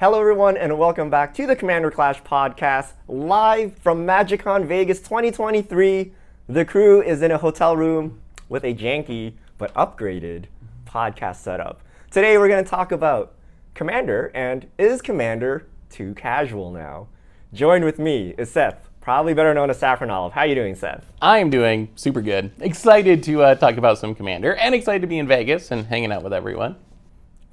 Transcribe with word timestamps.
Hello, 0.00 0.18
everyone, 0.18 0.56
and 0.56 0.78
welcome 0.78 1.10
back 1.10 1.34
to 1.34 1.46
the 1.46 1.54
Commander 1.54 1.90
Clash 1.90 2.22
podcast, 2.22 2.92
live 3.06 3.76
from 3.80 4.06
MagicCon 4.06 4.64
Vegas 4.64 4.98
2023. 5.00 6.12
The 6.48 6.64
crew 6.64 7.02
is 7.02 7.20
in 7.20 7.30
a 7.30 7.36
hotel 7.36 7.76
room 7.76 8.18
with 8.48 8.64
a 8.64 8.72
janky 8.72 9.34
but 9.58 9.74
upgraded 9.74 10.44
podcast 10.86 11.36
setup. 11.36 11.82
Today, 12.10 12.38
we're 12.38 12.48
going 12.48 12.64
to 12.64 12.70
talk 12.70 12.92
about 12.92 13.34
Commander 13.74 14.32
and 14.34 14.68
is 14.78 15.02
Commander 15.02 15.66
too 15.90 16.14
casual 16.14 16.70
now? 16.70 17.08
Joined 17.52 17.84
with 17.84 17.98
me 17.98 18.34
is 18.38 18.50
Seth, 18.50 18.88
probably 19.02 19.34
better 19.34 19.52
known 19.52 19.68
as 19.68 19.78
Saffron 19.80 20.10
Olive. 20.10 20.32
How 20.32 20.40
are 20.40 20.46
you 20.46 20.54
doing, 20.54 20.76
Seth? 20.76 21.12
I'm 21.20 21.50
doing 21.50 21.90
super 21.94 22.22
good. 22.22 22.52
Excited 22.60 23.22
to 23.24 23.42
uh, 23.42 23.54
talk 23.54 23.76
about 23.76 23.98
some 23.98 24.14
Commander 24.14 24.54
and 24.54 24.74
excited 24.74 25.02
to 25.02 25.08
be 25.08 25.18
in 25.18 25.28
Vegas 25.28 25.70
and 25.70 25.84
hanging 25.84 26.10
out 26.10 26.22
with 26.22 26.32
everyone. 26.32 26.76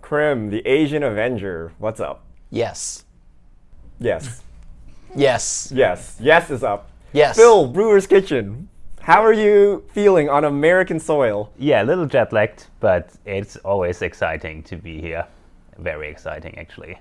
Krim, 0.01 0.49
the 0.49 0.65
Asian 0.65 1.03
Avenger. 1.03 1.73
What's 1.77 1.99
up? 1.99 2.23
Yes. 2.49 3.03
Yes. 3.99 4.41
Yes. 5.15 5.71
Yes. 5.73 6.17
Yes 6.19 6.49
is 6.49 6.63
up. 6.63 6.89
Yes. 7.13 7.35
Phil, 7.35 7.67
Brewer's 7.67 8.07
Kitchen. 8.07 8.69
How 9.01 9.23
are 9.23 9.33
you 9.33 9.85
feeling 9.93 10.29
on 10.29 10.43
American 10.43 10.99
soil? 10.99 11.51
Yeah, 11.57 11.81
a 11.81 11.85
little 11.85 12.05
jet 12.05 12.33
lagged, 12.33 12.67
but 12.79 13.09
it's 13.25 13.55
always 13.57 14.01
exciting 14.01 14.63
to 14.63 14.75
be 14.75 14.99
here. 14.99 15.25
Very 15.77 16.09
exciting, 16.09 16.57
actually. 16.57 16.99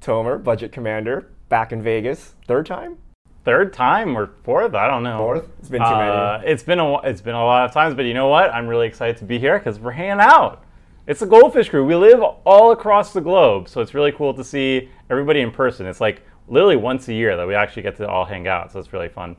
Tomer, 0.00 0.42
Budget 0.42 0.70
Commander, 0.70 1.28
back 1.48 1.72
in 1.72 1.82
Vegas. 1.82 2.34
Third 2.46 2.66
time? 2.66 2.98
third 3.44 3.72
time 3.72 4.14
or 4.14 4.28
fourth. 4.44 4.74
I 4.74 4.86
don't 4.86 5.02
know. 5.02 5.16
Fourth? 5.16 5.48
It's 5.58 5.70
been 5.70 5.80
too 5.80 5.86
Uh, 5.86 6.38
many. 6.40 6.52
It's 6.52 6.62
been 6.62 6.78
a 6.78 6.98
it's 7.00 7.22
been 7.22 7.34
a 7.34 7.42
lot 7.44 7.64
of 7.64 7.72
times, 7.72 7.94
but 7.94 8.04
you 8.04 8.12
know 8.12 8.28
what? 8.28 8.52
I'm 8.52 8.68
really 8.68 8.86
excited 8.86 9.16
to 9.18 9.24
be 9.24 9.38
here 9.38 9.58
because 9.58 9.80
we're 9.80 9.92
hanging 9.92 10.20
out. 10.20 10.62
It's 11.08 11.20
the 11.20 11.26
Goldfish 11.26 11.70
Crew. 11.70 11.86
We 11.86 11.94
live 11.94 12.20
all 12.20 12.70
across 12.70 13.14
the 13.14 13.22
globe, 13.22 13.66
so 13.70 13.80
it's 13.80 13.94
really 13.94 14.12
cool 14.12 14.34
to 14.34 14.44
see 14.44 14.90
everybody 15.08 15.40
in 15.40 15.50
person. 15.50 15.86
It's 15.86 16.02
like 16.02 16.20
literally 16.48 16.76
once 16.76 17.08
a 17.08 17.14
year 17.14 17.34
that 17.34 17.48
we 17.48 17.54
actually 17.54 17.80
get 17.80 17.96
to 17.96 18.06
all 18.06 18.26
hang 18.26 18.46
out, 18.46 18.70
so 18.70 18.78
it's 18.78 18.92
really 18.92 19.08
fun. 19.08 19.34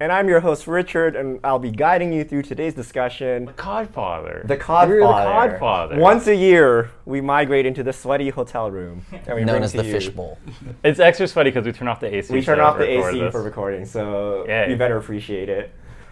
And 0.00 0.10
I'm 0.10 0.30
your 0.30 0.40
host, 0.40 0.66
Richard, 0.66 1.14
and 1.14 1.40
I'll 1.44 1.58
be 1.58 1.70
guiding 1.70 2.10
you 2.10 2.24
through 2.24 2.44
today's 2.44 2.72
discussion. 2.72 3.44
The 3.44 3.52
Codfather. 3.52 4.46
The 4.46 4.56
Codfather. 4.56 4.88
You're 4.88 5.00
the 5.00 5.58
Codfather. 5.58 5.98
Once 5.98 6.26
a 6.26 6.34
year, 6.34 6.90
we 7.04 7.20
migrate 7.20 7.66
into 7.66 7.82
the 7.82 7.92
sweaty 7.92 8.30
hotel 8.30 8.70
room. 8.70 9.04
And 9.12 9.34
we 9.34 9.44
Known 9.44 9.56
bring 9.56 9.64
as 9.64 9.74
the 9.74 9.84
fishbowl. 9.84 10.38
It's 10.82 11.00
extra 11.00 11.28
sweaty 11.28 11.50
because 11.50 11.66
we 11.66 11.72
turn 11.72 11.88
off 11.88 12.00
the 12.00 12.14
AC. 12.14 12.32
We 12.32 12.40
turn 12.40 12.60
off 12.60 12.78
the 12.78 12.88
AC 12.88 13.20
this. 13.20 13.30
for 13.30 13.42
recording, 13.42 13.84
so 13.84 14.46
Yay. 14.48 14.70
you 14.70 14.76
better 14.76 14.96
appreciate 14.96 15.50
it. 15.50 15.70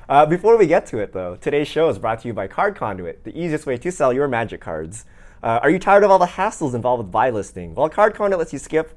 Uh, 0.08 0.24
before 0.24 0.56
we 0.56 0.68
get 0.68 0.86
to 0.86 0.98
it, 0.98 1.12
though, 1.12 1.34
today's 1.34 1.66
show 1.66 1.88
is 1.88 1.98
brought 1.98 2.20
to 2.20 2.28
you 2.28 2.34
by 2.34 2.46
Card 2.46 2.76
Conduit, 2.76 3.24
the 3.24 3.36
easiest 3.36 3.66
way 3.66 3.76
to 3.76 3.90
sell 3.90 4.12
your 4.12 4.28
magic 4.28 4.60
cards. 4.60 5.04
Uh, 5.42 5.58
are 5.60 5.68
you 5.68 5.80
tired 5.80 6.04
of 6.04 6.12
all 6.12 6.18
the 6.20 6.26
hassles 6.26 6.74
involved 6.74 7.02
with 7.02 7.10
buy 7.10 7.28
listing? 7.28 7.74
Well, 7.74 7.88
Card 7.88 8.14
Conduit 8.14 8.38
lets 8.38 8.52
you 8.52 8.60
skip. 8.60 8.96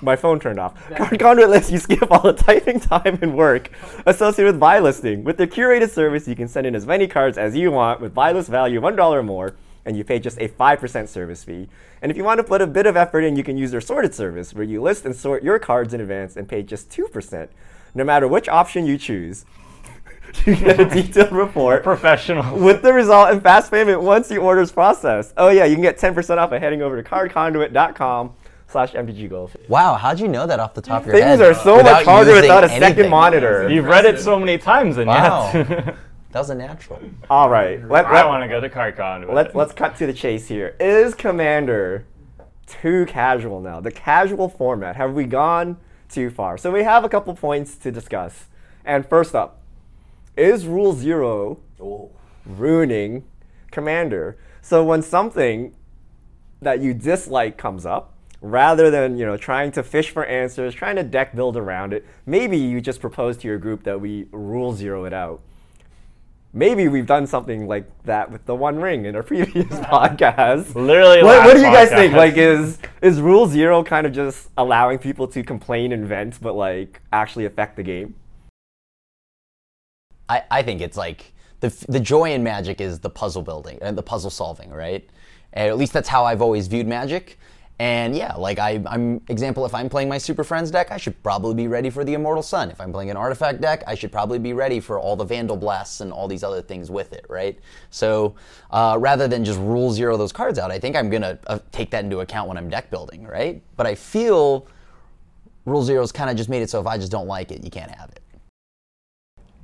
My 0.00 0.16
phone 0.16 0.40
turned 0.40 0.58
off. 0.58 0.74
Card 0.96 1.20
Conduit 1.20 1.48
lets 1.48 1.70
you 1.70 1.78
skip 1.78 2.10
all 2.10 2.22
the 2.22 2.32
typing 2.32 2.80
time 2.80 3.20
and 3.22 3.36
work 3.36 3.70
associated 4.04 4.54
with 4.54 4.60
buy 4.60 4.80
listing. 4.80 5.22
With 5.22 5.36
their 5.36 5.46
curated 5.46 5.90
service, 5.90 6.26
you 6.26 6.34
can 6.34 6.48
send 6.48 6.66
in 6.66 6.74
as 6.74 6.84
many 6.84 7.06
cards 7.06 7.38
as 7.38 7.54
you 7.54 7.70
want 7.70 8.00
with 8.00 8.12
buy 8.12 8.32
list 8.32 8.48
value 8.48 8.78
of 8.78 8.94
$1 8.94 8.98
or 9.12 9.22
more, 9.22 9.54
and 9.84 9.96
you 9.96 10.02
pay 10.02 10.18
just 10.18 10.38
a 10.40 10.48
5% 10.48 11.06
service 11.06 11.44
fee. 11.44 11.68
And 12.02 12.10
if 12.10 12.16
you 12.16 12.24
want 12.24 12.38
to 12.38 12.44
put 12.44 12.62
a 12.62 12.66
bit 12.66 12.86
of 12.86 12.96
effort 12.96 13.20
in, 13.20 13.36
you 13.36 13.44
can 13.44 13.56
use 13.56 13.70
their 13.70 13.80
sorted 13.80 14.12
service, 14.12 14.52
where 14.54 14.64
you 14.64 14.82
list 14.82 15.04
and 15.04 15.14
sort 15.14 15.44
your 15.44 15.60
cards 15.60 15.94
in 15.94 16.00
advance 16.00 16.36
and 16.36 16.48
pay 16.48 16.64
just 16.64 16.90
2%. 16.90 17.48
No 17.94 18.04
matter 18.04 18.26
which 18.28 18.48
option 18.48 18.86
you 18.86 18.96
choose, 18.98 19.44
you 20.46 20.54
get 20.56 20.78
a 20.80 20.84
detailed 20.84 21.32
report 21.32 21.82
Professional. 21.84 22.58
with 22.58 22.82
the 22.82 22.92
result 22.92 23.30
and 23.30 23.42
fast 23.42 23.70
payment 23.70 24.00
once 24.02 24.28
the 24.28 24.36
order 24.38 24.60
is 24.60 24.70
processed. 24.72 25.34
Oh 25.36 25.48
yeah, 25.48 25.64
you 25.64 25.74
can 25.74 25.82
get 25.82 25.98
10% 25.98 26.38
off 26.38 26.50
by 26.50 26.58
heading 26.58 26.82
over 26.82 27.00
to 27.02 27.08
cardconduit.com 27.08 28.32
slash 28.68 28.92
mtggold. 28.92 29.50
Wow, 29.68 29.94
how'd 29.94 30.20
you 30.20 30.28
know 30.28 30.46
that 30.46 30.60
off 30.60 30.74
the 30.74 30.80
top 30.82 31.02
of 31.02 31.06
your 31.08 31.14
Things 31.16 31.24
head? 31.24 31.38
Things 31.40 31.58
are 31.58 31.60
so 31.62 31.76
without 31.78 31.92
much 31.92 32.04
harder 32.04 32.32
without 32.34 32.62
a 32.64 32.68
second 32.68 33.10
monitor. 33.10 33.68
You've 33.68 33.86
read 33.86 34.04
it 34.04 34.20
so 34.20 34.38
many 34.38 34.58
times, 34.58 34.96
and 34.98 35.08
Wow. 35.08 35.50
yet 35.52 35.96
That 36.32 36.38
was 36.38 36.50
a 36.50 36.54
natural. 36.54 37.00
All 37.28 37.50
right, 37.50 37.84
let, 37.88 38.06
I 38.06 38.24
want 38.24 38.44
to 38.44 38.48
go 38.48 38.60
to 38.60 38.68
CardCon. 38.68 39.32
let's, 39.32 39.52
let's 39.52 39.72
cut 39.72 39.96
to 39.96 40.06
the 40.06 40.12
chase 40.12 40.46
here. 40.46 40.76
Is 40.78 41.12
Commander 41.16 42.04
too 42.68 43.04
casual 43.06 43.60
now? 43.60 43.80
The 43.80 43.90
casual 43.90 44.48
format, 44.48 44.94
have 44.94 45.12
we 45.12 45.24
gone 45.24 45.76
too 46.10 46.30
far? 46.30 46.58
So 46.58 46.70
we 46.70 46.82
have 46.82 47.04
a 47.04 47.08
couple 47.08 47.34
points 47.34 47.76
to 47.76 47.90
discuss. 47.90 48.46
And 48.84 49.06
first 49.06 49.34
up, 49.34 49.60
is 50.36 50.66
Rule 50.66 50.92
Zero 50.92 51.58
oh. 51.80 52.10
ruining 52.44 53.24
Commander? 53.70 54.36
So 54.62 54.84
when 54.84 55.02
something 55.02 55.74
that 56.60 56.80
you 56.80 56.94
dislike 56.94 57.56
comes 57.56 57.86
up, 57.86 58.14
rather 58.40 58.90
than 58.90 59.18
you 59.18 59.26
know 59.26 59.36
trying 59.36 59.70
to 59.72 59.82
fish 59.82 60.10
for 60.10 60.24
answers, 60.24 60.74
trying 60.74 60.96
to 60.96 61.02
deck 61.02 61.34
build 61.34 61.56
around 61.56 61.92
it, 61.92 62.06
maybe 62.26 62.56
you 62.56 62.80
just 62.80 63.00
propose 63.00 63.36
to 63.38 63.48
your 63.48 63.58
group 63.58 63.84
that 63.84 64.00
we 64.00 64.26
rule 64.32 64.72
zero 64.74 65.04
it 65.04 65.12
out. 65.12 65.40
Maybe 66.52 66.88
we've 66.88 67.06
done 67.06 67.28
something 67.28 67.68
like 67.68 67.86
that 68.04 68.30
with 68.30 68.44
the 68.44 68.54
One 68.56 68.80
Ring 68.80 69.04
in 69.04 69.14
a 69.14 69.22
previous 69.22 69.66
podcast. 69.68 70.74
Literally 70.74 71.22
What, 71.22 71.44
what 71.44 71.54
do 71.54 71.60
you 71.60 71.66
last 71.66 71.90
guys 71.90 71.98
think? 71.98 72.14
Like, 72.14 72.36
is 72.36 72.78
is 73.02 73.20
Rule 73.20 73.46
Zero 73.46 73.84
kind 73.84 74.06
of 74.06 74.12
just 74.12 74.48
allowing 74.58 74.98
people 74.98 75.28
to 75.28 75.44
complain 75.44 75.92
and 75.92 76.06
vent, 76.06 76.40
but 76.42 76.54
like 76.54 77.00
actually 77.12 77.44
affect 77.44 77.76
the 77.76 77.82
game? 77.84 78.14
I, 80.28 80.42
I 80.50 80.62
think 80.62 80.80
it's 80.80 80.96
like 80.96 81.32
the, 81.60 81.68
the 81.88 82.00
joy 82.00 82.32
in 82.32 82.42
magic 82.42 82.80
is 82.80 83.00
the 83.00 83.10
puzzle 83.10 83.42
building 83.42 83.78
and 83.82 83.96
the 83.96 84.02
puzzle 84.02 84.30
solving, 84.30 84.70
right? 84.70 85.08
And 85.52 85.68
at 85.68 85.76
least 85.76 85.92
that's 85.92 86.08
how 86.08 86.24
I've 86.24 86.42
always 86.42 86.68
viewed 86.68 86.86
magic. 86.86 87.38
And 87.80 88.14
yeah, 88.14 88.34
like 88.34 88.58
I, 88.58 88.82
I'm 88.86 89.22
example, 89.28 89.64
if 89.64 89.74
I'm 89.74 89.88
playing 89.88 90.10
my 90.10 90.18
Super 90.18 90.44
Friends 90.44 90.70
deck, 90.70 90.92
I 90.92 90.98
should 90.98 91.20
probably 91.22 91.54
be 91.54 91.66
ready 91.66 91.88
for 91.88 92.04
the 92.04 92.12
Immortal 92.12 92.42
Sun. 92.42 92.70
If 92.70 92.78
I'm 92.78 92.92
playing 92.92 93.10
an 93.10 93.16
artifact 93.16 93.62
deck, 93.62 93.82
I 93.86 93.94
should 93.94 94.12
probably 94.12 94.38
be 94.38 94.52
ready 94.52 94.80
for 94.80 95.00
all 95.00 95.16
the 95.16 95.24
Vandal 95.24 95.56
Blasts 95.56 96.02
and 96.02 96.12
all 96.12 96.28
these 96.28 96.44
other 96.44 96.60
things 96.60 96.90
with 96.90 97.14
it, 97.14 97.24
right? 97.30 97.58
So 97.88 98.34
uh, 98.70 98.98
rather 99.00 99.28
than 99.28 99.46
just 99.46 99.58
rule 99.58 99.90
zero 99.92 100.18
those 100.18 100.30
cards 100.30 100.58
out, 100.58 100.70
I 100.70 100.78
think 100.78 100.94
I'm 100.94 101.08
gonna 101.08 101.38
uh, 101.46 101.58
take 101.72 101.90
that 101.92 102.04
into 102.04 102.20
account 102.20 102.48
when 102.48 102.58
I'm 102.58 102.68
deck 102.68 102.90
building, 102.90 103.26
right? 103.26 103.62
But 103.78 103.86
I 103.86 103.94
feel 103.94 104.66
Rule 105.64 105.82
Zero's 105.82 106.12
kind 106.12 106.28
of 106.28 106.36
just 106.36 106.50
made 106.50 106.60
it 106.60 106.68
so 106.68 106.82
if 106.82 106.86
I 106.86 106.98
just 106.98 107.10
don't 107.10 107.28
like 107.28 107.50
it, 107.50 107.64
you 107.64 107.70
can't 107.70 107.90
have 107.90 108.10
it. 108.10 108.19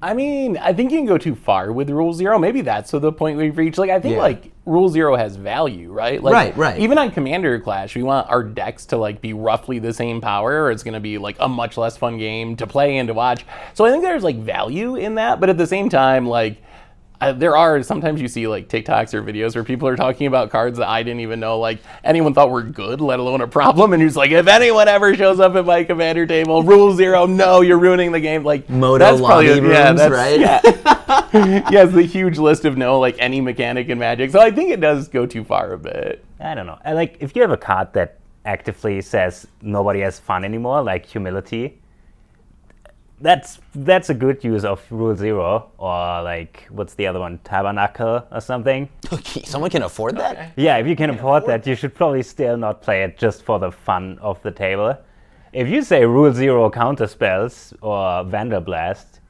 I 0.06 0.14
mean, 0.14 0.56
I 0.58 0.72
think 0.72 0.92
you 0.92 0.98
can 0.98 1.06
go 1.06 1.18
too 1.18 1.34
far 1.34 1.72
with 1.72 1.90
Rule 1.90 2.12
Zero. 2.12 2.38
Maybe 2.38 2.60
that's 2.60 2.92
the 2.92 3.12
point 3.12 3.38
we've 3.38 3.56
reached. 3.58 3.76
Like, 3.76 3.90
I 3.90 3.98
think 3.98 4.14
Yeah. 4.14 4.20
like 4.22 4.52
Rule 4.64 4.88
Zero 4.88 5.16
has 5.16 5.34
value, 5.34 5.90
right? 5.92 6.22
Like, 6.22 6.32
Right, 6.32 6.56
right. 6.56 6.78
Even 6.80 6.96
on 6.96 7.10
Commander 7.10 7.58
Clash, 7.58 7.96
we 7.96 8.04
want 8.04 8.30
our 8.30 8.44
decks 8.44 8.86
to 8.86 8.96
like 8.98 9.20
be 9.20 9.32
roughly 9.32 9.80
the 9.80 9.92
same 9.92 10.20
power, 10.20 10.62
or 10.62 10.70
it's 10.70 10.84
going 10.84 10.94
to 10.94 11.00
be 11.00 11.18
like 11.18 11.34
a 11.40 11.48
much 11.48 11.76
less 11.76 11.96
fun 11.96 12.18
game 12.18 12.54
to 12.56 12.68
play 12.68 12.98
and 12.98 13.08
to 13.08 13.14
watch. 13.14 13.44
So 13.74 13.84
I 13.84 13.90
think 13.90 14.04
there's 14.04 14.22
like 14.22 14.36
value 14.38 14.94
in 14.94 15.16
that, 15.16 15.40
but 15.40 15.50
at 15.50 15.58
the 15.58 15.66
same 15.66 15.88
time, 15.88 16.26
like. 16.28 16.62
Uh, 17.21 17.32
there 17.32 17.56
are 17.56 17.82
sometimes 17.82 18.21
you 18.21 18.28
see 18.28 18.47
like 18.47 18.69
TikToks 18.69 19.15
or 19.15 19.22
videos 19.22 19.54
where 19.54 19.65
people 19.65 19.88
are 19.88 19.97
talking 19.97 20.27
about 20.27 20.50
cards 20.50 20.78
that 20.78 20.88
I 20.88 21.03
didn't 21.03 21.21
even 21.21 21.41
know 21.41 21.59
like 21.59 21.81
anyone 22.04 22.34
thought 22.34 22.50
were 22.50 22.62
good, 22.62 23.00
let 23.00 23.19
alone 23.19 23.41
a 23.41 23.49
problem. 23.49 23.93
And 23.93 24.03
who's 24.03 24.16
like, 24.16 24.31
if 24.31 24.47
anyone 24.47 24.87
ever 24.88 25.15
shows 25.15 25.41
up 25.41 25.54
at 25.54 25.65
my 25.65 25.84
commander 25.84 26.27
table, 26.27 26.62
rule 26.62 26.93
zero, 26.94 27.27
no, 27.27 27.62
you're 27.62 27.78
ruining 27.78 28.12
the 28.12 28.21
game. 28.21 28.44
Like 28.44 28.69
Moto 28.69 28.99
that's 28.99 29.21
probably 29.21 29.49
lobby 29.49 29.69
yeah, 29.69 29.93
that's, 29.93 30.12
right? 30.12 30.41
Yeah, 30.41 31.62
he 31.71 31.77
has 31.77 31.93
the 31.93 32.03
huge 32.03 32.38
list 32.38 32.65
of 32.65 32.77
no 32.77 32.99
like 32.99 33.16
any 33.19 33.41
mechanic 33.41 33.88
in 33.88 33.98
Magic. 33.98 34.31
So 34.31 34.41
I 34.41 34.50
think 34.50 34.71
it 34.71 34.81
does 34.81 35.09
go 35.09 35.25
too 35.25 35.44
far 35.44 35.72
a 35.72 35.78
bit. 35.78 36.25
I 36.38 36.54
don't 36.54 36.66
know. 36.66 36.78
I 36.84 36.93
like 36.93 37.16
if 37.21 37.34
you 37.34 37.43
have 37.43 37.50
a 37.50 37.56
card 37.56 37.94
that 37.94 38.19
actively 38.44 39.00
says 39.00 39.47
nobody 39.62 40.00
has 40.00 40.19
fun 40.19 40.44
anymore, 40.44 40.83
like 40.83 41.06
humility. 41.06 41.81
That's 43.19 43.59
that's 43.75 44.10
a 44.10 44.15
good 44.15 44.44
use 44.44 44.65
of 44.65 44.84
Rule 44.91 45.16
Zero, 45.16 45.71
or 45.78 46.22
like 46.22 46.66
what's 46.71 46.94
the 46.94 47.06
other 47.06 47.19
one, 47.19 47.38
Tabernacle 47.44 48.27
or 48.31 48.41
something. 48.43 48.91
okay, 49.12 49.43
Someone 49.44 49.71
can 49.71 49.82
afford 49.82 50.16
that? 50.19 50.53
Yeah, 50.56 50.77
if 50.77 50.87
you 50.87 50.94
can 50.97 51.10
afford 51.10 51.47
that, 51.47 51.66
you 51.66 51.75
should 51.75 51.94
probably 51.94 52.22
still 52.22 52.59
not 52.59 52.82
play 52.82 53.04
it 53.04 53.16
just 53.16 53.42
for 53.42 53.59
the 53.59 53.72
fun 53.72 54.18
of 54.21 54.42
the 54.42 54.51
table. 54.51 54.97
If 55.54 55.68
you 55.68 55.80
say 55.80 56.04
Rule 56.04 56.30
Zero 56.33 56.68
counter 56.68 57.07
spells 57.07 57.72
or 57.80 58.22
Vandal 58.24 58.60
Blast, 58.60 59.21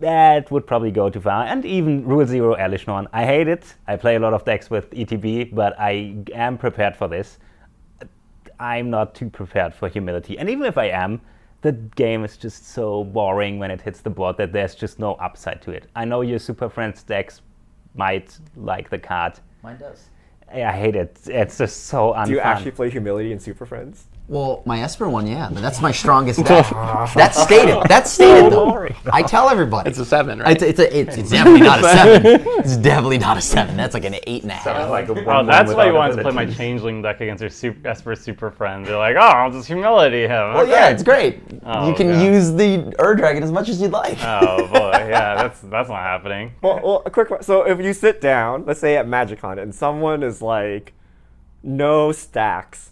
that 0.00 0.50
would 0.50 0.66
probably 0.66 0.90
go 0.90 1.10
too 1.10 1.20
far. 1.20 1.44
And 1.44 1.66
even 1.66 2.06
Rule 2.06 2.24
Zero 2.24 2.56
Elesh 2.56 2.86
Norn. 2.86 3.06
I 3.12 3.26
hate 3.26 3.48
it. 3.48 3.74
I 3.86 3.96
play 3.96 4.16
a 4.16 4.18
lot 4.18 4.32
of 4.32 4.46
decks 4.46 4.70
with 4.70 4.90
ETB, 4.92 5.54
but 5.54 5.78
I 5.78 6.16
am 6.34 6.56
prepared 6.56 6.96
for 6.96 7.06
this. 7.06 7.38
I'm 8.58 8.88
not 8.88 9.14
too 9.14 9.28
prepared 9.28 9.74
for 9.74 9.88
humility. 9.88 10.38
And 10.38 10.48
even 10.48 10.64
if 10.64 10.78
I 10.78 10.86
am, 10.86 11.20
the 11.62 11.72
game 11.72 12.24
is 12.24 12.36
just 12.36 12.68
so 12.68 13.04
boring 13.04 13.58
when 13.58 13.70
it 13.70 13.80
hits 13.80 14.00
the 14.00 14.10
board 14.10 14.36
that 14.36 14.52
there's 14.52 14.74
just 14.74 14.98
no 14.98 15.14
upside 15.14 15.62
to 15.62 15.70
it. 15.70 15.86
I 15.96 16.04
know 16.04 16.20
your 16.20 16.38
Super 16.38 16.68
Friends 16.68 17.02
decks 17.02 17.40
might 17.94 18.38
like 18.56 18.90
the 18.90 18.98
card. 18.98 19.38
Mine 19.62 19.78
does. 19.78 20.10
I 20.52 20.72
hate 20.72 20.96
it. 20.96 21.18
It's 21.26 21.56
just 21.56 21.84
so 21.84 22.12
unfun. 22.12 22.26
Do 22.26 22.32
you 22.32 22.40
actually 22.40 22.72
play 22.72 22.90
Humility 22.90 23.32
in 23.32 23.38
Super 23.38 23.64
Friends? 23.64 24.06
Well, 24.32 24.62
my 24.64 24.80
Esper 24.80 25.10
one, 25.10 25.26
yeah, 25.26 25.50
but 25.52 25.60
that's 25.60 25.82
my 25.82 25.92
strongest 25.92 26.42
deck. 26.46 26.66
that's 27.14 27.38
stated. 27.38 27.82
That's 27.86 28.10
stated 28.10 28.50
though. 28.50 28.88
I 29.12 29.22
tell 29.22 29.50
everybody. 29.50 29.90
It's 29.90 29.98
a 29.98 30.06
seven, 30.06 30.38
right? 30.38 30.52
It's, 30.52 30.62
it's, 30.62 30.78
a, 30.80 30.98
it's, 31.00 31.18
it's 31.18 31.30
definitely 31.36 31.60
not 31.60 31.80
a 31.80 31.82
seven. 31.82 32.40
It's 32.60 32.76
definitely 32.78 33.18
not 33.18 33.36
a 33.36 33.42
seven. 33.42 33.76
That's 33.76 33.92
like 33.92 34.06
an 34.06 34.14
eight 34.26 34.40
and 34.42 34.50
a 34.50 34.54
half. 34.54 34.88
Like 34.88 35.10
a 35.10 35.12
Oh, 35.12 35.14
one-one 35.16 35.46
that's 35.46 35.74
why 35.74 35.84
you 35.84 35.92
without 35.92 35.98
wanted 35.98 36.16
to 36.16 36.22
play 36.22 36.32
my 36.32 36.46
changeling 36.46 37.02
deck 37.02 37.20
against 37.20 37.42
your 37.42 37.50
super, 37.50 37.86
Esper 37.86 38.16
super 38.16 38.50
friends. 38.50 38.88
You're 38.88 38.96
like, 38.96 39.16
oh, 39.16 39.20
I'll 39.20 39.50
just 39.50 39.66
humility 39.66 40.22
him. 40.22 40.54
Well, 40.54 40.66
yeah, 40.66 40.88
it's 40.88 41.02
great. 41.02 41.42
Oh, 41.64 41.90
you 41.90 41.94
can 41.94 42.08
God. 42.08 42.24
use 42.24 42.52
the 42.52 42.90
Ur 43.04 43.14
Dragon 43.14 43.42
as 43.42 43.52
much 43.52 43.68
as 43.68 43.82
you'd 43.82 43.92
like. 43.92 44.16
Oh 44.22 44.66
boy, 44.68 44.92
yeah, 45.10 45.34
that's 45.34 45.60
that's 45.60 45.90
not 45.90 46.00
happening. 46.00 46.52
Well, 46.62 46.80
well, 46.82 47.02
a 47.04 47.10
quick. 47.10 47.28
So 47.42 47.66
if 47.66 47.78
you 47.80 47.92
sit 47.92 48.22
down, 48.22 48.64
let's 48.64 48.80
say 48.80 48.96
at 48.96 49.06
MagicCon, 49.06 49.60
and 49.60 49.74
someone 49.74 50.22
is 50.22 50.40
like, 50.40 50.94
no 51.62 52.12
stacks. 52.12 52.91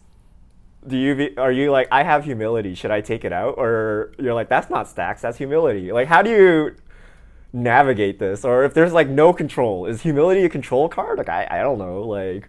Do 0.86 0.96
you 0.96 1.14
be, 1.14 1.36
are 1.36 1.52
you 1.52 1.70
like 1.70 1.88
I 1.92 2.02
have 2.02 2.24
humility? 2.24 2.74
Should 2.74 2.90
I 2.90 3.00
take 3.00 3.24
it 3.24 3.32
out, 3.32 3.54
or 3.58 4.12
you're 4.18 4.34
like 4.34 4.48
that's 4.48 4.70
not 4.70 4.88
stacks, 4.88 5.20
that's 5.20 5.36
humility? 5.36 5.92
Like 5.92 6.08
how 6.08 6.22
do 6.22 6.30
you 6.30 6.76
navigate 7.52 8.18
this? 8.18 8.44
Or 8.44 8.64
if 8.64 8.72
there's 8.72 8.92
like 8.92 9.08
no 9.08 9.32
control, 9.32 9.86
is 9.86 10.02
humility 10.02 10.44
a 10.44 10.48
control 10.48 10.88
card? 10.88 11.18
Like 11.18 11.28
I, 11.28 11.46
I 11.50 11.62
don't 11.62 11.78
know. 11.78 12.02
Like 12.02 12.48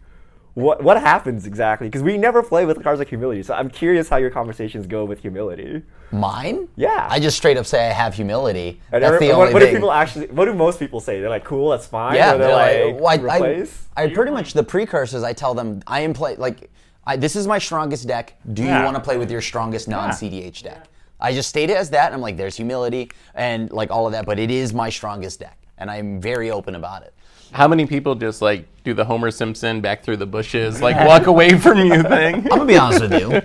what 0.53 0.83
what 0.83 0.99
happens 0.99 1.45
exactly? 1.45 1.87
Because 1.87 2.03
we 2.03 2.17
never 2.17 2.43
play 2.43 2.65
with 2.65 2.81
cards 2.83 2.99
like 2.99 3.09
humility, 3.09 3.43
so 3.43 3.53
I'm 3.53 3.69
curious 3.69 4.09
how 4.09 4.17
your 4.17 4.29
conversations 4.29 4.87
go 4.87 5.03
with 5.05 5.21
humility. 5.21 5.81
Mine? 6.11 6.67
Yeah. 6.75 7.07
I 7.09 7.19
just 7.19 7.37
straight 7.37 7.55
up 7.55 7.65
say 7.65 7.89
I 7.89 7.93
have 7.93 8.15
humility. 8.15 8.81
And 8.91 9.01
That's 9.01 9.15
every- 9.15 9.27
the 9.27 9.33
what, 9.33 9.41
only 9.49 9.53
what 9.53 9.59
do 9.61 9.71
people 9.71 9.91
actually? 9.91 10.27
What 10.27 10.45
do 10.45 10.53
most 10.53 10.77
people 10.77 10.99
say? 10.99 11.21
They're 11.21 11.29
like, 11.29 11.45
"Cool, 11.45 11.69
that's 11.69 11.87
fine." 11.87 12.15
Yeah, 12.15 12.35
or 12.35 12.37
they're, 12.37 12.47
they're 12.47 12.91
like, 12.93 13.01
well, 13.01 13.29
I. 13.29 13.37
I, 13.37 14.03
I 14.03 14.13
pretty 14.13 14.31
much 14.31 14.53
the 14.53 14.63
precursors. 14.63 15.23
I 15.23 15.31
tell 15.33 15.53
them 15.53 15.81
I 15.87 16.01
am 16.01 16.13
play 16.13 16.35
like 16.35 16.69
I, 17.05 17.15
this 17.17 17.35
is 17.35 17.47
my 17.47 17.57
strongest 17.57 18.07
deck. 18.07 18.35
Do 18.53 18.61
you 18.61 18.67
Yeah. 18.69 18.83
want 18.85 18.95
to 18.95 19.01
play 19.01 19.17
with 19.17 19.31
your 19.31 19.41
strongest 19.41 19.87
non-CDH 19.87 20.63
deck? 20.63 20.85
I 21.19 21.33
just 21.33 21.49
state 21.49 21.69
it 21.69 21.77
as 21.77 21.89
that. 21.91 22.07
And 22.07 22.15
I'm 22.15 22.21
like, 22.21 22.37
there's 22.37 22.55
humility 22.57 23.11
and 23.35 23.71
like 23.71 23.91
all 23.91 24.05
of 24.05 24.11
that, 24.13 24.25
but 24.25 24.39
it 24.39 24.49
is 24.51 24.73
my 24.73 24.89
strongest 24.89 25.39
deck, 25.39 25.57
and 25.77 25.89
I'm 25.89 26.19
very 26.21 26.49
open 26.51 26.75
about 26.75 27.03
it. 27.03 27.13
How 27.51 27.67
many 27.67 27.85
people 27.85 28.15
just 28.15 28.41
like 28.41 28.65
do 28.83 28.93
the 28.93 29.03
Homer 29.05 29.29
Simpson 29.29 29.81
back 29.81 30.03
through 30.03 30.17
the 30.17 30.25
bushes, 30.25 30.81
like 30.81 30.95
walk 31.07 31.27
away 31.27 31.57
from 31.57 31.79
you 31.79 32.01
thing? 32.15 32.35
I'm 32.35 32.43
gonna 32.47 32.65
be 32.65 32.77
honest 32.77 33.01
with 33.01 33.13
you. 33.19 33.41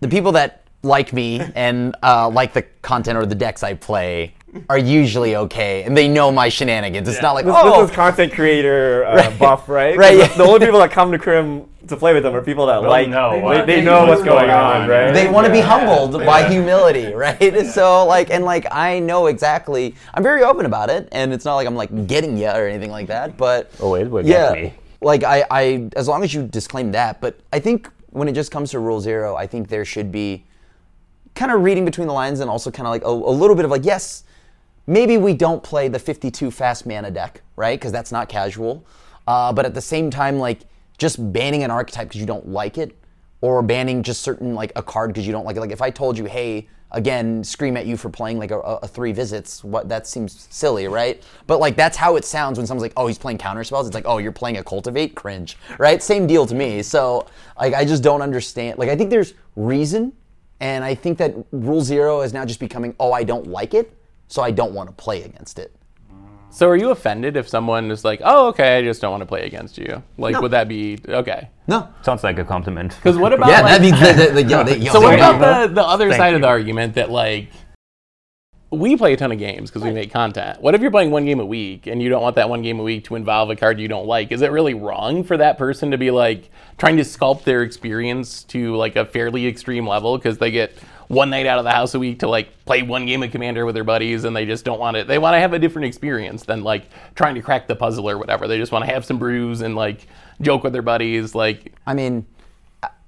The 0.00 0.08
people 0.08 0.32
that 0.32 0.62
like 0.82 1.12
me 1.12 1.40
and 1.54 1.94
uh, 2.02 2.28
like 2.28 2.52
the 2.52 2.62
content 2.82 3.16
or 3.18 3.26
the 3.26 3.34
decks 3.34 3.62
I 3.62 3.74
play 3.74 4.34
are 4.68 4.78
usually 4.78 5.36
okay, 5.36 5.82
and 5.82 5.96
they 5.96 6.08
know 6.08 6.30
my 6.30 6.48
shenanigans. 6.48 7.08
It's 7.08 7.22
not 7.22 7.32
like 7.34 7.44
This, 7.44 7.54
oh, 7.56 7.80
this 7.82 7.90
is 7.90 7.96
content 7.96 8.32
creator 8.32 9.04
uh, 9.04 9.30
buff, 9.38 9.68
right? 9.68 9.96
Right, 9.96 10.18
'Cause 10.18 10.30
yeah. 10.30 10.36
The 10.36 10.44
only 10.44 10.60
people 10.66 10.80
that 10.80 10.90
come 10.98 11.12
to 11.12 11.18
Crim 11.18 11.64
to 11.88 11.96
play 11.96 12.14
with 12.14 12.22
them 12.22 12.34
are 12.34 12.40
people 12.40 12.66
that 12.66 12.76
like. 12.82 13.08
know 13.08 13.48
they, 13.50 13.58
they 13.60 13.66
they 13.66 13.82
know 13.82 14.04
know 14.04 14.10
what's 14.10 14.22
going 14.22 14.48
on, 14.50 14.88
right? 14.88 15.12
they 15.12 15.28
want 15.28 15.46
to 15.46 15.52
be 15.52 15.58
Yeah. 15.58 15.64
humbled 15.78 16.24
by 16.24 16.48
humility, 16.48 17.12
right? 17.14 17.66
So 17.66 18.06
like, 18.06 18.30
and 18.30 18.44
like, 18.44 18.66
I 18.70 19.00
know 19.00 19.26
exactly. 19.26 19.94
I'm 20.14 20.22
very 20.22 20.42
open 20.42 20.66
about 20.66 20.88
it, 20.88 21.08
and 21.12 21.32
it's 21.32 21.44
not 21.44 21.56
like 21.56 21.66
I'm 21.66 21.74
like 21.76 22.06
getting 22.06 22.36
you 22.38 22.48
or 22.48 22.66
anything 22.66 22.90
like 22.90 23.08
that. 23.08 23.36
But 23.36 23.70
Oh, 23.80 23.94
it 23.96 24.10
will 24.10 24.24
yeah, 24.24 24.54
get 24.54 24.62
me. 24.64 24.74
like 25.02 25.24
I, 25.24 25.44
I, 25.50 25.88
as 25.96 26.08
long 26.08 26.22
as 26.24 26.32
you 26.32 26.46
disclaim 26.46 26.92
that. 26.92 27.20
But 27.20 27.38
I 27.52 27.58
think 27.58 27.90
when 28.10 28.28
it 28.28 28.32
just 28.32 28.50
comes 28.50 28.70
to 28.70 28.78
Rule 28.78 29.00
Zero, 29.00 29.34
I 29.36 29.46
think 29.46 29.68
there 29.68 29.84
should 29.84 30.10
be 30.12 30.44
kind 31.34 31.50
of 31.50 31.62
reading 31.62 31.84
between 31.84 32.06
the 32.06 32.14
lines 32.14 32.38
and 32.40 32.48
also 32.48 32.70
kind 32.70 32.86
of 32.86 32.92
like 32.92 33.02
a, 33.02 33.08
a 33.08 33.34
little 33.34 33.56
bit 33.56 33.64
of 33.64 33.70
like, 33.72 33.84
yes, 33.84 34.22
maybe 34.86 35.16
we 35.16 35.34
don't 35.34 35.62
play 35.62 35.88
the 35.88 35.98
52 35.98 36.50
fast 36.50 36.86
mana 36.86 37.10
deck, 37.10 37.42
right? 37.56 37.78
Because 37.78 37.92
that's 37.92 38.12
not 38.12 38.28
casual. 38.28 38.84
Uh, 39.26 39.52
but 39.52 39.64
at 39.64 39.74
the 39.74 39.80
same 39.80 40.10
time, 40.10 40.38
like 40.38 40.60
just 40.98 41.32
banning 41.32 41.62
an 41.62 41.70
archetype 41.70 42.08
because 42.08 42.20
you 42.20 42.26
don't 42.26 42.48
like 42.48 42.78
it, 42.78 42.96
or 43.40 43.62
banning 43.62 44.02
just 44.02 44.22
certain 44.22 44.54
like 44.54 44.72
a 44.76 44.82
card 44.82 45.10
because 45.10 45.26
you 45.26 45.32
don't 45.32 45.44
like 45.44 45.56
it. 45.56 45.60
Like 45.60 45.72
if 45.72 45.82
I 45.82 45.90
told 45.90 46.16
you, 46.16 46.24
hey, 46.24 46.68
again, 46.94 47.42
scream 47.42 47.76
at 47.76 47.86
you 47.86 47.96
for 47.96 48.08
playing 48.08 48.38
like 48.38 48.50
a, 48.50 48.58
a, 48.58 48.88
three 48.88 49.12
visits, 49.12 49.64
what 49.64 49.88
that 49.88 50.06
seems 50.06 50.46
silly, 50.50 50.86
right? 50.88 51.22
But 51.46 51.58
like 51.58 51.76
that's 51.76 51.96
how 51.96 52.16
it 52.16 52.24
sounds 52.24 52.58
when 52.58 52.66
someone's 52.66 52.82
like, 52.82 52.92
oh, 52.96 53.06
he's 53.06 53.18
playing 53.18 53.38
counter 53.38 53.64
spells. 53.64 53.86
It's 53.86 53.94
like, 53.94 54.06
oh, 54.06 54.18
you're 54.18 54.32
playing 54.32 54.58
a 54.58 54.64
cultivate, 54.64 55.14
cringe, 55.14 55.56
right? 55.78 56.02
Same 56.02 56.26
deal 56.26 56.46
to 56.46 56.54
me. 56.54 56.82
So 56.82 57.26
like 57.58 57.74
I 57.74 57.84
just 57.84 58.02
don't 58.02 58.22
understand. 58.22 58.78
Like 58.78 58.88
I 58.88 58.96
think 58.96 59.10
there's 59.10 59.34
reason 59.56 60.12
and 60.60 60.84
I 60.84 60.94
think 60.94 61.18
that 61.18 61.34
Rule 61.50 61.82
Zero 61.82 62.22
is 62.22 62.32
now 62.32 62.44
just 62.44 62.60
becoming, 62.60 62.94
oh, 63.00 63.12
I 63.12 63.24
don't 63.24 63.48
like 63.48 63.74
it, 63.74 63.92
so 64.34 64.42
I 64.42 64.50
don't 64.50 64.72
want 64.72 64.88
to 64.88 64.92
play 64.92 65.22
against 65.22 65.60
it. 65.60 65.72
So 66.50 66.68
are 66.68 66.76
you 66.76 66.90
offended 66.90 67.36
if 67.36 67.48
someone 67.48 67.90
is 67.90 68.04
like, 68.04 68.20
"Oh, 68.24 68.48
okay, 68.48 68.78
I 68.78 68.82
just 68.82 69.00
don't 69.00 69.12
want 69.12 69.22
to 69.22 69.26
play 69.26 69.46
against 69.46 69.78
you"? 69.78 70.02
Like, 70.18 70.40
would 70.40 70.50
that 70.50 70.68
be 70.68 70.98
okay? 71.08 71.50
No. 71.68 71.88
Sounds 72.02 72.24
like 72.24 72.38
a 72.38 72.44
compliment. 72.44 72.96
Because 72.96 73.16
what 73.16 73.32
about 73.36 73.48
Yeah, 73.48 73.60
like, 73.60 73.70
that 73.72 73.80
means 73.80 74.00
the, 74.00 74.26
the, 74.26 74.32
the, 74.34 74.42
yo, 74.42 74.64
the, 74.64 74.78
yo, 74.78 74.92
so 74.96 75.00
what 75.00 75.14
about 75.14 75.38
the, 75.38 75.74
the 75.74 75.82
other 75.82 76.08
Thank 76.08 76.20
side 76.20 76.34
of 76.34 76.40
the 76.40 76.48
argument 76.48 76.94
that 76.94 77.10
like 77.10 77.48
we 78.70 78.96
play 78.96 79.12
a 79.12 79.16
ton 79.16 79.30
of 79.30 79.38
games 79.38 79.70
because 79.70 79.82
we 79.82 79.92
make 79.92 80.10
content. 80.10 80.60
What 80.60 80.74
if 80.74 80.80
you're 80.80 80.90
playing 80.90 81.10
one 81.10 81.24
game 81.24 81.38
a 81.38 81.44
week 81.44 81.86
and 81.86 82.02
you 82.02 82.08
don't 82.08 82.22
want 82.22 82.36
that 82.36 82.48
one 82.48 82.62
game 82.62 82.80
a 82.80 82.82
week 82.82 83.04
to 83.04 83.14
involve 83.14 83.50
a 83.50 83.56
card 83.56 83.78
you 83.78 83.88
don't 83.88 84.06
like? 84.06 84.32
Is 84.32 84.42
it 84.42 84.50
really 84.50 84.74
wrong 84.74 85.22
for 85.22 85.36
that 85.36 85.58
person 85.58 85.90
to 85.92 85.98
be 85.98 86.10
like 86.10 86.50
trying 86.76 86.96
to 86.96 87.02
sculpt 87.02 87.44
their 87.44 87.62
experience 87.62 88.42
to 88.44 88.74
like 88.76 88.96
a 88.96 89.04
fairly 89.04 89.46
extreme 89.46 89.86
level 89.86 90.18
because 90.18 90.38
they 90.38 90.50
get 90.50 90.72
one 91.08 91.30
night 91.30 91.46
out 91.46 91.58
of 91.58 91.64
the 91.64 91.70
house 91.70 91.94
a 91.94 91.98
week 91.98 92.18
to 92.20 92.28
like 92.28 92.64
play 92.64 92.82
one 92.82 93.06
game 93.06 93.22
of 93.22 93.30
commander 93.30 93.64
with 93.66 93.74
their 93.74 93.84
buddies 93.84 94.24
and 94.24 94.34
they 94.34 94.46
just 94.46 94.64
don't 94.64 94.80
want 94.80 94.96
it 94.96 95.06
they 95.06 95.18
want 95.18 95.34
to 95.34 95.38
have 95.38 95.52
a 95.52 95.58
different 95.58 95.84
experience 95.84 96.44
than 96.44 96.64
like 96.64 96.88
trying 97.14 97.34
to 97.34 97.42
crack 97.42 97.68
the 97.68 97.76
puzzle 97.76 98.08
or 98.08 98.16
whatever 98.16 98.48
they 98.48 98.56
just 98.56 98.72
want 98.72 98.82
to 98.82 98.90
have 98.90 99.04
some 99.04 99.18
brews 99.18 99.60
and 99.60 99.76
like 99.76 100.06
joke 100.40 100.64
with 100.64 100.72
their 100.72 100.80
buddies 100.80 101.34
like 101.34 101.74
I 101.86 101.92
mean, 101.92 102.26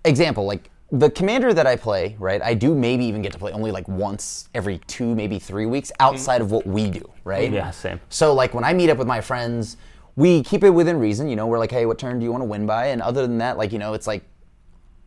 example, 0.07 0.47
like 0.47 0.71
the 0.93 1.11
commander 1.11 1.53
that 1.53 1.67
I 1.67 1.77
play, 1.77 2.17
right? 2.19 2.41
I 2.41 2.55
do 2.55 2.75
maybe 2.75 3.05
even 3.07 3.21
get 3.23 3.33
to 3.33 3.39
play 3.39 3.53
only 3.53 3.73
like 3.73 3.89
once 3.89 4.49
every 4.55 4.79
two, 4.87 5.15
maybe 5.15 5.39
three 5.39 5.67
weeks 5.67 5.91
outside 5.99 6.41
of 6.41 6.51
what 6.53 6.67
we 6.67 6.91
do, 6.91 7.11
right? 7.25 7.51
Yeah, 7.51 7.71
same. 7.73 8.01
So 8.09 8.33
like 8.35 8.55
when 8.55 8.65
I 8.65 8.73
meet 8.73 8.89
up 8.89 8.99
with 8.99 9.09
my 9.09 9.21
friends, 9.21 9.77
we 10.15 10.43
keep 10.45 10.63
it 10.63 10.71
within 10.71 10.99
reason. 10.99 11.29
You 11.29 11.37
know, 11.37 11.47
we're 11.47 11.59
like, 11.59 11.73
hey, 11.73 11.87
what 11.87 11.99
turn 11.99 12.19
do 12.19 12.25
you 12.25 12.31
want 12.31 12.43
to 12.43 12.47
win 12.47 12.67
by? 12.67 12.87
And 12.87 13.03
other 13.03 13.23
than 13.23 13.39
that, 13.39 13.59
like 13.59 13.73
you 13.73 13.79
know, 13.79 13.95
it's 13.95 14.07
like 14.07 14.23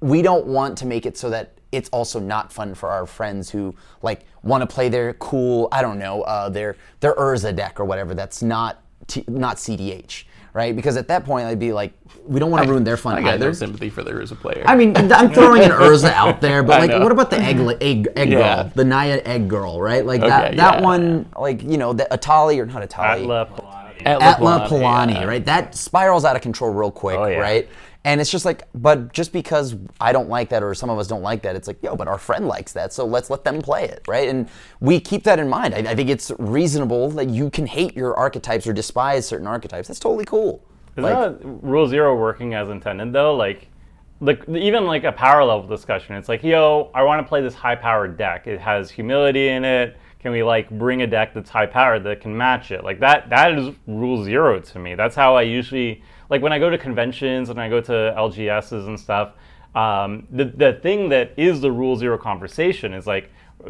we 0.02 0.22
don't 0.22 0.46
want 0.46 0.78
to 0.80 0.86
make 0.86 1.06
it 1.06 1.18
so 1.18 1.30
that 1.30 1.60
it's 1.72 1.90
also 1.90 2.20
not 2.20 2.52
fun 2.52 2.74
for 2.74 2.90
our 2.90 3.06
friends 3.06 3.50
who 3.50 3.76
like 4.02 4.22
want 4.44 4.62
to 4.62 4.68
play 4.68 4.90
their 4.90 5.14
cool, 5.14 5.68
I 5.72 5.81
don't 5.81 6.00
know, 6.00 6.24
uh, 6.24 6.50
their 6.50 6.76
their 7.00 7.16
Urza 7.16 7.56
deck 7.56 7.80
or 7.80 7.86
whatever. 7.86 8.14
That's 8.14 8.42
not 8.42 8.84
t- 9.08 9.26
not 9.28 9.58
CDH, 9.58 10.26
right? 10.54 10.75
Because 10.75 10.98
at 10.98 11.07
that 11.10 11.25
point, 11.25 11.46
I'd 11.46 11.60
be 11.60 11.72
like, 11.74 11.94
we 12.25 12.40
don't 12.40 12.51
want 12.51 12.63
to 12.63 12.69
ruin 12.69 12.84
their 12.84 12.98
fun 12.98 13.16
i 13.18 13.22
got 13.22 13.36
either. 13.36 13.48
no 13.48 13.54
sympathy 13.54 13.90
for 13.90 14.04
there 14.04 14.22
as 14.22 14.31
a 14.31 14.36
player 14.36 14.63
I 14.68 14.75
mean, 14.75 14.96
I'm 14.98 15.31
throwing 15.34 15.63
an 15.63 15.72
Urza 15.72 16.12
out 16.13 16.42
there, 16.42 16.63
but 16.63 16.78
I 16.78 16.80
like, 16.81 16.90
know. 16.92 17.00
what 17.01 17.12
about 17.12 17.30
the 17.30 17.40
egg 17.40 17.60
egg, 17.81 18.07
egg 18.16 18.30
Yeah. 18.31 18.63
girl, 18.63 18.72
the 18.75 18.84
Naya 18.86 19.22
egg 19.25 19.48
girl, 19.48 19.81
right? 19.81 20.06
Like 20.06 20.22
that 20.22 20.46
Okay, 20.48 20.56
that 20.57 20.75
yeah, 20.80 20.81
one, 20.81 21.30
like 21.38 21.62
you 21.63 21.78
know, 21.78 21.94
the 21.94 22.07
Atali 22.12 22.60
or 22.60 22.66
not 22.66 22.88
Atali, 22.88 23.22
Atla 23.22 23.46
Palani. 23.48 24.06
Atla 24.06 24.66
Polani, 24.68 24.69
Palani, 24.69 25.13
yeah. 25.16 25.24
right? 25.25 25.46
That 25.46 25.75
spirals 25.75 26.24
out 26.25 26.36
of 26.36 26.42
control 26.42 26.72
real 26.74 26.92
quick, 26.92 27.18
Oh, 27.18 27.25
yeah. 27.25 27.38
right? 27.38 27.69
And 28.06 28.22
it's 28.22 28.31
just 28.31 28.46
like, 28.46 28.63
but 28.74 29.12
just 29.12 29.34
because 29.34 29.75
I 30.00 30.13
don't 30.13 30.30
like 30.30 30.50
that 30.50 30.63
or 30.63 30.74
some 30.74 30.90
of 30.90 30.98
us 30.98 31.07
don't 31.07 31.22
like 31.22 31.42
that, 31.42 31.56
it's 31.57 31.68
like, 31.68 31.83
yo, 31.83 31.95
but 31.97 32.07
our 32.07 32.18
friend 32.18 32.47
likes 32.47 32.71
that, 32.74 32.94
so 32.94 33.06
let's 33.06 33.30
let 33.30 33.44
them 33.44 33.62
play 33.62 33.83
it, 33.85 34.06
right? 34.07 34.30
And 34.30 34.47
we 34.80 35.02
keep 35.02 35.24
that 35.26 35.38
in 35.38 35.50
mind. 35.50 35.74
I, 35.76 35.80
I 35.80 35.95
think 35.95 36.09
it's 36.09 36.31
reasonable 36.40 37.09
that 37.12 37.30
you 37.30 37.50
can 37.50 37.68
hate 37.68 37.95
your 37.97 38.16
archetypes 38.16 38.66
or 38.66 38.71
despise 38.74 39.28
certain 39.28 39.47
archetypes. 39.47 39.90
That's 39.90 40.00
totally 40.00 40.26
cool. 40.26 40.64
Is 40.95 41.04
Like- 41.04 41.14
that 41.14 41.40
Rule 41.44 41.88
Zero 41.88 42.16
working 42.16 42.54
as 42.54 42.69
intended 42.69 43.12
though? 43.12 43.35
Like, 43.35 43.68
like 44.21 44.47
even 44.50 44.85
like 44.85 45.04
a 45.04 45.12
power 45.12 45.44
level 45.44 45.68
discussion. 45.68 46.16
It's 46.16 46.30
like, 46.30 46.44
yo, 46.44 46.92
I 46.94 47.04
want 47.04 47.26
to 47.26 47.28
play 47.28 47.42
this 47.42 47.54
high 47.54 47.76
powered 47.76 48.18
deck. 48.18 48.47
It 48.47 48.59
has 48.62 48.90
humility 48.90 49.50
in 49.50 49.64
it. 49.66 49.97
Can 50.19 50.31
we 50.33 50.44
like 50.44 50.69
bring 50.69 51.02
a 51.02 51.07
deck 51.07 51.33
that's 51.33 51.50
high 51.50 51.66
powered 51.66 52.04
that 52.04 52.19
can 52.19 52.35
match 52.35 52.71
it? 52.71 52.83
Like 52.83 53.00
that. 53.00 53.30
That 53.30 53.57
is 53.57 53.74
Rule 53.88 54.24
Zero 54.24 54.59
to 54.59 54.80
me. 54.80 54.95
That's 54.95 55.16
how 55.16 55.35
I 55.35 55.44
usually 55.44 56.02
like 56.30 56.42
when 56.42 56.54
I 56.54 56.59
go 56.59 56.69
to 56.69 56.78
conventions 56.78 57.50
and 57.50 57.59
I 57.59 57.69
go 57.69 57.81
to 57.81 57.92
LGSs 57.92 58.88
and 58.88 59.00
stuff. 59.00 59.33
Um, 59.76 60.28
the 60.31 60.45
the 60.45 60.74
thing 60.81 61.09
that 61.09 61.33
is 61.38 61.62
the 61.62 61.71
Rule 61.71 61.95
Zero 61.95 62.18
conversation 62.18 62.94
is 62.94 63.06
like 63.06 63.30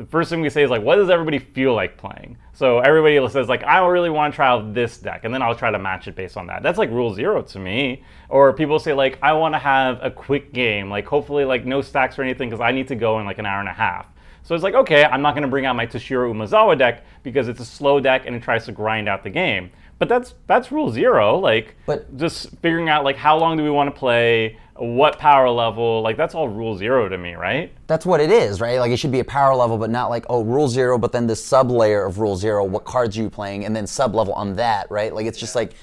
first 0.09 0.29
thing 0.29 0.41
we 0.41 0.49
say 0.49 0.63
is 0.63 0.69
like, 0.69 0.83
what 0.83 0.97
does 0.97 1.09
everybody 1.09 1.39
feel 1.39 1.73
like 1.73 1.97
playing? 1.97 2.37
So 2.53 2.79
everybody 2.79 3.27
says 3.29 3.49
like, 3.49 3.63
I 3.63 3.77
don't 3.77 3.91
really 3.91 4.09
want 4.09 4.33
to 4.33 4.35
try 4.35 4.47
out 4.47 4.73
this 4.73 4.97
deck, 4.97 5.23
and 5.23 5.33
then 5.33 5.41
I'll 5.41 5.55
try 5.55 5.71
to 5.71 5.79
match 5.79 6.07
it 6.07 6.15
based 6.15 6.37
on 6.37 6.47
that. 6.47 6.63
That's 6.63 6.77
like 6.77 6.89
rule 6.91 7.13
zero 7.13 7.41
to 7.41 7.59
me. 7.59 8.03
Or 8.29 8.53
people 8.53 8.79
say 8.79 8.93
like, 8.93 9.17
I 9.21 9.33
want 9.33 9.55
to 9.55 9.59
have 9.59 9.99
a 10.01 10.11
quick 10.11 10.53
game, 10.53 10.89
like 10.89 11.05
hopefully 11.05 11.45
like 11.45 11.65
no 11.65 11.81
stacks 11.81 12.19
or 12.19 12.23
anything, 12.23 12.49
because 12.49 12.61
I 12.61 12.71
need 12.71 12.87
to 12.89 12.95
go 12.95 13.19
in 13.19 13.25
like 13.25 13.39
an 13.39 13.45
hour 13.45 13.59
and 13.59 13.69
a 13.69 13.73
half. 13.73 14.07
So 14.43 14.55
it's 14.55 14.63
like, 14.63 14.73
okay, 14.73 15.03
I'm 15.05 15.21
not 15.21 15.33
going 15.33 15.43
to 15.43 15.49
bring 15.49 15.65
out 15.65 15.75
my 15.75 15.85
Toshiro 15.85 16.31
Umezawa 16.33 16.77
deck 16.77 17.03
because 17.23 17.47
it's 17.47 17.59
a 17.59 17.65
slow 17.65 17.99
deck 17.99 18.23
and 18.25 18.35
it 18.35 18.41
tries 18.41 18.65
to 18.65 18.71
grind 18.71 19.07
out 19.07 19.23
the 19.23 19.29
game. 19.29 19.69
But 19.99 20.07
that's 20.09 20.33
that's 20.47 20.71
rule 20.71 20.89
zero. 20.89 21.37
Like, 21.37 21.75
But- 21.85 22.17
just 22.17 22.49
figuring 22.61 22.89
out 22.89 23.03
like 23.03 23.17
how 23.17 23.37
long 23.37 23.57
do 23.57 23.63
we 23.63 23.69
want 23.69 23.93
to 23.93 23.99
play, 23.99 24.57
what 24.75 25.19
power 25.19 25.49
level, 25.49 26.01
like 26.01 26.15
that's 26.15 26.33
all 26.33 26.47
rule 26.47 26.77
zero 26.77 27.09
to 27.09 27.17
me, 27.17 27.33
right? 27.33 27.71
That's 27.87 28.05
what 28.05 28.21
it 28.21 28.31
is, 28.31 28.61
right? 28.61 28.79
Like 28.79 28.91
it 28.91 28.97
should 28.97 29.11
be 29.11 29.19
a 29.19 29.25
power 29.25 29.53
level, 29.53 29.77
but 29.77 29.89
not 29.89 30.09
like 30.09 30.25
oh 30.29 30.41
rule 30.41 30.69
zero, 30.69 30.97
but 30.97 31.11
then 31.11 31.27
this 31.27 31.43
sub 31.43 31.69
layer 31.69 32.05
of 32.05 32.19
rule 32.19 32.37
zero. 32.37 32.63
What 32.63 32.85
cards 32.85 33.17
are 33.17 33.21
you 33.21 33.29
playing, 33.29 33.65
and 33.65 33.75
then 33.75 33.85
sub 33.85 34.15
level 34.15 34.33
on 34.33 34.55
that, 34.55 34.89
right? 34.89 35.13
Like 35.13 35.25
it's 35.25 35.37
just 35.37 35.53
like 35.53 35.73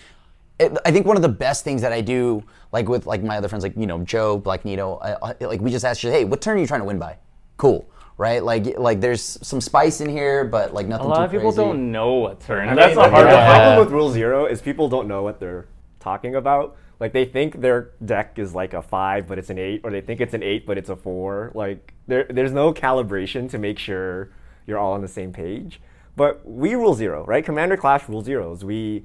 it, 0.58 0.76
I 0.86 0.90
think 0.90 1.04
one 1.04 1.16
of 1.16 1.22
the 1.22 1.28
best 1.28 1.62
things 1.64 1.82
that 1.82 1.92
I 1.92 2.00
do, 2.00 2.42
like 2.72 2.88
with 2.88 3.04
like 3.06 3.22
my 3.22 3.36
other 3.36 3.48
friends, 3.48 3.62
like 3.62 3.76
you 3.76 3.86
know 3.86 3.98
Joe, 3.98 4.38
Black 4.38 4.64
Nito, 4.64 4.96
I, 5.02 5.32
I, 5.32 5.44
like 5.44 5.60
we 5.60 5.70
just 5.70 5.84
ask 5.84 6.02
you, 6.02 6.10
hey, 6.10 6.24
what 6.24 6.40
turn 6.40 6.56
are 6.56 6.60
you 6.60 6.66
trying 6.66 6.80
to 6.80 6.86
win 6.86 6.98
by? 6.98 7.18
Cool, 7.58 7.86
right? 8.18 8.42
Like 8.42 8.78
like 8.78 9.00
there's 9.00 9.22
some 9.46 9.60
spice 9.60 10.00
in 10.00 10.08
here, 10.08 10.44
but 10.44 10.72
like 10.74 10.86
nothing 10.86 11.06
A 11.06 11.08
lot 11.08 11.18
too 11.18 11.22
of 11.24 11.30
people 11.30 11.52
crazy. 11.52 11.56
don't 11.56 11.92
know 11.92 12.14
what 12.14 12.40
turn. 12.40 12.68
I 12.68 12.74
That's 12.74 12.96
mean, 12.96 13.04
a 13.06 13.10
hard 13.10 13.28
the 13.30 13.36
one. 13.36 13.46
problem 13.46 13.78
with 13.78 13.90
Rule 13.90 14.10
Zero 14.10 14.46
is 14.46 14.60
people 14.62 14.88
don't 14.88 15.08
know 15.08 15.22
what 15.22 15.40
they're 15.40 15.66
talking 16.00 16.34
about. 16.34 16.76
Like 16.98 17.12
they 17.12 17.26
think 17.26 17.60
their 17.60 17.90
deck 18.04 18.38
is 18.38 18.54
like 18.54 18.72
a 18.72 18.80
five, 18.82 19.26
but 19.26 19.38
it's 19.38 19.50
an 19.50 19.58
eight, 19.58 19.82
or 19.84 19.90
they 19.90 20.00
think 20.00 20.20
it's 20.20 20.32
an 20.34 20.42
eight, 20.42 20.66
but 20.66 20.78
it's 20.78 20.88
a 20.88 20.96
four. 20.96 21.52
Like 21.54 21.92
there, 22.06 22.24
there's 22.30 22.52
no 22.52 22.72
calibration 22.72 23.50
to 23.50 23.58
make 23.58 23.78
sure 23.78 24.30
you're 24.66 24.78
all 24.78 24.92
on 24.92 25.02
the 25.02 25.08
same 25.08 25.32
page. 25.32 25.80
But 26.16 26.40
we 26.48 26.74
rule 26.74 26.94
zero, 26.94 27.24
right? 27.26 27.44
Commander 27.44 27.76
Clash 27.76 28.08
rule 28.08 28.22
zeros. 28.22 28.64
We 28.64 29.04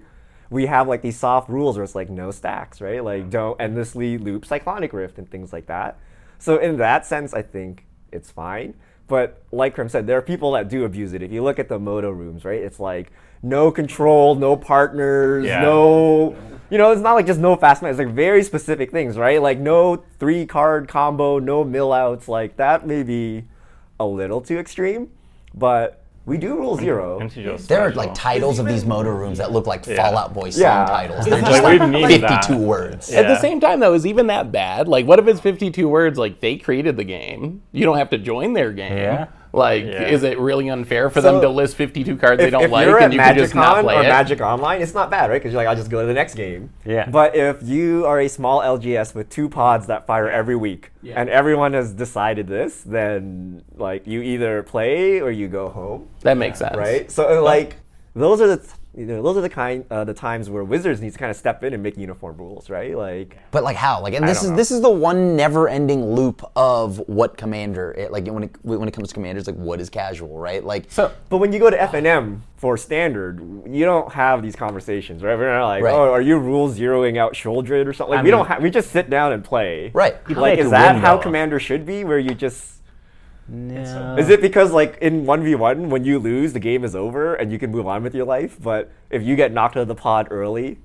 we 0.49 0.65
have 0.67 0.87
like 0.87 1.01
these 1.01 1.17
soft 1.19 1.49
rules 1.49 1.75
where 1.77 1.83
it's 1.83 1.95
like 1.95 2.09
no 2.09 2.31
stacks, 2.31 2.79
right? 2.79 3.03
Like 3.03 3.29
don't 3.29 3.59
endlessly 3.59 4.17
loop 4.17 4.45
Cyclonic 4.45 4.93
Rift 4.93 5.17
and 5.17 5.29
things 5.29 5.51
like 5.51 5.65
that. 5.67 5.99
So 6.39 6.57
in 6.57 6.77
that 6.77 7.05
sense, 7.05 7.33
I 7.33 7.41
think 7.41 7.85
it's 8.11 8.31
fine. 8.31 8.73
But 9.11 9.43
like 9.51 9.75
Krim 9.75 9.89
said, 9.89 10.07
there 10.07 10.17
are 10.17 10.21
people 10.21 10.53
that 10.53 10.69
do 10.69 10.85
abuse 10.85 11.11
it. 11.11 11.21
If 11.21 11.33
you 11.33 11.43
look 11.43 11.59
at 11.59 11.67
the 11.67 11.77
Modo 11.77 12.09
rooms, 12.11 12.45
right, 12.45 12.61
it's 12.61 12.79
like 12.79 13.11
no 13.43 13.69
control, 13.69 14.35
no 14.35 14.55
partners, 14.55 15.43
Yeah. 15.45 15.61
no, 15.63 16.33
you 16.69 16.77
know, 16.77 16.91
it's 16.93 17.01
not 17.01 17.15
like 17.15 17.25
just 17.25 17.41
no 17.41 17.57
fast 17.57 17.81
man. 17.81 17.91
It's 17.91 17.99
like 17.99 18.07
very 18.07 18.41
specific 18.41 18.89
things, 18.89 19.17
right? 19.17 19.41
Like 19.41 19.59
no 19.59 20.01
three 20.17 20.45
card 20.45 20.87
combo, 20.87 21.39
no 21.39 21.65
mill 21.65 21.91
outs. 21.91 22.29
Like 22.29 22.55
that 22.55 22.87
may 22.87 23.03
be 23.03 23.43
a 23.99 24.05
little 24.05 24.39
too 24.39 24.57
extreme, 24.57 25.09
but 25.53 26.00
we 26.31 26.37
do 26.37 26.55
rule 26.55 26.77
zero. 26.77 27.19
MTGO 27.19 27.67
There 27.67 27.81
are 27.81 27.91
like 27.91 28.13
titles 28.13 28.57
of 28.57 28.65
these 28.65 28.85
motor 28.85 29.13
rooms 29.13 29.37
that 29.39 29.51
look 29.51 29.67
like 29.67 29.85
Yeah. 29.85 29.97
Fall 29.97 30.17
Out 30.17 30.33
Boy 30.33 30.49
song 30.49 30.61
Yeah. 30.63 30.85
titles. 30.85 31.25
They're 31.25 31.41
just 31.41 31.63
we've 31.63 31.81
like 31.81 32.09
52 32.21 32.21
that. 32.21 32.51
words. 32.57 33.11
At 33.11 33.27
the 33.27 33.35
same 33.37 33.59
time, 33.59 33.81
though, 33.81 33.93
is 33.93 34.05
even 34.05 34.27
that 34.27 34.49
bad? 34.49 34.87
Like, 34.87 35.05
what 35.05 35.19
if 35.19 35.27
it's 35.27 35.41
52 35.41 35.89
words? 35.89 36.17
Like, 36.17 36.39
they 36.39 36.55
created 36.55 36.95
the 36.95 37.03
game. 37.03 37.63
You 37.73 37.83
don't 37.83 37.97
have 37.97 38.09
to 38.11 38.17
join 38.17 38.53
their 38.53 38.71
game. 38.71 38.97
Yeah. 38.97 39.25
Like, 39.53 39.83
Yeah. 39.83 40.03
is 40.03 40.23
it 40.23 40.39
really 40.39 40.69
unfair 40.69 41.09
for 41.09 41.19
So, 41.21 41.33
them 41.33 41.41
to 41.41 41.49
list 41.49 41.75
52 41.75 42.15
cards 42.15 42.41
they 42.41 42.49
don't 42.49 42.63
if 42.63 42.71
like 42.71 42.87
you're 42.87 42.97
and 42.97 43.05
at 43.05 43.13
you 43.13 43.19
can 43.19 43.35
just 43.37 43.53
not 43.53 43.77
MagicCon 43.77 43.81
play 43.83 43.95
or 43.97 43.99
it? 44.03 44.07
Magic 44.07 44.39
Online, 44.41 44.81
it's 44.81 44.93
not 44.93 45.11
bad, 45.11 45.29
right? 45.29 45.37
Because 45.41 45.51
you're 45.51 45.61
like, 45.61 45.67
I'll 45.67 45.75
just 45.75 45.89
go 45.91 46.01
to 46.01 46.07
the 46.07 46.13
next 46.13 46.35
game. 46.35 46.69
Yeah. 46.85 47.09
But 47.09 47.35
if 47.35 47.61
you 47.61 48.05
are 48.05 48.19
a 48.21 48.29
small 48.29 48.61
LGS 48.61 49.13
with 49.13 49.29
two 49.29 49.49
pods 49.49 49.87
that 49.87 50.07
fire 50.07 50.29
every 50.29 50.55
week, 50.55 50.91
Yeah. 51.01 51.15
and 51.19 51.29
everyone 51.29 51.73
has 51.73 51.91
decided 51.93 52.47
this, 52.47 52.81
then 52.83 53.63
like 53.77 54.07
you 54.07 54.21
either 54.21 54.63
play 54.63 55.19
or 55.19 55.31
you 55.31 55.47
go 55.49 55.67
home, 55.69 56.07
that 56.21 56.37
makes 56.37 56.59
sense. 56.59 56.75
right? 56.77 57.11
So 57.11 57.43
like 57.43 57.75
those 58.15 58.39
are 58.41 58.47
the 58.47 58.57
th- 58.57 58.69
you 58.93 59.05
know 59.05 59.21
those 59.21 59.37
are 59.37 59.41
the 59.41 59.49
kind 59.49 59.85
uh, 59.89 60.03
the 60.03 60.13
times 60.13 60.49
where 60.49 60.63
Wizards 60.65 60.99
need 61.01 61.13
to 61.13 61.17
kind 61.17 61.31
of 61.31 61.37
step 61.37 61.63
in 61.63 61.73
and 61.73 61.81
make 61.81 61.95
uniform 61.97 62.35
rules, 62.37 62.69
right? 62.69 62.95
Like 62.95 63.37
But 63.51 63.63
like 63.63 63.77
how? 63.77 64.01
Like, 64.01 64.13
and 64.13 64.27
this 64.27 64.43
is 64.43 64.49
know. 64.49 64.55
this 64.57 64.69
is 64.71 64.81
the 64.81 64.89
one 64.89 65.35
never-ending 65.37 66.13
loop 66.13 66.43
of 66.55 66.97
what 67.07 67.37
commander. 67.37 67.91
It, 67.93 68.11
like 68.11 68.27
when 68.27 68.43
it 68.43 68.51
when 68.63 68.87
it 68.87 68.91
comes 68.93 69.07
to 69.09 69.13
commanders, 69.13 69.47
like 69.47 69.55
what 69.55 69.79
is 69.79 69.89
casual, 69.89 70.37
right? 70.37 70.63
Like 70.63 70.85
So, 70.91 71.11
But 71.29 71.37
when 71.37 71.53
you 71.53 71.59
go 71.59 71.69
to 71.69 71.77
FNM 71.77 72.41
for 72.57 72.75
standard, 72.77 73.39
you 73.65 73.85
don't 73.85 74.11
have 74.11 74.41
these 74.41 74.55
conversations, 74.55 75.23
right? 75.23 75.37
We're 75.37 75.51
not 75.57 75.67
like, 75.67 75.83
Right. 75.83 75.93
oh, 75.93 76.11
are 76.11 76.21
you 76.21 76.37
rule 76.37 76.69
zeroing 76.69 77.17
out 77.17 77.33
Sheoldred 77.33 77.87
or 77.87 77.93
something? 77.93 78.11
Like, 78.11 78.19
I 78.19 78.23
we 78.23 78.29
mean- 78.31 78.37
don't 78.37 78.47
have. 78.47 78.61
We 78.61 78.69
just 78.69 78.91
sit 78.91 79.09
down 79.09 79.31
and 79.31 79.43
play. 79.43 79.91
Right. 79.93 80.15
Like, 80.29 80.59
is 80.59 80.69
that 80.71 80.93
win, 80.95 81.01
how. 81.01 81.17
Commander 81.17 81.59
should 81.59 81.85
be? 81.85 82.03
Where 82.03 82.19
you 82.19 82.33
just 82.35 82.80
No. 83.53 84.15
is 84.17 84.29
it 84.29 84.39
because 84.41 84.71
like 84.71 84.97
in 85.01 85.25
one 85.25 85.43
v 85.43 85.55
one 85.55 85.89
when 85.89 86.05
you 86.05 86.19
lose 86.19 86.53
the 86.53 86.59
game 86.59 86.85
is 86.85 86.95
over 86.95 87.35
and 87.35 87.51
you 87.51 87.59
can 87.59 87.69
move 87.69 87.85
on 87.85 88.01
with 88.01 88.15
your 88.15 88.25
life, 88.25 88.57
but 88.61 88.89
if 89.09 89.21
you 89.23 89.35
get 89.35 89.51
knocked 89.51 89.75
out 89.75 89.81
of 89.81 89.87
the 89.89 89.95
pod 89.95 90.27
early. 90.31 90.79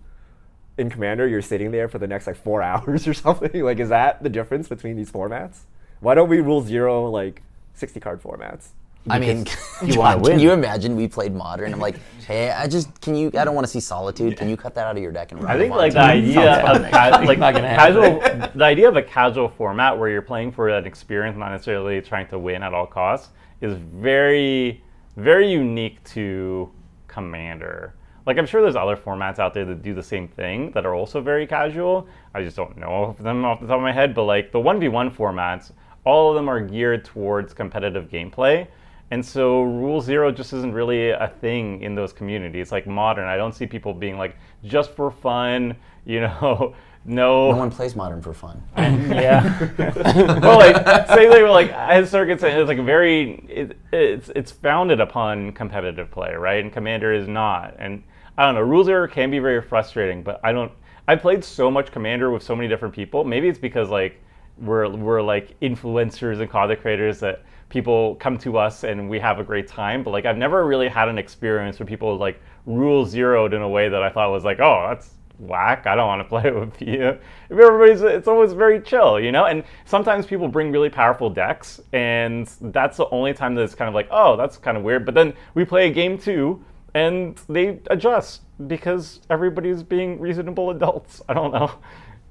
In 0.79 0.91
Commander, 0.91 1.27
you're 1.27 1.41
sitting 1.41 1.71
there 1.71 1.89
for 1.89 1.99
the 1.99 2.07
next 2.07 2.27
like 2.27 2.37
four 2.37 2.61
hours 2.71 3.09
or 3.09 3.15
something. 3.15 3.65
Like, 3.65 3.79
is 3.79 3.89
that 3.89 4.23
the 4.23 4.29
difference 4.29 4.69
between 4.69 4.97
these 4.97 5.11
formats? 5.11 5.61
Why 6.01 6.15
don't 6.15 6.29
we 6.29 6.41
rule 6.41 6.61
zero 6.61 7.09
like 7.09 7.43
sixty 7.73 8.01
card 8.01 8.23
formats? 8.23 8.71
I 9.09 9.19
mean, 9.19 9.47
you 9.85 9.99
wanna 9.99 10.19
win. 10.19 10.33
can 10.33 10.41
you 10.41 10.53
imagine 10.53 10.97
we 10.97 11.09
played 11.09 11.35
modern? 11.35 11.73
I'm 11.73 11.81
like, 11.81 11.97
hey, 12.27 12.51
I 12.51 12.67
just 12.67 13.01
can 13.01 13.15
you? 13.15 13.29
I 13.39 13.45
don't 13.45 13.55
want 13.55 13.67
to 13.67 13.71
see 13.71 13.81
solitude. 13.81 14.37
Can 14.37 14.49
you 14.49 14.57
cut 14.57 14.75
that 14.75 14.87
out 14.87 14.97
of 14.97 15.03
your 15.03 15.13
deck 15.13 15.33
and 15.33 15.43
run 15.43 15.53
I 15.53 15.59
think 15.59 15.75
like 15.75 15.93
the 15.93 16.01
onto- 16.01 16.13
idea 16.19 16.65
of 16.65 16.91
ca- 16.91 17.23
like 17.27 17.39
casual, 17.39 18.21
the 18.55 18.65
idea 18.65 18.89
of 18.89 18.97
a 18.97 19.03
casual 19.03 19.49
format 19.49 19.99
where 19.99 20.09
you're 20.09 20.23
playing 20.23 20.53
for 20.53 20.69
an 20.69 20.87
experience, 20.87 21.37
not 21.37 21.51
necessarily 21.51 22.01
trying 22.01 22.27
to 22.29 22.39
win 22.39 22.63
at 22.63 22.75
all 22.75 22.87
costs, 22.87 23.31
is 23.61 23.75
very, 23.75 24.83
very 25.17 25.51
unique 25.51 26.03
to 26.05 26.71
Commander. 27.07 27.95
Like 28.27 28.39
I'm 28.39 28.47
sure 28.47 28.61
there's 28.61 28.77
other 28.77 28.97
formats 28.97 29.39
out 29.39 29.55
there 29.55 29.65
that 29.65 29.83
do 29.83 29.95
the 29.95 30.03
same 30.03 30.27
thing 30.27 30.73
that 30.73 30.85
are 30.85 30.95
also 30.95 31.21
very 31.21 31.47
casual. 31.47 32.09
I 32.35 32.43
just 32.43 32.57
don't 32.57 32.77
know 32.77 33.05
of 33.05 33.23
them 33.23 33.45
off 33.45 33.61
the 33.61 33.69
top 33.69 33.77
of 33.77 33.83
my 33.83 33.93
head. 33.93 34.15
But 34.15 34.25
like 34.25 34.51
the 34.53 34.61
one 34.61 34.81
v 34.81 34.89
one 34.89 35.11
formats, 35.11 35.71
all 36.05 36.31
of 36.31 36.35
them 36.35 36.49
are 36.51 36.61
geared 36.61 37.05
towards 37.05 37.55
competitive 37.55 38.09
gameplay. 38.11 38.67
And 39.11 39.25
so 39.25 39.63
Rule 39.63 40.01
Zero 40.01 40.33
just 40.33 40.53
isn't 40.53 40.73
really 40.73 41.11
a 41.11 41.33
thing 41.41 41.83
in 41.83 41.95
those 41.95 42.13
communities. 42.13 42.73
Like 42.73 42.87
modern, 42.87 43.29
I 43.29 43.37
don't 43.37 43.55
see 43.55 43.67
people 43.67 43.95
being 43.95 44.19
like 44.19 44.37
just 44.65 44.91
for 44.97 45.11
fun, 45.11 45.77
you 46.05 46.21
know, 46.21 46.75
no. 47.05 47.51
no 47.51 47.57
one 47.57 47.71
plays 47.71 47.95
modern 47.95 48.21
for 48.21 48.35
fun. 48.35 48.61
yeah. 48.77 49.69
well, 50.41 50.59
like 50.59 51.07
say 51.09 51.29
they 51.29 51.43
were 51.43 51.51
like 51.51 51.71
as 51.71 52.11
circuits, 52.11 52.43
it's 52.43 52.69
like 52.69 52.81
very 52.81 53.45
it, 53.49 53.79
it's 53.93 54.29
it's 54.35 54.51
founded 54.51 55.01
upon 55.01 55.53
competitive 55.53 56.11
play, 56.11 56.35
right? 56.35 56.63
And 56.63 56.73
Commander 56.73 57.13
is 57.13 57.29
not. 57.29 57.77
And 57.79 58.03
I 58.37 58.45
don't 58.45 58.57
know, 58.57 58.63
Rule 58.63 58.83
Zero 58.83 59.07
can 59.07 59.31
be 59.31 59.39
very 59.39 59.63
frustrating, 59.63 60.23
but 60.23 60.41
I 60.43 60.53
don't. 60.53 60.73
I 61.09 61.15
played 61.15 61.45
so 61.45 61.71
much 61.71 61.93
Commander 61.93 62.33
with 62.33 62.43
so 62.43 62.57
many 62.57 62.69
different 62.69 62.93
people. 62.93 63.23
Maybe 63.23 63.49
it's 63.49 63.59
because 63.59 63.89
like 63.89 64.21
we're 64.59 64.89
we're 64.89 65.23
like 65.23 65.59
influencers 65.61 66.41
and 66.41 66.51
content 66.51 66.81
creators 66.81 67.21
that 67.21 67.45
people 67.69 68.15
come 68.17 68.39
to 68.39 68.59
us 68.59 68.85
and 68.85 69.09
we 69.09 69.19
have 69.19 69.39
a 69.39 69.45
great 69.45 69.67
time. 69.67 70.03
But 70.03 70.11
like 70.11 70.25
I've 70.25 70.37
never 70.37 70.67
really 70.67 70.89
had 70.89 71.09
an 71.09 71.19
experience 71.19 71.79
where 71.79 71.87
people 71.87 72.17
like 72.17 72.41
rule 72.65 73.05
zeroed 73.07 73.55
in 73.55 73.63
a 73.63 73.69
way 73.69 73.89
that 73.89 74.03
I 74.03 74.11
thought 74.11 74.31
was 74.31 74.45
like, 74.45 74.61
oh, 74.61 74.87
that's 74.89 75.11
whack. 75.39 75.87
I 75.87 75.95
don't 75.95 76.07
want 76.07 76.23
to 76.23 76.29
play 76.29 76.51
with 76.51 76.81
you. 76.81 77.19
Everybody's, 77.51 78.03
it's 78.03 78.29
always 78.29 78.53
very 78.53 78.81
chill, 78.81 79.21
you 79.21 79.33
know. 79.33 79.47
And 79.47 79.65
sometimes 79.85 80.27
people 80.27 80.49
bring 80.49 80.73
really 80.73 80.91
powerful 80.91 81.31
decks, 81.31 81.81
and 81.93 82.47
that's 82.61 82.97
the 82.97 83.09
only 83.11 83.35
time 83.35 83.55
that 83.55 83.63
it's 83.63 83.75
kind 83.75 83.89
of 83.89 83.95
like, 83.95 84.09
oh, 84.11 84.37
that's 84.37 84.57
kind 84.57 84.77
of 84.77 84.83
weird. 84.83 85.05
But 85.05 85.15
then 85.15 85.35
we 85.55 85.65
play 85.65 85.89
a 85.89 85.93
game 85.93 86.19
too, 86.19 86.65
and 86.95 87.41
they 87.49 87.81
adjust 87.91 88.43
because 88.67 89.21
everybody's 89.29 89.83
being 89.83 90.19
reasonable 90.19 90.71
adults. 90.71 91.23
I 91.29 91.35
don't 91.35 91.53
know. 91.53 91.71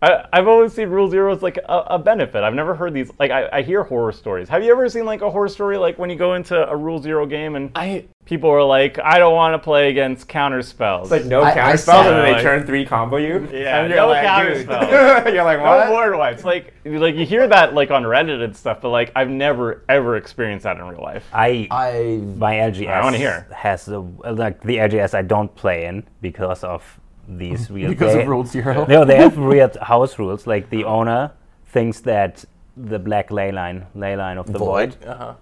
I, 0.05 0.27
I've 0.33 0.47
always 0.47 0.71
seen 0.71 0.89
Rule 0.89 1.09
Zero 1.09 1.33
as 1.33 1.41
like 1.41 1.57
a, 1.57 1.77
a 1.87 1.99
benefit. 1.99 2.43
I've 2.43 2.53
never 2.53 2.75
heard 2.75 2.93
these. 2.93 3.11
Like 3.17 3.31
I, 3.31 3.49
I 3.51 3.61
hear 3.63 3.83
horror 3.83 4.11
stories. 4.11 4.47
Have 4.49 4.63
you 4.63 4.71
ever 4.71 4.87
seen 4.87 5.03
like 5.05 5.21
a 5.21 5.31
horror 5.31 5.49
story 5.49 5.77
like 5.77 5.97
when 5.97 6.09
you 6.11 6.15
go 6.15 6.35
into 6.35 6.55
a 6.69 6.75
Rule 6.75 7.01
Zero 7.01 7.25
game 7.25 7.55
and 7.55 7.71
I 7.75 8.05
people 8.25 8.49
are 8.51 8.63
like, 8.63 8.99
I 9.03 9.17
don't 9.19 9.33
want 9.33 9.53
to 9.53 9.59
play 9.59 9.89
against 9.89 10.27
counter 10.27 10.61
spells. 10.61 11.11
It's 11.11 11.23
like 11.23 11.29
no 11.29 11.41
I- 11.41 11.51
I 11.51 11.53
counter 11.55 11.77
saw 11.77 11.91
spells, 11.93 12.07
and 12.07 12.15
then 12.17 12.25
that. 12.33 12.37
they 12.37 12.43
turn 12.43 12.65
three 12.67 12.85
combo 12.85 13.17
you. 13.17 13.47
Yeah, 13.51 13.79
and 13.81 13.89
you're 13.89 13.97
no 14.01 14.07
like, 14.09 14.25
counter 14.25 14.53
dude. 14.53 14.63
spells. 14.65 14.89
you're 15.33 15.43
like, 15.43 15.57
No 15.59 15.63
what? 15.65 15.87
board 15.87 16.15
wipes. 16.17 16.43
Like, 16.43 16.73
like 16.85 17.15
you 17.15 17.25
hear 17.25 17.47
that 17.47 17.73
like 17.73 17.89
on 17.89 18.03
Reddit 18.03 18.43
and 18.43 18.55
stuff, 18.55 18.81
but 18.81 18.89
like 18.89 19.11
I've 19.15 19.29
never 19.29 19.83
ever 19.89 20.17
experienced 20.17 20.63
that 20.65 20.77
in 20.77 20.83
real 20.85 21.01
life. 21.01 21.25
I 21.33 21.67
I 21.71 22.21
my 22.37 22.55
LGS 22.55 22.89
I 22.89 23.01
wanna 23.03 23.17
hear. 23.17 23.47
has 23.55 23.85
the 23.85 24.01
like 24.01 24.61
the 24.61 24.77
LGS 24.77 25.13
I 25.15 25.23
don't 25.23 25.53
play 25.55 25.85
in 25.85 26.03
because 26.21 26.63
of 26.63 26.99
these 27.27 27.69
weird 27.75 27.89
because 27.89 28.13
they- 28.13 28.21
of 28.21 28.27
Rule 28.27 28.45
Zero. 28.45 28.85
No, 28.87 29.05
they 29.05 29.17
have 29.17 29.37
weird 29.51 29.75
house 29.77 30.17
rules. 30.19 30.45
Like 30.47 30.69
the 30.69 30.83
owner 30.83 31.31
thinks 31.67 31.99
that 32.01 32.45
the 32.77 32.99
black 32.99 33.31
ley 33.31 33.51
line, 33.51 33.85
ley 33.95 34.15
line 34.15 34.37
of 34.37 34.51
the 34.51 34.59
void, 34.59 34.95
Void. 34.95 35.07
Uh-huh. 35.07 35.33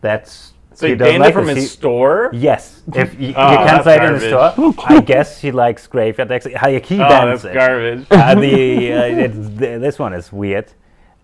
that's 0.00 0.52
So 0.74 0.86
he 0.86 0.92
you 0.92 0.96
doesn't 0.96 1.12
gained 1.12 1.20
like 1.22 1.30
it 1.30 1.34
from 1.34 1.48
it. 1.48 1.56
his 1.56 1.64
He- 1.64 1.68
store. 1.70 2.30
Yes, 2.32 2.82
if 2.94 3.14
you, 3.20 3.28
you 3.28 3.34
Oh, 3.36 3.56
can 3.56 3.66
that's 3.66 3.82
play 3.82 3.96
it 3.96 4.02
in 4.02 4.12
the 4.14 4.20
store. 4.54 4.74
I 4.86 5.00
guess 5.00 5.38
he 5.40 5.50
likes 5.52 5.86
graveyard 5.86 6.28
decks. 6.28 6.46
How 6.56 6.68
he 6.70 6.76
Oh, 6.76 7.08
bans 7.08 7.42
that's 7.42 7.44
it. 7.44 7.54
garbage. 7.54 8.06
uh, 8.10 8.34
the, 8.34 8.92
uh, 8.92 9.02
it's, 9.24 9.36
th- 9.58 9.80
this 9.80 9.98
one 9.98 10.12
is 10.14 10.32
weird. 10.32 10.72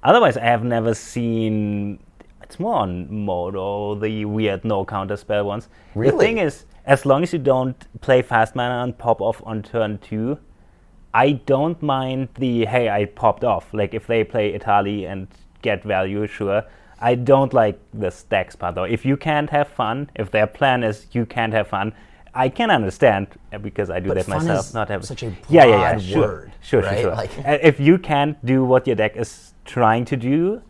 Otherwise, 0.03 0.37
I 0.37 0.45
have 0.45 0.65
never 0.65 0.93
seen. 0.95 1.99
It's 2.45 2.61
more 2.61 2.75
on 2.77 3.13
Modo, 3.25 3.95
the 3.95 4.25
weird 4.27 4.65
no 4.65 4.85
counter 4.85 5.17
spell 5.17 5.45
ones. 5.45 5.69
The 5.95 6.01
thing 6.21 6.39
is, 6.39 6.65
as 6.85 7.05
long 7.07 7.23
as 7.23 7.33
you 7.33 7.39
don't 7.39 8.01
play 8.01 8.23
fast 8.23 8.55
mana 8.55 8.85
and 8.85 8.97
pop 8.97 9.21
off 9.21 9.43
on 9.47 9.63
turn 9.63 9.99
two, 9.99 10.39
I 11.15 11.33
don't 11.33 11.83
mind 11.83 12.29
the 12.39 12.67
hey, 12.67 12.89
I 12.91 13.07
popped 13.07 13.45
off. 13.45 13.73
Like 13.73 13.95
if 13.95 14.07
they 14.07 14.25
play 14.25 14.53
Italy 14.55 15.07
and 15.07 15.27
get 15.63 15.83
value, 15.83 16.27
sure. 16.27 16.65
I 17.01 17.15
don't 17.15 17.53
like 17.53 17.79
the 17.93 18.11
stacks 18.11 18.57
part 18.57 18.75
though. 18.75 18.85
If 18.85 19.05
you 19.05 19.17
can't 19.17 19.51
have 19.51 19.69
fun, 19.69 20.11
if 20.15 20.31
their 20.31 20.47
plan 20.47 20.83
is 20.85 21.07
you 21.13 21.27
can't 21.27 21.53
have 21.53 21.69
fun, 21.69 21.93
I 22.35 22.49
can 22.49 22.71
understand 22.71 23.29
uh, 23.53 23.59
because 23.59 23.91
I 23.91 24.01
do 24.01 24.09
But 24.09 24.17
that 24.17 24.29
myself. 24.29 24.75
Not 24.75 24.89
have 24.89 25.05
such 25.05 25.23
a 25.23 25.27
yeah, 25.49 25.65
yeah, 25.65 25.67
yeah, 25.67 25.99
sure, 25.99 26.21
word, 26.21 26.53
sure, 26.61 26.83
sure, 26.83 26.91
right? 26.91 27.01
sure. 27.01 27.15
Like- 27.15 27.39
Uh, 27.39 27.59
if 27.63 27.79
you 27.81 27.99
can't 27.99 28.45
do 28.45 28.65
what 28.65 28.87
your 28.87 28.97
deck 28.97 29.17
is 29.17 29.55
trying 29.65 30.05
to 30.07 30.17
do, 30.17 30.61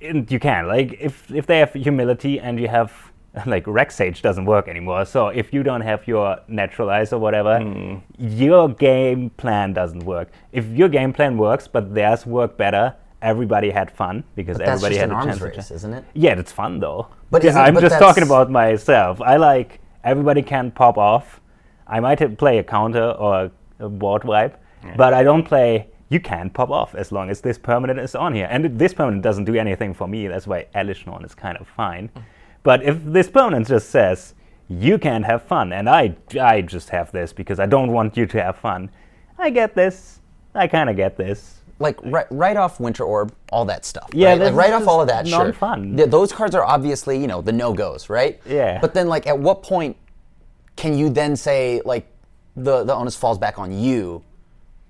you 0.00 0.38
can. 0.38 0.68
Like 0.68 0.96
if 1.00 1.30
if 1.30 1.46
they 1.46 1.58
have 1.58 1.72
humility 1.72 2.38
and 2.40 2.58
you 2.60 2.68
have 2.68 2.92
like 3.46 3.64
Rec 3.66 3.90
Sage 3.90 4.22
doesn't 4.22 4.44
work 4.46 4.68
anymore. 4.68 5.04
So 5.04 5.28
if 5.28 5.52
you 5.52 5.62
don't 5.62 5.82
have 5.82 6.06
your 6.08 6.38
naturalize 6.48 7.12
or 7.12 7.18
whatever, 7.18 7.58
Hmm. 7.60 7.96
your 8.18 8.68
game 8.68 9.30
plan 9.30 9.72
doesn't 9.72 10.04
work. 10.04 10.28
If 10.52 10.66
your 10.66 10.88
game 10.88 11.12
plan 11.12 11.36
works, 11.36 11.68
but 11.68 11.94
theirs 11.94 12.26
work 12.26 12.56
better, 12.56 12.94
everybody 13.20 13.70
had 13.70 13.90
fun 13.90 14.24
because 14.34 14.56
that's 14.58 14.70
everybody 14.70 14.96
had 14.96 15.10
a 15.10 15.24
chance. 15.24 15.40
race, 15.40 15.70
isn't 15.70 15.92
it? 15.92 16.04
Yeah, 16.14 16.38
it's 16.38 16.52
fun 16.52 16.80
though. 16.80 17.08
But 17.30 17.44
Yeah, 17.44 17.60
I'm 17.60 17.74
but 17.74 17.80
just 17.80 17.98
talking 17.98 18.22
about 18.22 18.50
myself. 18.50 19.20
I 19.20 19.36
like 19.36 19.80
everybody 20.04 20.42
can 20.42 20.70
pop 20.70 20.96
off. 20.96 21.40
I 21.86 22.00
might 22.00 22.38
play 22.38 22.58
a 22.58 22.62
counter 22.64 23.10
or 23.10 23.50
a 23.80 23.88
board 23.88 24.24
wipe, 24.24 24.56
but 24.96 25.12
I 25.14 25.22
don't 25.22 25.44
play. 25.44 25.88
You 26.10 26.20
can 26.20 26.50
pop 26.50 26.70
off 26.70 26.94
as 26.94 27.12
long 27.12 27.28
as 27.28 27.40
this 27.42 27.58
permanent 27.58 27.98
is 27.98 28.14
on 28.14 28.34
here, 28.34 28.48
and 28.50 28.78
this 28.78 28.94
permanent 28.94 29.22
doesn't 29.22 29.44
do 29.44 29.54
anything 29.54 29.92
for 29.92 30.08
me. 30.08 30.26
That's 30.26 30.46
why 30.46 30.66
Elesh 30.74 31.06
Norn 31.06 31.24
is 31.24 31.34
kind 31.34 31.58
of 31.58 31.68
fine. 31.68 32.08
Mm. 32.16 32.22
But 32.62 32.82
if 32.82 32.96
this 33.04 33.28
permanent 33.28 33.68
just 33.68 33.90
says 33.90 34.34
you 34.68 34.98
can't 34.98 35.24
have 35.24 35.42
fun, 35.42 35.72
and 35.72 35.88
I 35.88 36.16
I 36.40 36.62
just 36.62 36.90
have 36.90 37.12
this 37.12 37.32
because 37.32 37.60
I 37.60 37.66
don't 37.66 37.92
want 37.92 38.16
you 38.16 38.26
to 38.26 38.42
have 38.42 38.56
fun, 38.56 38.90
I 39.38 39.50
get 39.50 39.74
this. 39.74 40.20
I 40.54 40.66
kind 40.66 40.88
of 40.90 40.96
get 40.96 41.16
this. 41.16 41.60
like 41.78 41.98
right, 42.04 42.26
right 42.30 42.56
off 42.56 42.80
Winter 42.80 43.04
Orb, 43.04 43.32
all 43.52 43.64
that 43.66 43.84
stuff. 43.84 44.10
Yeah, 44.12 44.30
right? 44.30 44.40
like 44.40 44.54
right 44.54 44.72
off 44.72 44.88
all 44.88 45.00
of 45.00 45.08
that. 45.08 45.28
Sure. 45.28 45.52
Th- 45.96 46.08
those 46.08 46.32
cards 46.32 46.54
are 46.54 46.64
obviously 46.64 47.18
you 47.20 47.26
know 47.26 47.40
the 47.42 47.52
no 47.52 47.72
goes, 47.72 48.08
right? 48.08 48.40
Yeah. 48.46 48.80
But 48.80 48.94
then 48.94 49.08
like 49.08 49.26
at 49.26 49.38
what 49.38 49.62
point 49.62 49.96
can 50.76 50.96
you 50.96 51.10
then 51.10 51.36
say 51.36 51.80
like 51.84 52.06
the 52.56 52.84
the 52.84 52.94
onus 52.94 53.14
falls 53.14 53.38
back 53.38 53.58
on 53.58 53.72
you 53.72 54.22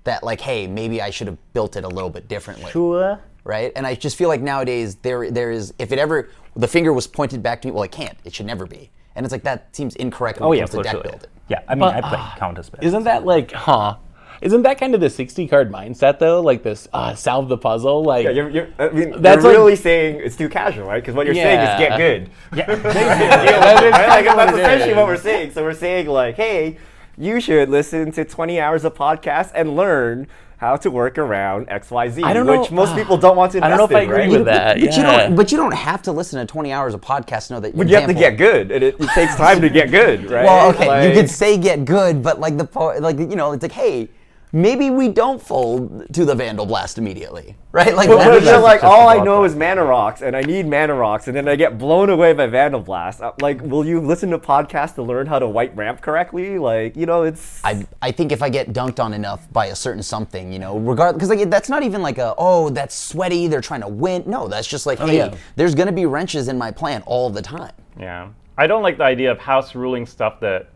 that 0.03 0.23
like 0.23 0.41
hey 0.41 0.67
maybe 0.67 1.01
I 1.01 1.09
should 1.09 1.27
have 1.27 1.37
built 1.53 1.75
it 1.75 1.83
a 1.83 1.87
little 1.89 2.09
bit 2.09 2.27
differently. 2.27 2.71
Sure. 2.71 3.19
Right, 3.45 3.71
and 3.75 3.87
I 3.87 3.95
just 3.95 4.15
feel 4.17 4.27
like 4.29 4.41
nowadays 4.41 4.95
there 4.95 5.31
there 5.31 5.49
is 5.49 5.73
if 5.79 5.91
it 5.91 5.97
ever 5.99 6.29
the 6.55 6.67
finger 6.67 6.91
was 6.93 7.07
pointed 7.07 7.41
back 7.41 7.61
to 7.61 7.67
me, 7.67 7.71
well 7.71 7.83
it 7.83 7.91
can't, 7.91 8.17
it 8.25 8.33
should 8.33 8.45
never 8.45 8.65
be, 8.67 8.91
and 9.15 9.25
it's 9.25 9.31
like 9.31 9.43
that 9.43 9.75
seems 9.75 9.95
incorrect 9.95 10.39
when 10.39 10.49
Oh 10.49 10.51
it 10.51 10.57
yeah, 10.57 10.61
comes 10.63 10.71
for 10.71 10.77
to 10.77 10.83
deck 10.83 10.91
sure. 10.91 11.01
building. 11.03 11.29
Yeah, 11.47 11.61
I 11.67 11.73
mean 11.75 11.79
But, 11.79 11.95
I 11.95 12.01
play 12.09 12.19
counter 12.37 12.61
spells. 12.63 12.83
Isn't 12.85 13.03
that 13.05 13.25
like, 13.25 13.51
huh? 13.53 13.95
Isn't 14.41 14.61
that 14.61 14.77
kind 14.79 14.93
of 14.95 15.01
the 15.01 15.09
60 15.09 15.47
card 15.47 15.71
mindset 15.71 16.19
though? 16.19 16.41
Like 16.41 16.63
this, 16.63 16.87
uh, 16.93 17.13
solve 17.15 17.49
the 17.49 17.57
puzzle. 17.57 18.03
Like, 18.03 18.23
Yeah, 18.25 18.29
you're, 18.31 18.49
you're, 18.49 18.67
I 18.79 18.89
mean, 18.89 19.21
That's 19.21 19.43
you're 19.43 19.51
like- 19.51 19.57
really 19.59 19.75
saying 19.75 20.21
it's 20.23 20.37
too 20.37 20.47
casual, 20.47 20.85
right? 20.87 21.01
Because 21.01 21.15
what 21.15 21.25
you're 21.25 21.35
saying 21.35 21.59
is 21.59 21.79
get 21.79 21.91
Yeah. 21.91 21.97
good. 21.97 22.29
That 22.51 23.83
is 23.83 23.91
Right? 23.91 24.07
Like, 24.09 24.25
kind 24.25 24.27
of 24.27 24.35
that's 24.37 24.51
what 24.51 24.59
it 24.59 24.63
essentially 24.63 24.93
what 24.95 25.07
we're 25.07 25.17
saying. 25.17 25.51
So 25.51 25.63
we're 25.63 25.73
saying 25.73 26.07
like, 26.07 26.35
hey, 26.35 26.77
you 27.19 27.41
should 27.41 27.69
listen 27.69 28.11
to 28.13 28.23
20 28.23 28.59
hours 28.61 28.85
of 28.85 28.95
podcast 28.95 29.51
and 29.53 29.75
learn 29.75 30.25
how 30.57 30.77
to 30.77 30.89
work 30.89 31.17
around 31.17 31.67
X, 31.69 31.91
Y, 31.91 32.09
Z, 32.09 32.23
I 32.23 32.33
don't 32.33 32.45
know- 32.45 32.61
which 32.61 32.71
most 32.71 32.91
ah, 32.91 32.95
people 32.95 33.17
don't 33.17 33.35
want 33.35 33.51
to 33.53 33.63
I 33.63 33.67
don't 33.67 33.77
know 33.77 33.83
if 33.85 33.95
I 33.95 34.01
agree 34.01 34.15
right? 34.15 34.29
with 34.29 34.45
that. 34.45 34.75
But 34.75 34.95
you 34.95 35.03
yeah. 35.03 35.27
don't. 35.27 35.35
But 35.35 35.51
you 35.51 35.57
don't 35.57 35.73
have 35.73 36.01
to 36.03 36.11
listen 36.11 36.39
to 36.39 36.45
20 36.45 36.71
hours 36.71 36.93
of 36.93 37.01
podcast 37.01 37.47
to 37.47 37.53
know 37.53 37.59
that. 37.59 37.77
But 37.77 37.87
you 37.89 37.95
have 37.95 38.07
to 38.07 38.13
get 38.13 38.37
good, 38.37 38.71
and 38.71 38.83
it, 38.83 38.95
it 38.99 39.09
takes 39.09 39.35
time 39.35 39.61
to 39.61 39.69
get 39.69 39.91
good, 39.91 40.29
right? 40.31 40.45
Well, 40.45 40.69
okay, 40.69 41.07
you 41.07 41.13
could 41.13 41.29
say 41.29 41.57
get 41.57 41.85
good, 41.85 42.23
but 42.23 42.39
like 42.39 42.57
the 42.57 42.65
po- 42.65 42.97
like 42.99 43.19
you 43.19 43.35
know, 43.35 43.51
it's 43.51 43.63
like 43.63 43.71
hey, 43.71 44.09
maybe 44.51 44.89
we 44.89 45.07
don't 45.09 45.41
fold 45.41 46.11
to 46.13 46.25
the 46.25 46.33
Vandal 46.33 46.65
Blast 46.65 46.97
immediately, 46.97 47.55
right? 47.71 47.95
Like 47.95 48.07
But 48.07 48.17
that- 48.17 48.27
what 48.27 48.37
if 48.37 48.43
that's 48.43 48.55
you're 48.55 48.61
like, 48.63 48.81
just 48.81 48.91
all 48.91 49.07
I 49.07 49.23
know 49.23 49.43
is 49.43 49.55
mana 49.55 49.83
rocks, 49.83 50.21
and 50.21 50.35
I 50.35 50.41
need 50.41 50.67
mana 50.67 50.95
rocks, 50.95 51.27
and 51.27 51.35
then 51.37 51.47
I 51.47 51.55
get 51.55 51.77
blown 51.77 52.09
away 52.09 52.33
by 52.33 52.47
Vandal 52.47 52.81
Blast. 52.81 53.21
Uh, 53.21 53.31
Like, 53.41 53.61
will 53.61 53.85
you 53.85 53.99
listen 53.99 54.29
to 54.31 54.39
podcasts 54.39 54.95
to 54.95 55.03
learn 55.03 55.27
how 55.27 55.39
to 55.39 55.47
white 55.47 55.75
ramp 55.75 56.01
correctly? 56.01 56.57
Like, 56.57 56.95
you 56.95 57.05
know, 57.05 57.23
it's. 57.23 57.63
I, 57.63 57.85
I 58.01 58.11
think 58.11 58.31
if 58.31 58.41
I 58.41 58.49
get 58.49 58.73
dunked 58.73 58.99
on 59.03 59.13
enough 59.13 59.51
by 59.53 59.67
a 59.67 59.75
certain 59.75 60.01
something, 60.03 60.51
you 60.51 60.59
know, 60.59 60.77
regardless, 60.79 61.17
because 61.17 61.29
like 61.29 61.49
that's 61.49 61.69
not 61.69 61.83
even 61.83 62.01
like 62.01 62.17
a 62.17 62.33
oh 62.37 62.69
that's 62.69 62.95
sweaty, 62.95 63.47
they're 63.47 63.61
trying 63.61 63.81
to 63.81 63.87
win. 63.87 64.23
No, 64.25 64.47
that's 64.47 64.67
just 64.67 64.85
like 64.85 64.99
hey, 64.99 65.17
yeah. 65.17 65.35
there's 65.55 65.75
gonna 65.75 65.91
be 65.91 66.05
wrenches 66.05 66.47
in 66.47 66.57
my 66.57 66.71
plan 66.71 67.03
all 67.05 67.29
the 67.29 67.41
time. 67.41 67.73
Yeah. 67.99 68.29
I 68.57 68.67
don't 68.67 68.83
like 68.83 68.97
the 68.97 69.05
idea 69.05 69.31
of 69.31 69.39
house 69.39 69.73
ruling 69.75 70.05
stuff 70.05 70.39
that 70.41 70.69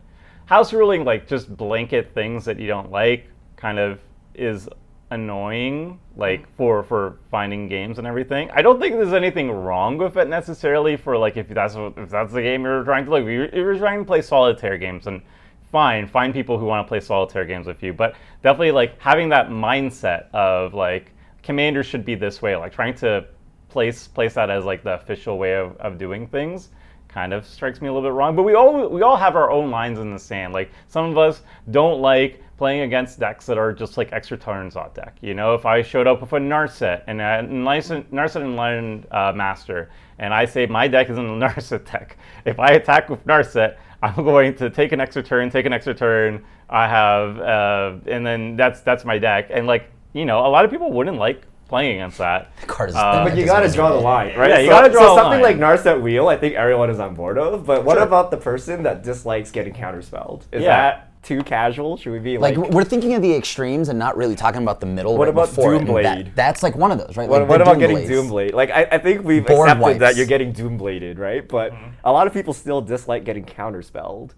house 0.46 0.72
ruling 0.72 1.04
like 1.04 1.26
just 1.28 1.54
blanket 1.54 2.12
things 2.14 2.44
that 2.46 2.58
you 2.58 2.66
don't 2.66 2.90
like 2.90 3.26
kind 3.56 3.78
of 3.78 4.00
is 4.34 4.68
annoying 5.10 5.98
like 6.16 6.42
mm. 6.42 6.46
for 6.56 6.82
for 6.82 7.18
finding 7.30 7.68
games 7.68 7.98
and 7.98 8.06
everything. 8.06 8.50
I 8.52 8.62
don't 8.62 8.80
think 8.80 8.96
there's 8.96 9.12
anything 9.12 9.50
wrong 9.50 9.98
with 9.98 10.16
it 10.16 10.28
necessarily 10.28 10.96
for 10.96 11.16
like 11.16 11.36
if 11.36 11.48
that's 11.48 11.74
what, 11.74 11.94
if 11.96 12.10
that's 12.10 12.32
the 12.32 12.42
game 12.42 12.62
you're 12.64 12.84
trying 12.84 13.04
to 13.04 13.10
like 13.10 13.22
if 13.22 13.28
you're, 13.28 13.44
if 13.44 13.54
you're 13.54 13.78
trying 13.78 14.00
to 14.00 14.04
play 14.04 14.22
solitaire 14.22 14.78
games 14.78 15.06
and 15.06 15.22
fine 15.70 16.06
find 16.06 16.32
people 16.32 16.58
who 16.58 16.66
want 16.66 16.86
to 16.86 16.88
play 16.88 17.00
solitaire 17.00 17.44
games 17.44 17.66
with 17.66 17.82
you 17.82 17.92
but 17.92 18.14
definitely 18.42 18.70
like 18.70 18.98
having 19.00 19.28
that 19.28 19.48
mindset 19.48 20.30
of 20.32 20.72
like 20.72 21.10
commanders 21.42 21.84
should 21.84 22.04
be 22.04 22.14
this 22.14 22.40
way 22.40 22.54
like 22.54 22.72
trying 22.72 22.94
to 22.94 23.24
place 23.68 24.06
place 24.06 24.34
that 24.34 24.50
as 24.50 24.64
like 24.64 24.84
the 24.84 24.94
official 24.94 25.36
way 25.36 25.54
of, 25.54 25.76
of 25.78 25.98
doing 25.98 26.26
things 26.28 26.68
kind 27.14 27.32
of 27.32 27.46
strikes 27.46 27.80
me 27.80 27.86
a 27.86 27.92
little 27.92 28.08
bit 28.08 28.12
wrong. 28.12 28.34
But 28.34 28.42
we 28.42 28.54
all 28.54 28.88
we 28.88 29.02
all 29.02 29.16
have 29.16 29.36
our 29.36 29.50
own 29.50 29.70
lines 29.70 30.00
in 30.00 30.12
the 30.12 30.18
sand. 30.18 30.52
Like 30.52 30.70
some 30.88 31.06
of 31.06 31.16
us 31.16 31.42
don't 31.70 32.00
like 32.00 32.42
playing 32.56 32.82
against 32.82 33.18
decks 33.18 33.46
that 33.46 33.58
are 33.58 33.72
just 33.72 33.96
like 33.96 34.12
extra 34.12 34.36
turns 34.36 34.76
on 34.76 34.90
deck. 34.94 35.16
You 35.20 35.34
know, 35.34 35.54
if 35.54 35.66
I 35.66 35.82
showed 35.82 36.06
up 36.06 36.20
with 36.20 36.32
a 36.32 36.36
Narset 36.38 37.02
and 37.06 37.20
a 37.20 37.42
Narset, 37.42 38.04
Narset 38.12 38.42
and 38.42 38.56
Lion 38.56 39.04
uh, 39.10 39.32
Master, 39.34 39.90
and 40.18 40.32
I 40.32 40.44
say 40.44 40.66
my 40.66 40.86
deck 40.86 41.10
is 41.10 41.18
in 41.18 41.26
the 41.38 41.46
Narset 41.46 41.90
deck, 41.90 42.16
if 42.44 42.58
I 42.60 42.68
attack 42.68 43.08
with 43.08 43.24
Narset, 43.26 43.76
I'm 44.02 44.14
going 44.16 44.54
to 44.56 44.70
take 44.70 44.92
an 44.92 45.00
extra 45.00 45.22
turn, 45.22 45.50
take 45.50 45.66
an 45.66 45.72
extra 45.72 45.94
turn. 45.94 46.44
I 46.70 46.86
have, 46.88 47.38
uh, 47.40 47.96
and 48.06 48.24
then 48.26 48.56
that's 48.56 48.80
that's 48.82 49.04
my 49.04 49.18
deck. 49.18 49.48
And 49.50 49.66
like 49.66 49.90
you 50.12 50.24
know, 50.24 50.46
a 50.46 50.48
lot 50.48 50.64
of 50.64 50.70
people 50.70 50.92
wouldn't 50.92 51.18
like 51.18 51.42
playing 51.68 51.96
against 51.96 52.18
that. 52.18 52.52
Card 52.66 52.90
is- 52.90 52.94
Uh, 52.96 53.24
But 53.24 53.36
you 53.36 53.44
gotta 53.46 53.68
draw 53.70 53.90
the 53.90 54.00
line, 54.00 54.36
right? 54.38 54.50
Yeah, 54.50 54.58
you 54.60 54.66
so, 54.66 54.72
gotta 54.72 54.90
draw 54.92 55.00
so 55.06 55.12
a 55.14 55.16
something 55.18 55.42
line. 55.42 55.58
like 55.58 55.80
Narset 55.80 56.00
Wheel, 56.00 56.28
I 56.28 56.36
think 56.36 56.54
everyone 56.54 56.90
is 56.90 57.00
on 57.00 57.14
board 57.14 57.36
of. 57.38 57.66
But 57.66 57.84
what 57.84 58.00
about 58.00 58.30
the 58.30 58.36
person 58.36 58.82
that 58.84 59.02
dislikes 59.02 59.50
getting 59.50 59.72
counterspelled? 59.74 60.42
Is 60.52 60.62
Yeah. 60.62 60.68
that 60.76 61.10
too 61.24 61.42
casual? 61.42 61.96
Should 61.96 62.12
we 62.12 62.18
be 62.18 62.38
Like, 62.38 62.56
like? 62.56 62.70
we're 62.70 62.84
thinking 62.84 63.14
of 63.14 63.22
the 63.22 63.34
extremes 63.34 63.88
and 63.88 63.98
not 63.98 64.16
really 64.16 64.36
talking 64.36 64.62
about 64.62 64.80
the 64.80 64.86
middle. 64.86 65.16
What 65.16 65.24
right 65.24 65.30
about 65.30 65.48
before 65.48 65.74
it, 65.74 65.80
and 65.80 65.88
Doomblade? 65.88 66.02
That, 66.02 66.36
that's 66.36 66.62
like 66.62 66.76
one 66.76 66.92
of 66.92 66.98
those, 66.98 67.16
right? 67.16 67.28
what, 67.28 67.40
Like 67.40 67.48
what 67.48 67.58
the 67.58 67.62
about 67.64 67.78
getting 67.78 67.98
Doomblade? 67.98 68.52
Like 68.52 68.70
I, 68.70 68.86
I 68.92 68.98
think 68.98 69.24
we've 69.24 69.46
Board 69.46 69.68
accepted 69.68 69.98
that 70.00 70.16
you're 70.16 70.26
getting 70.26 70.52
Doombladed, 70.52 71.18
right? 71.18 71.46
But 71.46 71.72
a 72.04 72.12
lot 72.12 72.26
of 72.26 72.32
people 72.32 72.52
still 72.52 72.80
dislike 72.80 73.24
getting 73.24 73.44
counterspelled. 73.44 74.32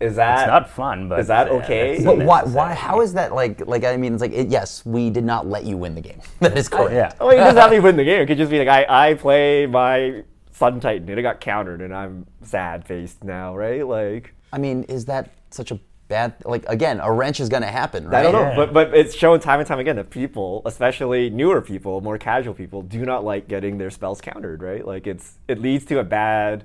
Is 0.00 0.16
that 0.16 0.40
It's 0.40 0.48
not 0.48 0.68
fun, 0.68 1.08
but 1.08 1.20
Is 1.20 1.28
that 1.28 1.48
uh, 1.48 1.54
okay? 1.58 2.00
But 2.04 2.18
why? 2.18 2.42
Why? 2.42 2.74
How 2.74 3.00
is 3.02 3.12
that 3.14 3.32
like? 3.34 3.64
Like 3.66 3.84
I 3.84 3.96
mean, 3.96 4.12
it's 4.14 4.20
like 4.20 4.32
it, 4.32 4.48
yes, 4.48 4.84
we 4.84 5.10
did 5.10 5.24
not 5.24 5.46
let 5.46 5.64
you 5.64 5.76
win 5.76 5.94
the 5.94 6.00
game. 6.00 6.20
That 6.40 6.58
is 6.58 6.68
correct. 6.68 6.92
Yeah. 6.92 7.12
Oh, 7.20 7.30
you 7.30 7.36
doesn't 7.36 7.56
have 7.56 7.70
to 7.70 7.78
win 7.78 7.96
the 7.96 8.04
game. 8.04 8.20
It 8.20 8.26
could 8.26 8.38
just 8.38 8.50
be 8.50 8.58
like 8.58 8.66
I, 8.66 9.10
I 9.10 9.14
play 9.14 9.66
my 9.66 10.24
Sun 10.50 10.80
Titan 10.80 11.08
and 11.08 11.18
it 11.18 11.22
got 11.22 11.40
countered 11.40 11.80
and 11.80 11.94
I'm 11.94 12.26
sad 12.42 12.84
faced 12.84 13.22
now, 13.22 13.56
right? 13.56 13.86
Like 13.86 14.34
I 14.52 14.58
mean, 14.58 14.82
is 14.84 15.04
that 15.04 15.30
such 15.50 15.70
a 15.70 15.78
bad? 16.12 16.34
Like 16.44 16.64
again, 16.68 17.00
a 17.02 17.10
wrench 17.10 17.40
is 17.40 17.48
going 17.48 17.62
to 17.62 17.68
happen, 17.80 18.06
right? 18.06 18.20
I 18.20 18.22
don't 18.22 18.32
know, 18.32 18.48
Yeah. 18.50 18.56
but 18.56 18.72
but 18.72 18.94
it's 18.94 19.14
shown 19.14 19.40
time 19.40 19.58
and 19.60 19.66
time 19.66 19.78
again 19.80 19.96
that 19.96 20.10
people, 20.10 20.62
especially 20.66 21.30
newer 21.30 21.60
people, 21.60 22.00
more 22.00 22.18
casual 22.18 22.54
people, 22.54 22.82
do 22.82 23.04
not 23.04 23.24
like 23.24 23.48
getting 23.48 23.78
their 23.78 23.90
spells 23.90 24.20
countered, 24.20 24.62
right? 24.62 24.86
Like 24.86 25.06
it's 25.06 25.38
it 25.48 25.58
leads 25.60 25.84
to 25.86 25.98
a 25.98 26.04
bad 26.04 26.64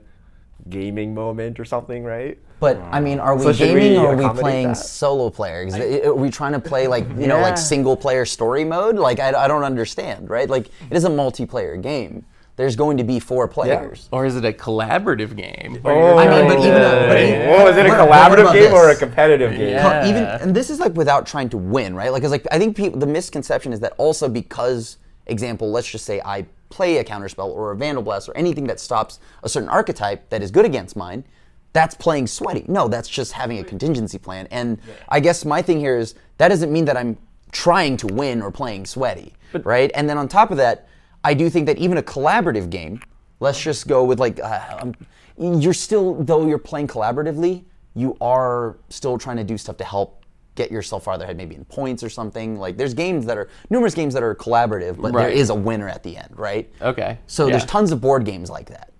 gaming 0.69 1.13
moment 1.13 1.59
or 1.59 1.65
something, 1.65 2.03
right? 2.03 2.37
But 2.59 2.77
I 2.91 2.99
mean, 2.99 3.19
are 3.19 3.35
we 3.35 3.43
So 3.43 3.53
gaming 3.53 3.91
we 3.93 3.97
or 3.97 4.13
are 4.13 4.15
we 4.17 4.41
playing 4.41 4.69
that? 4.69 4.77
solo 4.77 5.29
player? 5.29 5.61
Is 5.63 5.75
it- 5.75 6.05
Are 6.07 6.13
we 6.15 6.29
trying 6.31 6.53
to 6.53 6.59
play 6.59 6.87
like 6.87 7.05
you 7.17 7.27
know 7.27 7.39
like 7.39 7.57
single 7.57 7.95
player 7.95 8.25
story 8.25 8.65
mode? 8.65 8.95
Like 8.97 9.19
I, 9.19 9.29
I 9.43 9.47
don't 9.47 9.63
understand, 9.63 10.29
right? 10.29 10.49
Like 10.49 10.67
it 10.89 10.97
is 10.97 11.05
a 11.05 11.09
multiplayer 11.09 11.81
game. 11.81 12.25
There's 12.57 12.75
going 12.75 12.97
to 12.97 13.03
be 13.03 13.19
four 13.19 13.47
players. 13.47 14.09
Or 14.11 14.25
is 14.25 14.35
it 14.35 14.43
a 14.43 14.51
collaborative 14.51 15.35
game? 15.37 15.79
Oh, 15.85 16.17
I 16.17 16.27
mean, 16.27 16.47
but 16.49 16.57
oh, 16.57 16.65
even 16.67 16.81
a- 16.81 17.07
but 17.07 17.21
even- 17.21 17.47
Whoa, 17.47 17.55
oh, 17.59 17.67
is 17.67 17.77
it 17.77 17.85
a 17.85 17.89
what- 17.89 17.99
what 17.99 18.09
collaborative 18.09 18.41
about 18.41 18.53
game 18.55 18.73
or 18.73 18.89
a 18.89 18.95
competitive 18.95 19.51
game? 19.51 19.69
Yeah. 19.69 20.07
Even 20.07 20.23
and 20.23 20.55
this 20.55 20.69
is 20.71 20.79
like 20.79 20.93
without 20.95 21.27
trying 21.27 21.49
to 21.49 21.57
win, 21.57 21.95
right? 21.95 22.11
Like, 22.11 22.23
'cause, 22.23 22.31
like 22.31 22.47
I 22.51 22.57
think 22.57 22.75
people, 22.75 22.99
the 22.99 23.05
misconception 23.05 23.73
is 23.73 23.79
that 23.81 23.93
also 23.97 24.27
because, 24.27 24.97
example, 25.27 25.69
let's 25.69 25.87
just 25.87 26.03
say 26.03 26.19
I 26.25 26.45
play 26.69 26.97
a 26.97 27.03
counterspell 27.03 27.47
or 27.49 27.71
a 27.71 27.75
vandal 27.77 28.01
blast 28.03 28.27
or 28.27 28.35
anything 28.35 28.65
that 28.67 28.79
stops 28.79 29.19
a 29.43 29.49
certain 29.49 29.69
archetype 29.69 30.27
that 30.31 30.41
is 30.41 30.49
good 30.51 30.65
against 30.65 30.95
mine, 30.97 31.23
that's 31.73 31.93
playing 31.93 32.25
sweaty. 32.25 32.65
No, 32.67 32.87
that's 32.87 33.07
just 33.07 33.33
having 33.33 33.59
a 33.59 33.63
contingency 33.63 34.17
plan. 34.17 34.47
And 34.49 34.79
I 35.09 35.19
guess 35.19 35.45
my 35.45 35.61
thing 35.61 35.79
here 35.79 35.95
is 35.97 36.15
that 36.39 36.47
doesn't 36.47 36.71
mean 36.73 36.85
that 36.85 36.97
I'm 36.97 37.17
trying 37.51 37.97
to 37.97 38.07
win 38.07 38.41
or 38.41 38.49
playing 38.49 38.87
sweaty, 38.87 39.33
right? 39.63 39.91
And 39.93 40.09
then 40.09 40.17
on 40.17 40.27
top 40.27 40.49
of 40.49 40.57
that, 40.57 40.87
I 41.27 41.33
do 41.33 41.49
think 41.49 41.65
that 41.65 41.77
even 41.77 41.97
a 41.97 42.03
collaborative 42.03 42.69
game, 42.69 43.01
let's 43.41 43.59
just 43.61 43.85
go 43.85 44.05
with 44.05 44.17
like, 44.17 44.39
uh, 44.39 44.77
um, 44.79 44.95
you're 45.37 45.73
still 45.73 46.15
though 46.23 46.47
you're 46.47 46.57
playing 46.57 46.87
collaboratively, 46.87 47.65
you 47.95 48.15
are 48.21 48.77
still 48.87 49.17
trying 49.17 49.35
to 49.35 49.43
do 49.43 49.57
stuff 49.57 49.75
to 49.77 49.83
help 49.83 50.23
get 50.55 50.71
yourself 50.71 51.03
farther 51.03 51.25
ahead, 51.25 51.35
maybe 51.35 51.55
in 51.55 51.65
points 51.65 52.01
or 52.01 52.09
something. 52.09 52.57
Like 52.57 52.77
there's 52.77 52.93
games 52.93 53.25
that 53.25 53.37
are 53.37 53.49
numerous 53.69 53.93
games 53.93 54.13
that 54.13 54.23
are 54.23 54.35
collaborative, 54.35 55.01
but 55.01 55.11
there 55.11 55.27
Right. 55.27 55.35
is 55.35 55.49
a 55.49 55.55
winner 55.55 55.89
at 55.89 56.01
the 56.01 56.15
end, 56.15 56.31
right? 56.31 56.71
Okay. 56.81 57.17
So 57.27 57.49
there's 57.49 57.65
tons 57.65 57.91
of 57.91 57.99
board 57.99 58.23
games 58.23 58.49
like 58.49 58.69
that. 58.69 58.93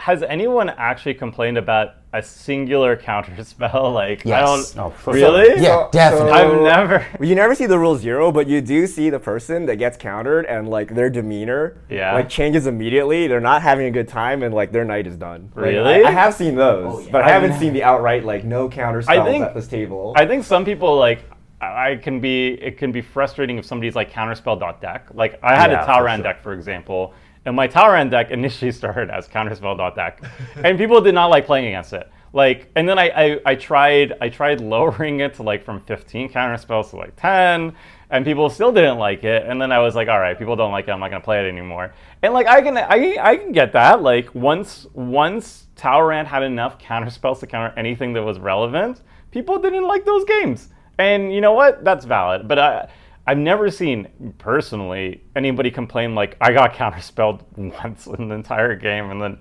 Has 0.00 0.22
anyone 0.22 0.68
actually 0.70 1.14
complained 1.14 1.58
about 1.58 1.94
a 2.12 2.22
singular 2.22 2.96
counter 2.96 3.44
spell? 3.44 3.92
Like 3.92 4.26
I 4.26 4.30
Yes. 4.30 4.72
don't 4.72 4.86
Oh, 4.86 4.90
for 4.90 5.12
really. 5.14 5.62
Yeah, 5.62 5.88
definitely. 5.92 6.32
I've 6.32 6.60
never. 6.62 7.06
You 7.24 7.34
never 7.34 7.54
see 7.54 7.66
the 7.66 7.78
rule 7.78 7.96
zero, 7.96 8.32
but 8.32 8.46
you 8.46 8.60
do 8.60 8.86
see 8.86 9.10
the 9.10 9.20
person 9.20 9.66
that 9.66 9.76
gets 9.76 9.96
countered 9.96 10.46
and 10.46 10.68
like 10.68 10.94
their 10.94 11.10
demeanor 11.10 11.76
Yeah. 11.88 12.14
like 12.14 12.28
changes 12.28 12.66
immediately. 12.66 13.26
They're 13.26 13.40
not 13.40 13.62
having 13.62 13.86
a 13.86 13.90
good 13.90 14.08
time 14.08 14.42
and 14.42 14.54
like 14.54 14.72
their 14.72 14.84
night 14.84 15.06
is 15.06 15.16
done. 15.16 15.52
Like, 15.54 15.64
Really? 15.66 16.04
I, 16.04 16.08
I 16.08 16.10
have 16.10 16.34
seen 16.34 16.54
those, 16.56 17.06
oh, 17.06 17.10
but 17.12 17.22
I 17.22 17.26
I've 17.26 17.32
haven't 17.32 17.52
n- 17.52 17.60
seen 17.60 17.72
the 17.72 17.82
outright 17.84 18.24
like 18.24 18.44
no 18.44 18.68
counter 18.68 19.02
spells 19.02 19.26
think- 19.26 19.44
at 19.44 19.54
this 19.54 19.68
table. 19.68 20.14
I 20.16 20.26
think 20.26 20.44
some 20.44 20.64
people 20.64 20.96
like. 20.96 21.20
I 21.60 21.90
I 21.90 21.96
can 21.96 22.20
be. 22.20 22.54
It 22.54 22.78
can 22.78 22.90
be 22.90 23.02
frustrating 23.02 23.58
if 23.58 23.66
somebody's 23.66 23.94
like 23.94 24.10
counterspell 24.10 24.58
deck. 24.80 25.08
Like 25.12 25.38
I 25.42 25.54
had 25.54 25.70
Yeah, 25.70 25.82
a 25.82 25.84
for 25.86 25.92
Talrand 25.92 26.16
sure. 26.16 26.22
deck, 26.32 26.42
for 26.42 26.54
example, 26.54 27.12
and 27.44 27.56
my 27.56 27.68
Talrand 27.68 28.10
deck 28.10 28.30
initially 28.30 28.72
started 28.80 29.10
as 29.10 29.28
counterspell.deck, 29.28 30.22
and 30.64 30.78
people 30.78 31.00
did 31.00 31.14
not 31.14 31.26
like 31.26 31.46
playing 31.46 31.66
against 31.66 31.92
it. 31.92 32.10
Like, 32.32 32.70
and 32.76 32.88
then 32.88 32.98
I, 32.98 33.08
I, 33.10 33.40
I 33.44 33.54
tried 33.56 34.14
I 34.20 34.28
tried 34.28 34.60
lowering 34.60 35.20
it 35.20 35.34
to 35.34 35.42
like 35.42 35.64
from 35.64 35.80
15 35.80 36.30
counterspells 36.30 36.90
to 36.90 36.96
like 36.96 37.16
10, 37.16 37.74
and 38.10 38.24
people 38.24 38.48
still 38.50 38.70
didn't 38.70 38.98
like 38.98 39.24
it. 39.24 39.46
And 39.46 39.60
then 39.60 39.72
I 39.72 39.80
was 39.80 39.96
like, 39.96 40.08
all 40.08 40.20
right, 40.20 40.38
people 40.38 40.54
don't 40.54 40.70
like 40.70 40.86
it. 40.86 40.92
I'm 40.92 41.00
not 41.00 41.10
gonna 41.10 41.24
play 41.24 41.44
it 41.44 41.48
anymore. 41.48 41.92
And 42.22 42.32
like 42.32 42.46
I 42.46 42.60
can 42.60 42.76
I, 42.76 43.16
I 43.20 43.36
can 43.36 43.50
get 43.52 43.72
that. 43.72 44.02
Like 44.02 44.32
once 44.34 44.86
once 44.94 45.66
Talrand 45.76 46.26
had 46.26 46.44
enough 46.44 46.78
counterspells 46.78 47.40
to 47.40 47.46
counter 47.46 47.76
anything 47.76 48.12
that 48.12 48.22
was 48.22 48.38
relevant, 48.38 49.02
people 49.32 49.58
didn't 49.58 49.88
like 49.88 50.04
those 50.04 50.24
games. 50.24 50.68
And 50.98 51.34
you 51.34 51.40
know 51.40 51.52
what? 51.52 51.82
That's 51.84 52.04
valid. 52.04 52.46
But 52.46 52.58
I 52.60 52.88
I've 53.30 53.38
never 53.38 53.70
seen 53.70 54.34
personally 54.38 55.22
anybody 55.36 55.70
complain 55.70 56.16
like 56.16 56.36
I 56.40 56.52
got 56.52 56.74
counterspelled 56.74 57.42
once 57.84 58.08
in 58.08 58.28
the 58.28 58.34
entire 58.34 58.74
game 58.74 59.12
and 59.12 59.22
then 59.22 59.38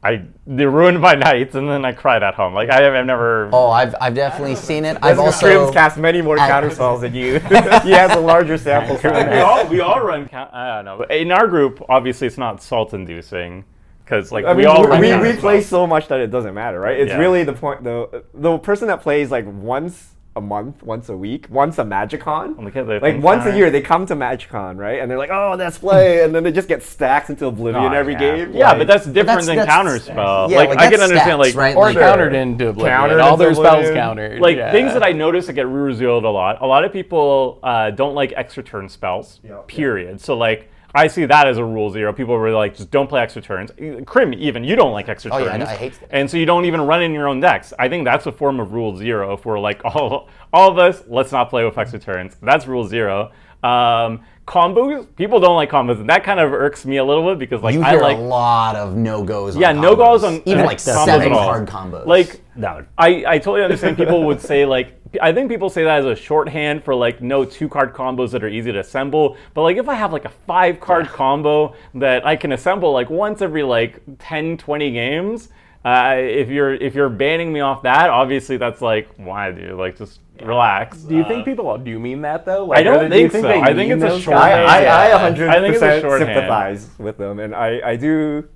I 0.00 0.26
they 0.46 0.64
ruined 0.64 1.00
my 1.00 1.14
nights 1.14 1.56
and 1.56 1.68
then 1.68 1.84
I 1.84 1.90
cried 1.90 2.22
at 2.22 2.34
home. 2.34 2.54
Like 2.54 2.70
I 2.70 2.80
have 2.82 2.94
I've 2.94 3.04
never 3.04 3.50
Oh, 3.52 3.70
I've, 3.70 3.96
I've 4.00 4.14
definitely 4.14 4.54
seen 4.54 4.84
it. 4.84 4.96
I've 5.02 5.16
Trim's 5.16 5.18
also 5.42 5.72
cast 5.72 5.98
many 5.98 6.22
more 6.22 6.38
I- 6.38 6.46
counter 6.46 6.70
spells 6.70 7.00
than 7.00 7.16
you. 7.16 7.38
he 7.82 7.90
has 7.90 8.12
a 8.16 8.20
larger 8.20 8.56
sample 8.56 8.96
we 9.02 9.40
all 9.40 9.66
we 9.66 9.80
all 9.80 10.00
run 10.00 10.28
count, 10.28 10.54
I 10.54 10.76
don't 10.76 10.84
know. 10.84 10.98
But 10.98 11.10
In 11.10 11.32
our 11.32 11.48
group, 11.48 11.84
obviously 11.88 12.28
it's 12.28 12.38
not 12.38 12.62
salt 12.62 12.94
inducing 12.94 13.64
because 14.04 14.30
like 14.30 14.44
I 14.44 14.52
we 14.52 14.58
mean, 14.58 14.66
all 14.68 14.88
we, 14.88 15.00
we, 15.16 15.32
we 15.32 15.36
play 15.36 15.62
so 15.62 15.84
much 15.84 16.06
that 16.06 16.20
it 16.20 16.30
doesn't 16.30 16.54
matter, 16.54 16.78
right? 16.78 16.96
It's 17.00 17.10
Yeah. 17.10 17.18
really 17.18 17.42
the 17.42 17.54
point. 17.54 17.82
The 17.82 18.22
the 18.34 18.56
person 18.58 18.86
that 18.86 19.02
plays 19.02 19.32
like 19.32 19.46
once 19.48 20.10
a 20.34 20.40
month, 20.40 20.82
once 20.82 21.10
a 21.10 21.16
week, 21.16 21.46
once 21.50 21.78
a 21.78 21.84
MagicCon, 21.84 22.56
Look 22.62 22.74
at 22.74 22.86
the 22.86 22.94
like 22.94 23.02
things 23.02 23.22
once 23.22 23.44
a 23.44 23.54
year 23.54 23.70
they 23.70 23.82
come 23.82 24.06
to 24.06 24.14
MagicCon, 24.16 24.78
right? 24.78 24.98
And 25.00 25.10
they're 25.10 25.18
like, 25.18 25.28
oh, 25.30 25.54
let's 25.58 25.76
play, 25.78 26.22
and 26.24 26.34
then 26.34 26.42
they 26.42 26.50
just 26.52 26.68
get 26.68 26.82
stacked 26.82 27.28
into 27.28 27.46
oblivion 27.46 27.92
Oh, 27.92 27.94
every 27.94 28.14
yeah. 28.14 28.18
game. 28.18 28.52
Yeah, 28.54 28.68
like- 28.70 28.78
but 28.78 28.86
that's 28.86 29.04
different 29.04 29.44
that's- 29.44 29.46
than 29.46 29.56
that's- 29.56 30.08
counterspell. 30.08 30.48
yeah, 30.48 30.56
like, 30.56 30.68
like, 30.70 30.78
I 30.78 30.82
can 30.88 30.90
that's 31.00 31.02
understand 31.02 31.38
stats, 31.38 31.38
like 31.38 31.54
right? 31.54 31.76
Or 31.76 31.86
Like- 31.92 31.98
countered 31.98 32.34
into 32.34 32.68
oblivion. 32.68 32.96
Countered 32.96 33.20
All 33.20 33.32
into 33.34 33.44
their 33.44 33.54
spells 33.54 33.66
oblivion. 33.88 33.94
countered. 33.94 34.40
like 34.40 34.56
yeah. 34.56 34.72
things 34.72 34.94
that 34.94 35.02
I 35.04 35.12
notice 35.12 35.46
that 35.48 35.52
get 35.52 35.68
rule 35.68 35.94
zeroed 35.94 36.24
a 36.24 36.30
lot. 36.30 36.62
A 36.62 36.66
lot 36.66 36.84
of 36.84 36.92
people 36.94 37.58
uh, 37.62 37.90
don't 37.90 38.14
like 38.14 38.32
extra 38.34 38.62
turn 38.62 38.88
spells. 38.88 39.38
Yeah. 39.44 39.58
Period. 39.66 40.20
So 40.20 40.34
like 40.36 40.70
I 40.94 41.06
see 41.06 41.24
that 41.26 41.46
as 41.46 41.58
a 41.58 41.64
rule 41.64 41.90
zero. 41.90 42.12
People 42.12 42.34
are 42.34 42.40
really 42.42 42.56
like 42.56 42.76
just 42.76 42.90
don't 42.90 43.08
play 43.08 43.20
extra 43.22 43.40
turns. 43.42 43.70
Crim 44.06 44.34
even 44.34 44.62
you 44.64 44.76
don't 44.76 44.92
like 44.92 45.08
extra 45.08 45.32
Oh, 45.32 45.38
turns. 45.38 45.46
yeah, 45.48 45.54
I 45.54 45.56
know, 45.58 45.64
I 45.66 45.74
hate 45.76 45.98
that. 46.00 46.08
And 46.12 46.30
so 46.30 46.36
you 46.36 46.44
don't 46.46 46.64
even 46.66 46.80
run 46.82 47.02
in 47.02 47.12
your 47.12 47.28
own 47.28 47.40
decks. 47.40 47.72
I 47.78 47.88
think 47.88 48.04
that's 48.04 48.26
a 48.26 48.32
form 48.32 48.60
of 48.60 48.72
rule 48.72 48.96
zero. 48.96 49.32
If 49.32 49.44
we're 49.46 49.58
like 49.60 49.82
all 49.84 50.28
all 50.52 50.70
of 50.70 50.78
us, 50.78 51.02
let's 51.08 51.32
not 51.32 51.50
play 51.50 51.64
with 51.64 51.78
extra 51.78 51.98
turns. 51.98 52.36
That's 52.42 52.66
rule 52.66 52.84
zero. 52.86 53.32
Um, 53.62 54.24
combos. 54.46 55.06
People 55.16 55.38
don't 55.40 55.54
like 55.54 55.70
combos, 55.70 56.00
and 56.00 56.10
that 56.10 56.24
kind 56.24 56.40
of 56.40 56.52
irks 56.52 56.84
me 56.84 56.96
a 56.96 57.04
little 57.04 57.24
bit 57.30 57.38
because 57.38 57.62
like 57.62 57.74
you 57.74 57.82
I 57.82 57.94
like 57.94 58.16
a 58.16 58.20
lot 58.20 58.74
of 58.76 58.96
no 58.96 59.22
goes. 59.22 59.54
On. 59.54 59.62
Yeah 59.62 59.72
no 59.72 59.94
goes 59.96 60.24
on 60.24 60.42
even 60.46 60.60
uh, 60.62 60.66
like 60.66 60.78
combos 60.78 61.04
seven 61.04 61.26
at 61.28 61.32
all. 61.32 61.44
card 61.52 61.68
combos. 61.68 62.06
Like 62.06 62.40
No. 62.56 62.84
I, 62.98 63.24
I 63.26 63.38
totally 63.38 63.62
understand 63.62 63.96
people 63.96 64.24
would 64.24 64.40
say 64.40 64.66
like 64.66 64.94
I 65.20 65.32
think 65.32 65.50
people 65.50 65.68
say 65.68 65.84
that 65.84 65.98
as 66.00 66.06
a 66.06 66.16
shorthand 66.16 66.84
for 66.84 66.94
like 66.94 67.20
no 67.20 67.44
two 67.44 67.68
card 67.68 67.92
combos 67.92 68.30
that 68.30 68.42
are 68.42 68.48
easy 68.48 68.72
to 68.72 68.78
assemble. 68.78 69.36
But 69.54 69.62
like 69.62 69.76
if 69.76 69.88
I 69.88 69.94
have 69.94 70.12
like 70.12 70.24
a 70.24 70.30
five 70.46 70.80
card 70.80 71.08
combo 71.08 71.74
that 71.94 72.24
I 72.26 72.36
can 72.36 72.52
assemble 72.52 72.92
like 72.92 73.10
once 73.10 73.42
every 73.42 73.62
like 73.62 74.00
10, 74.18 74.56
20 74.56 74.90
games, 74.92 75.48
uh, 75.84 76.14
if 76.16 76.48
you're 76.48 76.74
if 76.74 76.94
you're 76.94 77.08
banning 77.08 77.52
me 77.52 77.60
off 77.60 77.82
that, 77.82 78.08
obviously 78.08 78.56
that's 78.56 78.80
like 78.80 79.08
why 79.16 79.50
dude 79.50 79.72
like 79.78 79.96
just 79.98 80.20
relax. 80.40 80.98
Do 80.98 81.14
you 81.16 81.22
Uh, 81.24 81.28
think 81.28 81.44
people 81.44 81.76
do 81.78 81.90
you 81.90 81.98
mean 82.00 82.22
that 82.22 82.44
though? 82.44 82.64
Like, 82.66 82.78
I 82.78 82.82
don't 82.82 83.10
they- 83.10 83.22
do 83.24 83.28
think 83.28 83.44
so. 83.44 83.50
I 83.60 83.74
think 83.74 83.92
it's 83.92 84.02
a 84.02 84.06
those 84.08 84.22
short- 84.22 84.36
guys? 84.38 84.68
I, 84.68 84.78
I, 84.78 84.82
Yeah. 84.82 85.16
I 85.16 85.56
I 85.56 85.60
think 85.60 85.74
it's 85.74 85.82
a 85.82 85.86
100% 85.86 86.00
shorthand. 86.00 86.28
sympathize 86.34 86.88
with 86.98 87.18
them, 87.18 87.38
and 87.40 87.54
I, 87.54 87.80
I 87.84 87.96
do. 87.96 88.48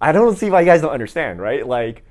I 0.00 0.12
don't 0.12 0.36
see 0.36 0.50
why 0.50 0.60
you 0.60 0.66
guys 0.66 0.80
don't 0.82 0.90
understand, 0.92 1.40
right? 1.40 1.66
Like, 1.66 2.04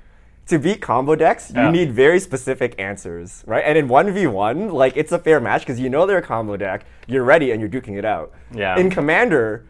to 0.46 0.58
beat 0.58 0.80
combo 0.80 1.14
decks, 1.16 1.50
you 1.54 1.60
Yeah. 1.60 1.70
need 1.70 1.92
very 1.92 2.20
specific 2.20 2.74
answers, 2.78 3.42
right? 3.46 3.64
And 3.66 3.76
in 3.76 3.88
1v1, 3.88 4.70
like, 4.72 4.96
it's 4.96 5.10
a 5.12 5.18
fair 5.18 5.40
match 5.40 5.62
because 5.62 5.80
you 5.80 5.88
know 5.88 6.06
they're 6.06 6.18
a 6.18 6.22
combo 6.22 6.56
deck, 6.56 6.84
you're 7.08 7.24
ready, 7.24 7.50
and 7.50 7.60
you're 7.60 7.70
duking 7.70 7.96
it 7.98 8.04
out. 8.04 8.32
Yeah. 8.52 8.78
In 8.78 8.88
Commander, 8.90 9.64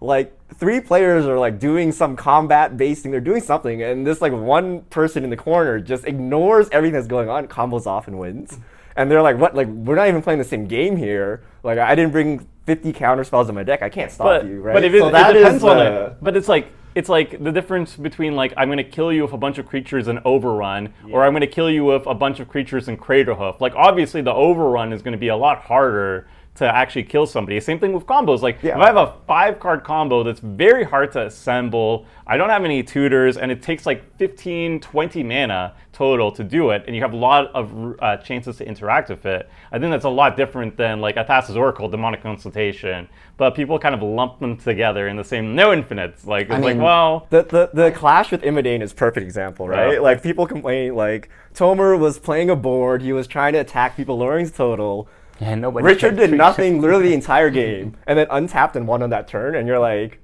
like, 0.00 0.32
three 0.54 0.80
players 0.80 1.26
are, 1.26 1.38
like, 1.38 1.58
doing 1.60 1.92
some 1.92 2.16
combat 2.16 2.76
based 2.76 2.98
basing, 3.02 3.10
they're 3.12 3.20
doing 3.20 3.40
something, 3.40 3.82
and 3.82 4.06
this, 4.06 4.20
like, 4.20 4.32
one 4.32 4.80
person 4.90 5.22
in 5.24 5.30
the 5.30 5.36
corner 5.36 5.78
just 5.78 6.04
ignores 6.06 6.68
everything 6.70 6.94
that's 6.94 7.06
going 7.06 7.28
on, 7.28 7.46
combos 7.46 7.86
off 7.86 8.08
and 8.08 8.18
wins. 8.18 8.58
And 8.96 9.10
they're 9.10 9.22
like, 9.22 9.38
what? 9.38 9.54
Like, 9.54 9.68
we're 9.68 9.94
not 9.94 10.08
even 10.08 10.22
playing 10.22 10.38
the 10.38 10.44
same 10.44 10.66
game 10.66 10.96
here. 10.96 11.42
Like, 11.62 11.78
I 11.78 11.94
didn't 11.94 12.12
bring 12.12 12.46
50 12.64 12.92
counter 12.94 13.24
spells 13.24 13.48
in 13.48 13.54
my 13.54 13.62
deck. 13.62 13.82
I 13.82 13.90
can't 13.90 14.10
stop 14.10 14.26
but, 14.26 14.46
you, 14.46 14.60
right? 14.60 14.72
but 14.72 14.84
if 14.84 14.94
it, 14.94 15.00
So 15.00 15.08
it 15.08 15.12
that 15.12 15.36
is 15.36 15.42
depends 15.42 15.64
on 15.64 15.76
the- 15.76 16.04
it. 16.06 16.12
But 16.22 16.36
it's 16.36 16.48
like 16.48 16.68
it's 16.96 17.10
like 17.10 17.44
the 17.44 17.52
difference 17.52 17.94
between 17.94 18.34
like 18.34 18.54
I'm 18.56 18.70
gonna 18.70 18.82
kill 18.82 19.12
you 19.12 19.22
with 19.22 19.34
a 19.34 19.36
bunch 19.36 19.58
of 19.58 19.66
creatures 19.66 20.08
in 20.08 20.18
Overrun, 20.24 20.94
or 21.12 21.24
I'm 21.24 21.34
gonna 21.34 21.46
kill 21.46 21.70
you 21.70 21.84
with 21.84 22.06
a 22.06 22.14
bunch 22.14 22.40
of 22.40 22.48
creatures 22.48 22.88
in 22.88 22.96
Craterhoof. 22.96 23.60
Like 23.60 23.74
obviously 23.76 24.22
the 24.22 24.32
Overrun 24.32 24.94
is 24.94 25.02
gonna 25.02 25.18
be 25.18 25.28
a 25.28 25.36
lot 25.36 25.60
harder 25.60 26.26
to 26.56 26.74
actually 26.74 27.04
kill 27.04 27.26
somebody. 27.26 27.58
Same 27.60 27.78
thing 27.78 27.92
with 27.92 28.06
combos. 28.06 28.42
Like 28.42 28.62
Yeah. 28.62 28.76
if 28.76 28.82
I 28.82 28.86
have 28.86 28.96
a 28.96 29.14
five 29.26 29.60
card 29.60 29.84
combo 29.84 30.22
that's 30.22 30.40
very 30.40 30.84
hard 30.84 31.12
to 31.12 31.26
assemble, 31.26 32.06
I 32.26 32.36
don't 32.36 32.48
have 32.50 32.64
any 32.64 32.82
tutors, 32.82 33.36
and 33.36 33.50
it 33.52 33.62
takes 33.62 33.86
like 33.86 34.02
15, 34.18 34.80
20 34.80 35.22
mana 35.22 35.74
total 35.92 36.30
to 36.32 36.42
do 36.44 36.70
it, 36.70 36.84
and 36.86 36.94
you 36.96 37.02
have 37.02 37.12
a 37.12 37.16
lot 37.16 37.46
of 37.54 37.94
uh, 38.00 38.16
chances 38.18 38.56
to 38.58 38.66
interact 38.66 39.08
with 39.08 39.24
it. 39.26 39.48
I 39.72 39.78
think 39.78 39.90
that's 39.92 40.04
a 40.04 40.08
lot 40.10 40.36
different 40.36 40.76
than 40.76 41.00
like 41.00 41.14
Thassa's 41.16 41.56
Oracle, 41.56 41.88
Demonic 41.88 42.22
Consultation. 42.22 43.08
But 43.38 43.54
people 43.54 43.78
kind 43.78 43.94
of 43.94 44.02
lump 44.02 44.40
them 44.40 44.56
together 44.56 45.08
in 45.08 45.16
the 45.16 45.24
same 45.24 45.54
no 45.54 45.72
infinites. 45.72 46.26
Like 46.26 46.46
it's 46.46 46.54
I 46.54 46.58
like, 46.58 46.76
mean- 46.76 46.84
well, 46.84 47.26
The, 47.30 47.42
the, 47.42 47.70
the 47.72 47.90
clash 47.92 48.32
with 48.32 48.42
Imodane 48.42 48.82
is 48.82 48.92
a 48.92 48.94
perfect 48.94 49.24
example, 49.24 49.68
right? 49.68 49.94
Yeah. 49.94 50.00
Like 50.00 50.22
people 50.22 50.46
complain 50.46 50.94
like 50.94 51.28
Tomer 51.54 51.98
was 51.98 52.18
playing 52.18 52.50
a 52.50 52.56
board, 52.56 53.02
he 53.02 53.12
was 53.12 53.26
trying 53.26 53.52
to 53.52 53.58
attack 53.60 53.96
people, 53.96 54.18
lowering 54.18 54.40
his 54.46 54.52
total. 54.52 55.08
And 55.40 55.60
nobody 55.60 55.84
Richard 55.84 56.16
did 56.16 56.28
treat- 56.30 56.36
nothing 56.46 56.80
literally 56.80 57.08
the 57.08 57.14
entire 57.14 57.50
game, 57.50 57.96
and 58.06 58.18
then 58.18 58.26
untapped 58.30 58.76
and 58.76 58.86
won 58.88 59.02
on 59.02 59.10
that 59.10 59.28
turn, 59.28 59.54
and 59.56 59.66
you're 59.68 59.78
like, 59.78 60.20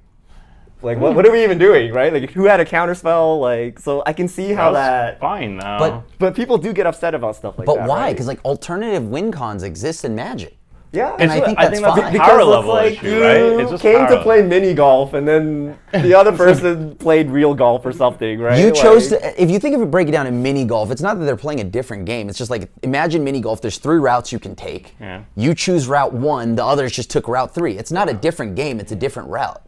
like 0.83 0.99
what, 0.99 1.15
what 1.15 1.25
are 1.27 1.31
we 1.31 1.45
even 1.45 1.59
doing, 1.59 1.93
right? 1.93 2.13
Like 2.13 2.31
who 2.33 2.45
had 2.47 2.59
a 2.61 2.65
counter 2.65 2.95
spell? 2.95 3.39
Like 3.39 3.79
so 3.79 4.03
I 4.07 4.13
can 4.13 4.27
see 4.27 4.53
how 4.53 4.73
that's 4.73 5.15
that. 5.15 5.21
fine 5.21 5.59
though. 5.59 5.77
But- 5.79 6.03
But 6.19 6.35
people 6.35 6.59
do 6.59 6.73
get 6.73 6.87
upset 6.87 7.15
about 7.15 7.37
stuff 7.37 7.57
like 7.59 7.67
but 7.67 7.75
that. 7.77 7.81
But 7.83 7.89
why? 7.89 8.01
right? 8.03 8.13
Because 8.13 8.27
like 8.27 8.45
alternative 8.45 9.07
win 9.07 9.31
cons 9.31 9.63
exist 9.63 10.05
in 10.05 10.15
Magic. 10.15 10.57
Yeah, 10.93 11.17
And 11.19 11.31
I 11.31 11.37
It's- 11.37 11.47
think 11.47 11.59
I 11.59 11.63
that's 11.69 11.75
think 11.81 11.85
that's 11.87 12.01
fine. 12.01 12.09
a 12.09 12.13
because 12.13 12.29
power 12.29 12.39
it's 12.41 12.47
level 12.49 12.71
like 12.75 12.93
issue, 12.93 13.07
you 13.15 13.23
right? 13.23 13.61
It's 13.61 13.71
just 13.71 13.83
came 13.83 13.95
to 13.95 14.01
level. 14.03 14.19
play 14.23 14.43
mini 14.43 14.75
golf, 14.75 15.15
and 15.15 15.27
then 15.27 15.77
the 15.93 16.15
other 16.15 16.33
person 16.45 16.95
played 16.97 17.31
real 17.31 17.55
golf 17.55 17.85
or 17.87 17.93
something, 17.93 18.39
right? 18.41 18.59
You 18.59 18.71
chose 18.73 19.11
Like- 19.11 19.21
to. 19.23 19.43
If 19.43 19.51
you 19.51 19.59
think 19.59 19.75
of 19.75 19.83
it, 19.83 19.91
break 19.91 20.09
it 20.09 20.13
down 20.13 20.27
in 20.27 20.43
mini 20.43 20.65
golf. 20.65 20.91
It's 20.91 21.03
not 21.03 21.19
that 21.19 21.25
they're 21.25 21.37
playing 21.37 21.61
a 21.61 21.65
different 21.65 22.05
game. 22.05 22.29
It's 22.29 22.39
just 22.39 22.51
like 22.51 22.69
imagine 22.83 23.25
mini 23.25 23.41
golf. 23.41 23.61
There's 23.61 23.79
three 23.79 23.99
routes 23.99 24.33
you 24.33 24.39
can 24.39 24.55
take. 24.55 24.95
Yeah. 25.01 25.23
You 25.35 25.55
choose 25.55 25.89
route 25.89 26.13
one. 26.13 26.55
The 26.57 26.65
others 26.65 26.93
just 26.93 27.11
took 27.11 27.27
route 27.29 27.55
three. 27.55 27.79
It's 27.79 27.93
not 27.93 28.09
a 28.09 28.15
different 28.15 28.55
game. 28.55 28.79
It's 28.79 28.93
a 28.93 28.97
different 28.97 29.29
route. 29.31 29.63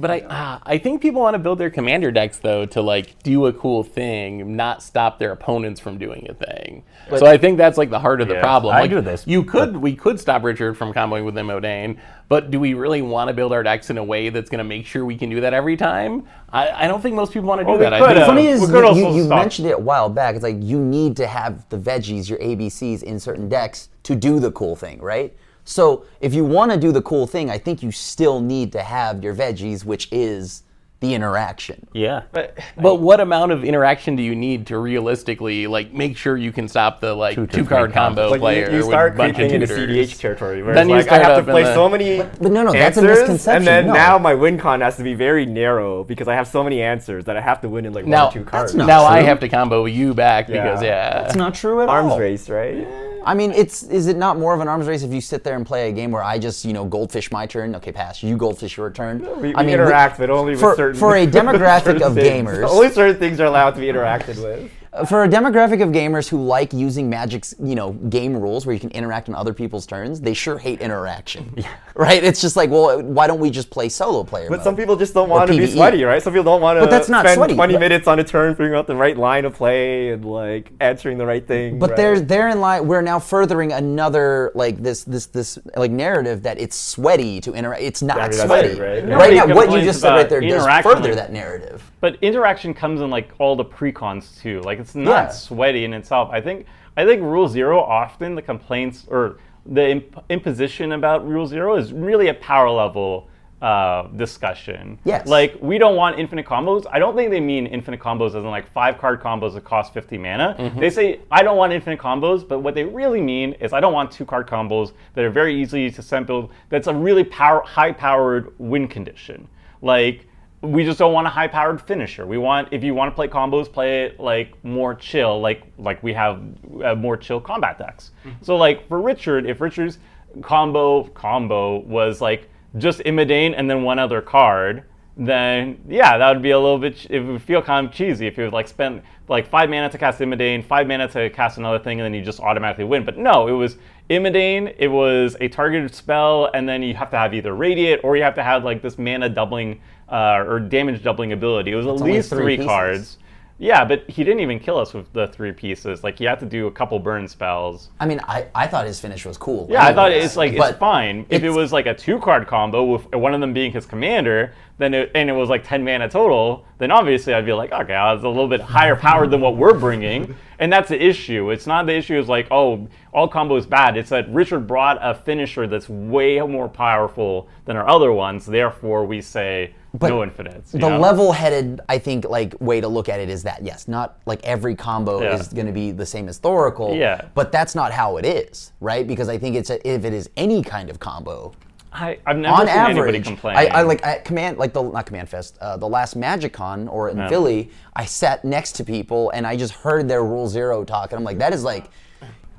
But 0.00 0.10
I, 0.10 0.20
uh, 0.20 0.58
I 0.62 0.78
think 0.78 1.02
people 1.02 1.20
want 1.20 1.34
to 1.34 1.38
build 1.38 1.58
their 1.58 1.70
commander 1.70 2.10
decks 2.10 2.38
though 2.38 2.64
to 2.66 2.80
like 2.80 3.20
do 3.22 3.46
a 3.46 3.52
cool 3.52 3.82
thing, 3.82 4.56
not 4.56 4.82
stop 4.82 5.18
their 5.18 5.32
opponents 5.32 5.80
from 5.80 5.98
doing 5.98 6.26
a 6.30 6.34
thing. 6.34 6.84
so 7.16 7.26
I 7.26 7.36
think 7.36 7.58
that's 7.58 7.76
like 7.76 7.90
the 7.90 7.98
heart 7.98 8.20
of 8.20 8.28
the 8.28 8.34
Yeah, 8.34 8.40
problem. 8.40 8.74
I 8.74 8.82
like, 8.82 8.90
do 8.90 9.00
this, 9.00 9.26
You 9.26 9.42
could, 9.42 9.76
we 9.76 9.96
could 9.96 10.20
stop 10.20 10.44
Richard 10.44 10.76
from 10.76 10.92
comboing 10.92 11.24
with 11.24 11.34
Imodane, 11.34 11.98
but 12.28 12.50
do 12.50 12.60
we 12.60 12.74
really 12.74 13.02
want 13.02 13.28
to 13.28 13.34
build 13.34 13.52
our 13.52 13.62
decks 13.62 13.90
in 13.90 13.98
a 13.98 14.04
way 14.04 14.28
that's 14.28 14.50
going 14.50 14.58
to 14.58 14.64
make 14.64 14.86
sure 14.86 15.04
we 15.04 15.16
can 15.16 15.30
do 15.30 15.40
that 15.40 15.52
every 15.52 15.76
time? 15.76 16.24
I, 16.50 16.84
I 16.84 16.88
don't 16.88 17.00
think 17.02 17.16
most 17.16 17.32
people 17.32 17.48
want 17.48 17.60
to 17.60 17.64
do 17.64 17.70
Well, 17.70 17.78
we 17.78 17.84
that. 17.84 17.92
I 17.92 17.98
think 18.00 18.18
have. 18.18 18.26
Funny 18.26 18.46
is, 18.46 18.60
you, 18.60 18.94
you, 18.94 19.16
you 19.16 19.28
mentioned 19.28 19.68
it 19.68 19.72
a 19.72 19.78
while 19.78 20.08
back. 20.08 20.34
It's 20.34 20.44
like 20.44 20.56
you 20.60 20.78
need 20.78 21.16
to 21.16 21.26
have 21.26 21.68
the 21.70 21.78
veggies, 21.78 22.28
your 22.28 22.38
ABCs, 22.38 23.02
in 23.02 23.18
certain 23.18 23.48
decks 23.48 23.88
to 24.04 24.14
do 24.14 24.38
the 24.38 24.52
cool 24.52 24.76
thing, 24.76 25.00
right? 25.00 25.36
So 25.68 26.06
if 26.22 26.32
you 26.32 26.46
want 26.46 26.72
to 26.72 26.78
do 26.78 26.92
the 26.92 27.02
cool 27.02 27.26
thing, 27.26 27.50
I 27.50 27.58
think 27.58 27.82
you 27.82 27.92
still 27.92 28.40
need 28.40 28.72
to 28.72 28.82
have 28.82 29.22
your 29.22 29.34
veggies, 29.34 29.84
which 29.84 30.08
is 30.10 30.62
the 31.00 31.14
interaction. 31.14 31.86
Yeah. 31.92 32.22
But 32.32 32.58
But 32.76 32.96
what 32.96 33.20
amount 33.20 33.52
of 33.52 33.62
interaction 33.64 34.16
do 34.16 34.22
you 34.22 34.34
need 34.34 34.66
to 34.66 34.78
realistically 34.78 35.66
like 35.68 35.92
make 35.92 36.16
sure 36.16 36.36
you 36.36 36.50
can 36.52 36.66
stop 36.66 37.00
the 37.00 37.14
like 37.14 37.36
two, 37.36 37.46
two 37.46 37.64
card 37.64 37.92
combo 37.92 38.26
combos. 38.28 38.30
Like 38.32 38.40
player 38.40 38.66
you, 38.66 38.72
you 38.72 38.78
with 38.78 38.86
start 38.88 39.14
a 39.14 39.16
bunch 39.16 39.36
creeping 39.36 39.54
of 39.56 39.62
into 39.62 39.74
tutors? 39.76 40.10
CDH 40.12 40.18
territory. 40.18 40.62
Where 40.62 40.74
Then 40.74 40.90
it's 40.90 41.06
you 41.06 41.10
like 41.10 41.20
I 41.20 41.24
have 41.24 41.44
to 41.44 41.50
play 41.52 41.62
the- 41.62 41.74
so 41.74 41.88
many 41.88 42.18
But 42.18 42.50
no, 42.52 42.64
no, 42.64 42.72
that's 42.72 42.96
a 42.96 43.00
answers, 43.00 43.18
misconception, 43.20 43.56
and 43.56 43.66
then 43.66 43.86
no. 43.86 43.92
now 43.92 44.18
my 44.18 44.34
win 44.34 44.58
con 44.58 44.80
has 44.80 44.96
to 44.96 45.04
be 45.04 45.14
very 45.14 45.46
narrow 45.46 46.02
because 46.02 46.26
I 46.26 46.34
have 46.34 46.48
so 46.48 46.64
many 46.64 46.82
answers 46.82 47.24
that 47.26 47.36
I 47.36 47.40
have 47.40 47.60
to 47.60 47.68
win 47.68 47.86
in 47.86 47.92
like 47.92 48.04
Now- 48.06 48.26
one 48.26 48.36
or 48.36 48.40
two 48.40 48.44
cards. 48.44 48.74
not 48.74 48.86
now 48.88 49.04
I 49.04 49.20
have 49.20 49.38
to 49.40 49.48
combo 49.48 49.84
you 49.84 50.14
back 50.14 50.48
because 50.48 50.82
Yeah. 50.82 51.20
yeah. 51.20 51.26
It's 51.26 51.36
not 51.36 51.54
true 51.54 51.80
at 51.82 51.88
Arms 51.88 52.06
all. 52.06 52.12
Arms 52.12 52.20
race, 52.20 52.48
right? 52.50 52.86
I 53.24 53.34
mean, 53.34 53.50
it's 53.50 53.82
is 53.82 54.06
it 54.06 54.16
not 54.16 54.38
more 54.38 54.54
of 54.54 54.60
an 54.60 54.68
arms 54.68 54.86
race 54.86 55.02
if 55.02 55.12
you 55.12 55.20
sit 55.20 55.44
there 55.44 55.54
and 55.56 55.66
play 55.66 55.90
a 55.90 55.92
game 55.92 56.10
where 56.12 56.22
I 56.24 56.38
just 56.38 56.64
you 56.64 56.72
know 56.72 56.86
goldfish 56.86 57.30
my 57.30 57.44
turn, 57.46 57.74
okay, 57.76 57.92
pass. 57.92 58.22
You 58.22 58.36
goldfish 58.38 58.76
your 58.78 58.90
turn. 58.90 59.20
We, 59.42 59.54
I 59.54 59.64
we 59.64 59.72
interact, 59.74 60.18
but 60.18 60.30
only 60.30 60.52
with 60.52 60.60
for, 60.60 60.74
certain 60.94 61.00
for 61.00 61.16
a 61.16 61.26
demographic 61.26 62.00
of 62.00 62.14
things. 62.14 62.48
gamers. 62.48 62.68
Only 62.68 62.90
certain 62.90 63.16
things 63.18 63.40
are 63.40 63.46
allowed 63.46 63.72
to 63.72 63.80
be 63.80 63.86
interacted 63.86 64.42
with. 64.42 64.70
Uh, 64.92 65.04
for 65.04 65.24
a 65.24 65.28
demographic 65.28 65.82
of 65.82 65.90
gamers 65.90 66.28
who 66.28 66.42
like 66.42 66.72
using 66.72 67.10
Magic's, 67.10 67.54
you 67.62 67.74
know, 67.74 67.92
game 67.92 68.34
rules 68.36 68.64
where 68.64 68.72
you 68.72 68.80
can 68.80 68.90
interact 68.90 69.28
on 69.28 69.34
other 69.34 69.52
people's 69.52 69.86
turns, 69.86 70.20
they 70.20 70.34
sure 70.34 70.58
hate 70.58 70.80
interaction. 70.80 71.54
Right? 72.08 72.22
It's 72.22 72.40
just 72.40 72.54
like, 72.54 72.70
well, 72.70 73.02
why 73.02 73.26
don't 73.26 73.40
we 73.40 73.50
just 73.50 73.70
play 73.70 73.88
solo 73.88 74.22
player 74.22 74.48
But 74.48 74.58
mode? 74.58 74.64
some 74.64 74.76
people 74.76 74.94
just 74.94 75.14
don't 75.14 75.28
want 75.28 75.50
to 75.50 75.56
be 75.56 75.66
sweaty, 75.66 76.04
right? 76.04 76.22
Some 76.22 76.32
people 76.32 76.44
don't 76.44 76.60
want 76.60 76.76
to 76.76 76.82
But 76.84 76.90
that's 76.90 77.08
not 77.08 77.24
spend 77.24 77.38
sweaty. 77.38 77.54
20 77.56 77.72
But- 77.74 77.80
minutes 77.80 78.06
on 78.06 78.20
a 78.20 78.24
turn 78.24 78.54
figuring 78.54 78.78
out 78.78 78.86
the 78.86 78.94
right 78.94 79.16
line 79.16 79.44
of 79.44 79.54
play 79.54 80.10
and 80.10 80.24
like 80.24 80.70
answering 80.78 81.18
the 81.18 81.26
right 81.26 81.44
thing. 81.44 81.80
But 81.80 81.90
right? 81.90 81.96
there's 81.96 82.22
therein 82.22 82.60
lie 82.60 82.78
we're 82.80 83.00
now 83.02 83.18
furthering 83.18 83.72
another 83.72 84.52
like 84.54 84.80
this 84.80 85.02
this 85.02 85.26
this 85.26 85.58
like 85.76 85.90
narrative 85.90 86.44
that 86.44 86.60
it's 86.60 86.76
sweaty 86.76 87.40
to 87.40 87.52
interact. 87.52 87.82
It's 87.82 88.00
not 88.00 88.18
I 88.20 88.28
mean, 88.28 88.32
sweaty. 88.46 88.68
it, 88.68 88.78
right? 88.78 89.08
Right 89.18 89.34
now, 89.48 89.52
what 89.56 89.72
you 89.72 89.80
just 89.80 90.00
said 90.00 90.10
right 90.14 90.28
there 90.28 90.40
does 90.40 90.52
interaction 90.52 90.92
further 90.92 91.14
that 91.16 91.32
narrative. 91.32 91.90
But 92.00 92.16
interaction 92.22 92.74
comes 92.74 93.00
in 93.00 93.10
like 93.10 93.32
all 93.40 93.56
the 93.56 93.64
precons 93.64 94.40
too. 94.40 94.60
Like 94.60 94.78
it's 94.78 94.94
not 94.94 95.10
Yeah. 95.10 95.28
sweaty 95.30 95.84
in 95.84 95.92
itself. 95.94 96.28
I 96.30 96.40
think 96.40 96.66
I 96.96 97.04
think 97.04 97.22
Rule 97.22 97.48
Zero 97.48 97.80
often 97.80 98.36
the 98.36 98.42
complaints 98.42 99.04
or 99.10 99.38
the 99.66 99.90
imp- 99.90 100.24
imposition 100.28 100.92
about 100.92 101.26
Rule 101.26 101.46
Zero 101.46 101.76
is 101.76 101.92
really 101.92 102.28
a 102.28 102.34
power 102.34 102.70
level 102.70 103.28
uh, 103.60 104.06
discussion. 104.08 104.98
Yes. 105.04 105.26
Like 105.26 105.56
we 105.60 105.78
don't 105.78 105.96
want 105.96 106.18
infinite 106.18 106.46
combos. 106.46 106.86
I 106.90 106.98
don't 106.98 107.16
think 107.16 107.30
they 107.30 107.40
mean 107.40 107.66
infinite 107.66 108.00
combos 108.00 108.28
as 108.28 108.34
in 108.36 108.44
like 108.44 108.70
five 108.72 108.98
card 108.98 109.20
combos 109.20 109.54
that 109.54 109.64
cost 109.64 109.92
50 109.92 110.18
mana. 110.18 110.54
Mm-hmm. 110.58 110.78
They 110.78 110.90
say 110.90 111.20
I 111.30 111.42
don't 111.42 111.56
want 111.56 111.72
infinite 111.72 111.98
combos, 111.98 112.46
but 112.46 112.60
what 112.60 112.74
they 112.74 112.84
really 112.84 113.20
mean 113.20 113.54
is 113.54 113.72
I 113.72 113.80
don't 113.80 113.92
want 113.92 114.12
two 114.12 114.24
card 114.24 114.46
combos 114.46 114.92
that 115.14 115.24
are 115.24 115.30
very 115.30 115.60
easy 115.60 115.90
to 115.90 116.00
assemble. 116.00 116.50
That's 116.68 116.86
a 116.86 116.94
really 116.94 117.24
power 117.24 117.62
high 117.62 117.92
powered 117.92 118.54
win 118.58 118.86
condition. 118.86 119.48
Like 119.82 120.28
we 120.60 120.84
just 120.84 120.98
don't 120.98 121.12
want 121.12 121.26
a 121.26 121.30
high 121.30 121.46
powered 121.46 121.80
finisher. 121.80 122.26
We 122.26 122.38
want 122.38 122.68
if 122.72 122.82
you 122.82 122.94
want 122.94 123.10
to 123.10 123.14
play 123.14 123.28
combos, 123.28 123.72
play 123.72 124.04
it 124.04 124.18
like 124.18 124.52
more 124.64 124.94
chill, 124.94 125.40
like 125.40 125.62
like 125.78 126.02
we 126.02 126.12
have 126.14 126.42
uh, 126.84 126.94
more 126.94 127.16
chill 127.16 127.40
combat 127.40 127.78
decks. 127.78 128.10
So 128.42 128.56
like 128.56 128.88
for 128.88 129.00
Richard, 129.00 129.46
if 129.46 129.60
Richard's 129.60 129.98
combo 130.42 131.04
combo 131.04 131.78
was 131.80 132.20
like 132.20 132.48
just 132.76 132.98
Imodane 133.00 133.54
and 133.56 133.70
then 133.70 133.82
one 133.82 133.98
other 133.98 134.20
card, 134.20 134.84
then 135.16 135.78
yeah, 135.88 136.18
that 136.18 136.32
would 136.32 136.42
be 136.42 136.50
a 136.50 136.58
little 136.58 136.78
bit. 136.78 137.06
It 137.08 137.20
would 137.20 137.42
feel 137.42 137.62
kind 137.62 137.86
of 137.86 137.92
cheesy 137.92 138.26
if 138.26 138.36
you 138.36 138.44
would 138.44 138.52
like 138.52 138.66
spend 138.66 139.02
like 139.28 139.48
five 139.48 139.70
mana 139.70 139.88
to 139.90 139.98
cast 139.98 140.20
Imodane, 140.20 140.64
five 140.64 140.86
mana 140.88 141.06
to 141.08 141.30
cast 141.30 141.58
another 141.58 141.78
thing, 141.78 142.00
and 142.00 142.04
then 142.04 142.14
you 142.14 142.24
just 142.24 142.40
automatically 142.40 142.84
win. 142.84 143.04
But 143.04 143.16
no, 143.16 143.46
it 143.46 143.52
was 143.52 143.76
Imodane. 144.10 144.74
It 144.78 144.88
was 144.88 145.36
a 145.40 145.48
targeted 145.48 145.94
spell, 145.94 146.50
and 146.52 146.68
then 146.68 146.82
you 146.82 146.94
have 146.94 147.10
to 147.10 147.16
have 147.16 147.32
either 147.34 147.54
Radiate 147.54 148.00
or 148.02 148.16
you 148.16 148.22
have 148.24 148.34
to 148.34 148.42
have 148.42 148.64
like 148.64 148.82
this 148.82 148.98
mana 148.98 149.28
doubling 149.28 149.80
uh, 150.10 150.44
or 150.46 150.60
damage 150.60 151.02
doubling 151.02 151.32
ability. 151.32 151.72
It 151.72 151.76
was 151.76 151.86
at 151.86 151.96
least 151.96 152.30
three 152.30 152.56
three, 152.56 152.66
cards. 152.66 153.18
Yeah, 153.60 153.84
but 153.84 154.08
he 154.08 154.22
didn't 154.22 154.38
even 154.38 154.60
kill 154.60 154.78
us 154.78 154.94
with 154.94 155.12
the 155.12 155.26
three 155.26 155.50
pieces. 155.50 156.04
Like 156.04 156.16
he 156.16 156.24
had 156.24 156.38
to 156.40 156.46
do 156.46 156.68
a 156.68 156.70
couple 156.70 156.96
burn 157.00 157.26
spells. 157.26 157.88
I 157.98 158.06
mean, 158.06 158.20
I, 158.22 158.46
I 158.54 158.68
thought 158.68 158.86
his 158.86 159.00
finish 159.00 159.26
was 159.26 159.36
cool. 159.36 159.66
Yeah, 159.68 159.84
I 159.84 159.92
thought 159.92 160.12
it's 160.12 160.36
like 160.36 160.56
but 160.56 160.70
it's 160.70 160.78
fine. 160.78 161.26
If 161.28 161.42
it 161.42 161.50
was 161.50 161.72
like 161.72 161.86
a 161.86 161.94
two 161.94 162.20
card 162.20 162.46
combo 162.46 162.84
with 162.84 163.12
one 163.12 163.34
of 163.34 163.40
them 163.40 163.52
being 163.52 163.72
his 163.72 163.84
commander, 163.84 164.54
then 164.78 164.94
it, 164.94 165.10
and 165.16 165.28
it 165.28 165.32
was 165.32 165.48
like 165.48 165.66
ten 165.66 165.82
mana 165.82 166.08
total, 166.08 166.64
then 166.78 166.92
obviously 166.92 167.34
I'd 167.34 167.46
be 167.46 167.52
like, 167.52 167.72
okay, 167.72 167.94
I 167.94 168.12
was 168.12 168.22
a 168.22 168.28
little 168.28 168.46
bit 168.46 168.60
higher 168.60 168.94
powered 168.94 169.32
than 169.32 169.40
what 169.40 169.56
we're 169.56 169.76
bringing, 169.76 170.36
and 170.60 170.72
that's 170.72 170.88
the 170.88 171.04
issue. 171.04 171.50
It's 171.50 171.66
not 171.66 171.86
the 171.86 171.96
issue 171.96 172.16
is 172.16 172.28
like, 172.28 172.46
oh, 172.52 172.86
all 173.12 173.26
combo 173.26 173.56
is 173.56 173.66
bad. 173.66 173.96
It's 173.96 174.10
that 174.10 174.30
Richard 174.30 174.68
brought 174.68 174.98
a 175.02 175.16
finisher 175.16 175.66
that's 175.66 175.88
way 175.88 176.38
more 176.38 176.68
powerful 176.68 177.48
than 177.64 177.76
our 177.76 177.88
other 177.88 178.12
ones. 178.12 178.46
Therefore, 178.46 179.04
we 179.04 179.20
say 179.20 179.74
no 180.00 180.22
infinites. 180.22 180.72
the 180.72 180.78
know? 180.78 180.98
level-headed, 180.98 181.80
I 181.88 181.98
think, 181.98 182.24
like 182.28 182.54
way 182.60 182.80
to 182.80 182.88
look 182.88 183.08
at 183.08 183.20
it 183.20 183.28
is 183.28 183.42
that 183.44 183.62
yes, 183.64 183.88
not 183.88 184.18
like 184.26 184.44
every 184.44 184.74
combo 184.74 185.22
Yeah. 185.22 185.34
is 185.36 185.48
going 185.48 185.66
to 185.66 185.72
be 185.72 185.90
the 185.92 186.06
same 186.06 186.28
as 186.28 186.38
Thoracle. 186.38 186.96
Yeah. 186.98 187.22
But 187.34 187.52
that's 187.52 187.74
not 187.74 187.92
how 187.92 188.16
it 188.18 188.26
is, 188.26 188.72
right? 188.80 189.06
Because 189.06 189.28
I 189.28 189.38
think 189.38 189.56
it's 189.56 189.70
a, 189.70 189.86
if 189.88 190.04
it 190.04 190.12
is 190.12 190.28
any 190.36 190.62
kind 190.62 190.90
of 190.90 190.98
combo, 191.00 191.52
I, 191.90 192.18
I've 192.26 192.36
never 192.36 192.54
on 192.54 192.66
seen 192.66 192.76
anybody 192.76 192.98
average, 193.00 193.24
complain. 193.24 193.56
I, 193.56 193.66
I 193.66 193.82
like 193.82 194.04
at 194.04 194.24
command 194.24 194.58
like 194.58 194.74
the 194.74 194.82
not 194.82 195.06
command 195.06 195.28
fest, 195.30 195.56
uh, 195.62 195.78
the 195.78 195.88
last 195.88 196.16
Magic 196.16 196.52
Con 196.52 196.86
or 196.88 197.08
in 197.08 197.26
Philly, 197.30 197.70
I 197.96 198.04
sat 198.04 198.44
next 198.44 198.72
to 198.72 198.84
people 198.84 199.30
and 199.30 199.46
I 199.46 199.56
just 199.56 199.72
heard 199.72 200.06
their 200.06 200.22
Rule 200.22 200.46
Zero 200.48 200.84
talk, 200.84 201.12
and 201.12 201.18
I'm 201.18 201.24
like, 201.24 201.38
that 201.38 201.52
is 201.54 201.64
like. 201.64 201.86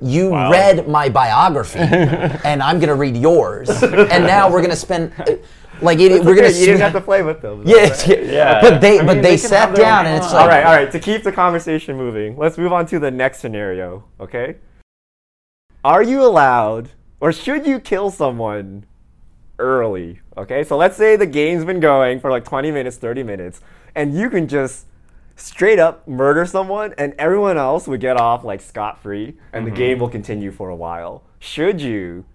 You 0.01 0.29
Wow. 0.29 0.49
read 0.49 0.87
my 0.87 1.09
biography, 1.09 1.79
and 2.45 2.63
I'm 2.63 2.79
gonna 2.79 2.95
read 2.95 3.17
yours, 3.17 3.69
and 3.83 4.23
now 4.25 4.49
we're 4.49 4.61
gonna 4.61 4.73
spend, 4.73 5.11
uh, 5.19 5.33
like, 5.81 5.99
it, 5.99 6.23
we're 6.23 6.31
Okay, 6.31 6.41
gonna. 6.41 6.53
you 6.53 6.65
didn't 6.65 6.81
have 6.81 6.93
to 6.93 7.01
play 7.01 7.21
with 7.21 7.41
them. 7.41 7.63
Yeah, 7.65 7.95
yeah, 8.05 8.15
Yeah. 8.15 8.61
But 8.61 8.81
they, 8.81 8.99
I 8.99 9.05
but 9.05 9.15
mean, 9.15 9.23
they, 9.23 9.31
they 9.31 9.37
sat 9.37 9.75
down, 9.75 10.05
and 10.05 10.17
it's 10.17 10.33
like, 10.33 10.41
all 10.41 10.47
right, 10.47 10.65
all 10.65 10.73
right. 10.73 10.91
To 10.91 10.99
keep 10.99 11.23
the 11.23 11.31
conversation 11.31 11.97
moving, 11.97 12.37
let's 12.37 12.57
move 12.57 12.73
on 12.73 12.85
to 12.87 12.99
the 12.99 13.11
next 13.11 13.39
scenario. 13.39 14.03
Okay. 14.19 14.55
Are 15.83 16.03
you 16.03 16.23
allowed, 16.23 16.89
or 17.19 17.31
should 17.31 17.65
you 17.65 17.79
kill 17.79 18.11
someone 18.11 18.85
early? 19.57 20.19
Okay. 20.37 20.63
So 20.63 20.77
let's 20.77 20.97
say 20.97 21.15
the 21.15 21.25
game's 21.25 21.65
been 21.65 21.79
going 21.79 22.19
for 22.19 22.29
like 22.29 22.45
20 22.45 22.71
minutes, 22.71 22.97
30 22.97 23.23
minutes, 23.23 23.61
and 23.95 24.13
you 24.13 24.29
can 24.29 24.47
just 24.47 24.85
straight 25.39 25.79
up 25.79 26.07
murder 26.07 26.45
someone, 26.45 26.93
and 26.97 27.13
everyone 27.17 27.57
else 27.57 27.87
would 27.87 28.01
get 28.01 28.17
off 28.17 28.43
like 28.43 28.61
scot 28.61 29.01
free, 29.01 29.37
and 29.53 29.65
the 29.65 29.71
mm-hmm. 29.71 29.77
game 29.77 29.99
will 29.99 30.09
continue 30.09 30.51
for 30.51 30.69
a 30.69 30.75
while. 30.75 31.23
Should 31.39 31.81
you? 31.81 32.25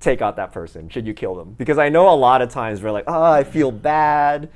Take 0.00 0.22
out 0.22 0.36
that 0.36 0.52
person? 0.52 0.88
Should 0.88 1.06
you 1.06 1.14
kill 1.14 1.34
them? 1.34 1.54
Because 1.58 1.78
I 1.78 1.88
know 1.88 2.08
a 2.12 2.16
lot 2.16 2.42
of 2.42 2.50
times 2.50 2.82
we're 2.82 2.90
like, 2.90 3.04
oh, 3.06 3.22
I 3.32 3.44
feel 3.44 3.70
bad. 3.70 4.48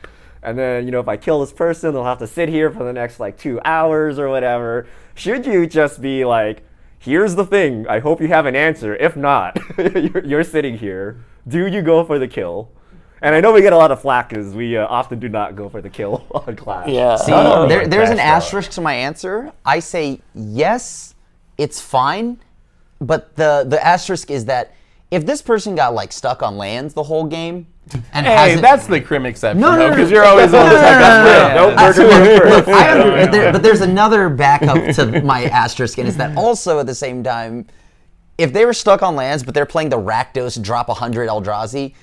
And 0.43 0.59
then, 0.59 0.85
you 0.85 0.91
know, 0.91 1.01
if 1.01 1.09
I 1.09 1.17
kill 1.17 1.41
this 1.41 1.53
person, 1.53 1.93
they'll 1.95 2.05
have 2.05 2.19
to 2.19 2.27
sit 2.27 2.49
here 2.49 2.71
for 2.71 2.85
the 2.85 2.93
next 2.93 3.21
like 3.21 3.39
two 3.39 3.61
hours 3.65 4.19
or 4.19 4.29
whatever. 4.29 4.87
Should 5.15 5.47
you 5.47 5.67
just 5.67 6.01
be 6.03 6.25
like, 6.25 6.63
here's 6.99 7.35
the 7.35 7.45
thing, 7.47 7.87
I 7.89 7.99
hope 8.01 8.21
you 8.21 8.29
have 8.29 8.47
an 8.47 8.57
answer. 8.57 8.95
If 8.97 9.17
not, 9.17 9.59
you're, 9.79 10.25
you're 10.25 10.45
sitting 10.45 10.77
here. 10.79 11.23
Do 11.47 11.67
you 11.67 11.83
go 11.83 12.05
for 12.05 12.19
the 12.19 12.29
kill? 12.29 12.71
And 13.23 13.35
I 13.35 13.41
know 13.41 13.53
we 13.53 13.63
get 13.63 13.73
a 13.73 13.77
lot 13.77 13.91
of 13.91 14.03
flack 14.03 14.29
because 14.31 14.55
we 14.55 14.77
uh, 14.77 14.87
often 14.87 15.19
do 15.19 15.31
not 15.31 15.57
go 15.57 15.71
for 15.71 15.81
the 15.81 15.89
kill 15.89 16.27
on 16.35 16.57
Clash. 16.57 16.89
Yeah. 16.89 17.17
See, 17.17 17.33
Oh, 17.33 17.67
there, 17.67 17.87
there's 17.87 18.11
an 18.11 18.19
out. 18.19 18.37
asterisk 18.37 18.71
to 18.73 18.81
my 18.83 18.93
answer. 18.95 19.51
I 19.65 19.79
say 19.79 20.21
yes, 20.35 21.15
it's 21.57 21.81
fine, 21.81 22.39
but 23.01 23.35
the 23.37 23.65
the 23.67 23.83
asterisk 23.83 24.31
is 24.31 24.45
that 24.47 24.75
if 25.11 25.27
this 25.27 25.43
person 25.43 25.75
got 25.75 25.95
like 25.95 26.13
stuck 26.13 26.43
on 26.43 26.57
lands 26.57 26.95
the 26.95 27.03
whole 27.03 27.25
game 27.25 27.67
and 28.13 28.27
Hey, 28.27 28.33
hasn't, 28.33 28.63
that's 28.63 28.87
the 28.87 29.01
Krim 29.01 29.27
exception, 29.27 29.61
No, 29.61 29.73
no, 29.73 29.79
though, 29.79 29.89
no, 29.91 29.91
because 29.91 30.11
no. 30.11 30.17
you're 30.17 30.25
always 30.25 30.53
on 30.53 30.53
the 30.53 30.59
no, 30.59 30.71
no, 30.71 30.75
no, 30.75 30.81
second 30.81 31.25
no, 31.25 31.49
no. 31.49 31.55
Don't 31.55 31.77
murder 31.77 32.09
one 32.09 32.65
first. 32.65 32.69
I 32.69 32.97
agree, 32.97 33.39
but, 33.39 33.53
but 33.53 33.63
there's 33.63 33.81
another 33.93 34.29
backup 34.29 34.95
to 34.97 35.23
my 35.23 35.45
asterisk, 35.45 35.99
and 35.99 36.09
it's 36.09 36.17
that 36.17 36.37
also 36.37 36.81
at 36.81 36.87
the 36.87 36.95
same 36.95 37.23
time, 37.23 37.67
if 38.39 38.53
they 38.53 38.65
were 38.65 38.73
stuck 38.73 39.03
on 39.03 39.15
lands, 39.15 39.45
but 39.45 39.55
they're 39.55 39.67
playing 39.67 39.91
the 39.91 39.99
Rakdos 39.99 40.61
drop 40.63 40.89
100 40.89 41.29
Eldrazi, 41.29 41.95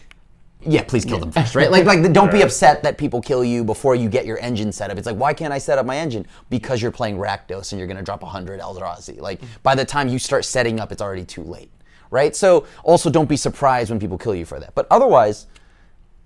yeah, 0.63 0.83
please 0.83 1.05
kill 1.05 1.17
them 1.17 1.31
first, 1.31 1.55
right? 1.55 1.71
Like, 1.71 1.85
like 1.85 2.13
don't 2.13 2.31
be 2.31 2.43
upset 2.43 2.83
that 2.83 2.97
people 2.97 3.19
kill 3.19 3.43
you 3.43 3.63
before 3.63 3.95
you 3.95 4.09
get 4.09 4.27
your 4.27 4.37
engine 4.37 4.71
set 4.71 4.91
up. 4.91 4.97
It's 4.97 5.07
like, 5.07 5.15
why 5.15 5.33
can't 5.33 5.51
I 5.51 5.57
set 5.57 5.79
up 5.79 5.87
my 5.87 5.97
engine? 5.97 6.27
Because 6.51 6.81
you're 6.81 6.91
playing 6.91 7.17
Rakdos 7.17 7.71
and 7.71 7.79
you're 7.79 7.87
gonna 7.87 8.03
drop 8.03 8.21
100 8.21 8.59
Eldrazi. 8.59 9.19
Like, 9.19 9.41
by 9.63 9.73
the 9.73 9.83
time 9.83 10.07
you 10.07 10.19
start 10.19 10.45
setting 10.45 10.79
up, 10.79 10.91
it's 10.91 11.01
already 11.01 11.25
too 11.25 11.43
late, 11.43 11.70
right? 12.11 12.35
So, 12.35 12.67
also 12.83 13.09
don't 13.09 13.27
be 13.27 13.37
surprised 13.37 13.89
when 13.89 13.99
people 13.99 14.19
kill 14.19 14.35
you 14.35 14.45
for 14.45 14.59
that. 14.59 14.75
But 14.75 14.85
otherwise, 14.91 15.47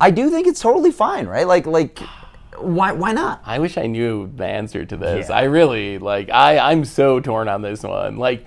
I 0.02 0.12
do 0.12 0.30
think 0.30 0.48
it's 0.48 0.60
totally 0.60 0.92
fine, 0.92 1.28
right? 1.28 1.48
Like, 1.48 1.66
like, 1.66 2.00
why, 2.58 2.92
why 2.92 3.14
not? 3.14 3.42
I 3.46 3.60
wish 3.60 3.78
I 3.78 3.86
knew 3.86 4.32
the 4.36 4.46
answer 4.46 4.86
to 4.86 4.98
this. 4.98 5.30
Yeah. 5.30 5.36
I 5.36 5.44
really 5.44 5.98
like. 5.98 6.30
I 6.30 6.58
I'm 6.58 6.86
so 6.86 7.20
torn 7.20 7.48
on 7.48 7.62
this 7.62 7.84
one. 7.84 8.18
Like, 8.18 8.46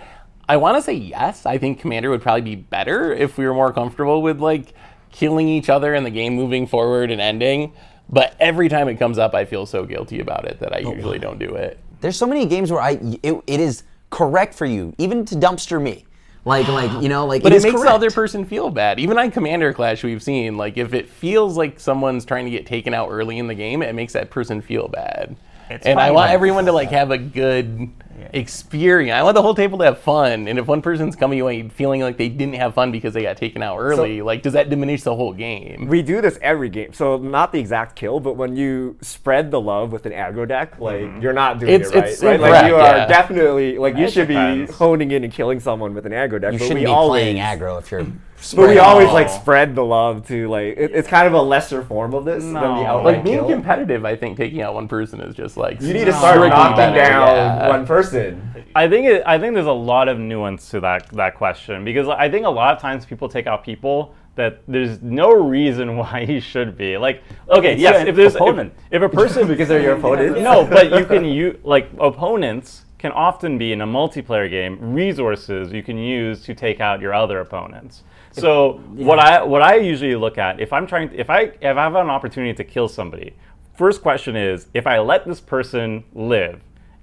I 0.48 0.56
want 0.56 0.76
to 0.76 0.82
say 0.82 0.94
yes. 0.94 1.46
I 1.46 1.58
think 1.58 1.80
Commander 1.80 2.10
would 2.10 2.22
probably 2.22 2.42
be 2.42 2.56
better 2.56 3.12
if 3.12 3.36
we 3.36 3.46
were 3.46 3.54
more 3.54 3.72
comfortable 3.72 4.22
with 4.22 4.40
like 4.40 4.72
killing 5.10 5.48
each 5.48 5.68
other 5.68 5.94
and 5.94 6.04
the 6.04 6.10
game 6.10 6.34
moving 6.34 6.66
forward 6.66 7.10
and 7.10 7.20
ending. 7.20 7.72
But 8.08 8.34
every 8.40 8.68
time 8.68 8.88
it 8.88 8.96
comes 8.96 9.18
up, 9.18 9.34
I 9.34 9.44
feel 9.44 9.66
so 9.66 9.84
guilty 9.84 10.20
about 10.20 10.46
it 10.46 10.60
that 10.60 10.74
I 10.74 10.78
usually 10.78 11.18
don't 11.18 11.38
do 11.38 11.54
it. 11.54 11.78
There's 12.00 12.16
so 12.16 12.26
many 12.26 12.46
games 12.46 12.70
where 12.70 12.80
I 12.80 12.92
it, 13.22 13.42
it 13.46 13.60
is 13.60 13.82
correct 14.10 14.54
for 14.54 14.64
you 14.64 14.94
even 14.96 15.26
to 15.26 15.34
dumpster 15.34 15.82
me, 15.82 16.06
Like, 16.48 16.66
like 16.68 17.02
you 17.02 17.10
know, 17.10 17.26
like 17.26 17.42
But 17.42 17.52
it 17.52 17.56
it, 17.56 17.58
is 17.58 17.64
makes 17.64 17.82
the 17.82 17.90
other 17.90 18.10
person 18.10 18.46
feel 18.46 18.70
bad. 18.70 18.98
Even 18.98 19.18
on 19.18 19.30
Commander 19.30 19.74
Clash, 19.74 20.02
we've 20.02 20.22
seen 20.22 20.56
like 20.56 20.78
if 20.78 20.94
it 20.94 21.06
feels 21.06 21.58
like 21.58 21.78
someone's 21.78 22.24
trying 22.24 22.46
to 22.46 22.50
get 22.50 22.64
taken 22.64 22.94
out 22.94 23.10
early 23.10 23.38
in 23.38 23.48
the 23.48 23.54
game, 23.54 23.82
it 23.82 23.94
makes 23.94 24.14
that 24.14 24.30
person 24.30 24.62
feel 24.62 24.88
bad. 24.88 25.36
It's 25.68 25.84
and 25.84 26.00
I 26.00 26.10
want 26.10 26.30
everyone 26.30 26.64
to 26.64 26.72
like 26.72 26.88
have 26.88 27.10
a 27.10 27.18
good 27.18 27.90
experience. 28.32 29.14
I 29.14 29.22
want 29.22 29.34
the 29.34 29.42
whole 29.42 29.54
table 29.54 29.78
to 29.78 29.84
have 29.84 29.98
fun. 29.98 30.48
And 30.48 30.58
if 30.58 30.66
one 30.66 30.82
person's 30.82 31.16
coming 31.16 31.40
away 31.40 31.68
feeling 31.68 32.00
like 32.00 32.16
they 32.16 32.28
didn't 32.28 32.54
have 32.54 32.74
fun 32.74 32.92
because 32.92 33.14
they 33.14 33.22
got 33.22 33.36
taken 33.36 33.62
out 33.62 33.78
early, 33.78 34.22
like 34.22 34.42
does 34.42 34.52
that 34.52 34.70
diminish 34.70 35.02
the 35.02 35.14
whole 35.14 35.32
game? 35.32 35.86
We 35.88 36.02
do 36.02 36.20
this 36.20 36.38
every 36.42 36.68
game, 36.68 36.92
so 36.92 37.16
not 37.16 37.52
the 37.52 37.60
exact 37.60 37.96
kill, 37.96 38.20
but 38.20 38.34
when 38.36 38.56
you 38.56 38.96
spread 39.00 39.50
the 39.50 39.60
love 39.60 39.92
with 39.92 40.06
an 40.06 40.12
aggro 40.12 40.46
deck, 40.46 40.78
like 40.78 41.00
mm-hmm. 41.00 41.22
you're 41.22 41.32
not 41.32 41.58
doing 41.58 41.72
It's- 41.72 41.90
it 41.90 41.94
right. 41.94 42.08
it's 42.08 42.22
right? 42.22 42.40
Like 42.40 42.66
you 42.66 42.74
are 42.76 42.96
yeah. 42.96 43.06
definitely 43.06 43.78
like 43.78 43.96
you 43.96 44.08
should 44.10 44.28
depends. 44.28 44.70
be 44.70 44.76
honing 44.76 45.10
in 45.10 45.24
and 45.24 45.32
killing 45.32 45.60
someone 45.60 45.94
with 45.94 46.06
an 46.06 46.12
aggro 46.12 46.40
deck. 46.40 46.52
You 46.52 46.58
but 46.58 46.64
shouldn't 46.64 46.80
we 46.80 46.86
be 46.86 46.86
always, 46.86 47.22
playing 47.22 47.36
aggro 47.36 47.78
if 47.78 47.90
you're. 47.90 48.06
But 48.54 48.68
we 48.68 48.78
always 48.78 49.08
all- 49.08 49.14
like 49.14 49.28
spread 49.28 49.74
the 49.74 49.84
love 49.84 50.26
to 50.28 50.48
like 50.48 50.76
it, 50.76 50.92
it's 50.94 51.08
kind 51.08 51.26
of 51.26 51.32
a 51.34 51.42
lesser 51.42 51.82
form 51.82 52.14
of 52.14 52.24
this 52.24 52.44
than 52.44 52.52
the 52.54 52.60
No. 52.60 52.86
outright 52.86 53.16
Like 53.16 53.24
being 53.24 53.38
kill. 53.38 53.48
competitive, 53.48 54.04
I 54.04 54.16
think 54.16 54.36
taking 54.36 54.62
out 54.62 54.74
one 54.74 54.86
person 54.88 55.20
is 55.20 55.34
just 55.34 55.56
like 55.56 55.80
you 55.82 55.92
need 55.92 56.04
to 56.04 56.12
start 56.12 56.34
strictly 56.36 56.50
knocking 56.50 56.76
better, 56.76 56.94
down 57.10 57.28
yeah. 57.36 57.68
one 57.68 57.86
person. 57.86 58.42
I 58.76 58.88
think 58.88 59.06
it, 59.06 59.22
I 59.26 59.38
think 59.38 59.54
there's 59.54 59.66
a 59.66 59.72
lot 59.72 60.08
of 60.08 60.18
nuance 60.18 60.70
to 60.70 60.80
that 60.80 61.08
that 61.10 61.34
question 61.34 61.84
because 61.84 62.08
I 62.08 62.28
think 62.30 62.46
a 62.46 62.50
lot 62.50 62.74
of 62.74 62.80
times 62.80 63.04
people 63.04 63.28
take 63.28 63.46
out 63.46 63.64
people 63.64 64.14
that 64.36 64.60
there's 64.68 65.02
no 65.02 65.32
reason 65.32 65.96
why 65.96 66.24
he 66.24 66.38
should 66.38 66.76
be 66.76 66.96
like 66.96 67.22
okay 67.50 67.72
It's 67.72 67.82
yes 67.82 68.06
if 68.06 68.14
there's 68.14 68.36
if, 68.36 68.40
opponent. 68.40 68.72
if 68.92 69.02
a 69.02 69.08
person 69.08 69.48
Because 69.52 69.66
they're 69.68 69.82
your 69.82 69.96
opponent? 69.98 70.38
no 70.40 70.64
but 70.64 70.92
you 70.92 71.04
can 71.04 71.24
use 71.24 71.56
like 71.64 71.90
opponents 71.98 72.84
can 72.98 73.10
often 73.12 73.58
be 73.58 73.72
in 73.72 73.80
a 73.80 73.86
multiplayer 73.86 74.48
game 74.48 74.78
resources 74.94 75.72
you 75.72 75.82
can 75.82 75.98
use 75.98 76.42
to 76.44 76.54
take 76.54 76.80
out 76.80 77.00
your 77.00 77.12
other 77.14 77.40
opponents 77.40 78.04
so 78.32 78.78
what 78.90 79.18
I 79.18 79.42
what 79.42 79.62
I 79.62 79.76
usually 79.76 80.16
look 80.16 80.38
at 80.38 80.60
if 80.60 80.72
I'm 80.72 80.86
trying 80.86 81.10
if 81.14 81.30
I 81.30 81.52
if 81.60 81.76
I 81.76 81.82
have 81.82 81.94
an 81.94 82.10
opportunity 82.10 82.54
to 82.54 82.64
kill 82.64 82.88
somebody 82.88 83.34
first 83.76 84.02
question 84.02 84.36
is 84.36 84.66
if 84.74 84.86
I 84.86 84.98
let 84.98 85.26
this 85.26 85.40
person 85.40 86.04
live 86.14 86.60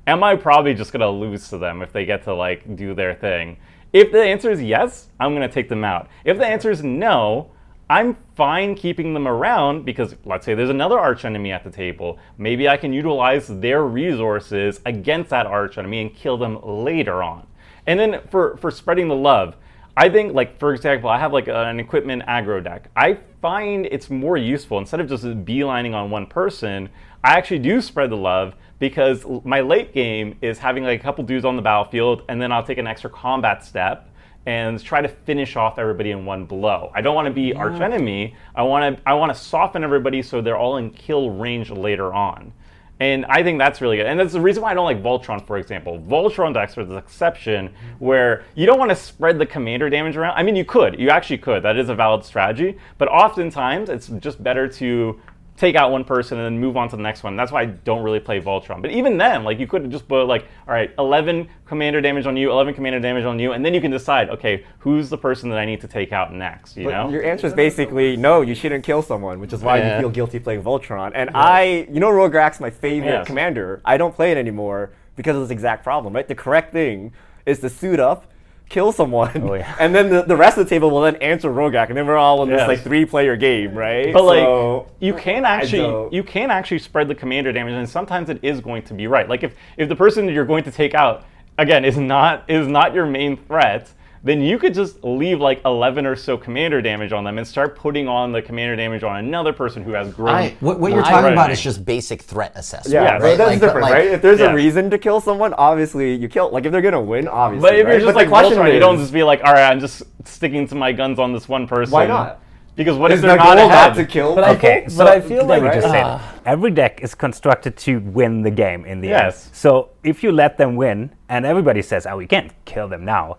am 0.07 0.23
I 0.23 0.35
probably 0.35 0.73
just 0.73 0.91
gonna 0.91 1.09
lose 1.09 1.49
to 1.49 1.57
them 1.57 1.81
if 1.81 1.91
they 1.91 2.05
get 2.05 2.23
to 2.23 2.33
like 2.33 2.75
do 2.75 2.93
their 2.93 3.15
thing? 3.15 3.57
If 3.93 4.11
the 4.11 4.21
answer 4.21 4.51
is 4.51 4.61
yes, 4.61 5.07
I'm 5.19 5.33
gonna 5.33 5.49
take 5.49 5.69
them 5.69 5.83
out. 5.83 6.09
If 6.23 6.37
the 6.37 6.45
answer 6.45 6.71
is 6.71 6.83
no, 6.83 7.51
I'm 7.89 8.17
fine 8.35 8.75
keeping 8.75 9.13
them 9.13 9.27
around 9.27 9.85
because 9.85 10.15
let's 10.25 10.45
say 10.45 10.55
there's 10.55 10.69
another 10.69 10.99
arch 10.99 11.23
enemy 11.23 11.51
at 11.51 11.63
the 11.63 11.69
table. 11.69 12.19
Maybe 12.37 12.67
I 12.67 12.77
can 12.77 12.93
utilize 12.93 13.47
their 13.47 13.83
resources 13.83 14.81
against 14.85 15.29
that 15.29 15.45
arch 15.45 15.77
enemy 15.77 16.01
and 16.01 16.13
kill 16.13 16.37
them 16.37 16.59
later 16.63 17.21
on. 17.21 17.47
And 17.87 17.99
then 17.99 18.21
for 18.29 18.57
for 18.57 18.71
spreading 18.71 19.07
the 19.07 19.15
love, 19.15 19.55
I 19.97 20.09
think 20.09 20.33
like 20.33 20.59
for 20.59 20.73
example, 20.73 21.09
I 21.09 21.17
have 21.17 21.31
like 21.31 21.47
an 21.47 21.79
equipment 21.79 22.23
aggro 22.23 22.63
deck. 22.63 22.89
I 22.95 23.19
find 23.41 23.85
it's 23.85 24.09
more 24.09 24.37
useful 24.37 24.77
instead 24.77 24.99
of 24.99 25.07
just 25.07 25.23
beelining 25.23 25.93
on 25.93 26.09
one 26.11 26.25
person. 26.25 26.89
I 27.23 27.33
actually 27.37 27.59
do 27.59 27.81
spread 27.81 28.09
the 28.09 28.17
love 28.17 28.55
because 28.79 29.25
my 29.43 29.61
late 29.61 29.93
game 29.93 30.37
is 30.41 30.59
having 30.59 30.83
like 30.83 30.99
a 30.99 31.03
couple 31.03 31.23
dudes 31.23 31.45
on 31.45 31.55
the 31.55 31.61
battlefield, 31.61 32.23
and 32.27 32.41
then 32.41 32.51
I'll 32.51 32.63
take 32.63 32.77
an 32.77 32.87
extra 32.87 33.09
combat 33.09 33.63
step 33.63 34.09
and 34.45 34.83
try 34.83 35.01
to 35.01 35.07
finish 35.07 35.55
off 35.55 35.79
everybody 35.79 36.11
in 36.11 36.25
one 36.25 36.45
blow. 36.45 36.91
I 36.93 37.01
don't 37.01 37.15
want 37.15 37.27
to 37.27 37.33
be 37.33 37.53
arch 37.53 37.81
enemy. 37.81 38.35
I 38.53 38.63
want 38.63 38.97
to 38.97 39.09
I 39.09 39.13
want 39.13 39.33
to 39.33 39.39
soften 39.39 39.83
everybody 39.83 40.21
so 40.21 40.41
they're 40.41 40.57
all 40.57 40.77
in 40.77 40.91
kill 40.91 41.31
range 41.31 41.71
later 41.71 42.13
on. 42.13 42.53
And 42.99 43.25
I 43.25 43.43
think 43.43 43.59
that's 43.59 43.81
really 43.81 43.97
good. 43.97 44.05
And 44.05 44.17
that's 44.17 44.31
the 44.31 44.39
reason 44.39 44.63
why 44.63 44.71
I 44.71 44.73
don't 44.73 44.85
like 44.85 45.03
Voltron, 45.03 45.45
for 45.45 45.57
example. 45.57 45.99
Voltron 45.99 46.53
decks 46.53 46.77
are 46.77 46.85
the 46.85 46.95
exception 46.95 47.73
where 47.99 48.45
you 48.55 48.65
don't 48.65 48.79
want 48.79 48.89
to 48.89 48.95
spread 48.95 49.37
the 49.37 49.45
commander 49.45 49.89
damage 49.89 50.15
around. 50.15 50.37
I 50.37 50.43
mean, 50.43 50.55
you 50.55 50.63
could. 50.63 50.97
You 50.97 51.09
actually 51.09 51.39
could. 51.39 51.61
That 51.63 51.77
is 51.77 51.89
a 51.89 51.95
valid 51.95 52.23
strategy. 52.23 52.77
But 52.97 53.09
oftentimes, 53.09 53.89
it's 53.89 54.07
just 54.07 54.41
better 54.41 54.67
to 54.69 55.19
take 55.57 55.75
out 55.75 55.89
one 55.89 56.03
person 56.03 56.37
and 56.37 56.45
then 56.45 56.59
move 56.59 56.75
on 56.75 56.89
to 56.89 56.97
the 56.97 57.01
next 57.01 57.23
one. 57.23 57.37
That's 57.37 57.51
why 57.51 57.61
I 57.61 57.65
don't 57.65 58.03
really 58.03 58.19
play 58.19 58.41
Voltron. 58.41 58.81
But 58.81 58.91
even 58.91 59.17
then, 59.17 59.43
like 59.45 59.57
you 59.57 59.67
could 59.67 59.89
just 59.89 60.05
put 60.07 60.25
like, 60.25 60.45
all 60.67 60.73
right, 60.73 60.91
11 60.99 61.47
commander 61.65 62.01
damage 62.01 62.25
on 62.25 62.35
you, 62.35 62.51
11 62.51 62.73
commander 62.73 62.99
damage 62.99 63.23
on 63.23 63.39
you, 63.39 63.53
and 63.53 63.63
then 63.63 63.73
you 63.73 63.79
can 63.79 63.89
decide, 63.91 64.29
okay, 64.29 64.65
who's 64.79 65.09
the 65.09 65.17
person 65.17 65.49
that 65.49 65.57
I 65.57 65.65
need 65.65 65.79
to 65.81 65.87
take 65.87 66.11
out 66.11 66.33
next, 66.33 66.75
you 66.75 66.83
But 66.85 66.91
know? 66.91 67.09
your 67.09 67.23
answer 67.23 67.47
is 67.47 67.53
basically 67.53 68.17
no, 68.17 68.41
you 68.41 68.53
shouldn't 68.53 68.83
kill 68.83 69.01
someone, 69.01 69.39
which 69.39 69.53
is 69.53 69.61
why 69.61 69.77
Yeah. 69.77 69.95
you 69.95 70.01
feel 70.01 70.09
guilty 70.09 70.39
playing 70.39 70.61
Voltron. 70.61 71.11
And 71.15 71.29
I, 71.33 71.87
you 71.89 72.01
know, 72.01 72.09
Rograkh's 72.11 72.59
my 72.59 72.69
favorite 72.69 73.11
Yes. 73.11 73.27
commander. 73.27 73.81
I 73.85 73.95
don't 73.97 74.13
play 74.13 74.31
it 74.31 74.37
anymore 74.37 74.91
because 75.15 75.37
of 75.37 75.41
this 75.43 75.51
exact 75.51 75.83
problem, 75.85 76.13
right? 76.13 76.27
The 76.27 76.35
correct 76.35 76.73
thing 76.73 77.13
is 77.45 77.59
to 77.59 77.69
suit 77.69 78.01
up, 78.01 78.25
kill 78.69 78.91
someone, 78.91 79.31
Oh, 79.43 79.53
yeah. 79.53 79.75
and 79.79 79.93
then 79.93 80.09
the, 80.09 80.23
the 80.23 80.35
rest 80.35 80.57
of 80.57 80.65
the 80.65 80.69
table 80.69 80.89
will 80.89 81.01
then 81.01 81.15
answer 81.17 81.49
Rograkh, 81.49 81.89
and 81.89 81.97
then 81.97 82.07
we're 82.07 82.17
all 82.17 82.43
in 82.43 82.49
this 82.49 82.67
like 82.67 82.81
three-player 82.81 83.35
game, 83.35 83.75
right? 83.75 84.11
But 84.13 84.23
like 84.23 84.85
you 84.99 85.13
can 85.13 85.45
actually 85.45 86.15
you 86.15 86.23
can 86.23 86.51
actually 86.51 86.79
spread 86.79 87.07
the 87.07 87.15
commander 87.15 87.51
damage, 87.51 87.73
and 87.73 87.87
sometimes 87.89 88.29
it 88.29 88.39
is 88.41 88.61
going 88.61 88.83
to 88.83 88.93
be 88.93 89.07
right. 89.07 89.27
Like 89.29 89.43
if 89.43 89.55
if 89.77 89.89
the 89.89 89.95
person 89.95 90.27
you're 90.29 90.45
going 90.45 90.63
to 90.63 90.71
take 90.71 90.93
out 90.93 91.25
again 91.57 91.85
is 91.85 91.97
not 91.97 92.49
is 92.49 92.67
not 92.67 92.93
your 92.93 93.05
main 93.05 93.37
threat, 93.37 93.91
then 94.25 94.41
you 94.41 94.57
could 94.57 94.73
just 94.73 95.03
leave 95.03 95.39
like 95.39 95.61
11 95.65 96.05
or 96.05 96.15
so 96.15 96.35
commander 96.35 96.81
damage 96.81 97.13
on 97.13 97.23
them 97.23 97.37
and 97.37 97.47
start 97.47 97.75
putting 97.77 98.07
on 98.07 98.31
the 98.31 98.41
commander 98.41 98.75
damage 98.75 99.03
on 99.03 99.17
another 99.17 99.53
person 99.53 99.83
who 99.83 99.91
has 99.91 100.11
grown. 100.11 100.29
I- 100.35 100.55
What, 100.59 100.79
what 100.79 100.91
you're 100.91 101.05
I- 101.05 101.09
talking 101.11 101.31
about 101.31 101.51
is 101.51 101.61
just 101.61 101.85
basic 101.85 102.23
threat 102.23 102.51
assessment. 102.55 102.91
yeah, 102.93 103.03
Yeah, 103.03 103.11
right? 103.13 103.21
right? 103.21 103.37
that's 103.37 103.49
Like, 103.51 103.59
different, 103.61 103.81
like- 103.83 103.93
right? 103.93 104.07
If 104.07 104.21
there's 104.23 104.39
Yeah. 104.39 104.51
a 104.51 104.55
reason 104.55 104.89
to 104.89 104.97
kill 104.97 105.21
someone, 105.21 105.53
obviously 105.53 106.15
you 106.15 106.27
kill. 106.27 106.49
Like 106.49 106.65
if 106.65 106.71
they're 106.71 106.81
gonna 106.81 106.99
win, 106.99 107.27
obviously. 107.27 107.69
but 107.69 107.75
if 107.79 107.85
right? 107.85 107.91
you're 107.91 107.99
just 108.01 108.05
But 108.07 108.15
like 108.15 108.25
the 108.25 108.29
question 108.31 108.57
Voltron, 108.57 108.73
you 108.73 108.79
don't 108.79 108.97
just 108.97 109.13
be 109.13 109.21
like, 109.23 109.41
all 109.45 109.53
right, 109.53 109.69
I'm 109.71 109.79
just 109.79 110.01
sticking 110.25 110.67
to 110.69 110.75
my 110.75 110.91
guns 110.91 111.19
on 111.19 111.31
this 111.31 111.47
one 111.47 111.67
person. 111.67 111.91
Why 111.93 112.07
not? 112.07 112.39
Because 112.75 112.97
what 112.97 113.11
Is 113.11 113.19
if 113.19 113.21
the 113.21 113.27
they're 113.29 113.37
goal 113.37 113.45
not 113.55 113.57
ahead? 113.57 113.89
not 113.89 113.95
to 113.95 114.05
kill? 114.05 114.35
But 114.35 114.43
I 114.43 114.51
Okay, 114.55 114.81
feel- 114.81 114.89
so 114.89 115.05
but 115.05 115.07
I 115.13 115.21
feel 115.21 115.45
let 115.45 115.61
me 115.61 115.67
like- 115.69 115.79
just 115.79 115.89
say 115.91 116.19
every 116.45 116.71
deck 116.71 116.99
is 117.01 117.15
constructed 117.15 117.77
to 117.77 117.99
win 117.99 118.41
the 118.41 118.51
game 118.51 118.83
in 118.85 118.99
the 118.99 119.07
Yes. 119.07 119.45
end. 119.47 119.55
So 119.55 119.89
if 120.03 120.23
you 120.23 120.31
let 120.33 120.57
them 120.57 120.75
win, 120.75 121.11
and 121.29 121.45
everybody 121.45 121.81
says, 121.81 122.05
"Oh, 122.05 122.17
we 122.17 122.27
can't 122.27 122.51
kill 122.65 122.87
them 122.89 123.05
now," 123.05 123.37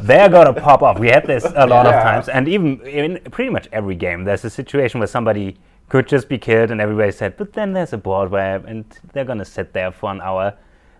they're 0.00 0.30
gonna 0.30 0.54
pop 0.54 0.82
off. 0.82 0.98
We 0.98 1.08
had 1.08 1.26
this 1.26 1.44
a 1.44 1.66
lot 1.66 1.84
Yeah. 1.84 1.96
of 1.98 2.02
times, 2.02 2.28
and 2.30 2.48
even 2.48 2.80
in 2.86 3.18
pretty 3.30 3.50
much 3.50 3.68
every 3.72 3.94
game, 3.94 4.24
there's 4.24 4.44
a 4.44 4.50
situation 4.50 5.00
where 5.00 5.06
somebody 5.06 5.58
could 5.90 6.08
just 6.08 6.28
be 6.28 6.38
killed, 6.38 6.70
and 6.70 6.80
everybody 6.80 7.10
said, 7.12 7.36
"But 7.36 7.52
then 7.52 7.74
there's 7.74 7.92
a 7.92 7.98
board 7.98 8.30
where, 8.30 8.56
and 8.66 8.84
they're 9.12 9.24
gonna 9.26 9.44
sit 9.44 9.74
there 9.74 9.90
for 9.90 10.10
an 10.10 10.20
hour." 10.22 10.54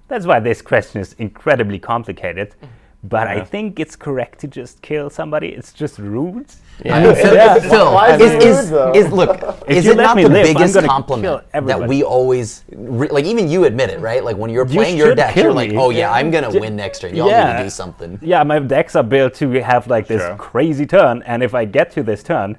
That's 0.08 0.26
why 0.26 0.40
this 0.40 0.60
question 0.62 1.00
is 1.00 1.14
incredibly 1.18 1.78
complicated. 1.78 2.54
But 3.04 3.28
I 3.28 3.40
think 3.40 3.78
it's 3.78 3.94
correct 3.96 4.40
to 4.40 4.48
just 4.48 4.82
kill 4.82 5.08
somebody. 5.08 5.48
It's 5.48 5.72
just 5.72 5.98
rules. 6.84 6.94
I 6.94 7.02
mean, 7.02 7.14
Phil, 7.16 7.34
Yeah. 7.34 7.54
Phil, 7.58 7.92
Why 7.92 8.14
is 8.16 8.20
is, 8.20 8.32
it 8.32 8.42
is, 8.42 8.70
rude, 8.70 8.96
is- 8.96 9.12
look, 9.12 9.58
is 9.68 9.86
it 9.86 9.96
not 9.96 10.16
the 10.16 10.28
live, 10.28 10.44
biggest 10.46 10.78
compliment 10.86 11.44
that 11.52 11.88
we 11.88 12.02
always, 12.02 12.64
re- 12.72 13.08
like 13.08 13.24
even 13.24 13.48
you 13.48 13.64
admit 13.64 13.90
it, 13.90 14.00
right? 14.00 14.22
Like 14.24 14.36
when 14.36 14.50
you're 14.50 14.66
You 14.66 14.74
playing 14.74 14.96
your 14.96 15.14
deck, 15.14 15.36
you're 15.36 15.52
like, 15.52 15.72
oh 15.74 15.90
yeah, 15.90 16.12
I'm 16.12 16.30
gonna 16.30 16.52
Ju- 16.52 16.60
win 16.60 16.76
next 16.76 17.00
turn. 17.00 17.14
Y'all 17.14 17.26
need 17.26 17.32
Yeah. 17.32 17.56
to 17.58 17.62
do 17.64 17.70
something. 17.70 18.18
Yeah, 18.22 18.42
my 18.44 18.58
decks 18.58 18.94
are 18.96 19.02
built 19.02 19.34
to 19.34 19.50
have 19.62 19.86
like 19.88 20.06
this 20.06 20.22
Sure. 20.22 20.36
crazy 20.36 20.86
turn, 20.86 21.22
and 21.26 21.42
if 21.42 21.54
I 21.54 21.64
get 21.64 21.90
to 21.92 22.02
this 22.02 22.22
turn, 22.22 22.56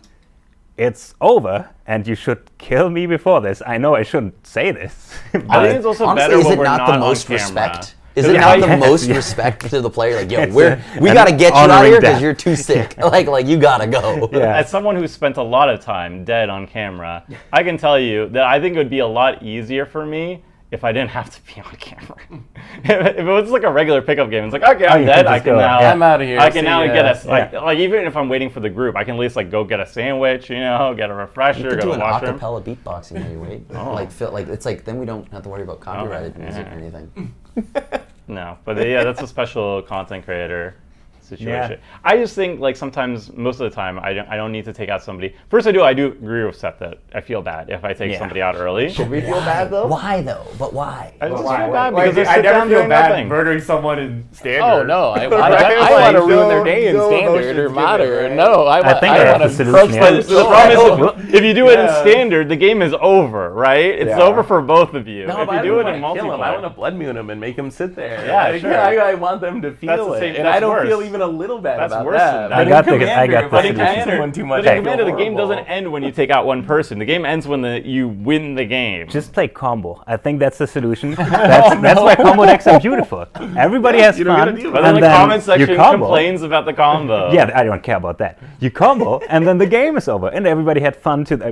it's 0.77 1.13
over, 1.19 1.69
and 1.87 2.07
you 2.07 2.15
should 2.15 2.39
kill 2.57 2.89
me 2.89 3.05
before 3.05 3.41
this. 3.41 3.61
I 3.67 3.77
know 3.77 3.95
I 3.95 4.03
shouldn't 4.03 4.45
say 4.47 4.71
this. 4.71 5.13
I 5.33 5.37
but- 5.39 5.61
think 5.63 5.75
it's 5.77 5.85
also 5.85 6.05
Honestly, 6.05 6.29
better 6.29 6.39
is 6.39 6.45
when 6.45 6.53
it 6.53 6.57
we're 6.57 6.63
not, 6.65 6.77
not 6.79 6.87
the 6.87 6.93
on 6.93 6.99
most 6.99 7.27
camera. 7.27 7.41
respect? 7.43 7.95
Is 8.15 8.25
'Cause 8.25 8.33
it 8.33 8.35
if 8.37 8.41
not 8.41 8.59
the 8.59 8.67
Yes, 8.67 8.79
most 8.79 9.07
yeah. 9.07 9.15
respect 9.15 9.69
to 9.69 9.81
the 9.81 9.89
player? 9.89 10.15
Like, 10.17 10.31
yo, 10.31 10.47
we're, 10.53 10.81
we 10.99 11.13
gotta 11.13 11.31
get 11.31 11.53
you 11.53 11.59
out 11.59 11.69
of 11.69 11.85
here 11.85 11.99
because 12.01 12.21
you're 12.21 12.33
too 12.33 12.55
sick. 12.55 12.97
like, 13.03 13.27
like 13.27 13.45
you 13.45 13.57
gotta 13.57 13.87
go. 13.87 14.29
Yeah. 14.31 14.57
As 14.57 14.69
someone 14.69 14.95
who 14.95 15.07
spent 15.07 15.37
a 15.37 15.43
lot 15.43 15.69
of 15.69 15.79
time 15.79 16.23
dead 16.25 16.49
on 16.49 16.67
camera, 16.67 17.23
I 17.53 17.63
can 17.63 17.77
tell 17.77 17.99
you 17.99 18.27
that 18.29 18.43
I 18.43 18.59
think 18.59 18.75
it 18.75 18.77
would 18.79 18.89
be 18.89 18.99
a 18.99 19.07
lot 19.07 19.43
easier 19.43 19.85
for 19.85 20.05
me 20.05 20.43
if 20.71 20.83
I 20.83 20.91
didn't 20.91 21.09
have 21.09 21.29
to 21.33 21.41
be 21.55 21.61
on 21.61 21.71
camera. 21.77 22.15
if 22.83 23.17
it 23.17 23.23
was 23.23 23.49
like 23.49 23.63
a 23.63 23.71
regular 23.71 24.01
pickup 24.03 24.29
game, 24.29 24.43
it's 24.43 24.53
like 24.53 24.63
okay, 24.63 24.85
I'm 24.85 25.01
you 25.01 25.05
dead. 25.07 25.25
can 25.25 25.33
I 25.33 25.39
can 25.39 25.55
now. 25.55 25.79
yeah. 25.79 25.91
I'm 25.91 26.03
outta 26.03 26.25
here, 26.25 26.39
I 26.39 26.49
can 26.51 26.61
see 26.63 26.69
now 26.69 26.83
ya. 26.83 26.93
get 26.93 27.05
a 27.05 27.09
s- 27.09 27.25
like, 27.25 27.51
Yeah. 27.53 27.59
like 27.61 27.79
even 27.79 28.05
if 28.05 28.15
I'm 28.15 28.29
waiting 28.29 28.49
for 28.51 28.59
the 28.59 28.69
group, 28.69 28.95
I 28.95 29.03
can 29.03 29.15
at 29.15 29.19
least 29.19 29.35
like 29.35 29.49
go 29.49 29.63
get 29.63 29.79
a 29.79 29.85
sandwich, 29.87 30.49
you 30.49 30.59
know, 30.59 30.93
get 30.95 31.09
a 31.09 31.13
refresher, 31.13 31.59
You 31.61 31.69
could 31.69 31.79
go 31.79 31.81
do 31.81 31.87
to 31.87 31.93
an 31.93 31.99
the 31.99 32.05
washroom. 32.05 32.39
acapella 32.39 32.63
beatboxing 32.63 33.19
while 33.21 33.31
you 33.31 33.39
wait. 33.39 33.71
Like, 33.71 34.11
Phil, 34.11 34.31
like 34.31 34.47
it's 34.47 34.65
like 34.65 34.83
then 34.85 34.99
we 34.99 35.05
don't 35.07 35.27
have 35.31 35.41
to 35.43 35.49
worry 35.49 35.63
about 35.63 35.79
copyrighted 35.79 36.37
music 36.37 36.67
or 36.67 36.71
anything. 36.71 37.33
No, 38.29 38.59
but 38.63 38.77
yeah, 38.77 39.03
that's 39.03 39.23
a 39.23 39.27
special 39.27 39.81
content 39.81 40.23
creator 40.23 40.75
situation. 41.29 41.79
I 42.03 42.17
just 42.17 42.35
think 42.35 42.59
like 42.59 42.75
sometimes, 42.75 43.31
most 43.33 43.59
of 43.59 43.69
the 43.69 43.75
time, 43.75 43.99
I 43.99 44.13
don't, 44.13 44.27
I 44.27 44.35
don't 44.37 44.51
need 44.51 44.65
to 44.65 44.73
take 44.73 44.89
out 44.89 45.03
somebody. 45.03 45.35
First, 45.49 45.67
I 45.67 45.71
do. 45.71 45.83
I 45.83 45.93
do 45.93 46.07
agree 46.07 46.43
with 46.45 46.55
Seth 46.57 46.79
that 46.79 46.99
I 47.13 47.21
feel 47.21 47.41
bad 47.41 47.69
if 47.69 47.83
I 47.85 47.93
take 47.93 48.11
Yeah. 48.11 48.19
somebody 48.19 48.41
out 48.41 48.55
early. 48.55 48.89
Should 48.89 49.09
we 49.09 49.21
feel 49.21 49.39
bad 49.41 49.69
though? 49.71 49.87
Why 49.87 50.21
though? 50.21 50.45
But 50.57 50.73
why? 50.73 51.13
I 51.21 51.29
just 51.29 51.43
Why- 51.43 51.57
feel 51.63 51.71
bad 51.73 51.93
why- 51.93 52.09
because 52.09 52.27
I 52.27 52.31
I 52.31 52.35
sit 52.35 52.41
never 52.43 52.59
feel 52.61 52.77
doing 52.79 52.89
bad 52.89 53.09
nothing. 53.09 53.27
murdering 53.27 53.61
someone 53.61 53.99
in 53.99 54.25
standard. 54.31 54.63
Oh 54.63 54.83
no! 54.83 55.09
I, 55.09 55.23
I, 55.23 55.27
Right? 55.27 55.53
I, 55.53 55.73
I 55.75 55.79
Like, 55.79 55.91
want 55.91 56.15
to 56.15 56.21
ruin 56.21 56.29
no- 56.35 56.49
their 56.49 56.63
day 56.63 56.87
in 56.87 56.95
no 56.97 57.09
standard 57.09 57.45
or 57.45 57.53
given, 57.53 57.73
modern. 57.73 58.23
right? 58.23 58.35
No, 58.35 58.65
I, 58.65 58.81
want, 58.81 58.99
think 58.99 59.13
I, 59.13 59.25
I 59.25 59.31
want 59.31 59.43
to 59.43 59.49
the 59.49 59.53
solution 59.55 59.97
approach 59.97 60.13
here. 60.15 60.21
the, 60.23 60.33
The 60.33 60.43
problem 60.45 61.19
is, 61.19 61.25
if, 61.29 61.33
if 61.35 61.43
you 61.43 61.53
do 61.53 61.69
it 61.69 61.79
in 61.79 61.89
standard, 62.01 62.49
the 62.49 62.55
game 62.55 62.81
is 62.81 62.93
over, 62.99 63.53
right? 63.53 63.85
It's 63.85 64.19
over 64.19 64.43
for 64.43 64.61
both 64.61 64.93
of 64.93 65.07
you. 65.07 65.27
No, 65.27 65.41
if 65.41 65.47
you 65.49 65.53
I 65.57 65.61
do 65.61 65.79
it 65.79 65.87
in 65.87 66.01
wanna 66.01 66.19
kill 66.19 66.33
him. 66.33 66.41
I 66.41 66.51
want 66.51 66.63
to 66.63 66.69
blood 66.69 66.95
moon 66.95 67.15
him 67.17 67.29
and 67.29 67.39
make 67.39 67.57
him 67.57 67.69
sit 67.71 67.95
there. 67.95 68.25
Yeah, 68.25 68.57
sure. 68.59 68.77
I, 68.77 69.11
I 69.11 69.13
want 69.13 69.41
them 69.41 69.61
to 69.61 69.71
feel 69.71 70.13
it, 70.13 70.35
and 70.37 70.47
I 70.47 70.59
don't 70.59 70.85
feel 70.85 71.01
even 71.01 71.18
even 71.19 71.35
a 71.35 71.37
little 71.37 71.59
bad 71.59 71.79
That's 71.79 71.93
about 71.93 72.05
worse 72.05 72.17
that. 72.17 72.31
than 72.41 72.49
that. 72.49 72.57
I 72.59 72.61
in 72.63 72.69
got 72.69 72.85
the- 72.85 72.91
I 72.91 72.97
Commander, 72.97 73.31
got 73.33 73.51
the 73.51 73.57
I 73.57 74.03
solution. 74.03 74.31
too 74.31 74.45
much, 74.45 74.63
But 74.63 74.65
in 74.65 74.73
I 74.73 74.75
Commander, 74.77 75.05
the 75.05 75.11
game 75.17 75.35
doesn't 75.35 75.59
end 75.59 75.91
when 75.91 76.03
you 76.03 76.11
take 76.11 76.29
out 76.29 76.45
one 76.45 76.63
person. 76.63 76.99
The 76.99 77.05
game 77.05 77.25
ends 77.25 77.47
when 77.47 77.61
the, 77.61 77.81
you 77.85 78.07
win 78.07 78.55
the 78.55 78.65
game. 78.65 79.07
Just 79.09 79.33
play 79.33 79.47
combo. 79.47 80.03
I 80.07 80.17
think 80.17 80.39
that's 80.39 80.57
the 80.57 80.67
solution. 80.67 81.11
That's, 81.15 81.81
that's 81.81 81.99
why 81.99 82.15
combo 82.15 82.45
decks 82.45 82.67
are 82.67 82.79
beautiful. 82.79 83.25
Everybody 83.57 83.99
has 83.99 84.17
You 84.17 84.23
don't 84.25 84.37
fun. 84.37 84.47
gotta 84.47 84.57
deal 84.57 84.71
with 84.71 84.73
but 84.73 84.79
it. 84.79 84.83
then 84.83 84.95
and 84.95 85.03
the 85.03 85.07
then 85.07 85.17
comment 85.17 85.43
section 85.43 85.75
combo. 85.75 86.05
complains 86.05 86.41
about 86.43 86.65
the 86.65 86.73
combo. 86.73 87.31
Yeah, 87.31 87.51
I 87.55 87.63
don't 87.63 87.81
care 87.83 87.97
about 87.97 88.17
that. 88.19 88.39
You 88.59 88.71
combo, 88.71 89.19
and 89.29 89.45
then 89.47 89.57
the 89.57 89.65
game 89.67 89.97
is 89.97 90.07
over, 90.07 90.27
and 90.29 90.45
everybody 90.47 90.81
had 90.81 90.95
fun 90.95 91.25
to 91.25 91.35
uh, 91.49 91.51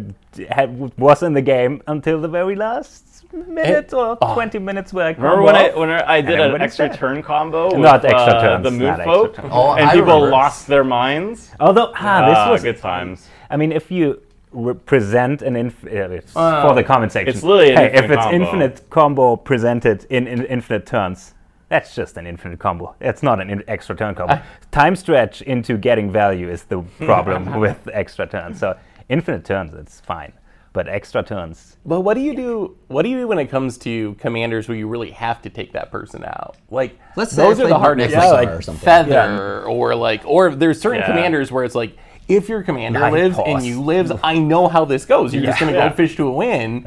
had, 0.49 0.97
was 0.97 1.24
in 1.24 1.34
the 1.34 1.41
game 1.41 1.82
until 1.88 2.20
the 2.22 2.28
very 2.28 2.55
last 2.55 3.07
minute 3.34 3.93
or 3.93 4.15
20 4.17 4.59
minutes 4.59 4.93
where 4.93 5.07
I 5.07 5.11
Remember 5.11 5.30
combo 5.30 5.45
when 5.45 5.55
I 5.55 5.75
when 5.75 5.89
I 5.91 6.21
did 6.21 6.39
an 6.39 6.61
extra 6.61 6.89
dead. 6.89 6.97
turn 6.97 7.21
combo? 7.23 7.69
Not 7.78 8.03
with, 8.03 8.11
extra 8.13 8.34
uh, 8.34 8.41
turns, 8.41 8.63
The 8.63 8.71
not 8.71 8.80
moon 8.80 8.89
extra 8.89 9.05
folk. 9.05 9.51
Oh, 9.51 9.73
and 9.73 9.89
I 9.89 9.93
people 9.93 10.05
remember. 10.15 10.30
lost 10.32 10.67
their 10.67 10.84
minds. 10.84 11.51
Although 11.59 11.91
ah, 11.95 11.97
Ah, 12.23 12.28
this 12.49 12.51
was 12.51 12.63
good 12.63 12.78
times. 12.82 13.28
I 13.49 13.57
mean, 13.57 13.71
if 13.71 13.91
you 13.91 14.21
re- 14.51 14.73
present 14.73 15.41
an 15.41 15.55
infinite 15.55 16.32
uh, 16.36 16.67
for 16.67 16.73
the 16.73 16.84
comment 16.84 17.11
section, 17.11 17.34
it's 17.34 17.43
literally 17.43 17.71
an 17.71 17.78
hey, 17.78 17.97
if 17.97 18.09
it's 18.11 18.15
combo. 18.23 18.36
infinite 18.36 18.89
combo 18.89 19.36
presented 19.36 20.05
in, 20.09 20.28
in 20.28 20.45
infinite 20.45 20.86
turns, 20.86 21.34
that's 21.69 21.93
just 21.95 22.17
an 22.17 22.25
infinite 22.25 22.59
combo. 22.59 22.95
It's 23.01 23.21
not 23.23 23.41
an 23.41 23.49
in- 23.49 23.63
extra 23.67 23.95
turn 23.95 24.15
combo. 24.15 24.39
Time 24.71 24.95
stretch 24.95 25.41
into 25.41 25.78
getting 25.78 26.09
value 26.11 26.49
is 26.49 26.63
the 26.63 26.82
problem 26.99 27.59
with 27.59 27.88
extra 27.93 28.25
turns. 28.25 28.59
So 28.59 28.78
infinite 29.09 29.43
turns, 29.45 29.73
it's 29.73 29.99
fine, 30.01 30.32
but 30.78 30.88
extra 30.88 31.23
turns, 31.23 31.75
But 31.88 32.01
what 32.01 32.13
do 32.13 32.19
you 32.21 32.36
do? 32.36 32.78
What 32.88 33.01
do 33.01 33.09
you 33.09 33.17
do 33.21 33.28
when 33.28 33.39
it 33.39 33.47
comes 33.47 33.80
to 33.80 34.13
commanders 34.19 34.67
where 34.67 34.78
you 34.78 34.88
really 34.88 35.09
have 35.09 35.41
to 35.41 35.49
take 35.49 35.73
that 35.73 35.89
person 35.89 36.23
out? 36.23 36.55
Like 36.69 36.99
Let's 37.15 37.32
say 37.32 37.41
those 37.41 37.59
are 37.59 37.67
the 37.67 37.80
hardest. 37.80 38.11
Yeah, 38.11 38.28
like 38.30 38.49
or 38.49 38.61
something. 38.61 38.86
feather 38.86 39.63
or 39.65 39.95
like 39.95 40.21
or 40.25 40.53
there's 40.53 40.80
certain 40.80 40.99
Yeah. 40.99 41.07
commanders 41.07 41.51
where 41.51 41.63
it's 41.63 41.73
like 41.73 41.97
if 42.28 42.47
your 42.47 42.61
commander 42.61 42.99
Nine 42.99 43.11
lives 43.11 43.39
and 43.43 43.63
you 43.65 43.82
lives, 43.82 44.11
I 44.23 44.38
know 44.38 44.67
how 44.67 44.86
this 44.86 45.03
goes. 45.05 45.34
You're 45.34 45.45
just 45.45 45.59
gonna 45.59 45.71
Yeah. 45.71 45.89
go 45.89 45.95
fish 45.95 46.15
to 46.17 46.28
a 46.28 46.32
win. 46.32 46.86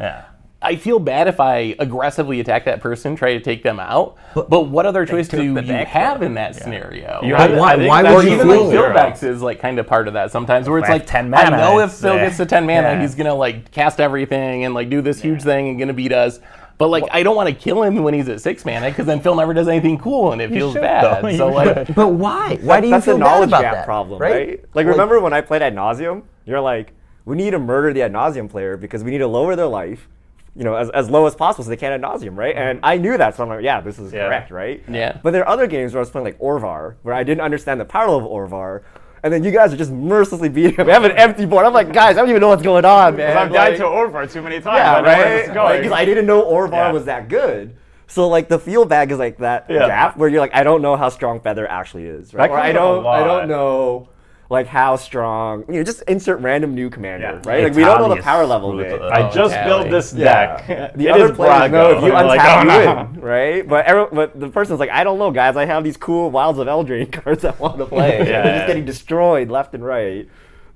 Yeah. 0.63 0.69
I 0.69 0.77
feel 0.77 0.99
bad 0.99 1.27
if 1.27 1.41
I 1.41 1.75
aggressively 1.79 2.39
attack 2.41 2.65
that 2.67 2.81
person, 2.81 3.17
try 3.17 3.33
to 3.33 3.41
take 3.41 3.63
them 3.63 3.81
out. 3.81 4.17
But, 4.35 4.69
what 4.69 4.85
other 4.87 5.07
choice 5.07 5.27
do 5.29 5.39
took 5.55 5.65
you 5.67 5.75
have 5.85 6.21
though. 6.21 6.27
in 6.27 6.35
that 6.35 6.55
scenario? 6.55 7.21
You 7.23 7.35
Right? 7.35 7.51
have- 7.51 7.59
why- 7.59 7.73
I 7.75 7.87
why 7.87 8.15
would 8.15 8.25
you 8.27 8.35
even 8.35 8.49
the 8.49 8.55
like 8.57 8.71
feel. 8.71 8.83
Philbex 8.85 9.23
is 9.23 9.41
like 9.43 9.59
kind 9.59 9.79
of 9.79 9.87
part 9.87 10.07
of 10.07 10.15
that 10.15 10.31
sometimes, 10.31 10.69
where 10.69 10.79
it's 10.79 10.89
like 10.89 11.07
10 11.07 11.31
mana. 11.31 11.43
I 11.47 11.51
mana, 11.51 11.63
know 11.63 11.79
if 11.81 11.93
Phil 11.93 12.17
gets 12.17 12.37
to 12.39 12.47
ten 12.47 12.65
mana, 12.67 12.83
yeah. 12.93 13.01
he's 13.01 13.15
gonna 13.15 13.35
like 13.35 13.71
cast 13.71 14.01
everything 14.01 14.65
and 14.65 14.75
like 14.75 14.91
do 14.91 15.01
this 15.01 15.21
huge 15.21 15.43
thing 15.43 15.69
and 15.69 15.79
gonna 15.79 15.93
beat 15.95 16.13
us. 16.13 16.41
But 16.79 16.89
like 16.89 17.05
I 17.11 17.23
don't 17.23 17.37
want 17.37 17.49
to 17.49 17.55
kill 17.55 17.83
him 17.83 18.03
when 18.03 18.15
he's 18.15 18.29
at 18.29 18.41
six 18.41 18.65
mana 18.65 18.89
because 18.91 19.07
then 19.07 19.21
Phil 19.21 19.35
never 19.35 19.53
does 19.55 19.69
anything 19.69 19.99
cool 19.99 20.33
and 20.33 20.41
it 20.43 20.51
feels 20.51 20.73
should, 20.75 20.83
bad. 20.83 21.23
though. 21.25 21.37
So 21.37 21.49
like. 21.49 21.89
But 21.95 22.09
why? 22.09 22.57
Why 22.63 22.81
do 22.81 22.87
you 22.87 22.93
That's 22.93 23.05
feel 23.07 23.17
a 23.17 23.19
bad 23.19 23.25
knowledge 23.25 23.49
about 23.49 23.63
gap 23.63 23.75
that? 23.75 23.85
problem, 23.87 24.21
right? 24.21 24.63
Like, 24.75 24.87
remember 24.87 25.21
when 25.21 25.33
I 25.33 25.41
played 25.41 25.63
ad 25.63 25.75
nauseam? 25.75 26.23
You're 26.47 26.61
like, 26.61 26.93
we 27.27 27.37
need 27.37 27.51
to 27.51 27.59
murder 27.59 27.93
the 27.93 28.03
ad 28.03 28.13
nauseam 28.13 28.49
player 28.49 28.77
because 28.79 29.05
we 29.05 29.11
need 29.11 29.19
to 29.19 29.27
lower 29.27 29.57
their 29.57 29.67
life, 29.67 30.09
you 30.57 30.65
know, 30.65 30.75
as, 30.75 30.91
as 30.91 31.09
low 31.09 31.27
as 31.27 31.35
possible 31.35 31.65
so 31.65 31.71
they 31.71 31.77
can't 31.77 31.93
ad 31.95 32.01
nauseam, 32.01 32.37
right? 32.39 32.55
Mm-hmm. 32.55 32.63
And 32.69 32.81
I 32.83 32.97
knew 32.97 33.17
that, 33.17 33.37
so 33.37 33.43
I'm 33.45 33.49
like, 33.49 33.63
yeah, 33.63 33.81
this 33.81 33.99
is 33.99 34.13
Yeah. 34.13 34.27
correct, 34.27 34.51
right? 34.51 34.83
Yeah. 34.89 35.19
But 35.23 35.31
there 35.33 35.43
are 35.43 35.49
other 35.49 35.67
games 35.67 35.93
where 35.93 36.01
I 36.01 36.03
was 36.03 36.11
playing 36.11 36.25
like 36.25 36.39
Orvar, 36.41 36.97
where 37.03 37.15
I 37.15 37.23
didn't 37.23 37.43
understand 37.43 37.81
the 37.81 37.85
power 37.85 38.11
level 38.11 38.37
of 38.45 38.51
Orvar. 38.51 38.83
And 39.23 39.33
then 39.33 39.45
you 39.45 39.51
guys 39.51 39.73
are 39.73 39.77
just 39.77 39.93
mercilessly 39.93 40.49
beating 40.49 40.75
him. 40.77 40.89
I 40.89 40.93
have 40.95 41.05
an 41.05 41.13
empty 41.13 41.45
board. 41.47 41.67
I'm 41.67 41.75
like, 41.75 41.93
guys, 41.93 42.17
I 42.17 42.21
don't 42.21 42.31
even 42.31 42.41
know 42.41 42.49
what's 42.49 42.63
going 42.63 42.85
on, 42.87 43.17
man. 43.17 43.37
I've 43.37 43.53
died 43.53 43.71
Like- 43.73 43.79
to 43.79 43.85
Orvar 43.85 44.33
too 44.33 44.41
many 44.43 44.61
times. 44.61 44.77
yeah, 44.79 44.95
I 44.95 45.01
know 45.01 45.07
where 45.07 45.17
this 45.17 45.25
right. 45.25 45.49
is 45.49 45.55
going. 45.55 45.79
Because 45.83 45.93
I 45.93 46.05
didn't 46.07 46.27
know 46.27 46.43
Orvar 46.43 46.71
Yeah. 46.73 46.93
was 46.93 47.05
that 47.05 47.29
good. 47.29 47.77
So 48.07 48.29
like 48.29 48.49
the 48.49 48.59
feel 48.59 48.85
bag 48.87 49.13
is 49.13 49.19
like 49.19 49.39
that 49.39 49.67
Yeah. 49.69 49.87
gap 49.87 50.17
where 50.17 50.29
you're 50.29 50.41
like, 50.41 50.55
I 50.55 50.65
don't 50.65 50.83
know 50.83 50.97
how 50.97 51.11
strong 51.11 51.41
Feather 51.41 51.69
actually 51.69 52.07
is, 52.07 52.35
right? 52.35 52.49
That 52.49 52.55
Or 52.55 52.59
I 52.59 52.73
comes 52.73 52.77
up 52.79 52.83
a 52.83 53.03
don't, 53.03 53.07
I 53.07 53.25
don't 53.25 53.49
know 53.49 54.09
like 54.51 54.67
how 54.67 54.97
strong. 54.97 55.65
You 55.69 55.75
know, 55.77 55.83
just 55.85 56.03
insert 56.03 56.41
random 56.41 56.75
new 56.75 56.91
commander, 56.91 57.41
Yeah. 57.43 57.49
right? 57.51 57.63
Like 57.65 57.75
we 57.75 57.83
don't 57.85 58.01
know 58.01 58.15
the 58.15 58.21
power 58.21 58.45
level 58.45 58.73
of 58.73 58.81
it. 58.81 58.89
brutal. 58.91 59.09
I 59.11 59.31
just 59.31 59.55
Tally. 59.55 59.65
built 59.69 59.91
this 59.91 60.13
Yeah. 60.13 60.57
deck. 60.67 60.97
The 60.97 61.07
It 61.07 61.11
other 61.13 61.25
is 61.27 61.31
players 61.33 61.71
know 61.71 61.91
if 61.93 62.03
you 62.03 62.11
Brago. 62.11 62.15
I'm 62.17 62.27
like, 62.27 62.41
untap, 62.41 62.67
oh, 62.69 62.81
you 62.83 62.97
win, 63.15 63.21
right? 63.25 63.69
But 63.69 63.87
every, 63.87 64.07
but 64.13 64.39
the 64.39 64.49
person's 64.49 64.81
like, 64.81 64.91
I 64.91 65.05
don't 65.05 65.19
know, 65.21 65.31
guys. 65.31 65.57
I 65.57 65.65
have 65.67 65.85
these 65.85 65.97
cool 65.97 66.31
Wilds 66.33 66.59
of 66.59 66.67
Eldraine 66.67 67.13
cards 67.25 67.45
I 67.45 67.53
want 67.59 67.79
to 67.79 67.87
play. 67.87 68.19
and 68.19 68.27
They're 68.27 68.45
Yeah. 68.45 68.57
just 68.57 68.67
getting 68.67 68.85
destroyed 68.85 69.51
left 69.51 69.73
and 69.75 69.85
right. 69.87 70.29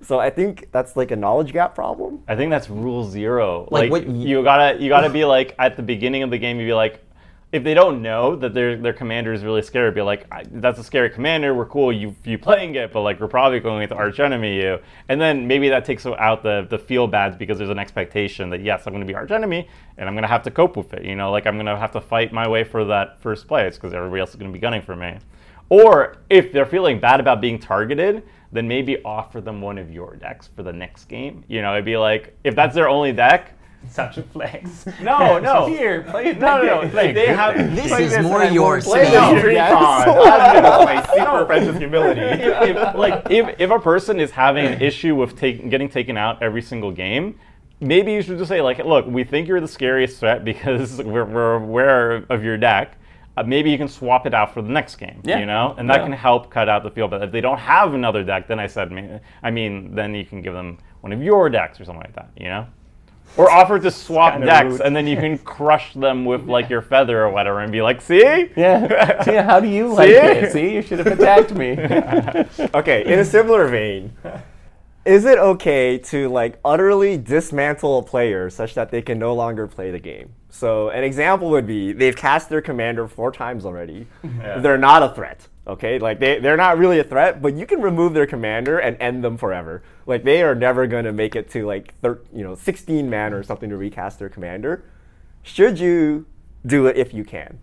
So 0.02 0.20
I 0.20 0.30
think 0.30 0.68
that's 0.70 0.96
like 0.96 1.10
a 1.10 1.16
knowledge 1.16 1.52
gap 1.52 1.74
problem. 1.74 2.20
I 2.28 2.36
think 2.36 2.50
that's 2.50 2.70
rule 2.70 3.04
zero. 3.04 3.66
Like, 3.70 3.84
Like, 3.84 3.90
what 3.90 4.06
y- 4.06 4.14
you 4.14 4.42
gotta 4.44 4.80
you 4.80 4.88
gotta 4.88 5.10
be 5.10 5.24
like 5.24 5.54
at 5.58 5.76
the 5.76 5.82
beginning 5.82 6.22
of 6.22 6.30
the 6.30 6.38
game. 6.38 6.60
You 6.60 6.66
be 6.66 6.74
like, 6.74 7.03
if 7.54 7.62
they 7.62 7.72
don't 7.72 8.02
know 8.02 8.34
that 8.34 8.52
their 8.52 8.76
their 8.76 8.92
commander 8.92 9.32
is 9.32 9.44
really 9.44 9.62
scary, 9.62 9.88
be 9.92 10.02
like, 10.02 10.26
that's 10.60 10.80
a 10.80 10.82
scary 10.82 11.08
commander. 11.08 11.54
We're 11.54 11.66
cool. 11.66 11.92
You 11.92 12.16
you 12.24 12.36
playing 12.36 12.74
it, 12.74 12.92
but 12.92 13.02
like 13.02 13.20
we're 13.20 13.28
probably 13.28 13.60
going 13.60 13.88
to 13.88 13.94
arch 13.94 14.18
enemy 14.18 14.56
you. 14.56 14.80
And 15.08 15.20
then 15.20 15.46
maybe 15.46 15.68
that 15.68 15.84
takes 15.84 16.04
out 16.04 16.42
the 16.42 16.66
the 16.68 16.80
feel 16.80 17.06
bads 17.06 17.36
because 17.36 17.56
there's 17.56 17.70
an 17.70 17.78
expectation 17.78 18.50
that 18.50 18.64
yes, 18.64 18.88
I'm 18.88 18.92
going 18.92 19.06
to 19.06 19.10
be 19.10 19.14
arch 19.14 19.30
enemy 19.30 19.68
and 19.96 20.08
I'm 20.08 20.16
going 20.16 20.24
to 20.24 20.28
have 20.28 20.42
to 20.42 20.50
cope 20.50 20.76
with 20.76 20.94
it. 20.94 21.04
You 21.04 21.14
know, 21.14 21.30
like 21.30 21.46
I'm 21.46 21.54
going 21.54 21.66
to 21.66 21.76
have 21.76 21.92
to 21.92 22.00
fight 22.00 22.32
my 22.32 22.48
way 22.48 22.64
for 22.64 22.84
that 22.86 23.20
first 23.20 23.46
place 23.46 23.76
because 23.76 23.94
everybody 23.94 24.18
else 24.18 24.30
is 24.30 24.36
going 24.36 24.50
to 24.50 24.52
be 24.52 24.60
gunning 24.60 24.82
for 24.82 24.96
me. 24.96 25.18
Or 25.68 26.16
if 26.28 26.52
they're 26.52 26.66
feeling 26.66 26.98
bad 26.98 27.20
about 27.20 27.40
being 27.40 27.60
targeted, 27.60 28.24
then 28.50 28.66
maybe 28.66 29.00
offer 29.04 29.40
them 29.40 29.60
one 29.60 29.78
of 29.78 29.92
your 29.92 30.16
decks 30.16 30.48
for 30.56 30.64
the 30.64 30.72
next 30.72 31.04
game. 31.04 31.44
You 31.46 31.62
know, 31.62 31.72
it'd 31.74 31.84
be 31.84 31.96
like 31.96 32.36
if 32.42 32.56
that's 32.56 32.74
their 32.74 32.88
only 32.88 33.12
deck. 33.12 33.52
Such 33.88 34.18
a 34.18 34.22
flex. 34.22 34.86
No, 35.00 35.38
no. 35.38 35.66
here, 35.66 36.02
play 36.02 36.26
it. 36.30 36.38
No, 36.40 36.58
no, 36.62 36.82
no. 36.82 36.88
Play 36.90 37.06
Like, 37.06 37.14
they 37.14 37.26
have 37.26 37.54
This 37.76 37.90
like 37.90 38.02
is 38.02 38.18
more 38.20 38.40
and 38.42 38.50
I 38.50 38.52
your 38.52 38.70
won't 38.72 38.84
play 38.84 39.04
speed. 39.04 39.14
them. 39.14 39.36
Yes. 39.52 40.06
Yes. 40.06 41.10
super 41.14 41.46
friends 41.46 41.66
with 41.66 41.78
humility. 41.78 42.20
if, 42.20 42.76
if- 42.76 42.94
like 42.94 43.26
if, 43.30 43.54
if 43.60 43.70
a 43.70 43.78
person 43.78 44.20
is 44.20 44.30
having 44.30 44.66
an 44.66 44.80
issue 44.82 45.14
with 45.14 45.38
take, 45.38 45.68
getting 45.70 45.88
taken 45.88 46.16
out 46.16 46.42
every 46.42 46.62
single 46.62 46.90
game, 46.90 47.38
maybe 47.80 48.12
you 48.12 48.22
should 48.22 48.38
just 48.38 48.48
say 48.48 48.60
like, 48.62 48.78
look, 48.78 49.06
we 49.06 49.24
think 49.24 49.48
you're 49.48 49.60
the 49.60 49.68
scariest 49.68 50.18
threat 50.20 50.44
because 50.44 51.02
we're, 51.02 51.24
we're 51.24 51.54
aware 51.54 52.24
of 52.30 52.42
your 52.44 52.56
deck. 52.56 52.96
Uh, 53.36 53.42
maybe 53.42 53.68
you 53.70 53.76
can 53.76 53.88
swap 53.88 54.26
it 54.26 54.34
out 54.34 54.54
for 54.54 54.62
the 54.62 54.68
next 54.68 54.94
game, 54.96 55.20
Yeah. 55.24 55.40
you 55.40 55.46
know, 55.46 55.74
and 55.76 55.90
that 55.90 55.98
Yeah. 55.98 56.04
can 56.04 56.12
help 56.12 56.50
cut 56.50 56.68
out 56.68 56.84
the 56.84 56.90
field. 56.90 57.10
But 57.10 57.22
if 57.22 57.32
they 57.32 57.40
don't 57.40 57.58
have 57.58 57.92
another 57.92 58.22
deck, 58.22 58.46
then 58.46 58.60
I 58.60 58.68
said, 58.68 59.20
I 59.42 59.50
mean, 59.50 59.92
then 59.94 60.14
you 60.14 60.24
can 60.24 60.40
give 60.40 60.54
them 60.54 60.78
one 61.00 61.12
of 61.12 61.20
your 61.20 61.50
decks 61.50 61.80
or 61.80 61.84
something 61.84 62.02
like 62.02 62.14
that, 62.14 62.28
you 62.36 62.44
know, 62.46 62.66
or 63.36 63.50
offer 63.50 63.78
to 63.80 63.90
swap 63.90 64.40
decks, 64.40 64.72
rude. 64.72 64.80
and 64.82 64.94
then 64.94 65.06
you 65.06 65.16
can 65.16 65.38
crush 65.56 65.92
them 65.94 66.24
with 66.24 66.46
like 66.46 66.70
your 66.70 66.82
feather 66.82 67.24
or 67.24 67.30
whatever, 67.30 67.60
and 67.60 67.72
be 67.72 67.82
like, 67.82 68.00
see, 68.00 68.50
Yeah. 68.56 69.22
See, 69.24 69.34
how 69.34 69.58
do 69.60 69.68
you 69.68 69.88
like 69.92 70.08
See? 70.08 70.14
it? 70.16 70.52
See, 70.52 70.74
you 70.74 70.82
should 70.82 70.98
have 71.00 71.06
attacked 71.08 71.52
me. 71.54 71.72
Okay, 72.74 73.04
in 73.12 73.18
a 73.18 73.24
similar 73.24 73.66
vein, 73.68 74.12
is 75.04 75.24
it 75.24 75.38
okay 75.38 75.98
to 75.98 76.28
like 76.28 76.58
utterly 76.64 77.16
dismantle 77.18 77.98
a 77.98 78.02
player 78.02 78.48
such 78.50 78.74
that 78.74 78.90
they 78.90 79.02
can 79.02 79.18
no 79.18 79.34
longer 79.34 79.66
play 79.66 79.90
the 79.90 79.98
game? 79.98 80.32
So 80.50 80.90
an 80.90 81.02
example 81.04 81.50
would 81.50 81.66
be 81.66 81.92
they've 81.92 82.14
cast 82.16 82.48
their 82.48 82.60
commander 82.62 83.08
four 83.08 83.32
times 83.32 83.64
already. 83.66 84.06
They're 84.22 84.78
not 84.78 85.02
a 85.02 85.08
threat. 85.14 85.48
Okay, 85.66 85.98
like 85.98 86.20
they, 86.20 86.38
they're 86.40 86.58
not 86.58 86.76
really 86.76 86.98
a 86.98 87.04
threat, 87.04 87.40
but 87.40 87.54
you 87.54 87.64
can 87.64 87.80
remove 87.80 88.12
their 88.12 88.26
commander 88.26 88.78
and 88.78 88.96
end 89.00 89.24
them 89.24 89.38
forever. 89.38 89.82
Like 90.06 90.22
they 90.22 90.42
are 90.42 90.54
never 90.54 90.86
gonna 90.86 91.12
make 91.12 91.34
it 91.34 91.48
to 91.50 91.66
like 91.66 91.98
thir- 92.00 92.20
you 92.32 92.42
know 92.42 92.54
16 92.54 93.08
man 93.08 93.32
or 93.32 93.42
something 93.42 93.70
to 93.70 93.76
recast 93.76 94.18
their 94.18 94.28
commander. 94.28 94.84
Should 95.42 95.78
you 95.78 96.26
do 96.66 96.86
it 96.86 96.96
if 96.96 97.14
you 97.14 97.24
can? 97.24 97.60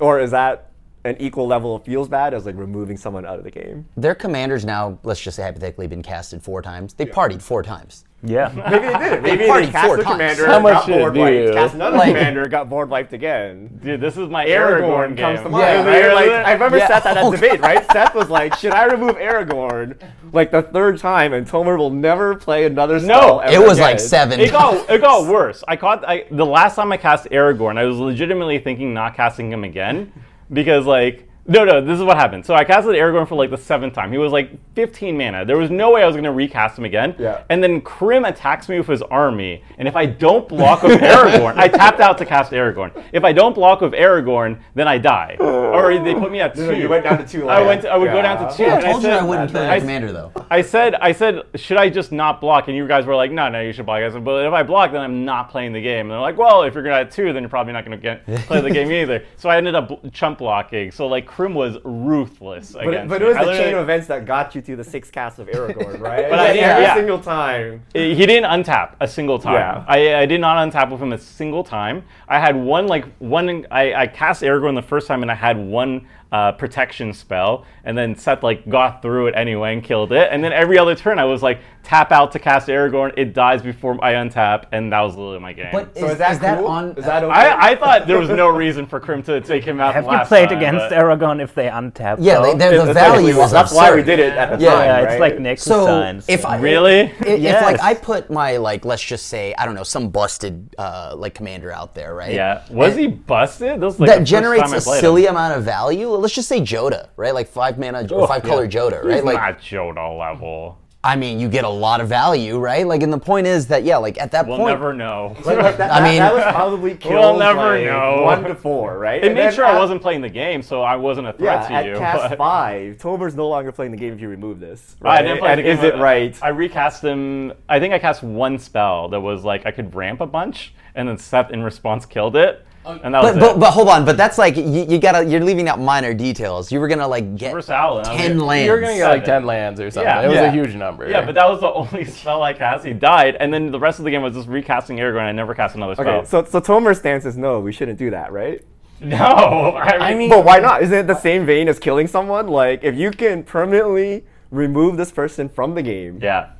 Or 0.00 0.18
is 0.18 0.30
that 0.30 0.70
an 1.04 1.16
equal 1.18 1.46
level 1.46 1.76
of 1.76 1.84
feels 1.84 2.08
bad 2.08 2.32
as 2.32 2.46
like 2.46 2.56
removing 2.56 2.96
someone 2.96 3.26
out 3.26 3.38
of 3.38 3.44
the 3.44 3.50
game? 3.50 3.86
Their 3.96 4.14
commanders 4.14 4.64
now, 4.64 4.98
let's 5.02 5.20
just 5.20 5.36
say 5.36 5.42
hypothetically, 5.42 5.86
been 5.86 6.02
casted 6.02 6.42
four 6.42 6.62
times. 6.62 6.94
They 6.94 7.04
partied 7.04 7.42
four 7.42 7.62
times. 7.62 8.04
Yeah. 8.26 8.50
Maybe 8.70 8.86
they 8.86 8.92
did 8.98 9.12
it. 9.12 9.22
Maybe 9.22 9.44
partied 9.44 9.66
they 9.66 9.72
cast 9.72 9.86
four 9.86 9.96
their 9.96 10.04
times. 10.04 10.14
commander, 10.16 10.46
How 10.46 10.58
much 10.60 10.72
got 10.72 10.86
did 10.86 10.94
it 10.96 10.98
board 11.00 11.14
do? 11.14 11.20
wiped, 11.20 11.52
cast 11.54 11.74
another 11.74 11.96
Like- 11.98 12.06
commander, 12.08 12.46
got 12.48 12.68
board 12.70 12.88
wiped 12.88 13.12
again. 13.12 13.80
dude, 13.82 14.00
this 14.00 14.16
is 14.16 14.28
my 14.30 14.46
Aragorn, 14.46 14.80
Aragorn, 14.80 15.18
comes 15.18 15.36
game. 15.40 15.44
to 15.44 15.48
mind. 15.50 15.62
Yeah. 15.86 16.06
right? 16.06 16.14
Like, 16.14 16.46
I 16.46 16.52
remember 16.54 16.78
Yeah. 16.78 16.86
Seth 16.86 17.02
had 17.04 17.16
that 17.18 17.24
Oh, 17.24 17.32
debate, 17.34 17.60
right? 17.60 17.84
Seth 17.92 18.14
was 18.14 18.30
like, 18.30 18.54
"Should 18.54 18.72
I 18.72 18.84
remove 18.86 19.16
Aragorn 19.16 19.96
like 20.32 20.50
the 20.50 20.62
third 20.62 20.98
time, 20.98 21.32
and 21.34 21.46
Tomer 21.46 21.76
will 21.76 21.90
never 21.90 22.34
play 22.34 22.64
another 22.64 22.98
spell?" 22.98 23.20
No, 23.28 23.38
ever 23.40 23.62
It 23.62 23.66
was 23.66 23.78
like 23.78 23.96
again?" 23.96 24.06
seven. 24.06 24.40
It 24.40 24.50
got 24.52 24.88
it 24.88 25.00
got 25.02 25.26
worse. 25.26 25.62
I 25.68 25.76
caught 25.76 26.02
I, 26.08 26.24
the 26.30 26.46
last 26.46 26.76
time 26.76 26.92
I 26.92 26.96
cast 26.96 27.26
Aragorn, 27.30 27.76
I 27.76 27.84
was 27.84 27.98
legitimately 27.98 28.58
thinking 28.58 28.94
not 28.94 29.14
casting 29.16 29.52
him 29.52 29.64
again 29.64 30.10
because 30.52 30.86
like 30.86 31.28
no 31.46 31.64
no 31.64 31.80
this 31.80 31.98
is 31.98 32.04
what 32.04 32.16
happened. 32.16 32.44
So 32.46 32.54
I 32.54 32.64
casted 32.64 32.94
Aragorn 32.94 33.28
for 33.28 33.34
like 33.34 33.50
the 33.50 33.58
seventh 33.58 33.94
time. 33.94 34.10
He 34.12 34.18
was 34.18 34.32
like 34.32 34.50
15 34.74 35.16
mana. 35.16 35.44
There 35.44 35.56
was 35.58 35.70
no 35.70 35.90
way 35.92 36.02
I 36.02 36.06
was 36.06 36.16
gonna 36.16 36.32
recast 36.32 36.78
him 36.78 36.84
again. 36.84 37.14
Yeah. 37.18 37.42
And 37.50 37.62
then 37.62 37.80
Krim 37.80 38.24
attacks 38.24 38.68
me 38.68 38.78
with 38.78 38.86
his 38.88 39.02
army, 39.02 39.62
and 39.78 39.86
if 39.86 39.96
I 39.96 40.06
don't 40.06 40.48
block 40.48 40.82
with 40.82 41.00
Aragorn, 41.00 41.56
I 41.56 41.68
tapped 41.68 42.00
out 42.00 42.18
to 42.18 42.26
cast 42.26 42.52
Aragorn. 42.52 42.90
If 43.12 43.24
I 43.24 43.32
don't 43.32 43.54
block 43.54 43.80
with 43.80 43.92
Aragorn, 43.92 44.58
then 44.74 44.88
I 44.88 44.98
die. 44.98 45.36
Or 45.40 45.96
they 45.98 46.14
put 46.14 46.30
me 46.32 46.40
at 46.40 46.54
two. 46.54 46.66
No, 46.66 46.72
you 46.72 46.88
went 46.88 47.04
down 47.04 47.18
to 47.18 47.26
two 47.26 47.48
I 47.48 47.56
land. 47.56 47.66
went. 47.66 47.84
I 47.86 47.96
would 47.96 48.10
go 48.10 48.22
down 48.22 48.48
to 48.48 48.56
two. 48.56 48.64
I 48.66 48.80
told 48.80 48.96
you 48.96 49.08
said- 49.10 49.18
I 49.20 49.24
wouldn't 49.24 49.50
kill 49.52 49.62
your 49.62 49.70
I- 49.72 49.80
commander 49.80 50.12
though. 50.12 50.32
I 50.50 50.62
said, 50.62 50.94
I 50.96 51.12
said, 51.12 51.42
should 51.56 51.76
I 51.76 51.88
just 51.90 52.12
not 52.12 52.40
block? 52.40 52.68
And 52.68 52.76
you 52.76 52.86
guys 52.86 53.06
were 53.06 53.16
like, 53.16 53.30
no, 53.32 53.48
no, 53.48 53.60
you 53.60 53.72
should 53.72 53.86
block. 53.86 54.02
I 54.02 54.10
said, 54.10 54.24
but 54.24 54.46
if 54.46 54.52
I 54.52 54.62
block, 54.62 54.92
then 54.92 55.00
I'm 55.00 55.24
not 55.24 55.50
playing 55.50 55.72
the 55.72 55.80
game. 55.82 56.02
And 56.06 56.10
they're 56.12 56.20
like, 56.20 56.36
well, 56.38 56.62
if 56.62 56.74
you're 56.74 56.82
gonna 56.82 56.96
have 56.98 57.10
two, 57.10 57.32
then 57.32 57.42
you're 57.42 57.50
probably 57.50 57.72
not 57.72 57.84
gonna 57.84 57.96
get 57.96 58.24
play 58.46 58.60
the 58.60 58.70
game 58.78 58.90
either. 58.90 59.24
So 59.36 59.48
I 59.48 59.56
ended 59.56 59.74
up 59.74 59.90
chump 60.12 60.38
blocking. 60.38 60.90
So 60.90 61.06
like 61.06 61.26
Krim 61.34 61.52
was 61.52 61.78
ruthless. 61.82 62.72
But, 62.72 62.94
it- 62.94 63.08
but 63.08 63.20
it 63.20 63.24
was 63.24 63.36
I 63.36 63.44
the 63.44 63.56
chain 63.56 63.74
of 63.74 63.80
events 63.82 64.06
that 64.06 64.24
got 64.24 64.54
you 64.54 64.62
to 64.62 64.76
the 64.76 64.84
six 64.84 65.10
cast 65.10 65.40
of 65.40 65.48
Aragorn, 65.48 65.98
right? 66.00 66.26
But 66.30 66.38
I- 66.38 66.52
yeah, 66.52 66.60
every 66.68 66.84
yeah. 66.84 66.94
single 66.94 67.18
time. 67.18 67.82
He 67.92 68.14
didn't 68.14 68.44
untap 68.44 68.94
a 69.00 69.08
single 69.08 69.40
time. 69.40 69.54
Yeah. 69.54 69.84
I, 69.88 70.14
I 70.22 70.26
did 70.26 70.40
not 70.40 70.56
untap 70.58 70.90
with 70.92 71.00
him 71.00 71.12
a 71.12 71.18
single 71.18 71.64
time. 71.64 72.04
I 72.28 72.38
had 72.38 72.54
one 72.54 72.86
like 72.86 73.06
one. 73.18 73.66
I, 73.72 73.94
I 73.94 74.06
cast 74.06 74.42
Aragorn 74.42 74.76
the 74.76 74.82
first 74.82 75.08
time 75.08 75.22
and 75.22 75.30
I 75.30 75.34
had 75.34 75.58
one 75.58 76.06
uh, 76.34 76.50
protection 76.52 77.12
spell, 77.12 77.64
and 77.84 77.96
then 77.96 78.16
Seth 78.16 78.42
like 78.42 78.68
got 78.68 79.02
through 79.02 79.28
it 79.28 79.34
anyway 79.36 79.72
and 79.74 79.84
killed 79.84 80.10
it. 80.10 80.28
And 80.32 80.42
then 80.42 80.52
every 80.52 80.76
other 80.78 80.96
turn 80.96 81.20
I 81.20 81.24
was 81.24 81.42
like 81.44 81.60
tap 81.84 82.10
out 82.10 82.32
to 82.32 82.38
cast 82.40 82.66
Aragorn. 82.68 83.12
It 83.16 83.34
dies 83.34 83.62
before 83.62 84.02
I 84.02 84.14
untap, 84.14 84.64
and 84.72 84.90
that 84.92 85.00
was 85.02 85.14
literally 85.14 85.38
my 85.38 85.52
game. 85.52 85.68
But 85.70 85.96
So 85.96 86.06
is, 86.06 86.12
is 86.12 86.18
that 86.18 86.32
is 86.32 86.38
that 86.40 86.64
on? 86.64 86.90
Is 86.96 87.04
that 87.04 87.22
okay? 87.22 87.32
I, 87.32 87.70
I 87.70 87.76
thought 87.76 88.08
there 88.08 88.18
was 88.18 88.30
no 88.30 88.48
reason 88.48 88.84
for 88.86 88.98
Krim 88.98 89.22
to 89.24 89.40
take 89.42 89.62
him 89.64 89.78
out. 89.80 89.94
Have 89.94 90.04
you 90.04 90.10
last 90.10 90.26
played 90.28 90.48
time, 90.48 90.58
against 90.58 90.88
but- 90.88 90.92
Aragorn 90.92 91.40
if 91.40 91.54
they 91.54 91.68
untap? 91.68 92.16
yeah, 92.18 92.40
though? 92.40 92.52
they, 92.52 92.58
they're- 92.58 92.84
the 92.84 92.92
value 92.94 93.28
actually- 93.28 93.44
is 93.44 93.50
That's 93.52 93.72
why 93.72 93.94
we 93.94 94.02
did 94.02 94.18
it 94.18 94.32
at 94.32 94.58
the 94.58 94.64
Yeah, 94.64 94.70
time. 94.74 94.84
yeah, 94.86 95.10
it's 95.12 95.20
like 95.20 95.38
Nexus 95.38 95.68
So 95.68 95.86
signs. 95.86 96.28
if 96.28 96.44
I 96.44 96.56
Really? 96.58 97.00
if, 97.20 97.22
if, 97.22 97.62
like 97.62 97.80
I 97.80 97.94
put 97.94 98.28
my 98.30 98.56
like 98.56 98.84
let's 98.84 99.02
just 99.04 99.26
say 99.26 99.54
I 99.56 99.66
don't 99.66 99.76
know 99.76 99.84
some 99.84 100.08
busted 100.08 100.74
uh, 100.78 101.14
like 101.16 101.34
commander 101.34 101.70
out 101.70 101.94
there, 101.94 102.12
right? 102.14 102.34
Yeah. 102.34 102.64
Was 102.70 102.92
And 102.92 103.00
he 103.00 103.06
busted? 103.06 103.78
That 103.80 103.86
was 103.86 104.00
like 104.00 104.08
that 104.08 104.24
generates 104.24 104.64
time 104.64 104.74
I 104.74 104.78
a 104.78 104.80
played 104.80 105.00
silly 105.00 105.24
him. 105.26 105.30
amount 105.36 105.56
of 105.58 105.64
value. 105.64 106.23
Let's 106.24 106.34
just 106.34 106.48
say 106.48 106.62
Jodah, 106.62 107.08
right? 107.16 107.34
Like 107.34 107.48
five 107.48 107.78
mana 107.78 108.08
or 108.10 108.26
five 108.26 108.42
color 108.42 108.66
Jodah, 108.66 109.04
right? 109.04 109.16
He's 109.16 109.24
like 109.24 109.36
not 109.36 109.58
Jodah 109.60 110.18
level. 110.18 110.78
I 111.06 111.16
mean, 111.16 111.38
you 111.38 111.50
get 111.50 111.64
a 111.64 111.68
lot 111.68 112.00
of 112.00 112.08
value, 112.08 112.56
right? 112.58 112.86
Like, 112.86 113.02
and 113.02 113.12
the 113.12 113.18
point 113.18 113.46
is 113.46 113.66
that 113.66 113.84
yeah, 113.84 113.98
like 113.98 114.16
at 114.18 114.30
that 114.32 114.46
point. 114.46 114.60
We'll 114.60 114.68
never 114.68 114.94
know. 114.94 115.36
Like, 115.44 115.58
like 115.58 115.76
that, 115.76 115.92
I 116.02 116.02
mean- 116.02 116.20
that 116.20 116.32
was 116.32 116.42
probably 116.44 116.94
kills 116.96 117.38
never 117.38 117.60
like 117.76 117.84
know. 117.84 118.22
one 118.22 118.42
to 118.44 118.54
four, 118.54 118.98
right? 118.98 119.22
It 119.22 119.26
And 119.26 119.34
made 119.34 119.42
then 119.42 119.52
sure 119.52 119.66
I 119.66 119.76
wasn't 119.78 120.00
playing 120.00 120.22
the 120.22 120.30
game, 120.30 120.62
so 120.62 120.80
I 120.80 120.96
wasn't 120.96 121.26
a 121.26 121.34
threat 121.34 121.64
Yeah, 121.64 121.68
to 121.68 121.74
at 121.74 121.84
you. 121.84 121.94
cast 121.98 122.30
but- 122.30 122.38
five, 122.38 122.96
Tomer's 122.96 123.34
no 123.34 123.46
longer 123.50 123.70
playing 123.70 123.90
the 123.90 123.98
game 123.98 124.14
if 124.14 124.20
you 124.22 124.30
remove 124.30 124.60
this. 124.60 124.96
I 125.02 125.04
Right? 125.04 125.22
didn't 125.24 125.38
play 125.40 125.50
and 125.50 125.58
the 125.58 125.62
game. 125.64 125.76
is 125.76 125.84
it 125.84 125.98
right? 125.98 126.38
I 126.42 126.48
recast 126.48 127.04
him. 127.04 127.52
I 127.68 127.78
think 127.80 127.92
I 127.92 127.98
cast 127.98 128.22
one 128.22 128.58
spell 128.58 129.10
that 129.10 129.20
was 129.20 129.44
like 129.44 129.66
I 129.66 129.72
could 129.72 129.94
ramp 129.94 130.22
a 130.22 130.26
bunch, 130.26 130.72
and 130.94 131.06
then 131.06 131.18
Seth 131.18 131.50
in 131.50 131.62
response 131.62 132.06
killed 132.06 132.34
it, 132.34 132.64
Oh, 132.86 133.00
and 133.02 133.14
that 133.14 133.22
was 133.22 133.32
but, 133.32 133.40
but 133.40 133.56
it. 133.56 133.60
but 133.60 133.70
hold 133.70 133.88
on, 133.88 134.04
but 134.04 134.16
that's 134.16 134.36
like 134.36 134.56
you, 134.56 134.84
you 134.88 134.98
gotta 134.98 135.24
you're 135.24 135.40
leaving 135.40 135.68
out 135.68 135.80
minor 135.80 136.12
details. 136.12 136.70
You 136.70 136.80
were 136.80 136.88
gonna 136.88 137.08
like 137.08 137.36
get 137.36 137.52
Versus 137.52 137.70
Alan, 137.70 138.04
I 138.06 138.10
was 138.12 138.20
ten 138.20 138.38
like, 138.38 138.46
lands. 138.48 138.66
You're 138.66 138.80
gonna 138.80 138.94
get 138.96 139.08
like 139.08 139.24
10 139.24 139.46
lands 139.46 139.80
or 139.80 139.90
something. 139.90 140.06
Yeah. 140.08 140.22
it 140.22 140.28
was 140.28 140.36
Yeah. 140.36 140.42
a 140.44 140.50
huge 140.52 140.74
number. 140.74 141.08
yeah, 141.08 141.24
but 141.24 141.34
that 141.34 141.48
was 141.48 141.60
the 141.60 141.72
only 141.72 142.04
spell 142.20 142.42
I 142.42 142.52
cast. 142.52 142.84
He 142.84 142.92
died, 142.92 143.36
and 143.40 143.52
then 143.54 143.70
the 143.70 143.78
rest 143.80 143.98
of 144.00 144.04
the 144.04 144.10
game 144.10 144.20
was 144.22 144.34
just 144.34 144.48
recasting 144.48 144.98
Aragorn. 144.98 145.22
I 145.22 145.32
never 145.32 145.54
cast 145.54 145.74
another 145.76 145.94
spell. 145.94 146.08
Okay, 146.08 146.26
so 146.26 146.44
so 146.44 146.60
Tomer's 146.60 146.98
stance 146.98 147.24
is 147.24 147.36
no, 147.38 147.58
we 147.60 147.72
shouldn't 147.72 147.98
do 147.98 148.10
that, 148.10 148.32
right? 148.32 148.62
no, 149.00 149.16
I 149.76 150.14
mean, 150.14 150.28
But 150.30 150.44
why 150.44 150.58
not? 150.58 150.82
Isn't 150.82 150.96
it 150.98 151.06
the 151.06 151.18
same 151.18 151.46
vein 151.46 151.68
as 151.68 151.78
killing 151.78 152.06
someone? 152.06 152.48
Like 152.48 152.84
if 152.84 152.94
you 152.96 153.10
can 153.10 153.42
permanently 153.44 154.24
remove 154.50 154.96
this 154.96 155.10
person 155.10 155.48
from 155.48 155.74
the 155.74 155.82
game, 155.82 156.18
yeah. 156.22 156.50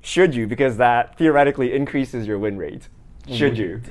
should 0.00 0.34
you? 0.34 0.46
Because 0.46 0.76
that 0.78 1.16
theoretically 1.18 1.74
increases 1.74 2.26
your 2.26 2.38
win 2.38 2.56
rate. 2.56 2.88
Should 3.30 3.58
you? 3.58 3.82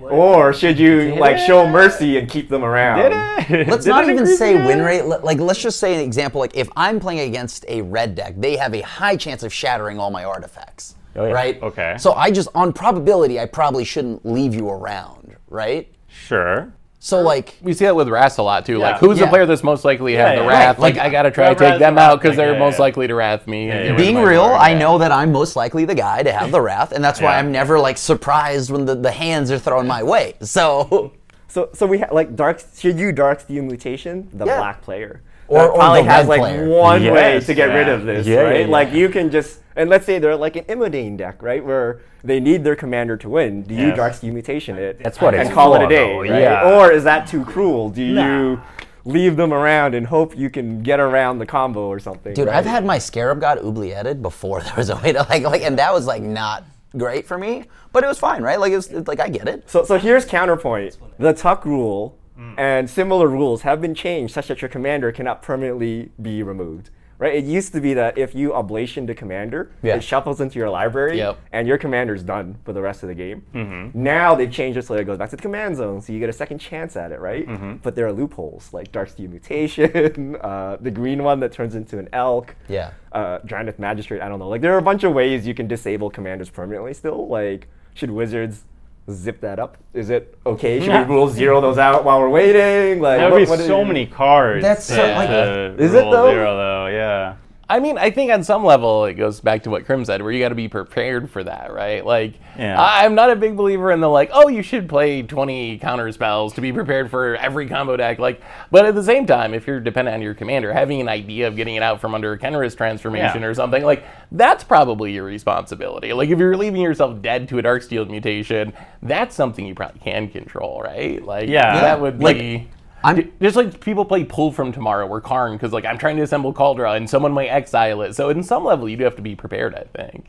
Or 0.00 0.52
should 0.52 0.78
you 0.78 1.14
like 1.16 1.38
show 1.38 1.66
mercy 1.68 2.18
and 2.18 2.28
keep 2.28 2.48
them 2.48 2.64
around? 2.64 2.98
Did 2.98 3.12
it? 3.12 3.68
Let's 3.68 3.84
Did 3.84 3.90
not 3.90 4.04
it 4.04 4.12
even 4.12 4.26
say 4.26 4.54
again? 4.54 4.66
win 4.66 4.82
rate. 4.82 5.02
Like, 5.02 5.38
let's 5.38 5.60
just 5.60 5.78
say 5.78 5.94
an 5.94 6.00
example. 6.00 6.40
Like, 6.40 6.56
if 6.56 6.68
I'm 6.76 7.00
playing 7.00 7.28
against 7.28 7.64
a 7.68 7.82
red 7.82 8.14
deck, 8.14 8.34
they 8.36 8.56
have 8.56 8.74
a 8.74 8.80
high 8.80 9.16
chance 9.16 9.42
of 9.42 9.52
shattering 9.52 9.98
all 9.98 10.10
my 10.10 10.24
artifacts. 10.24 10.94
Oh, 11.16 11.26
yeah. 11.26 11.32
Right. 11.32 11.62
Okay. 11.62 11.96
So 11.98 12.12
I 12.14 12.30
just, 12.30 12.48
on 12.54 12.72
probability, 12.72 13.38
I 13.38 13.46
probably 13.46 13.84
shouldn't 13.84 14.24
leave 14.26 14.54
you 14.54 14.68
around. 14.68 15.36
Right. 15.48 15.94
Sure. 16.08 16.72
So 17.04 17.20
like, 17.20 17.54
we 17.60 17.74
see 17.74 17.84
that 17.84 17.94
with 17.94 18.08
Wrath 18.08 18.38
a 18.38 18.42
lot 18.42 18.64
too. 18.64 18.78
Yeah. 18.78 18.92
Like, 18.92 18.96
who's 18.98 19.18
Yeah. 19.18 19.26
the 19.26 19.28
player 19.30 19.44
that's 19.44 19.62
most 19.62 19.84
likely 19.84 20.12
to 20.14 20.18
have 20.20 20.36
Yeah, 20.36 20.40
the. 20.42 20.48
Wrath? 20.48 20.78
Right, 20.78 20.82
Like, 20.82 20.94
like, 20.96 21.04
I 21.04 21.10
gotta 21.10 21.30
try 21.30 21.50
to 21.52 21.54
take 21.54 21.78
them 21.78 21.98
out 21.98 22.12
Wrath, 22.12 22.22
because 22.22 22.36
they're 22.38 22.54
yeah, 22.54 22.58
most 22.58 22.76
yeah. 22.76 22.80
likely 22.80 23.06
to 23.08 23.14
Wrath 23.14 23.46
me. 23.46 23.66
Yeah, 23.68 23.82
yeah. 23.82 23.96
being 23.96 24.16
real, 24.22 24.44
board. 24.48 24.56
I 24.58 24.70
Yeah. 24.70 24.78
know 24.78 24.96
that 24.96 25.12
I'm 25.12 25.30
most 25.30 25.54
likely 25.54 25.84
the 25.84 25.94
guy 25.94 26.22
to 26.22 26.32
have 26.32 26.50
the 26.50 26.60
wrath, 26.66 26.92
and 26.92 27.04
that's 27.04 27.20
why 27.20 27.32
Yeah. 27.32 27.40
I'm 27.40 27.52
never 27.52 27.78
like 27.78 27.98
surprised 27.98 28.70
when 28.70 28.86
the, 28.86 28.94
the 28.94 29.10
hands 29.10 29.50
are 29.50 29.58
thrown 29.58 29.86
my 29.86 30.02
way. 30.02 30.34
So. 30.40 31.12
So 31.48 31.68
so 31.74 31.84
we 31.86 31.98
ha- 31.98 32.08
like 32.10 32.34
dark. 32.34 32.60
Should 32.74 32.98
you 32.98 33.12
Darksteel 33.12 33.62
mutation 33.64 34.28
the 34.32 34.46
Yeah. 34.46 34.56
black 34.56 34.80
player? 34.80 35.20
Or- 35.48 35.58
That 35.58 35.70
or 35.70 35.74
probably 35.74 36.02
has 36.04 36.26
like 36.28 36.40
player. 36.40 36.68
one 36.68 37.04
way 37.04 37.40
to 37.40 37.54
get 37.54 37.66
rid 37.66 37.88
of 37.88 38.04
this, 38.04 38.26
Yeah, 38.26 38.34
yeah, 38.36 38.40
right? 38.42 38.60
yeah. 38.60 38.66
Like 38.66 38.92
you 38.92 39.08
can 39.08 39.30
just 39.30 39.60
and 39.76 39.90
let's 39.90 40.06
say 40.06 40.18
they're 40.20 40.36
like 40.36 40.56
an 40.56 40.64
Imodane 40.64 41.16
deck, 41.16 41.42
right, 41.42 41.64
where 41.64 42.00
they 42.22 42.38
need 42.40 42.62
their 42.64 42.76
commander 42.76 43.16
to 43.18 43.28
win. 43.28 43.62
Do 43.62 43.74
you 43.74 43.88
Yes. 43.88 43.98
Darksteel 43.98 44.32
mutation 44.32 44.78
it? 44.78 45.02
That's 45.02 45.20
what 45.20 45.34
and 45.34 45.50
call 45.50 45.74
it 45.74 45.82
a 45.82 45.88
day, 45.88 46.16
right? 46.16 46.40
yeah. 46.40 46.76
Or 46.78 46.90
is 46.92 47.04
that 47.04 47.26
too 47.26 47.44
cruel? 47.44 47.90
Do 47.90 48.14
Nah. 48.14 48.26
you 48.38 48.60
leave 49.04 49.36
them 49.36 49.52
around 49.52 49.94
and 49.94 50.06
hope 50.06 50.34
you 50.36 50.48
can 50.48 50.82
get 50.82 50.98
around 51.00 51.38
the 51.38 51.44
combo 51.46 51.88
or 51.88 51.98
something? 51.98 52.32
Dude, 52.34 52.46
right? 52.46 52.56
I've 52.56 52.64
had 52.66 52.84
my 52.86 52.98
Scarab 52.98 53.40
God 53.40 53.58
oublieted 53.58 54.22
before 54.22 54.60
there 54.62 54.74
was 54.76 54.88
a 54.90 54.96
way 54.96 55.12
to 55.12 55.26
like 55.28 55.42
like, 55.42 55.62
and 55.62 55.78
that 55.78 55.92
was 55.92 56.06
like 56.06 56.22
not 56.22 56.64
great 56.96 57.26
for 57.26 57.36
me, 57.36 57.64
but 57.92 58.04
it 58.04 58.06
was 58.06 58.18
fine, 58.18 58.42
right? 58.42 58.58
Like 58.60 58.72
it 58.72 58.76
was 58.76 58.86
it's 58.90 59.08
like 59.08 59.20
I 59.20 59.28
get 59.28 59.48
it. 59.48 59.68
So, 59.68 59.84
so 59.84 59.98
here's 59.98 60.24
counterpoint. 60.24 60.96
The 61.18 61.32
tuck 61.34 61.64
rule 61.66 62.16
Mm. 62.38 62.54
and 62.58 62.90
similar 62.90 63.28
rules 63.28 63.62
have 63.62 63.80
been 63.80 63.94
changed 63.94 64.34
such 64.34 64.48
that 64.48 64.60
your 64.60 64.68
commander 64.68 65.12
cannot 65.12 65.40
permanently 65.42 66.10
be 66.20 66.42
removed. 66.42 66.90
Right? 67.16 67.36
It 67.36 67.44
used 67.44 67.72
to 67.74 67.80
be 67.80 67.94
that 67.94 68.18
if 68.18 68.34
you 68.34 68.52
Oblation 68.52 69.06
the 69.06 69.14
commander, 69.14 69.70
Yeah. 69.82 69.94
it 69.94 70.02
shuffles 70.02 70.40
into 70.40 70.58
your 70.58 70.68
library, 70.68 71.16
Yep. 71.18 71.38
and 71.52 71.68
your 71.68 71.78
commander's 71.78 72.24
done 72.24 72.56
for 72.64 72.72
the 72.72 72.82
rest 72.82 73.04
of 73.04 73.08
the 73.08 73.14
game. 73.14 73.44
Mm-hmm. 73.54 74.02
Now 74.02 74.34
they've 74.34 74.50
changed 74.50 74.76
it 74.76 74.84
so 74.84 74.94
it 74.94 75.04
goes 75.04 75.16
back 75.16 75.30
to 75.30 75.36
the 75.36 75.42
command 75.42 75.76
zone, 75.76 76.00
so 76.00 76.12
you 76.12 76.18
get 76.18 76.28
a 76.28 76.32
second 76.32 76.58
chance 76.58 76.96
at 76.96 77.12
it, 77.12 77.20
right? 77.20 77.46
Mm-hmm. 77.46 77.74
But 77.84 77.94
there 77.94 78.04
are 78.08 78.12
loopholes 78.12 78.72
like 78.72 78.90
Darksteel 78.90 79.30
Mutation, 79.30 80.34
uh, 80.40 80.76
the 80.80 80.90
green 80.90 81.22
one 81.22 81.38
that 81.38 81.52
turns 81.52 81.76
into 81.76 82.00
an 82.00 82.08
elk, 82.12 82.56
Yeah. 82.68 82.90
uh, 83.12 83.38
Magistrate. 83.78 84.20
I 84.20 84.28
don't 84.28 84.40
know. 84.40 84.48
Like 84.48 84.60
there 84.60 84.74
are 84.74 84.78
a 84.78 84.82
bunch 84.82 85.04
of 85.04 85.12
ways 85.14 85.46
you 85.46 85.54
can 85.54 85.68
disable 85.68 86.10
commanders 86.10 86.50
permanently. 86.50 86.94
Still, 86.94 87.28
like 87.28 87.68
should 87.94 88.10
wizards 88.10 88.64
zip 89.10 89.40
that 89.42 89.58
up? 89.58 89.76
Is 89.92 90.10
it 90.10 90.36
okay? 90.46 90.80
Should 90.80 90.88
we 91.08 91.14
rule 91.14 91.28
zero 91.28 91.60
those 91.60 91.78
out 91.78 92.04
while 92.04 92.20
we're 92.20 92.28
waiting? 92.28 93.00
Like 93.00 93.18
There 93.20 93.30
what- 93.30 93.40
would 93.40 93.48
what 93.48 93.56
be 93.58 93.62
do 93.64 93.68
so 93.68 93.80
you- 93.80 93.86
many 93.86 94.06
cards. 94.06 94.62
That's 94.62 94.84
so, 94.84 94.96
like- 94.96 95.28
to 95.28 95.74
Is 95.78 95.94
it 95.94 95.98
roll 96.00 96.10
though? 96.12 96.30
Zero 96.30 96.56
though, 96.56 96.86
yeah. 96.86 97.34
I 97.68 97.80
mean, 97.80 97.96
I 97.96 98.10
think 98.10 98.30
on 98.30 98.44
some 98.44 98.62
level 98.64 99.06
it 99.06 99.14
goes 99.14 99.40
back 99.40 99.62
to 99.62 99.70
what 99.70 99.86
Krim 99.86 100.04
said, 100.04 100.22
where 100.22 100.30
you 100.30 100.38
got 100.38 100.50
to 100.50 100.54
be 100.54 100.68
prepared 100.68 101.30
for 101.30 101.42
that, 101.44 101.72
right? 101.72 102.04
Like, 102.04 102.34
Yeah. 102.58 102.80
I- 102.80 103.04
I'm 103.04 103.14
not 103.14 103.30
a 103.30 103.36
big 103.36 103.56
believer 103.56 103.90
in 103.90 104.00
the 104.00 104.08
like, 104.08 104.30
oh, 104.32 104.48
you 104.48 104.62
should 104.62 104.88
play 104.88 105.22
20 105.22 105.78
counter 105.78 106.12
spells 106.12 106.52
to 106.54 106.60
be 106.60 106.72
prepared 106.72 107.10
for 107.10 107.36
every 107.36 107.66
combo 107.66 107.96
deck. 107.96 108.18
Like, 108.18 108.40
but 108.70 108.84
at 108.84 108.94
the 108.94 109.02
same 109.02 109.24
time, 109.26 109.54
if 109.54 109.66
you're 109.66 109.80
dependent 109.80 110.14
on 110.14 110.22
your 110.22 110.34
commander, 110.34 110.72
having 110.72 111.00
an 111.00 111.08
idea 111.08 111.48
of 111.48 111.56
getting 111.56 111.74
it 111.76 111.82
out 111.82 112.00
from 112.00 112.14
under 112.14 112.32
a 112.32 112.38
Kenrith's 112.38 112.74
transformation 112.74 113.40
Yeah. 113.42 113.48
or 113.48 113.54
something, 113.54 113.82
like 113.82 114.04
that's 114.30 114.62
probably 114.62 115.12
your 115.12 115.24
responsibility. 115.24 116.12
Like, 116.12 116.28
if 116.28 116.38
you're 116.38 116.56
leaving 116.56 116.80
yourself 116.82 117.22
dead 117.22 117.48
to 117.48 117.58
a 117.58 117.62
Darksteel 117.62 118.08
mutation, 118.10 118.72
that's 119.02 119.34
something 119.34 119.64
you 119.66 119.74
probably 119.74 120.00
can 120.00 120.28
control, 120.28 120.82
right? 120.84 121.24
Like, 121.24 121.48
Yeah. 121.48 121.80
that 121.80 122.00
would 122.00 122.22
Like, 122.22 122.38
be. 122.38 122.68
I'm- 123.04 123.32
just 123.40 123.54
like 123.56 123.80
people 123.80 124.04
play 124.04 124.24
Pull 124.24 124.50
from 124.52 124.72
Tomorrow 124.72 125.06
or 125.06 125.20
Karn 125.20 125.52
because 125.52 125.72
like 125.72 125.84
I'm 125.84 125.98
trying 125.98 126.16
to 126.16 126.22
assemble 126.22 126.52
Kaldra 126.54 126.96
and 126.96 127.08
someone 127.08 127.32
might 127.32 127.48
exile 127.48 128.02
it. 128.02 128.14
So 128.14 128.30
in 128.30 128.42
some 128.42 128.64
level 128.64 128.88
you 128.88 128.96
do 128.96 129.04
have 129.04 129.16
to 129.16 129.22
be 129.22 129.36
prepared. 129.36 129.74
I 129.74 129.84
think. 129.96 130.26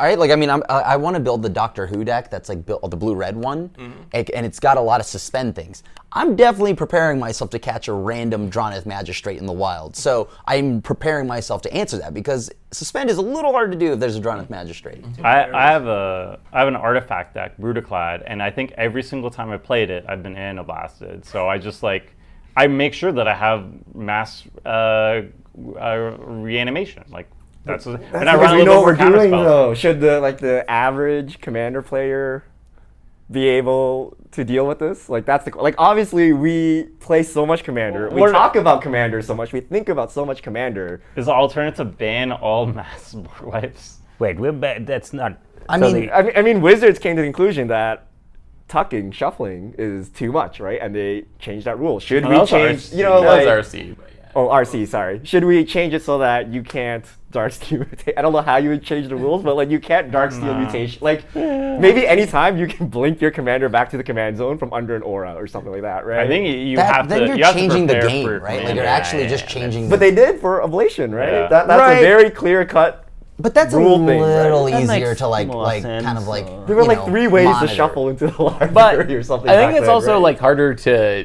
Yeah. 0.00 0.06
All 0.06 0.08
right. 0.08 0.18
Like 0.18 0.30
I 0.30 0.36
mean, 0.36 0.50
I'm, 0.50 0.62
I, 0.68 0.80
I 0.80 0.96
want 0.96 1.14
to 1.14 1.20
build 1.20 1.42
the 1.42 1.48
Doctor 1.48 1.86
Who 1.86 2.04
deck 2.04 2.30
that's 2.30 2.48
like 2.48 2.64
built 2.66 2.88
the 2.90 2.96
blue 2.96 3.14
red 3.14 3.36
one, 3.36 3.70
and, 4.12 4.30
and 4.30 4.46
it's 4.46 4.60
got 4.60 4.76
a 4.76 4.80
lot 4.80 5.00
of 5.00 5.06
suspend 5.06 5.54
things. 5.54 5.82
I'm 6.12 6.34
definitely 6.34 6.74
preparing 6.74 7.20
myself 7.20 7.50
to 7.50 7.58
catch 7.60 7.86
a 7.86 7.92
random 7.92 8.50
Drannith 8.50 8.84
Magistrate 8.84 9.38
in 9.38 9.46
the 9.46 9.52
wild. 9.52 9.94
So 9.94 10.28
I'm 10.46 10.82
preparing 10.82 11.28
myself 11.28 11.62
to 11.62 11.72
answer 11.72 11.98
that 11.98 12.14
because 12.14 12.50
suspend 12.72 13.10
is 13.10 13.18
a 13.18 13.22
little 13.22 13.52
hard 13.52 13.70
to 13.70 13.78
do 13.78 13.92
if 13.92 14.00
there's 14.00 14.16
a 14.16 14.20
Drannith 14.20 14.50
Magistrate. 14.50 15.04
I, 15.22 15.44
I 15.52 15.70
have 15.70 15.86
a 15.86 16.40
I 16.52 16.58
have 16.58 16.68
an 16.68 16.76
artifact 16.76 17.34
deck, 17.34 17.56
Brudiclad, 17.58 18.24
and 18.26 18.42
I 18.42 18.50
think 18.50 18.72
every 18.76 19.02
single 19.02 19.30
time 19.30 19.50
I 19.50 19.56
played 19.56 19.90
it, 19.90 20.04
I've 20.08 20.22
been 20.22 20.34
anablasted. 20.34 21.24
So 21.24 21.48
I 21.48 21.58
just 21.58 21.82
like 21.82 22.16
I 22.56 22.66
make 22.66 22.92
sure 22.94 23.12
that 23.12 23.28
I 23.28 23.34
have 23.34 23.66
mass 23.94 24.44
uh, 24.66 25.22
uh, 25.80 26.16
reanimation. 26.18 27.04
Like 27.08 27.28
that's, 27.70 27.86
and 27.86 28.02
That's 28.12 28.14
I 28.14 28.20
because 28.36 28.38
run 28.40 28.54
a 28.54 28.58
we 28.58 28.64
know 28.64 28.76
what 28.76 28.84
we're 28.86 28.96
counter 28.96 29.16
doing 29.18 29.30
spells. 29.30 29.44
though. 29.46 29.74
Should 29.74 30.00
the 30.00 30.20
like 30.20 30.38
the 30.38 30.68
average 30.70 31.40
commander 31.40 31.82
player 31.82 32.44
be 33.30 33.48
able 33.48 34.16
to 34.32 34.44
deal 34.44 34.66
with 34.66 34.78
this? 34.78 35.08
Like 35.08 35.24
that's 35.24 35.44
the 35.44 35.56
like 35.56 35.74
obviously 35.78 36.32
we 36.32 36.84
play 37.00 37.22
so 37.22 37.46
much 37.46 37.64
commander. 37.64 38.08
We 38.10 38.20
We're- 38.22 38.32
talk 38.32 38.56
about 38.56 38.82
commander 38.82 39.22
so 39.22 39.34
much. 39.34 39.52
We 39.52 39.60
think 39.60 39.88
about 39.88 40.10
so 40.12 40.24
much 40.26 40.42
commander. 40.42 41.00
Is 41.16 41.26
the 41.26 41.32
alternative 41.32 41.96
ban 41.98 42.32
all 42.32 42.66
mass 42.80 43.12
board 43.14 43.40
wipes? 43.42 43.98
Wait, 44.18 44.38
we're 44.38 44.52
ba- 44.52 44.78
that's 44.80 45.12
not. 45.12 45.38
I 45.68 45.78
so 45.78 45.92
mean, 45.92 46.06
the- 46.06 46.16
I 46.16 46.22
mean, 46.22 46.32
I 46.36 46.42
mean, 46.42 46.60
Wizards 46.60 46.98
came 46.98 47.16
to 47.16 47.22
the 47.22 47.26
conclusion 47.28 47.68
that 47.68 48.06
tucking, 48.68 49.10
shuffling 49.12 49.74
is 49.78 50.08
too 50.10 50.30
much, 50.32 50.60
right? 50.60 50.78
And 50.80 50.94
they 50.94 51.24
changed 51.38 51.66
that 51.66 51.78
rule. 51.78 51.98
Should 52.00 52.24
we 52.26 52.36
change? 52.46 52.80
RC. 52.90 52.96
You 52.96 53.02
know, 53.04 53.20
like 53.20 53.46
was 53.46 53.66
RC, 53.66 53.96
but 53.96 54.10
yeah. 54.16 54.19
Oh, 54.36 54.46
RC, 54.48 54.86
sorry. 54.86 55.20
Should 55.24 55.44
we 55.44 55.64
change 55.64 55.92
it 55.92 56.02
so 56.02 56.18
that 56.18 56.48
you 56.52 56.62
can't 56.62 57.04
Darksteel 57.32 57.78
mutation? 57.86 58.14
I 58.16 58.22
don't 58.22 58.32
know 58.32 58.40
how 58.42 58.56
you 58.58 58.70
would 58.70 58.82
change 58.84 59.08
the 59.08 59.16
rules, 59.16 59.42
but 59.42 59.56
like 59.56 59.70
you 59.70 59.80
can't 59.80 60.10
Darksteel 60.12 60.56
mutation. 60.58 60.98
Like 61.02 61.24
maybe 61.34 62.06
anytime 62.06 62.56
you 62.56 62.66
can 62.68 62.86
blink 62.88 63.20
your 63.20 63.30
commander 63.32 63.68
back 63.68 63.90
to 63.90 63.96
the 63.96 64.04
command 64.04 64.36
zone 64.36 64.56
from 64.58 64.72
under 64.72 64.94
an 64.94 65.02
aura 65.02 65.34
or 65.34 65.46
something 65.48 65.72
like 65.72 65.82
that, 65.82 66.06
right? 66.06 66.20
I 66.20 66.28
think 66.28 66.46
you- 66.46 66.52
you 66.70 66.76
That- 66.76 66.94
have 66.94 67.08
then 67.08 67.20
to. 67.22 67.26
you're 67.26 67.36
you 67.38 67.52
changing 67.52 67.86
the 67.88 68.00
game, 68.00 68.24
for 68.26 68.38
right? 68.38 68.62
Like 68.64 68.74
you're 68.76 68.84
actually 68.84 69.22
Yeah, 69.22 69.28
just 69.30 69.44
yeah, 69.44 69.50
changing. 69.50 69.88
But 69.88 69.98
the, 70.00 70.06
they 70.10 70.14
did 70.14 70.40
for 70.40 70.62
Oblation, 70.62 71.12
right? 71.14 71.32
Yeah. 71.32 71.46
That, 71.48 71.66
that's 71.66 71.80
Right. 71.80 71.98
a 71.98 72.00
very 72.00 72.30
clear 72.30 72.64
cut. 72.64 73.06
but 73.38 73.54
that's 73.54 73.72
a 73.74 73.78
rule 73.78 73.98
thing, 74.06 74.20
right? 74.20 74.42
little 74.44 74.68
easier 74.68 75.14
to 75.14 75.26
like, 75.26 75.48
like 75.48 75.82
sense, 75.82 76.04
kind 76.04 76.18
of 76.18 76.28
like. 76.28 76.44
uh, 76.46 76.64
There 76.66 76.76
were 76.76 76.84
like 76.84 76.98
know, 76.98 77.06
three 77.06 77.26
ways 77.26 77.46
monitor. 77.46 77.66
to 77.68 77.74
shuffle 77.74 78.08
into 78.10 78.26
the 78.28 78.42
library 78.50 78.70
but 78.72 79.10
or 79.10 79.22
something. 79.22 79.48
I 79.50 79.54
think 79.56 79.70
back 79.70 79.76
it's 79.78 79.86
then, 79.86 79.94
also 79.94 80.12
right? 80.14 80.22
like 80.22 80.38
harder 80.38 80.74
to 80.74 81.24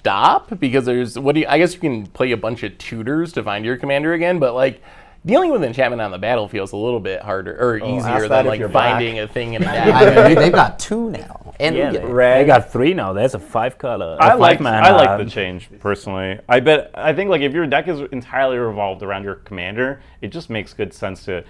stop 0.00 0.58
because 0.58 0.84
there's 0.86 1.18
what 1.18 1.34
do 1.34 1.42
you, 1.42 1.46
I 1.48 1.58
guess 1.58 1.74
you 1.74 1.80
can 1.80 2.06
play 2.06 2.32
a 2.32 2.36
bunch 2.36 2.62
of 2.62 2.76
tutors 2.78 3.32
to 3.34 3.42
find 3.42 3.64
your 3.64 3.76
commander 3.76 4.14
again, 4.14 4.38
but 4.38 4.54
like 4.54 4.82
dealing 5.26 5.50
with 5.52 5.62
enchantment 5.62 6.00
on 6.00 6.10
the 6.10 6.18
battlefield 6.18 6.68
is 6.68 6.72
a 6.72 6.76
little 6.76 7.00
bit 7.00 7.20
harder 7.20 7.52
or 7.60 7.78
Oh, 7.82 7.98
easier 7.98 8.26
than 8.26 8.46
like 8.46 8.58
you're 8.58 8.70
black. 8.70 8.94
finding 8.94 9.18
a 9.18 9.28
thing 9.28 9.52
in 9.54 9.62
a 9.62 9.64
deck. 9.66 10.16
I 10.16 10.28
mean, 10.28 10.36
they've 10.36 10.50
got 10.52 10.78
two 10.78 11.10
now, 11.10 11.54
and 11.60 11.76
Yeah, 11.76 11.90
they, 11.92 12.04
Red. 12.04 12.40
they 12.42 12.46
got 12.46 12.72
three 12.72 12.94
now. 12.94 13.12
There's 13.12 13.34
a 13.34 13.38
five 13.38 13.76
color. 13.76 14.16
a 14.18 14.24
I 14.24 14.34
like 14.34 14.60
mana. 14.60 14.86
I 14.88 14.92
like 14.92 15.22
the 15.22 15.30
change 15.30 15.68
personally. 15.80 16.38
I 16.48 16.60
bet 16.60 16.90
I 16.94 17.12
think 17.12 17.28
like 17.28 17.42
if 17.42 17.52
your 17.52 17.66
deck 17.66 17.86
is 17.88 18.00
entirely 18.12 18.56
revolved 18.56 19.02
around 19.02 19.24
your 19.24 19.34
commander, 19.36 20.00
it 20.22 20.28
just 20.28 20.48
makes 20.48 20.72
good 20.72 20.94
sense 20.94 21.24
to 21.26 21.44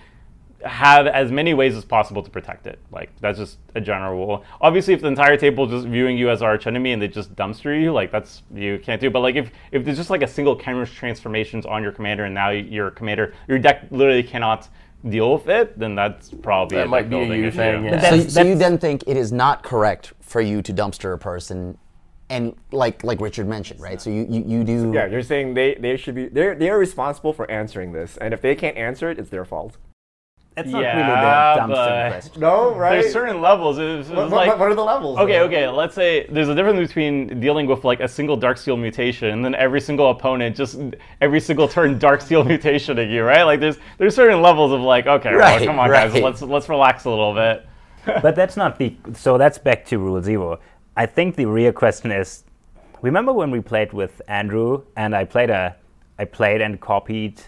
have 0.65 1.07
as 1.07 1.31
many 1.33 1.55
ways 1.55 1.77
as 1.77 1.85
possible 1.85 2.23
to 2.23 2.31
protect 2.31 2.67
it. 2.67 2.79
Like 2.91 3.11
that's 3.21 3.39
just 3.39 3.59
a 3.75 3.81
general 3.81 4.13
rule. 4.15 4.45
Obviously, 4.61 4.95
if 4.95 5.01
the 5.01 5.09
entire 5.09 5.37
table 5.37 5.65
is 5.65 5.71
just 5.71 5.87
viewing 5.87 6.17
you 6.17 6.31
as 6.31 6.43
arch 6.43 6.67
enemy 6.67 6.93
and 6.93 7.01
they 7.01 7.09
just 7.09 7.35
dumpster 7.35 7.81
you, 7.81 7.93
like 7.93 8.13
that's 8.13 8.43
you 8.55 8.79
can't 8.83 9.01
do. 9.01 9.11
But 9.11 9.21
like 9.21 9.37
if 9.37 9.51
if 9.73 9.85
there's 9.85 9.97
just 9.97 10.11
like 10.11 10.23
a 10.23 10.29
single 10.29 10.57
Kenrith 10.57 10.93
transformations 10.95 11.67
on 11.67 11.83
your 11.83 11.93
commander 11.93 12.25
and 12.25 12.35
now 12.35 12.51
your 12.51 12.91
commander 12.91 13.35
your 13.49 13.59
deck 13.59 13.87
literally 13.91 14.23
cannot 14.23 14.69
deal 15.09 15.33
with 15.33 15.49
it, 15.49 15.79
then 15.79 15.95
that's 15.95 16.31
probably 16.31 16.77
That 16.77 16.87
a 16.87 16.89
might 16.89 17.09
be 17.09 17.17
a 17.17 17.19
building 17.21 17.41
you 17.41 17.47
issue. 17.49 17.57
thing, 17.57 17.85
yeah. 17.85 18.11
So, 18.11 18.21
so 18.29 18.43
you 18.43 18.55
then 18.55 18.77
think 18.77 19.05
it 19.07 19.17
is 19.17 19.33
not 19.33 19.63
correct 19.63 20.13
for 20.21 20.43
you 20.43 20.61
to 20.63 20.73
dumpster 20.75 21.15
a 21.15 21.19
person, 21.19 21.79
and 22.29 22.55
like 22.71 23.03
like 23.03 23.21
Richard 23.21 23.49
mentioned, 23.49 23.81
right? 23.81 24.01
So 24.01 24.11
you 24.11 24.27
you, 24.29 24.45
you 24.47 24.65
do. 24.65 24.93
Yeah, 24.95 25.07
you're 25.07 25.23
saying 25.23 25.55
they, 25.55 25.75
they 25.77 25.97
should 25.97 26.15
be 26.15 26.29
they're 26.29 26.55
they 26.55 26.69
are 26.69 26.79
responsible 26.79 27.33
for 27.33 27.51
answering 27.51 27.93
this, 27.93 28.19
and 28.19 28.35
if 28.35 28.43
they 28.43 28.55
can't 28.55 28.77
answer 28.77 29.11
it, 29.11 29.19
it's 29.19 29.31
their 29.31 29.47
fault. 29.47 29.79
That's 30.57 30.69
not 30.71 30.83
Yeah, 30.83 30.97
really 30.97 31.69
the 31.69 31.75
dumpster 31.75 32.11
question. 32.11 32.41
No, 32.41 32.75
right? 32.75 33.01
There's 33.01 33.13
certain 33.13 33.41
levels. 33.41 33.79
It's, 33.79 34.09
it's 34.09 34.17
what, 34.17 34.31
like, 34.31 34.49
what, 34.49 34.59
what 34.59 34.71
are 34.71 34.75
the 34.75 34.85
levels? 34.85 35.19
Okay, 35.19 35.35
though? 35.35 35.45
okay. 35.45 35.69
Let's 35.69 35.95
say 35.95 36.27
there's 36.27 36.49
a 36.49 36.55
difference 36.55 36.89
between 36.89 37.41
dealing 37.41 37.67
with 37.67 37.85
like 37.85 38.01
a 38.01 38.09
single 38.09 38.37
dark 38.37 38.59
Darksteel 38.59 38.79
mutation 38.79 39.29
and 39.29 39.45
then 39.45 39.55
every 39.55 39.81
single 39.81 40.11
opponent 40.11 40.57
just 40.57 40.81
every 41.21 41.41
single 41.41 41.69
turn 41.69 41.99
dark 41.99 42.21
Darksteel 42.21 42.45
mutationing 42.59 43.11
you, 43.13 43.23
right? 43.23 43.45
Like 43.45 43.61
there's 43.61 43.79
there's 43.99 44.15
certain 44.15 44.43
levels 44.43 44.73
of 44.73 44.81
like, 44.81 45.07
okay, 45.07 45.35
well, 45.37 45.65
come 45.65 45.79
on 45.79 45.89
guys, 45.89 46.15
let's 46.15 46.43
let's 46.43 46.69
relax 46.69 47.05
a 47.05 47.11
little 47.11 47.35
bit. 47.35 47.67
but 48.23 48.35
that's 48.35 48.57
not 48.57 48.79
the. 48.79 48.97
So 49.15 49.39
that's 49.39 49.59
back 49.59 49.85
to 49.87 49.99
rule 49.99 50.21
zero. 50.23 50.59
I 50.97 51.07
think 51.07 51.37
the 51.37 51.47
real 51.47 51.73
question 51.73 52.11
is, 52.11 52.45
remember 53.03 53.33
when 53.33 53.51
we 53.51 53.61
played 53.61 53.93
with 53.93 54.21
Andrew 54.27 54.83
and 54.97 55.15
I 55.15 55.25
played 55.25 55.51
a, 55.51 55.77
I 56.19 56.25
played 56.25 56.61
and 56.61 56.81
copied 56.81 57.41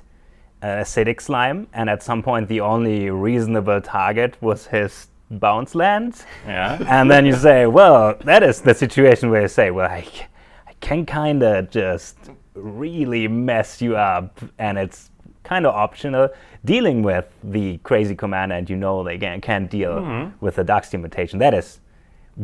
an 0.63 0.79
acidic 0.79 1.21
slime, 1.21 1.67
and 1.73 1.91
at 1.91 2.03
some 2.03 2.23
point 2.23 2.49
the 2.49 2.61
only 2.61 3.11
reasonable 3.11 3.81
target 3.81 4.37
was 4.41 4.67
his 4.67 5.09
bounce 5.31 5.75
land. 5.75 6.25
Yeah. 6.47 6.79
and 6.87 7.11
then 7.11 7.27
you 7.27 7.35
say, 7.35 7.67
well, 7.67 8.15
that 8.25 8.43
is 8.43 8.61
the 8.61 8.75
situation 8.75 9.31
where 9.31 9.43
you 9.43 9.49
say, 9.49 9.71
well, 9.71 9.91
I, 9.91 10.07
I 10.67 10.73
can 10.81 11.05
kind 11.05 11.43
of 11.43 11.71
just 11.71 12.17
really 12.55 13.29
mess 13.29 13.83
you 13.83 13.97
up, 13.97 14.41
and 14.59 14.79
it's 14.79 15.11
kind 15.43 15.67
of 15.67 15.75
optional 15.75 16.29
dealing 16.65 17.03
with 17.03 17.27
the 17.43 17.79
crazy 17.79 18.15
commander, 18.15 18.55
and 18.55 18.71
you 18.71 18.77
know 18.77 19.03
they 19.03 19.19
can, 19.19 19.41
can't 19.41 19.71
deal 19.71 19.95
mm-hmm. 19.95 20.45
with 20.45 20.57
the 20.57 20.65
Darksteel 20.65 21.01
mutation. 21.01 21.39
That 21.39 21.55
is 21.55 21.81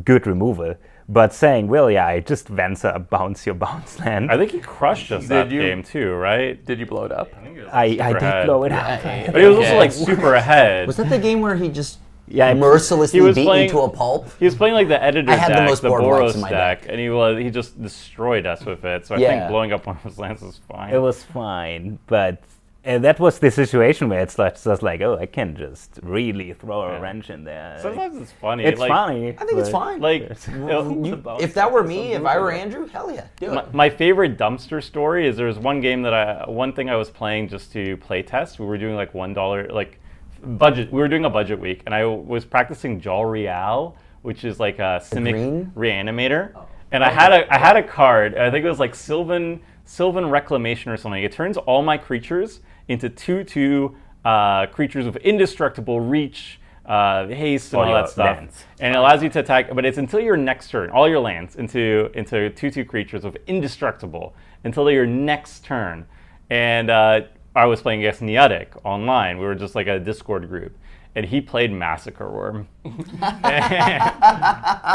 good 0.04 0.26
removal. 0.26 0.74
But 1.10 1.32
saying, 1.32 1.68
"Will 1.68 1.90
yeah, 1.90 2.06
I 2.06 2.20
just 2.20 2.48
Venser 2.54 3.08
bounce 3.10 3.46
your 3.46 3.54
bounce 3.54 3.98
land. 3.98 4.30
I 4.30 4.36
think 4.36 4.50
he 4.52 4.60
crushed 4.60 5.10
us 5.10 5.26
that 5.28 5.50
you? 5.50 5.62
game 5.62 5.82
too, 5.82 6.12
right? 6.12 6.62
Did 6.66 6.78
you 6.80 6.86
blow 6.86 7.04
it 7.04 7.12
up? 7.12 7.32
I, 7.72 7.84
I 7.84 7.88
super 7.96 8.12
did 8.12 8.22
ahead. 8.22 8.46
blow 8.46 8.64
it 8.64 8.72
up. 8.72 9.02
But 9.32 9.40
he 9.40 9.46
was 9.46 9.56
also 9.58 9.76
like 9.76 9.92
super 9.92 10.34
ahead. 10.34 10.86
Was 10.86 10.96
that 10.96 11.08
the 11.08 11.18
game 11.18 11.40
where 11.40 11.56
he 11.56 11.68
just 11.70 11.98
Yeah, 12.26 12.52
mercilessly 12.52 13.20
He 13.20 13.24
was 13.24 13.36
beat 13.36 13.44
playing- 13.46 13.70
to 13.70 13.80
a 13.80 13.88
pulp? 13.88 14.28
He 14.38 14.44
was 14.44 14.54
playing 14.54 14.74
like 14.74 14.88
the 14.88 15.02
editor 15.02 15.30
I 15.32 15.36
had 15.36 15.56
the 15.56 15.62
most 15.62 15.80
the, 15.80 15.88
board 15.88 16.02
in 16.02 16.08
Boros 16.10 16.38
my 16.40 16.50
deck, 16.50 16.82
deck. 16.82 16.90
and 16.90 17.00
he 17.00 17.08
was 17.08 17.38
he 17.38 17.48
just 17.50 17.80
destroyed 17.82 18.44
us 18.44 18.64
with 18.66 18.84
it. 18.84 19.06
So 19.06 19.14
I 19.14 19.18
Yeah. 19.18 19.28
think 19.30 19.50
blowing 19.50 19.72
up 19.72 19.86
one 19.86 19.96
of 19.96 20.02
his 20.02 20.18
lands 20.18 20.42
is 20.42 20.60
fine. 20.70 20.92
It 20.92 20.98
was 20.98 21.22
fine, 21.24 21.98
but 22.06 22.42
uh, 22.88 22.98
that 22.98 23.20
was 23.20 23.38
the 23.38 23.50
situation 23.50 24.08
where 24.08 24.20
it's 24.20 24.38
like, 24.38 24.60
just 24.62 24.82
like, 24.82 25.02
oh, 25.02 25.18
I 25.18 25.26
can 25.26 25.54
just 25.54 26.00
really 26.02 26.54
throw 26.54 26.80
a 26.80 26.92
Yeah. 26.92 27.00
wrench 27.00 27.28
in 27.28 27.44
there. 27.44 27.76
Sometimes 27.82 28.16
it's 28.16 28.32
funny. 28.32 28.64
it's 28.64 28.80
like, 28.80 28.88
funny. 28.88 29.28
I 29.38 29.44
think 29.44 29.58
it's 29.58 29.68
fine. 29.68 30.00
Like 30.00 30.22
you 30.48 31.22
if 31.40 31.52
that 31.54 31.70
were 31.70 31.84
me, 31.84 32.14
if 32.14 32.24
I 32.24 32.38
were 32.38 32.50
Andrew, 32.50 32.86
hell 32.86 33.12
yeah, 33.12 33.26
do 33.38 33.52
my, 33.52 33.62
it. 33.62 33.74
my 33.74 33.90
favorite 33.90 34.38
dumpster 34.38 34.82
story 34.82 35.26
is 35.28 35.36
there 35.36 35.46
was 35.46 35.58
one 35.58 35.80
game 35.82 36.00
that 36.02 36.14
I 36.14 36.48
one 36.48 36.72
thing 36.72 36.88
I 36.88 36.96
was 36.96 37.10
playing 37.10 37.48
just 37.48 37.72
to 37.72 37.98
play 37.98 38.22
test. 38.22 38.58
We 38.58 38.64
were 38.64 38.78
doing 38.78 38.96
like 38.96 39.12
one 39.12 39.34
dollar 39.34 39.68
like 39.68 40.00
budget. 40.42 40.90
We 40.90 41.00
were 41.00 41.08
doing 41.08 41.26
a 41.26 41.30
budget 41.30 41.60
week, 41.60 41.82
and 41.84 41.94
I 41.94 42.06
was 42.06 42.46
practicing 42.46 43.00
Jolrael, 43.00 43.96
which 44.22 44.44
is 44.44 44.58
like 44.58 44.78
a 44.78 45.00
Simic 45.04 45.32
green? 45.32 45.72
reanimator. 45.76 46.52
And 46.90 47.04
I 47.04 47.10
had 47.10 47.34
a 47.34 47.52
I 47.54 47.58
had 47.58 47.76
a 47.76 47.82
card. 47.82 48.34
I 48.34 48.50
think 48.50 48.64
it 48.64 48.68
was 48.68 48.80
like 48.80 48.94
Sylvan 48.94 49.60
Sylvan 49.84 50.30
Reclamation 50.30 50.90
or 50.90 50.96
something. 50.96 51.22
It 51.22 51.32
turns 51.32 51.58
all 51.58 51.82
my 51.82 51.98
creatures 51.98 52.60
into 52.88 53.08
two 53.08 53.44
two 53.44 53.96
uh, 54.24 54.66
creatures 54.66 55.04
with 55.06 55.16
indestructible 55.16 56.00
reach. 56.00 56.60
Uh, 56.86 57.26
haste 57.28 57.74
and 57.74 57.82
All 57.82 57.88
all 57.88 57.94
that 57.96 58.08
stuff, 58.08 58.38
lands. 58.38 58.64
and 58.80 58.94
it 58.94 58.98
allows 58.98 59.22
you 59.22 59.28
to 59.28 59.40
attack. 59.40 59.74
But 59.74 59.84
it's 59.84 59.98
until 59.98 60.20
your 60.20 60.38
next 60.38 60.70
turn, 60.70 60.88
all 60.88 61.06
your 61.06 61.20
lands 61.20 61.56
into 61.56 62.10
into 62.14 62.48
two 62.48 62.70
two 62.70 62.86
creatures 62.86 63.24
with 63.24 63.36
indestructible 63.46 64.34
until 64.64 64.90
your 64.90 65.04
next 65.04 65.66
turn. 65.66 66.06
And 66.48 66.88
uh, 66.88 67.20
I 67.54 67.66
was 67.66 67.82
playing 67.82 68.00
against 68.00 68.22
Neotic 68.22 68.68
online. 68.84 69.36
We 69.36 69.44
were 69.44 69.54
just 69.54 69.74
like 69.74 69.86
a 69.86 69.98
Discord 70.00 70.48
group, 70.48 70.78
and 71.18 71.26
he 71.26 71.40
played 71.40 71.72
Massacre 71.72 72.26
Wurm. 72.26 72.66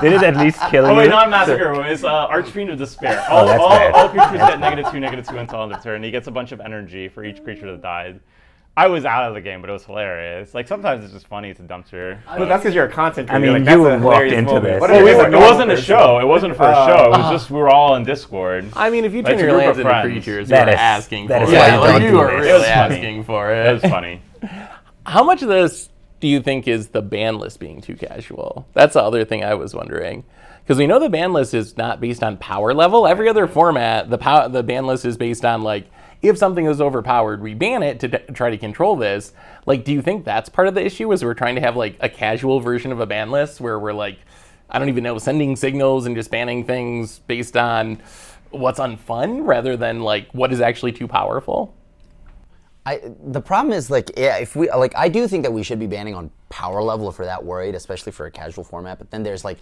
Did 0.01 0.13
it 0.13 0.23
at 0.23 0.37
least 0.37 0.57
kill 0.69 0.85
Oh 0.85 0.91
you? 0.91 0.97
wait, 0.99 1.09
not 1.09 1.29
Massacre 1.29 1.73
Wurm. 1.73 1.85
It's 1.91 2.05
uh, 2.05 2.13
Archfiend 2.27 2.69
of 2.69 2.77
Despair. 2.77 3.25
All, 3.29 3.45
that's 3.45 3.61
all, 3.61 3.69
bad. 3.69 3.91
all 3.93 4.07
creatures 4.07 4.37
get 4.37 4.59
negative 4.61 4.89
two, 4.89 5.01
negative 5.01 5.27
two 5.27 5.37
until 5.37 5.63
end 5.63 5.73
of 5.73 5.83
turn. 5.83 6.01
He 6.01 6.11
gets 6.11 6.27
a 6.27 6.31
bunch 6.31 6.53
of 6.53 6.61
energy 6.61 7.09
for 7.09 7.25
each 7.25 7.43
creature 7.43 7.69
that 7.71 7.81
died. 7.81 8.21
I 8.75 8.87
was 8.87 9.05
out 9.05 9.27
of 9.27 9.35
the 9.35 9.41
game, 9.41 9.61
but 9.61 9.69
it 9.69 9.73
was 9.73 9.83
hilarious. 9.85 10.53
Like 10.53 10.67
sometimes 10.67 11.03
it's 11.03 11.13
just 11.13 11.27
funny 11.27 11.49
It's 11.49 11.59
a 11.59 11.63
dumpster. 11.63 12.19
But 12.25 12.45
that's 12.45 12.63
because 12.63 12.73
you're 12.73 12.85
a 12.85 12.91
content 12.91 13.27
creator. 13.29 13.51
I 13.51 13.53
mean, 13.53 13.65
like, 13.65 13.75
you 13.75 13.85
a 13.87 13.99
walked 13.99 14.25
into 14.27 14.43
moment. 14.53 14.63
this. 14.63 14.81
What 14.81 14.89
Well, 14.89 14.99
if 14.99 15.05
we, 15.05 15.11
it's 15.11 15.19
were- 15.19 15.27
a 15.27 15.37
it 15.37 15.41
wasn't 15.41 15.71
a 15.71 15.77
show. 15.81 16.19
It 16.19 16.25
wasn't 16.25 16.55
for 16.55 16.63
a 16.63 16.73
Oh. 16.75 16.87
show. 16.87 17.03
It 17.05 17.09
was 17.09 17.31
just 17.31 17.51
we 17.51 17.59
were 17.59 17.69
all 17.69 17.95
in 17.97 18.03
Discord. 18.05 18.65
I 18.75 18.89
mean, 18.89 19.03
if 19.05 19.13
you 19.13 19.21
That's 19.21 19.33
turn 19.33 19.39
a 19.41 19.43
your 19.43 19.51
group 19.51 19.63
lands 19.65 19.77
of 19.79 19.85
into 19.85 19.89
friends. 19.91 20.05
creatures, 20.11 20.47
That 20.49 20.65
you're 20.67 20.73
is- 20.75 20.79
asking 20.79 21.27
that 21.27 21.39
for 21.39 21.43
is 21.49 21.53
it. 21.53 21.57
why 21.57 21.67
Yeah, 21.67 21.73
you 21.75 21.81
like 21.81 21.91
don't 21.91 22.01
you 22.03 22.09
do 22.11 22.19
are 22.19 22.31
it. 22.31 22.35
really 22.37 22.49
It 22.49 22.53
was 22.53 22.63
funny. 22.63 22.95
asking 22.95 23.23
for 23.25 23.53
It 23.53 23.73
was 23.73 23.81
funny. 23.83 24.21
How 25.05 25.23
much 25.23 25.41
of 25.43 25.49
this 25.49 25.89
do 26.23 26.29
you 26.29 26.39
think 26.39 26.69
is 26.69 26.87
the 26.87 27.01
ban 27.01 27.37
list 27.37 27.59
being 27.59 27.81
too 27.81 27.95
casual? 27.95 28.65
That's 28.71 28.93
the 28.93 29.03
other 29.03 29.25
thing 29.25 29.43
I 29.43 29.55
was 29.55 29.75
wondering. 29.75 30.23
Because 30.63 30.77
we 30.77 30.87
know 30.87 30.97
the 30.97 31.09
ban 31.09 31.33
list 31.33 31.53
is 31.53 31.75
not 31.75 31.99
based 31.99 32.23
on 32.23 32.37
power 32.37 32.73
level. 32.73 33.05
Every 33.05 33.27
other 33.27 33.45
format, 33.45 34.09
the 34.09 34.17
pow- 34.17 34.47
the 34.47 34.63
ban 34.63 34.87
list 34.87 35.03
is 35.03 35.17
based 35.17 35.43
on 35.43 35.63
like 35.63 35.87
if 36.21 36.37
something 36.37 36.65
is 36.65 36.79
overpowered, 36.79 37.41
we 37.41 37.53
ban 37.53 37.83
it 37.83 37.99
to 37.99 38.07
t- 38.07 38.33
try 38.33 38.49
to 38.49 38.57
control 38.57 38.95
this. 38.95 39.33
Like, 39.65 39.83
do 39.83 39.91
you 39.91 40.01
think 40.01 40.23
that's 40.23 40.47
part 40.47 40.69
of 40.69 40.75
the 40.75 40.85
issue? 40.85 41.11
Is 41.11 41.25
we're 41.25 41.33
trying 41.33 41.55
to 41.55 41.61
have 41.61 41.75
like 41.75 41.97
a 41.99 42.07
casual 42.07 42.61
version 42.61 42.93
of 42.93 43.01
a 43.01 43.05
ban 43.05 43.29
list 43.29 43.59
where 43.59 43.77
we're 43.77 43.91
like, 43.91 44.19
I 44.69 44.79
don't 44.79 44.87
even 44.87 45.03
know, 45.03 45.17
sending 45.17 45.57
signals 45.57 46.05
and 46.05 46.15
just 46.15 46.31
banning 46.31 46.65
things 46.65 47.19
based 47.19 47.57
on 47.57 48.01
what's 48.49 48.79
unfun 48.79 49.45
rather 49.45 49.75
than 49.75 49.99
like 49.99 50.31
what 50.31 50.53
is 50.53 50.61
actually 50.61 50.93
too 50.93 51.09
powerful? 51.09 51.75
I, 52.85 52.99
the 53.25 53.41
problem 53.41 53.73
is 53.73 53.89
like 53.89 54.11
yeah, 54.17 54.37
if 54.37 54.55
we 54.55 54.69
like 54.69 54.93
I 54.95 55.07
do 55.07 55.27
think 55.27 55.43
that 55.43 55.51
we 55.51 55.63
should 55.63 55.79
be 55.79 55.87
banning 55.87 56.15
on 56.15 56.29
power 56.49 56.81
level 56.83 57.09
if 57.09 57.17
we're 57.17 57.25
that 57.25 57.43
worried, 57.43 57.75
especially 57.75 58.11
for 58.11 58.25
a 58.25 58.31
casual 58.31 58.63
format. 58.63 58.97
But 58.97 59.09
then 59.09 59.23
there's 59.23 59.45
like 59.45 59.57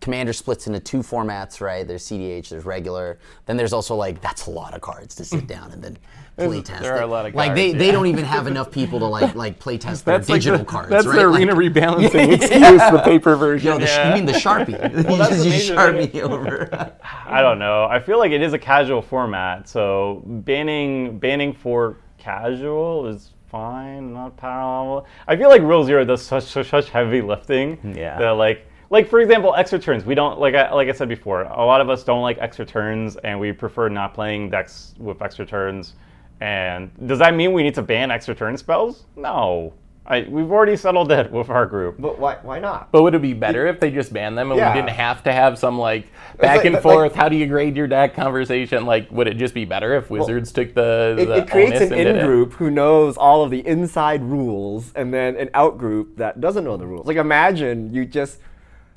commander 0.00 0.32
splits 0.32 0.66
into 0.66 0.80
two 0.80 0.98
formats, 0.98 1.60
right? 1.60 1.86
There's 1.86 2.04
CDH, 2.04 2.48
there's 2.48 2.64
regular. 2.64 3.18
Then 3.46 3.56
there's 3.56 3.72
also 3.72 3.94
like 3.94 4.20
that's 4.20 4.46
a 4.46 4.50
lot 4.50 4.74
of 4.74 4.80
cards 4.80 5.14
to 5.16 5.24
sit 5.24 5.46
down 5.46 5.70
and 5.72 5.82
then 5.84 5.98
play 6.38 6.62
test. 6.62 6.82
there 6.82 6.96
are 6.96 7.02
a 7.02 7.06
lot 7.06 7.26
of 7.26 7.34
cards, 7.34 7.46
like 7.48 7.54
they, 7.54 7.68
cards, 7.72 7.78
they 7.78 7.90
don't 7.92 8.06
even 8.06 8.24
have 8.24 8.46
enough 8.46 8.70
people 8.70 8.98
to 9.00 9.04
like 9.06 9.34
like 9.34 9.58
play 9.58 9.76
test 9.86 10.06
their 10.06 10.18
digital 10.18 10.58
the, 10.60 10.64
cards. 10.64 10.88
That's 10.88 11.06
right? 11.06 11.16
the 11.16 11.28
Like, 11.28 11.40
arena 11.40 11.54
rebalancing 11.54 12.32
excuse, 12.32 12.50
the 12.90 13.02
paper 13.04 13.36
version. 13.36 13.72
Yo, 13.72 13.78
the, 13.78 13.86
sh- 13.86 13.98
you 14.06 14.14
mean 14.14 14.24
the 14.24 14.32
sharpie? 14.32 14.68
you 14.96 15.16
that's 15.18 15.44
just 15.44 15.68
the 15.68 15.74
sharpie 15.74 16.10
thing. 16.10 16.22
over. 16.22 16.96
I 17.26 17.42
don't 17.42 17.58
know. 17.58 17.84
I 17.84 18.00
feel 18.00 18.18
like 18.18 18.32
it 18.32 18.42
is 18.42 18.54
a 18.54 18.58
casual 18.58 19.02
format, 19.02 19.68
so 19.68 20.22
banning 20.24 21.18
banning 21.18 21.52
for 21.52 21.98
casual 22.22 23.06
is 23.08 23.30
fine, 23.50 24.12
not 24.12 24.36
power 24.36 24.80
level. 24.96 25.06
I 25.26 25.36
feel 25.36 25.48
like 25.48 25.62
Rule 25.62 25.84
Zero 25.84 26.04
does 26.04 26.22
such 26.22 26.44
such, 26.44 26.68
such 26.70 26.90
heavy 26.90 27.20
lifting 27.20 27.78
Yeah. 27.96 28.18
that 28.18 28.30
like 28.30 28.66
like 28.90 29.08
for 29.08 29.20
example, 29.20 29.54
extra 29.56 29.78
turns. 29.78 30.04
We 30.04 30.14
don't 30.14 30.38
like 30.38 30.54
I, 30.54 30.72
like 30.72 30.88
I 30.88 30.92
said 30.92 31.08
before. 31.08 31.42
A 31.42 31.64
lot 31.64 31.80
of 31.80 31.90
us 31.90 32.04
don't 32.04 32.22
like 32.22 32.38
extra 32.40 32.64
turns, 32.64 33.16
and 33.16 33.38
we 33.40 33.52
prefer 33.52 33.88
not 33.88 34.14
playing 34.14 34.50
decks 34.50 34.94
with 34.98 35.20
extra 35.22 35.44
turns. 35.46 35.94
And 36.40 36.90
does 37.06 37.18
that 37.20 37.34
mean 37.34 37.52
we 37.52 37.62
need 37.62 37.74
to 37.76 37.82
ban 37.82 38.10
extra 38.10 38.34
turn 38.34 38.56
spells? 38.56 39.04
No, 39.16 39.72
I, 40.12 40.26
we've 40.28 40.50
already 40.52 40.76
settled 40.76 41.10
it 41.10 41.32
with 41.32 41.48
our 41.48 41.64
group. 41.66 41.96
But 41.98 42.18
why? 42.18 42.36
Why 42.42 42.58
not? 42.58 42.92
But 42.92 43.02
would 43.02 43.14
it 43.14 43.22
be 43.22 43.32
better 43.32 43.66
if 43.66 43.80
they 43.80 43.90
just 43.90 44.12
banned 44.12 44.36
them 44.36 44.50
and 44.50 44.58
Yeah. 44.58 44.72
we 44.74 44.80
didn't 44.80 44.90
have 44.94 45.22
to 45.24 45.32
have 45.32 45.58
some 45.58 45.78
like 45.78 46.06
back 46.38 46.58
like- 46.58 46.66
and 46.66 46.74
like- 46.74 46.82
forth? 46.82 47.14
how 47.14 47.28
do 47.28 47.36
you 47.36 47.46
grade 47.46 47.76
your 47.76 47.86
deck 47.86 48.14
conversation? 48.14 48.84
Like, 48.84 49.10
would 49.10 49.26
it 49.26 49.38
just 49.38 49.54
be 49.54 49.64
better 49.64 49.94
if 49.96 50.10
Wizards 50.10 50.52
took 50.52 50.74
the, 50.74 51.16
It, 51.18 51.24
the 51.26 51.36
it 51.38 51.50
creates 51.50 51.76
onus 51.76 51.90
an 51.90 51.94
and 51.94 52.04
did 52.04 52.06
in 52.08 52.16
it? 52.16 52.24
group 52.26 52.52
who 52.54 52.70
knows 52.70 53.16
all 53.16 53.42
of 53.42 53.50
the 53.50 53.66
inside 53.66 54.22
rules, 54.22 54.92
and 54.94 55.12
then 55.14 55.36
an 55.36 55.48
out 55.54 55.78
group 55.78 56.16
that 56.18 56.40
doesn't 56.40 56.64
know 56.64 56.76
the 56.76 56.86
rules. 56.86 57.06
Like 57.06 57.16
imagine 57.16 57.92
you 57.94 58.04
just 58.04 58.38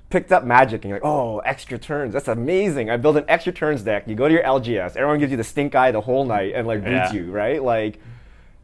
picked 0.09 0.31
up 0.31 0.43
Magic 0.43 0.83
and 0.83 0.89
you're 0.89 0.97
like, 0.99 1.05
oh, 1.05 1.39
extra 1.39 1.77
turns. 1.77 2.13
That's 2.13 2.27
amazing. 2.27 2.89
I 2.89 2.97
built 2.97 3.17
an 3.17 3.25
extra 3.27 3.51
turns 3.51 3.81
deck. 3.81 4.03
You 4.07 4.15
go 4.15 4.27
to 4.27 4.33
your 4.33 4.43
LGS. 4.43 4.95
Everyone 4.95 5.17
gives 5.19 5.31
you 5.31 5.37
the 5.37 5.43
stink 5.43 5.73
eye 5.75 5.91
the 5.91 5.99
whole 6.01 6.25
night 6.25 6.53
and 6.55 6.67
like 6.67 6.81
boots 6.83 7.11
Yeah. 7.11 7.13
you, 7.13 7.31
right? 7.31 7.61
Like 7.61 7.99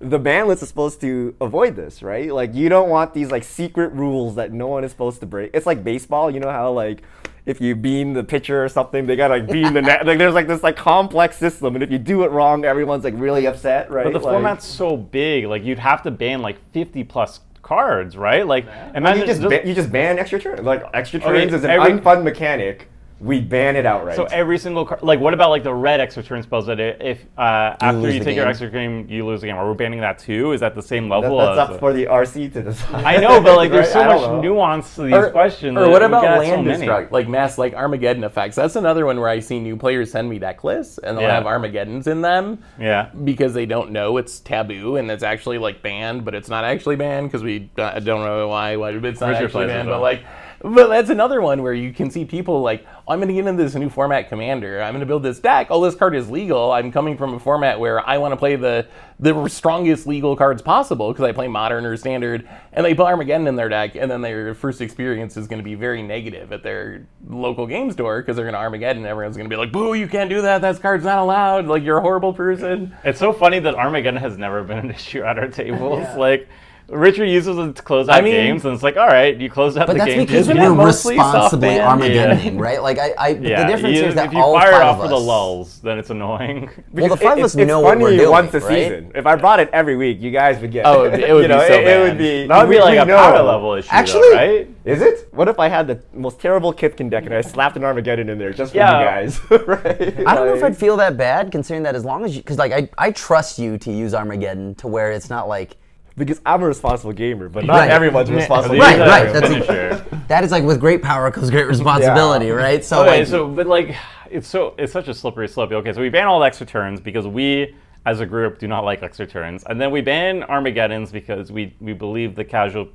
the 0.02 0.20
ban 0.20 0.48
list 0.48 0.64
is 0.64 0.70
supposed 0.70 1.00
to 1.02 1.36
avoid 1.40 1.76
this, 1.76 2.02
right? 2.02 2.34
Like 2.34 2.54
you 2.56 2.70
don't 2.70 2.90
want 2.90 3.14
these 3.14 3.32
like 3.32 3.44
secret 3.44 3.94
rules 3.94 4.36
that 4.36 4.52
no 4.52 4.68
one 4.68 4.84
is 4.84 4.92
supposed 4.92 5.20
to 5.22 5.26
break. 5.26 5.52
It's 5.54 5.66
like 5.66 5.84
baseball. 5.84 6.32
You 6.32 6.40
know 6.40 6.50
how 6.52 6.72
like 6.72 7.04
if 7.46 7.60
you 7.62 7.76
beam 7.76 8.14
the 8.14 8.24
pitcher 8.24 8.64
or 8.64 8.70
something, 8.70 9.06
they 9.08 9.16
gotta 9.16 9.36
like 9.36 9.48
beam 9.48 9.74
the 9.74 9.82
net. 9.82 10.06
Like 10.06 10.18
there's 10.18 10.34
like 10.34 10.48
this 10.48 10.64
like 10.64 10.76
complex 10.76 11.38
system, 11.38 11.76
and 11.76 11.84
if 11.84 11.92
you 11.92 11.98
do 11.98 12.24
it 12.24 12.32
wrong, 12.32 12.66
everyone's 12.66 13.04
like 13.04 13.14
really 13.18 13.46
upset, 13.46 13.90
right? 13.92 14.04
But 14.06 14.14
the 14.14 14.20
Like- 14.20 14.34
format's 14.34 14.66
so 14.66 14.98
big, 14.98 15.46
like 15.46 15.64
you'd 15.64 15.80
have 15.80 16.02
to 16.04 16.12
ban 16.12 16.42
like 16.42 16.58
50 16.72 17.04
plus 17.04 17.40
cards, 17.62 18.18
right? 18.18 18.46
Like 18.46 18.66
imagine 18.96 19.06
oh, 19.06 19.14
you 19.22 19.26
just 19.28 19.42
just- 19.42 19.50
ban, 19.50 19.68
you 19.68 19.74
just 19.76 19.92
ban 19.92 20.20
extra 20.20 20.40
turns. 20.40 20.62
Like 20.62 20.84
extra 20.94 21.20
Okay, 21.20 21.42
turns 21.42 21.54
is 21.54 21.64
an 21.64 21.70
every- 21.72 21.94
unfun 21.94 22.24
mechanic. 22.24 22.88
We 23.24 23.40
ban 23.40 23.76
it 23.76 23.86
outright. 23.86 24.16
So 24.16 24.24
every 24.26 24.58
single 24.58 24.84
card, 24.84 25.04
like 25.04 25.20
what 25.20 25.36
about 25.36 25.52
like 25.52 25.62
the 25.62 25.74
red 25.74 26.00
extra 26.00 26.24
turn 26.24 26.42
spells 26.42 26.66
that 26.66 26.80
i- 26.80 26.98
if 27.00 27.24
uh, 27.38 27.76
after 27.80 28.00
lose 28.00 28.14
you 28.16 28.20
the 28.20 28.26
take 28.26 28.36
your 28.36 28.46
game. 28.46 28.50
extra 28.50 28.70
game, 28.72 29.06
you 29.08 29.24
lose 29.28 29.42
the 29.42 29.48
game? 29.48 29.58
Are 29.58 29.70
we 29.70 29.76
banning 29.76 30.00
that 30.00 30.18
too? 30.18 30.54
Is 30.54 30.62
that 30.62 30.74
the 30.74 30.82
same 30.82 31.08
That- 31.08 31.20
level? 31.20 31.38
that's 31.38 31.52
as 31.70 31.76
up 31.76 31.80
for 31.80 31.94
the 31.94 32.08
RC 32.08 32.52
to 32.54 32.64
decide. 32.64 33.06
I 33.06 33.18
know, 33.18 33.40
but 33.40 33.58
like 33.58 33.70
there's 33.70 33.94
Right? 33.94 33.94
so 33.94 34.06
much 34.06 34.22
know. 34.22 34.42
nuance 34.42 34.96
to 34.96 35.04
these 35.04 35.14
Or, 35.14 35.30
questions. 35.30 35.78
or 35.78 35.88
what 35.90 36.02
about 36.02 36.24
got 36.24 36.44
so 36.44 36.50
land 36.50 36.66
many. 36.66 36.88
destruct, 36.88 37.12
like 37.12 37.28
mass, 37.28 37.60
like 37.60 37.76
Armageddon 37.76 38.24
effects? 38.24 38.56
That's 38.56 38.76
another 38.76 39.06
one 39.06 39.20
where 39.20 39.30
I 39.30 39.38
see 39.40 39.60
new 39.60 39.78
players 39.78 40.10
send 40.12 40.28
me 40.28 40.40
deck 40.40 40.64
lists 40.64 40.98
and 40.98 41.16
they'll 41.16 41.28
Yeah. 41.28 41.36
have 41.36 41.46
Armageddons 41.46 42.08
in 42.08 42.22
them 42.22 42.58
Yeah. 42.80 43.10
because 43.24 43.54
they 43.54 43.68
don't 43.68 43.92
know 43.92 44.18
it's 44.18 44.40
taboo 44.40 44.96
and 44.96 45.12
it's 45.12 45.22
actually 45.24 45.60
like 45.60 45.84
banned, 45.84 46.26
but 46.26 46.34
it's 46.34 46.50
not 46.50 46.64
actually 46.64 46.96
banned 46.96 47.28
because 47.28 47.44
we 47.44 47.70
uh, 47.78 48.00
don't 48.00 48.24
know 48.26 48.48
why. 48.48 48.78
Why 48.78 48.90
it's 48.90 49.22
not 49.22 49.30
Richard 49.30 49.46
actually 49.46 49.68
banned, 49.68 49.90
but 49.90 50.02
like. 50.02 50.24
But 50.64 50.90
that's 50.90 51.10
another 51.10 51.42
one 51.42 51.64
where 51.64 51.74
you 51.74 51.92
can 51.92 52.12
see 52.12 52.24
people 52.24 52.62
like, 52.62 52.86
I'm 53.08 53.18
going 53.18 53.30
to 53.30 53.34
get 53.34 53.48
into 53.48 53.64
this 53.64 53.74
new 53.74 53.90
format 53.90 54.30
commander. 54.30 54.82
I'm 54.82 54.94
going 54.94 55.00
to 55.00 55.08
build 55.08 55.24
this 55.24 55.40
deck. 55.40 55.68
Oh, 55.72 55.84
this 55.84 55.96
card 55.96 56.16
is 56.16 56.30
legal. 56.30 56.72
I'm 56.72 56.92
coming 56.92 57.18
from 57.18 57.34
a 57.34 57.40
format 57.40 57.80
where 57.80 58.08
I 58.08 58.20
want 58.20 58.32
to 58.32 58.38
play 58.38 58.56
the 58.56 58.88
the 59.20 59.48
strongest 59.50 60.08
legal 60.08 60.36
cards 60.36 60.64
possible 60.64 61.12
because 61.12 61.24
I 61.24 61.32
play 61.32 61.48
modern 61.48 61.86
or 61.86 61.96
standard. 61.98 62.48
And 62.74 62.86
they 62.86 62.94
put 62.94 63.06
Armageddon 63.06 63.48
in 63.48 63.56
their 63.56 63.70
deck, 63.70 63.96
and 63.96 64.10
then 64.10 64.22
their 64.22 64.54
first 64.54 64.82
experience 64.82 65.38
is 65.38 65.48
going 65.48 65.60
to 65.60 65.64
be 65.64 65.76
very 65.76 66.02
negative 66.02 66.52
at 66.52 66.64
their 66.64 67.06
local 67.28 67.68
game 67.68 67.92
store 67.92 68.22
because 68.22 68.36
they're 68.36 68.46
going 68.46 68.54
to 68.54 68.60
Armageddon. 68.60 69.04
And 69.04 69.08
everyone's 69.08 69.38
going 69.38 69.50
to 69.50 69.54
be 69.54 69.60
like, 69.60 69.72
"Boo! 69.72 69.94
You 69.94 70.08
can't 70.08 70.30
do 70.30 70.42
that. 70.44 70.62
That 70.62 70.80
card's 70.80 71.04
not 71.04 71.18
allowed. 71.20 71.68
Like 71.68 71.84
you're 71.84 71.98
a 71.98 72.02
horrible 72.02 72.34
person." 72.34 72.96
It's 73.04 73.20
so 73.20 73.34
funny 73.34 73.60
that 73.60 73.76
Armageddon 73.76 74.20
has 74.20 74.38
never 74.38 74.64
been 74.64 74.78
an 74.78 74.92
issue 74.92 75.24
at 75.24 75.40
our 75.40 75.48
tables. 75.48 76.08
Like 76.16 76.48
Richard 76.92 77.26
uses 77.26 77.58
it 77.58 77.76
to 77.78 77.82
close 77.82 78.10
out 78.10 78.18
I 78.18 78.22
mean- 78.22 78.34
games, 78.34 78.66
and 78.66 78.74
it's 78.74 78.84
like, 78.84 78.98
all 78.98 79.08
right, 79.08 79.36
you 79.38 79.50
close 79.50 79.78
out 79.78 79.88
But 79.88 79.94
the 79.94 80.00
that's 80.00 80.12
game. 80.12 80.26
because 80.26 80.48
we're 80.48 80.74
mostly 80.76 81.16
responsibly 81.16 81.76
soft-banned? 81.78 82.02
Armageddoning, 82.02 82.60
right? 82.60 82.82
Like 82.84 83.00
I, 83.00 83.12
I 83.18 83.28
yeah, 83.30 83.64
the 83.64 83.72
difference 83.74 83.96
you, 83.96 84.02
here 84.02 84.10
is 84.10 84.16
that 84.16 84.28
if 84.28 84.34
you 84.34 84.40
all 84.40 84.54
fire 84.54 84.72
five 84.72 84.82
it 84.82 84.86
off 84.86 84.96
of 84.98 85.04
for 85.04 85.08
the 85.10 85.18
lulls, 85.20 85.80
then 85.82 85.98
it's 85.98 86.10
annoying. 86.10 86.70
Well, 86.92 87.08
the 87.08 87.14
It- 87.16 87.20
five 87.20 87.38
of 87.38 87.46
it's, 87.46 87.56
us 87.56 87.62
it's 87.62 87.68
know 87.68 87.80
what 87.80 87.92
funny 87.92 88.04
we're 88.04 88.18
doing, 88.18 88.30
once 88.30 88.54
a 88.54 88.60
right? 88.60 88.68
season. 88.70 89.12
If 89.16 89.26
I 89.26 89.36
brought 89.36 89.60
it 89.60 89.70
every 89.72 89.96
week, 89.96 90.20
you 90.22 90.32
guys 90.32 90.60
would 90.62 90.72
get. 90.72 90.86
Oh, 90.86 91.06
it 91.06 91.12
would 91.12 91.20
you 91.22 91.42
be 91.44 91.48
know, 91.48 91.60
so 91.60 91.74
it, 91.74 91.88
it 91.88 92.00
would 92.02 92.08
bad. 92.10 92.18
be. 92.18 92.48
that 92.48 92.58
would 92.58 92.70
be 92.70 92.76
we- 92.76 92.82
like 92.82 92.92
we 92.94 92.98
a 92.98 93.06
know. 93.06 93.16
power 93.18 93.42
level 93.44 93.74
issue, 93.76 93.90
Actually- 93.92 94.22
though, 94.30 94.36
right? 94.36 94.68
Is 94.84 95.02
it? 95.02 95.30
What 95.32 95.48
if 95.48 95.60
I 95.60 95.70
had 95.70 95.88
the 95.88 96.02
most 96.14 96.40
terrible 96.42 96.74
Kithkin 96.74 97.10
deck 97.10 97.26
and 97.26 97.34
I 97.34 97.42
slapped 97.42 97.78
an 97.78 97.84
Armageddon 97.84 98.28
in 98.30 98.38
there 98.40 98.52
just 98.52 98.72
for 98.72 98.78
Yeah. 98.80 99.00
you 99.00 99.06
guys? 99.06 99.40
right? 99.68 100.28
I 100.28 100.36
don't 100.36 100.48
know 100.48 100.56
if 100.56 100.64
I'd 100.64 100.76
feel 100.76 100.98
that 100.98 101.18
bad, 101.18 101.52
considering 101.52 101.84
that 101.84 101.96
as 101.96 102.04
long 102.04 102.26
as 102.26 102.36
you, 102.36 102.42
because 102.42 102.58
like 102.58 102.72
I, 102.72 102.90
I 102.98 103.12
trust 103.12 103.60
you 103.60 103.78
to 103.78 103.92
use 103.92 104.14
Armageddon 104.14 104.76
to 104.76 104.88
where 104.88 105.12
it's 105.12 105.30
not 105.30 105.48
like 105.48 105.78
because 106.26 106.40
I'm 106.46 106.62
a 106.62 106.68
responsible 106.68 107.14
gamer, 107.14 107.50
but 107.50 107.66
not 107.66 107.74
Right. 107.78 107.90
everyone's 107.90 108.30
a 108.30 108.34
responsible. 108.36 108.78
Right, 108.78 108.98
gamer. 108.98 109.10
right, 109.10 109.34
that's 109.34 109.48
finisher. 109.48 110.06
that 110.28 110.44
is 110.44 110.52
like 110.52 110.64
with 110.64 110.80
great 110.80 111.02
power 111.02 111.32
comes 111.32 111.50
great 111.50 111.66
responsibility, 111.68 112.46
Yeah. 112.46 112.52
right? 112.54 112.86
So 112.86 113.02
Okay, 113.02 113.20
like, 113.20 113.28
so 113.28 113.48
but 113.48 113.66
like 113.66 113.96
it's 114.30 114.48
so 114.48 114.76
it's 114.78 114.94
such 114.94 115.08
a 115.08 115.14
slippery 115.16 115.48
slope. 115.48 115.72
Okay, 115.72 115.92
so 115.94 116.00
we 116.00 116.10
ban 116.10 116.28
all 116.28 116.44
extra 116.44 116.66
turns 116.68 117.00
because 117.02 117.26
we 117.28 117.76
as 118.06 118.20
a 118.20 118.26
group 118.26 118.60
do 118.60 118.68
not 118.68 118.84
like 118.86 119.02
extra 119.02 119.26
turns, 119.26 119.64
and 119.64 119.82
then 119.82 119.90
we 119.90 120.02
ban 120.02 120.44
Armageddons 120.44 121.12
because 121.12 121.52
we 121.52 121.74
we 121.82 121.94
believe 121.94 122.36
the 122.36 122.44
casual 122.46 122.88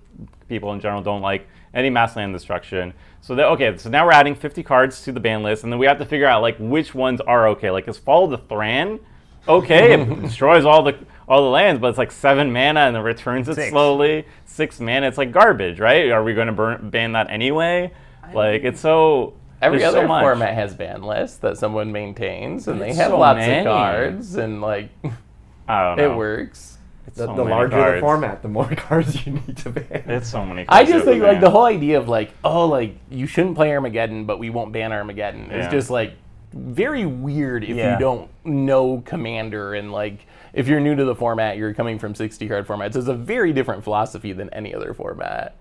people 0.49 0.73
in 0.73 0.79
general 0.81 1.03
don't 1.03 1.21
like 1.23 1.49
any 1.75 1.91
mass 1.91 2.15
land 2.15 2.33
destruction. 2.33 2.95
So 3.23 3.35
that 3.35 3.47
okay, 3.47 3.77
so 3.77 3.91
now 3.91 4.07
we're 4.07 4.13
adding 4.13 4.37
50 4.37 4.63
cards 4.63 5.03
to 5.03 5.11
the 5.11 5.19
ban 5.21 5.43
list, 5.43 5.65
and 5.65 5.73
then 5.73 5.81
we 5.81 5.87
have 5.87 5.99
to 5.99 6.05
figure 6.07 6.27
out 6.29 6.43
like 6.43 6.57
which 6.59 6.95
ones 6.95 7.21
are 7.23 7.49
okay. 7.49 7.73
Like 7.73 7.89
is 7.89 7.99
Fall 7.99 8.27
of 8.27 8.31
the 8.31 8.39
Thran 8.39 9.01
okay? 9.49 9.95
it 9.95 10.23
destroys 10.23 10.65
all 10.65 10.85
the 10.85 10.97
all 11.29 11.43
the 11.43 11.51
lands, 11.51 11.81
but 11.81 11.89
it's 11.89 11.99
like 11.99 12.13
seven 12.13 12.53
mana 12.53 12.81
and 12.81 12.97
it 12.97 13.01
returns 13.01 13.49
it 13.49 13.57
Six. 13.57 13.71
slowly. 13.71 14.25
Six 14.45 14.81
mana, 14.81 15.07
it's 15.09 15.19
like 15.19 15.33
garbage, 15.33 15.81
right? 15.81 16.11
Are 16.11 16.23
we 16.23 16.35
going 16.35 16.47
to 16.47 16.53
burn, 16.53 16.91
ban 16.91 17.13
that 17.13 17.31
anyway? 17.31 17.93
Like 18.33 18.63
it's 18.65 18.81
so. 18.81 19.35
Every 19.63 19.83
other 19.85 20.03
so 20.03 20.07
format 20.09 20.55
has 20.55 20.75
ban 20.75 21.03
lists 21.03 21.39
that 21.39 21.57
someone 21.57 21.91
maintains, 21.91 22.69
and 22.69 22.81
they 22.81 22.93
have 22.93 23.11
so 23.11 23.19
lots 23.19 23.39
many. 23.39 23.61
of 23.61 23.65
cards, 23.65 24.37
and 24.37 24.61
like 24.61 24.91
I 25.69 25.83
don't 25.83 25.97
know. 25.97 26.13
it 26.13 26.17
works. 26.17 26.79
It's 27.07 27.17
The, 27.19 27.27
so 27.27 27.35
the 27.37 27.45
larger 27.45 27.77
cards. 27.77 27.95
the 27.97 28.01
format, 28.01 28.43
the 28.43 28.49
more 28.49 28.69
cards 28.77 29.25
you 29.27 29.33
need 29.35 29.57
to 29.59 29.71
ban. 29.71 30.03
It's 30.11 30.29
so 30.29 30.45
many. 30.45 30.65
Cards. 30.65 30.69
I 30.91 30.93
just 30.93 31.05
to 31.05 31.11
think 31.13 31.23
like 31.23 31.35
ban. 31.37 31.41
the 31.41 31.51
whole 31.51 31.65
idea 31.65 31.99
of 31.99 32.09
like, 32.09 32.33
oh, 32.45 32.67
like 32.67 32.97
you 33.11 33.27
shouldn't 33.27 33.55
play 33.55 33.73
Armageddon, 33.73 34.27
but 34.27 34.39
we 34.39 34.51
won't 34.51 34.73
ban 34.73 34.93
Armageddon 34.93 35.51
is 35.53 35.65
Yeah. 35.65 35.71
just 35.71 35.89
like 35.89 36.15
very 36.57 37.07
weird 37.07 37.65
if 37.65 37.77
Yeah. 37.77 37.95
you 37.95 37.99
don't 38.01 38.29
know 38.45 39.03
Commander 39.05 39.75
and 39.75 39.93
like 39.93 40.27
if 40.53 40.69
you're 40.69 40.81
new 40.81 40.95
to 40.95 41.05
the 41.05 41.15
format, 41.15 41.57
you're 41.59 41.75
coming 41.75 41.99
from 41.99 42.15
60 42.15 42.49
card 42.49 42.67
formats. 42.67 42.97
It's 42.97 43.09
a 43.09 43.15
very 43.15 43.53
different 43.53 43.85
philosophy 43.85 44.33
than 44.33 44.49
any 44.55 44.75
other 44.75 44.95
format. 44.95 45.55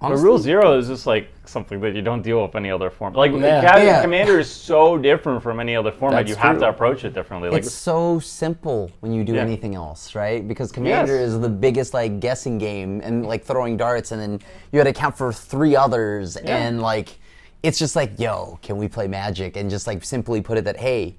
But 0.00 0.16
Rule 0.16 0.38
Zero 0.38 0.78
is 0.78 0.88
just 0.88 1.06
like 1.06 1.28
something 1.44 1.78
that 1.80 1.94
you 1.94 2.00
don't 2.00 2.22
deal 2.22 2.40
with 2.40 2.54
any 2.56 2.70
other 2.70 2.88
format. 2.88 3.18
Like 3.18 3.32
Yeah. 3.32 3.60
Ca- 3.60 3.82
Yeah. 3.82 4.00
Commander 4.00 4.38
is 4.38 4.50
so 4.50 4.96
different 4.96 5.42
from 5.42 5.60
any 5.60 5.76
other 5.76 5.92
format. 5.92 6.20
That's 6.20 6.30
you 6.30 6.36
have 6.36 6.52
true. 6.56 6.60
to 6.60 6.68
approach 6.70 7.04
it 7.04 7.12
differently. 7.12 7.50
Like 7.50 7.64
it's 7.64 7.72
so 7.74 8.18
simple 8.18 8.90
when 9.00 9.12
you 9.12 9.24
do 9.24 9.34
Yeah. 9.34 9.42
anything 9.42 9.74
else, 9.74 10.14
right? 10.14 10.46
Because 10.48 10.72
Commander 10.72 11.16
Yes. 11.16 11.28
is 11.32 11.40
the 11.40 11.50
biggest 11.50 11.92
like 11.92 12.18
guessing 12.18 12.56
game 12.56 13.02
and 13.04 13.26
like 13.26 13.44
throwing 13.44 13.76
darts, 13.76 14.10
and 14.10 14.18
then 14.22 14.40
you 14.72 14.78
got 14.80 14.84
to 14.84 14.94
count 14.94 15.18
for 15.18 15.34
three 15.34 15.76
others, 15.76 16.36
and 16.38 16.80
like 16.80 17.18
it's 17.62 17.78
just 17.78 17.96
like, 17.96 18.18
yo, 18.18 18.58
can 18.62 18.76
we 18.76 18.88
play 18.88 19.06
Magic? 19.08 19.56
And 19.56 19.68
just 19.70 19.86
like 19.86 20.04
simply 20.04 20.40
put 20.40 20.58
it 20.58 20.64
that 20.64 20.76
hey. 20.76 21.16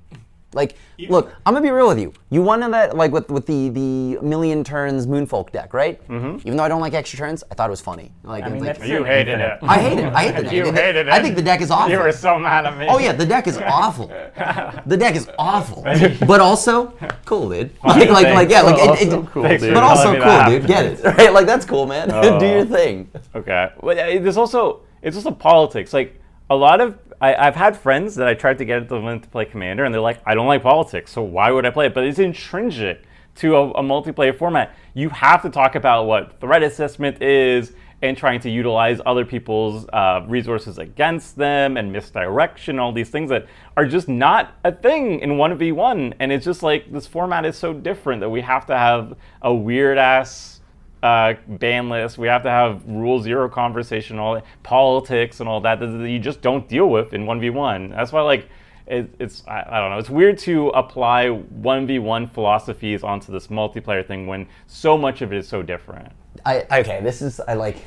Like, 0.53 0.75
look, 1.07 1.31
I'm 1.45 1.53
gonna 1.53 1.63
be 1.63 1.69
real 1.71 1.87
with 1.87 1.97
you. 1.97 2.11
You 2.29 2.41
wanted 2.41 2.73
that, 2.73 2.97
like, 2.97 3.13
with 3.13 3.29
with 3.31 3.45
the 3.45 3.69
the 3.69 4.19
million 4.21 4.65
turns 4.65 5.07
Moonfolk 5.07 5.53
deck, 5.53 5.73
right? 5.73 6.05
Mm-hmm. 6.09 6.39
Even 6.45 6.57
though 6.57 6.63
I 6.65 6.67
don't 6.67 6.81
like 6.81 6.93
extra 6.93 7.17
turns, 7.17 7.41
I 7.49 7.55
thought 7.55 7.69
it 7.69 7.71
was 7.71 7.79
funny. 7.79 8.11
Like, 8.23 8.43
I 8.43 8.49
mean, 8.49 8.65
like- 8.65 8.83
you 8.83 9.05
hated 9.05 9.39
it. 9.39 9.59
I 9.61 9.79
hate 9.79 9.97
it. 9.99 10.11
I 10.13 10.23
hate 10.23 10.35
the 10.35 10.43
deck. 10.49 10.51
You 10.51 10.61
I 10.63 10.65
think 10.65 10.75
hated 10.77 11.07
it. 11.07 11.13
I 11.13 11.21
think 11.21 11.35
the 11.37 11.41
deck 11.41 11.61
is 11.61 11.71
awful. 11.71 11.91
You 11.91 11.99
were 11.99 12.11
so 12.11 12.37
mad 12.37 12.65
at 12.65 12.77
me. 12.77 12.85
Oh 12.89 12.99
yeah, 12.99 13.13
the 13.13 13.25
deck 13.25 13.47
is 13.47 13.57
awful. 13.59 14.07
The 14.85 14.97
deck 14.97 15.15
is 15.15 15.29
awful, 15.39 15.83
but 16.27 16.41
also 16.41 16.93
cool, 17.23 17.49
dude. 17.49 17.71
Like, 17.85 18.09
like, 18.09 18.33
like, 18.35 18.49
yeah, 18.49 18.61
like, 18.63 18.75
it, 19.01 19.07
it, 19.07 19.13
Also 19.13 19.23
cool, 19.31 19.43
Thanks 19.43 19.63
dude. 19.63 19.73
but 19.73 19.83
also 19.83 20.11
cool, 20.15 20.21
that. 20.21 20.49
dude. 20.49 20.67
Get 20.67 20.85
it 20.85 21.03
right? 21.05 21.31
Like 21.31 21.45
that's 21.45 21.65
cool, 21.65 21.85
man. 21.85 22.09
do 22.39 22.45
your 22.45 22.65
thing. 22.65 23.09
Okay. 23.35 23.69
But 23.81 23.97
uh, 23.97 24.03
there's 24.19 24.35
also 24.35 24.81
it's 25.01 25.15
also 25.15 25.31
politics. 25.31 25.93
Like 25.93 26.20
a 26.51 26.55
lot 26.55 26.81
of 26.81 26.99
I, 27.21 27.33
I've 27.33 27.55
had 27.55 27.77
friends 27.77 28.15
that 28.15 28.27
I 28.27 28.33
tried 28.33 28.57
to 28.57 28.65
get 28.65 28.89
them 28.89 29.19
to 29.19 29.29
play 29.29 29.45
Commander, 29.45 29.85
and 29.85 29.93
they're 29.93 30.01
like, 30.01 30.19
I 30.25 30.35
don't 30.35 30.47
like 30.47 30.61
politics, 30.61 31.11
so 31.11 31.21
why 31.21 31.49
would 31.49 31.65
I 31.65 31.69
play 31.69 31.85
it? 31.85 31.93
But 31.93 32.03
it's 32.03 32.19
intrinsic 32.19 33.03
to 33.35 33.55
a, 33.55 33.69
a 33.71 33.83
multiplayer 33.83 34.37
format. 34.37 34.75
You 34.93 35.09
have 35.09 35.41
to 35.43 35.49
talk 35.49 35.75
about 35.75 36.07
what 36.07 36.41
threat 36.41 36.61
assessment 36.61 37.21
is 37.21 37.73
and 38.01 38.17
trying 38.17 38.41
to 38.41 38.49
utilize 38.49 38.99
other 39.05 39.23
people's 39.23 39.85
uh, 39.93 40.25
resources 40.27 40.79
against 40.79 41.37
them 41.37 41.77
and 41.77 41.93
misdirection, 41.93 42.79
all 42.79 42.91
these 42.91 43.09
things 43.09 43.29
that 43.29 43.45
are 43.77 43.85
just 43.85 44.09
not 44.09 44.55
a 44.65 44.73
thing 44.73 45.19
in 45.19 45.31
1v1. 45.31 46.15
And 46.19 46.31
it's 46.31 46.43
just 46.43 46.63
like 46.63 46.91
this 46.91 47.07
format 47.07 47.45
is 47.45 47.55
so 47.55 47.73
different 47.73 48.19
that 48.21 48.29
we 48.29 48.41
have 48.41 48.65
to 48.65 48.77
have 48.77 49.15
a 49.43 49.53
weird 49.53 49.99
ass 49.99 50.60
uh, 51.03 51.33
ban 51.47 51.89
list. 51.89 52.17
We 52.17 52.27
have 52.27 52.43
to 52.43 52.49
have 52.49 52.83
rule 52.85 53.19
zero 53.19 53.49
conversation, 53.49 54.19
all 54.19 54.41
politics 54.63 55.39
and 55.39 55.49
all 55.49 55.61
that 55.61 55.79
that 55.79 56.09
you 56.09 56.19
just 56.19 56.41
don't 56.41 56.67
deal 56.67 56.89
with 56.89 57.13
in 57.13 57.25
1v1. 57.25 57.91
That's 57.95 58.11
why, 58.11 58.21
like, 58.21 58.47
it, 58.87 59.13
it's, 59.19 59.43
I, 59.47 59.63
I 59.67 59.79
don't 59.79 59.91
know, 59.91 59.97
it's 59.97 60.09
weird 60.09 60.37
to 60.39 60.69
apply 60.69 61.27
1v1 61.61 62.29
philosophies 62.31 63.03
onto 63.03 63.31
this 63.31 63.47
multiplayer 63.47 64.05
thing 64.05 64.27
when 64.27 64.47
so 64.67 64.97
much 64.97 65.21
of 65.21 65.31
it 65.31 65.37
is 65.37 65.47
so 65.47 65.61
different. 65.61 66.11
I 66.45 66.65
okay. 66.79 67.01
This 67.01 67.21
is 67.21 67.39
I 67.41 67.53
like 67.53 67.77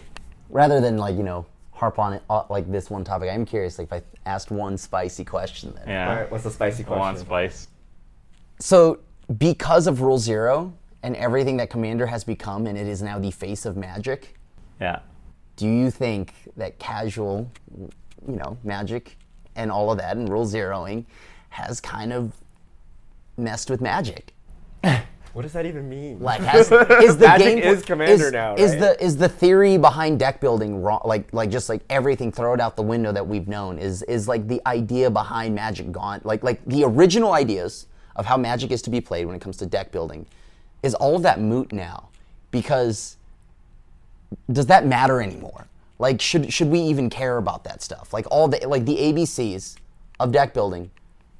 rather 0.51 0.81
than 0.81 0.99
like 0.99 1.17
you 1.17 1.23
know 1.23 1.47
harp 1.73 1.99
on 1.99 2.13
it 2.15 2.23
uh, 2.31 2.45
like 2.49 2.71
this 2.71 2.91
one 2.91 3.05
topic. 3.05 3.31
I'm 3.31 3.45
curious, 3.45 3.79
like 3.79 3.89
if 3.89 3.93
I 3.93 4.03
asked 4.29 4.51
one 4.51 4.77
spicy 4.77 5.25
question 5.25 5.73
then. 5.77 5.89
Yeah. 5.89 6.09
All 6.09 6.17
right, 6.17 6.31
what's 6.31 6.45
the 6.45 6.51
spicy 6.51 6.83
Go 6.85 6.95
on, 6.95 7.15
question? 7.15 7.27
Spice. 7.27 7.69
So 8.61 9.01
because 9.39 9.87
of 9.87 10.03
Rule 10.03 10.19
Zero 10.19 10.73
and 11.05 11.15
everything 11.17 11.59
that 11.59 11.69
Commander 11.69 12.07
has 12.07 12.25
become, 12.25 12.67
and 12.67 12.79
it 12.79 12.87
is 12.89 13.03
now 13.03 13.19
the 13.19 13.31
face 13.31 13.67
of 13.67 13.77
Magic, 13.77 14.35
Yeah. 14.81 15.01
do 15.57 15.69
you 15.69 15.91
think 15.91 16.33
that 16.57 16.79
casual, 16.79 17.51
you 18.27 18.37
know, 18.37 18.57
Magic 18.65 19.19
and 19.55 19.71
all 19.71 19.93
of 19.93 19.99
that 19.99 20.17
and 20.17 20.29
Rule 20.31 20.47
Zeroing 20.47 21.05
has 21.51 21.79
kind 21.81 22.11
of 22.13 22.33
messed 23.37 23.69
with 23.71 23.83
Magic? 23.83 24.33
What 25.35 25.43
does 25.43 25.53
that 25.55 25.67
even 25.67 25.89
mean? 25.89 26.21
Like, 26.21 26.41
has, 26.43 26.71
is 26.71 27.17
the 27.19 27.27
Magic 27.27 27.47
game 27.47 27.59
is 27.59 27.83
Commander 27.83 28.31
now, 28.31 28.55
Is 28.55 28.71
right? 28.71 28.81
the 28.81 29.05
is 29.05 29.17
the 29.17 29.29
theory 29.29 29.77
behind 29.77 30.19
deck 30.21 30.41
building 30.41 30.81
wrong? 30.81 31.01
Like 31.05 31.33
like 31.33 31.51
just 31.51 31.69
like 31.69 31.83
everything, 31.91 32.31
throw 32.31 32.55
it 32.55 32.61
out 32.61 32.77
the 32.77 32.83
window 32.85 33.11
that 33.13 33.27
we've 33.27 33.49
known. 33.49 33.79
Is 33.81 34.03
is 34.05 34.29
like 34.29 34.47
the 34.47 34.63
idea 34.67 35.11
behind 35.11 35.55
Magic 35.55 35.91
gone? 35.91 36.21
Like 36.23 36.45
like 36.45 36.65
the 36.67 36.85
original 36.85 37.33
ideas 37.33 37.89
of 38.15 38.27
how 38.27 38.37
Magic 38.37 38.71
is 38.71 38.81
to 38.83 38.91
be 38.91 39.01
played 39.01 39.27
when 39.27 39.35
it 39.35 39.41
comes 39.41 39.57
to 39.57 39.67
deck 39.67 39.91
building, 39.91 40.25
is 40.85 40.95
all 40.95 41.17
of 41.17 41.23
that 41.23 41.41
moot 41.41 41.73
now? 41.73 42.11
Because 42.51 43.17
does 44.53 44.67
that 44.67 44.87
matter 44.87 45.21
anymore? 45.23 45.67
Like 45.99 46.21
should 46.21 46.53
should 46.53 46.69
we 46.69 46.81
even 46.81 47.09
care 47.09 47.39
about 47.39 47.65
that 47.65 47.83
stuff? 47.83 48.13
Like 48.13 48.27
all 48.31 48.47
the 48.49 48.69
like 48.69 48.85
the 48.85 48.97
ABCs 48.97 49.77
of 50.21 50.31
deck 50.31 50.53
building, 50.53 50.91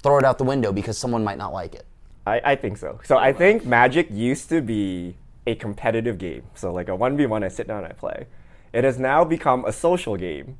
throw 0.01 0.17
it 0.17 0.25
out 0.25 0.37
the 0.39 0.43
window 0.43 0.73
because 0.73 0.97
someone 0.97 1.23
might 1.23 1.37
not 1.37 1.53
like 1.53 1.75
it. 1.75 1.85
I, 2.25 2.41
I 2.43 2.55
think 2.55 2.77
so. 2.77 2.99
So 3.03 3.17
I 3.17 3.31
think 3.31 3.65
Magic 3.65 4.07
used 4.09 4.49
to 4.49 4.61
be 4.61 5.15
a 5.45 5.53
competitive 5.53 6.17
game. 6.17 6.41
So 6.55 6.73
like 6.73 6.87
a 6.89 6.97
1v1, 6.97 7.43
I 7.43 7.47
sit 7.49 7.67
down 7.67 7.83
and 7.83 7.87
I 7.87 7.95
play. 7.95 8.25
It 8.73 8.83
has 8.83 8.97
now 8.97 9.23
become 9.23 9.63
a 9.65 9.71
social 9.71 10.17
game 10.17 10.57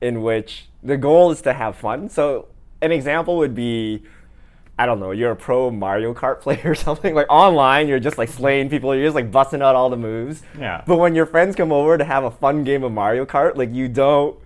in 0.00 0.22
which 0.22 0.68
the 0.82 0.96
goal 0.96 1.30
is 1.30 1.42
to 1.42 1.52
have 1.52 1.76
fun. 1.76 2.08
So 2.08 2.48
an 2.80 2.90
example 2.90 3.36
would 3.36 3.54
be 3.54 4.02
I 4.78 4.86
don't 4.86 4.98
know, 4.98 5.12
you're 5.12 5.30
a 5.30 5.36
pro 5.36 5.70
Mario 5.70 6.12
Kart 6.14 6.40
player 6.40 6.62
or 6.70 6.74
something. 6.74 7.14
Like 7.14 7.26
online, 7.30 7.86
you're 7.88 8.00
just 8.00 8.18
like 8.18 8.28
slaying 8.28 8.68
people, 8.70 8.94
you're 8.94 9.06
just 9.06 9.14
like 9.14 9.30
busting 9.30 9.62
out 9.62 9.74
all 9.76 9.88
the 9.90 9.96
moves. 9.96 10.42
Yeah. 10.58 10.82
But 10.86 10.96
when 10.96 11.14
your 11.14 11.26
friends 11.26 11.54
come 11.56 11.72
over 11.72 11.96
to 11.96 12.04
have 12.04 12.24
a 12.24 12.30
fun 12.30 12.64
game 12.64 12.82
of 12.82 12.90
Mario 12.92 13.24
Kart, 13.24 13.56
like 13.56 13.72
you 13.72 13.88
don't 13.88 14.36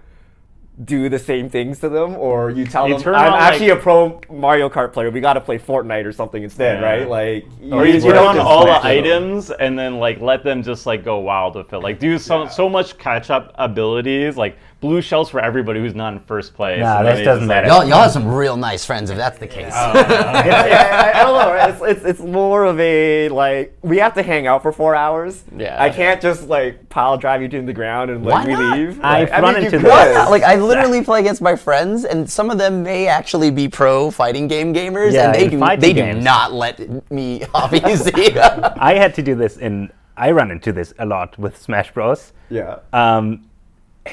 do 0.84 1.08
the 1.08 1.18
same 1.18 1.48
things 1.50 1.80
to 1.80 1.88
them 1.88 2.14
or 2.14 2.50
you 2.50 2.64
tell 2.64 2.86
You 2.88 2.96
them 2.98 3.12
I'm 3.14 3.32
on, 3.32 3.40
actually 3.40 3.70
like- 3.70 3.78
a 3.78 3.82
pro 3.82 4.20
Mario 4.30 4.68
Kart 4.68 4.92
player. 4.92 5.10
We 5.10 5.20
got 5.20 5.32
to 5.32 5.40
play 5.40 5.58
Fortnite 5.58 6.04
or 6.04 6.12
something 6.12 6.40
instead, 6.44 6.80
Yeah. 6.80 6.86
right? 6.88 7.08
Like 7.08 7.46
Or 7.72 7.84
you 7.84 7.94
you 7.94 8.00
turn 8.00 8.16
on 8.16 8.38
all 8.38 8.64
the 8.64 8.84
items 8.86 9.50
and 9.50 9.76
then 9.76 9.98
like 9.98 10.20
let 10.20 10.44
them 10.44 10.62
just 10.62 10.86
like 10.86 11.04
go 11.04 11.18
wild 11.18 11.56
with 11.56 11.72
it. 11.72 11.78
Like 11.78 11.98
do 11.98 12.16
so 12.18 12.42
Yeah. 12.44 12.48
so 12.48 12.68
much 12.68 12.96
catch 12.96 13.28
up 13.30 13.50
abilities, 13.56 14.36
like 14.36 14.56
blue 14.80 15.00
shells 15.00 15.28
for 15.28 15.40
everybody 15.40 15.80
who's 15.80 15.94
not 15.94 16.12
in 16.12 16.20
first 16.20 16.54
place. 16.54 16.80
Nah, 16.80 16.98
and 16.98 17.08
this 17.08 17.24
doesn't 17.24 17.46
matter. 17.48 17.66
Y'all, 17.66 17.84
y'all 17.84 18.02
have 18.02 18.12
some 18.12 18.28
real 18.28 18.56
nice 18.56 18.84
friends 18.84 19.10
if 19.10 19.16
that's 19.16 19.38
the 19.38 19.46
case. 19.46 19.72
yeah, 19.74 21.12
I, 21.14 21.20
I 21.20 21.22
don't 21.24 21.38
know. 21.38 21.52
Right? 21.52 21.70
It's, 21.70 21.82
it's 21.82 22.04
it's 22.04 22.20
more 22.20 22.64
of 22.64 22.78
a 22.78 23.28
like 23.28 23.76
we 23.82 23.98
have 23.98 24.14
to 24.14 24.22
hang 24.22 24.46
out 24.46 24.62
for 24.62 24.72
four 24.72 24.94
hours. 24.94 25.42
Yeah. 25.56 25.82
I 25.82 25.90
can't 25.90 26.20
just 26.20 26.48
like 26.48 26.88
pile 26.88 27.16
drive 27.18 27.42
you 27.42 27.48
to 27.48 27.62
the 27.62 27.72
ground 27.72 28.10
and 28.10 28.24
Why 28.24 28.32
like 28.44 28.46
we 28.46 28.52
not? 28.54 28.78
leave. 28.78 29.00
I've 29.02 29.30
Like, 29.30 29.42
run 29.42 29.54
mean, 29.54 29.64
into 29.64 29.78
could. 29.78 29.86
this. 29.86 30.30
Like 30.30 30.42
I 30.42 30.56
literally 30.56 31.02
play 31.02 31.20
against 31.20 31.40
my 31.42 31.56
friends, 31.56 32.04
and 32.04 32.28
some 32.30 32.50
of 32.50 32.58
them 32.58 32.82
may 32.82 33.06
actually 33.08 33.50
be 33.50 33.68
pro 33.68 34.10
fighting 34.10 34.48
game 34.48 34.72
gamers, 34.72 35.12
Yeah, 35.12 35.26
and 35.26 35.34
they 35.34 35.48
do 35.48 35.58
fighting 35.58 35.80
they 35.80 35.92
do 35.92 36.00
games. 36.02 36.24
not 36.24 36.52
let 36.52 37.10
me 37.10 37.42
off 37.54 37.72
easy. 37.74 38.38
I 38.38 38.94
had 38.94 39.14
to 39.16 39.22
do 39.22 39.34
this 39.34 39.56
in. 39.56 39.90
I 40.16 40.32
run 40.32 40.50
into 40.50 40.72
this 40.72 40.92
a 40.98 41.06
lot 41.06 41.38
with 41.38 41.56
Smash 41.56 41.92
Bros. 41.92 42.32
Yeah. 42.50 42.78
Um, 42.92 43.47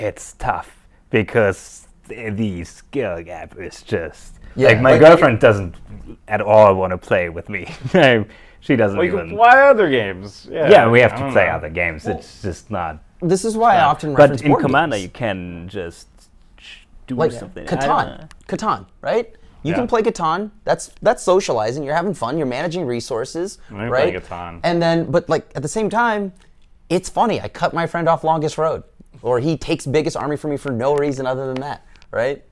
it's 0.02 0.34
tough 0.34 0.78
because 1.10 1.88
the, 2.08 2.30
the 2.32 2.64
skill 2.64 3.22
gap 3.24 3.58
is 3.58 3.82
just 3.82 4.36
Yeah, 4.56 4.70
like 4.70 4.82
my 4.82 4.92
like- 4.92 5.02
girlfriend 5.02 5.40
doesn't 5.40 5.76
at 6.28 6.42
all 6.42 6.76
want 6.76 6.92
to 6.92 6.98
play 6.98 7.30
with 7.30 7.50
me. 7.50 7.66
she 8.60 8.76
doesn't 8.76 8.98
Like 8.98 9.08
even. 9.08 9.36
why 9.36 9.62
other 9.70 9.90
games? 9.90 10.48
Yeah, 10.52 10.70
yeah, 10.70 10.90
we 10.90 11.00
have 11.02 11.14
I 11.14 11.18
to 11.28 11.32
play 11.32 11.46
know. 11.46 11.52
other 11.54 11.70
games. 11.70 12.06
It's 12.08 12.42
just 12.42 12.70
not. 12.72 13.00
this 13.22 13.46
is 13.46 13.56
why 13.58 13.76
I 13.76 13.84
often 13.84 14.14
reference 14.14 14.42
But 14.42 14.46
in 14.46 14.52
board 14.52 14.62
Commander, 14.64 14.96
games. 14.98 15.04
you 15.04 15.10
can 15.10 15.68
just 15.70 16.08
do 17.08 17.16
like 17.16 17.32
something. 17.32 17.68
I 17.68 17.76
don't. 17.76 17.82
Catan, 17.82 18.30
Catan, 18.48 18.86
right? 19.02 19.36
You 19.64 19.72
Yeah. 19.72 19.78
can 19.78 19.88
play 19.88 20.02
Catan. 20.04 20.52
That's 20.64 20.92
that's 21.02 21.24
socializing. 21.24 21.84
You're 21.84 21.96
having 21.96 22.14
fun. 22.14 22.38
You're 22.38 22.46
managing 22.48 22.86
resources, 22.86 23.58
I'm 23.70 23.90
right? 23.90 24.12
playing 24.14 24.22
Catan. 24.22 24.60
And 24.64 24.82
then, 24.82 25.10
but 25.12 25.28
like 25.30 25.52
at 25.56 25.62
the 25.64 25.68
same 25.68 25.90
time, 25.90 26.34
it's 26.90 27.10
funny. 27.10 27.42
I 27.42 27.48
cut 27.48 27.74
my 27.74 27.88
friend 27.88 28.08
off 28.08 28.24
longest 28.24 28.58
road, 28.60 28.84
or 29.26 29.40
he 29.40 29.58
takes 29.58 29.88
biggest 29.88 30.16
army 30.16 30.38
from 30.38 30.52
me 30.52 30.58
for 30.58 30.72
no 30.72 30.96
reason 30.96 31.26
other 31.26 31.48
than 31.48 31.60
that, 31.60 31.84
right? 32.12 32.44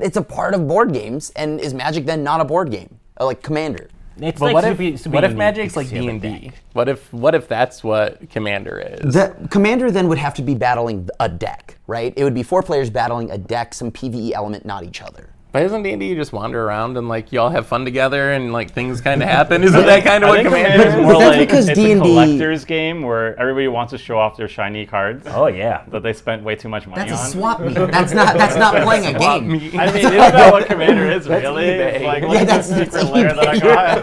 It's 0.00 0.16
a 0.16 0.22
part 0.22 0.54
of 0.54 0.66
board 0.66 0.92
games, 0.92 1.30
and 1.36 1.60
is 1.60 1.74
Magic 1.74 2.06
then 2.06 2.24
not 2.24 2.40
a 2.40 2.44
board 2.44 2.70
game? 2.70 2.98
Uh, 3.20 3.26
like 3.26 3.42
Commander. 3.42 3.90
It's 4.18 4.38
But 4.40 4.46
like 4.46 4.54
what 4.54 4.64
if 4.64 4.78
super- 4.78 4.96
super 4.96 5.14
what 5.14 5.24
if 5.24 5.34
Magic's 5.34 5.76
like 5.76 5.88
D 5.90 5.96
you 5.96 6.08
and 6.08 6.22
have 6.22 6.32
a 6.32 6.38
D? 6.38 6.46
deck. 6.46 6.54
What 6.72 6.88
if 6.88 7.12
what 7.12 7.34
if 7.34 7.46
that's 7.46 7.84
what 7.84 8.30
Commander 8.30 8.78
is? 8.78 9.12
The 9.12 9.34
commander 9.50 9.90
then 9.90 10.08
would 10.08 10.18
have 10.18 10.34
to 10.34 10.42
be 10.42 10.54
battling 10.54 11.08
a 11.20 11.28
deck, 11.28 11.78
right? 11.88 12.14
It 12.16 12.24
would 12.24 12.34
be 12.34 12.42
four 12.44 12.62
players 12.62 12.90
battling 12.90 13.30
a 13.30 13.38
deck, 13.38 13.74
some 13.74 13.90
PVE 13.90 14.32
element, 14.32 14.64
not 14.64 14.84
each 14.84 15.02
other. 15.02 15.28
But 15.54 15.62
isn't 15.62 15.84
D 15.84 15.92
and 15.92 16.00
D 16.00 16.08
you 16.08 16.16
just 16.16 16.32
wander 16.32 16.60
around 16.66 16.96
and 16.98 17.08
like 17.08 17.30
y'all 17.30 17.48
have 17.48 17.68
fun 17.68 17.84
together 17.84 18.32
and 18.32 18.52
like 18.52 18.72
things 18.72 19.00
kind 19.00 19.22
of 19.22 19.28
happen? 19.28 19.62
Isn't 19.62 19.86
that 19.86 20.02
kind 20.02 20.24
of 20.24 20.30
I 20.30 20.32
what 20.32 20.36
think 20.38 20.48
Commander 20.48 20.88
is? 20.88 20.94
more 20.96 21.16
that's 21.16 21.36
like 21.36 21.48
because 21.48 21.68
it's 21.68 21.78
D&D 21.78 21.92
a 21.92 22.00
collector's 22.00 22.64
game 22.64 23.02
where 23.02 23.38
everybody 23.38 23.68
wants 23.68 23.92
to 23.92 23.98
show 23.98 24.18
off 24.18 24.36
their 24.36 24.48
shiny 24.48 24.84
cards 24.84 25.24
Oh 25.30 25.46
yeah. 25.46 25.84
that 25.92 26.02
they 26.02 26.12
spent 26.12 26.42
way 26.42 26.56
too 26.56 26.68
much 26.68 26.88
money 26.88 27.08
That's 27.08 27.12
a 27.12 27.24
on. 27.24 27.30
swap 27.30 27.60
meet. 27.60 27.74
That's 27.76 28.12
not. 28.12 28.36
That's 28.36 28.56
not 28.56 28.82
playing 28.82 29.14
a 29.14 29.16
game. 29.16 29.22
I 29.22 29.38
mean, 29.46 29.62
isn't 29.62 30.12
that 30.12 30.52
what 30.52 30.66
Commander 30.66 31.08
is 31.08 31.28
really? 31.28 31.66
eBay. 31.66 31.94
It's 31.94 32.04
like, 32.04 32.22
Yeah, 32.22 32.28
look 32.30 32.38
that's- 32.48 32.68
the 32.68 32.74
secret 32.74 32.92
that's 32.92 33.10
lair 33.10 33.32
that 33.32 33.46
I 33.46 33.58
got. 33.60 34.02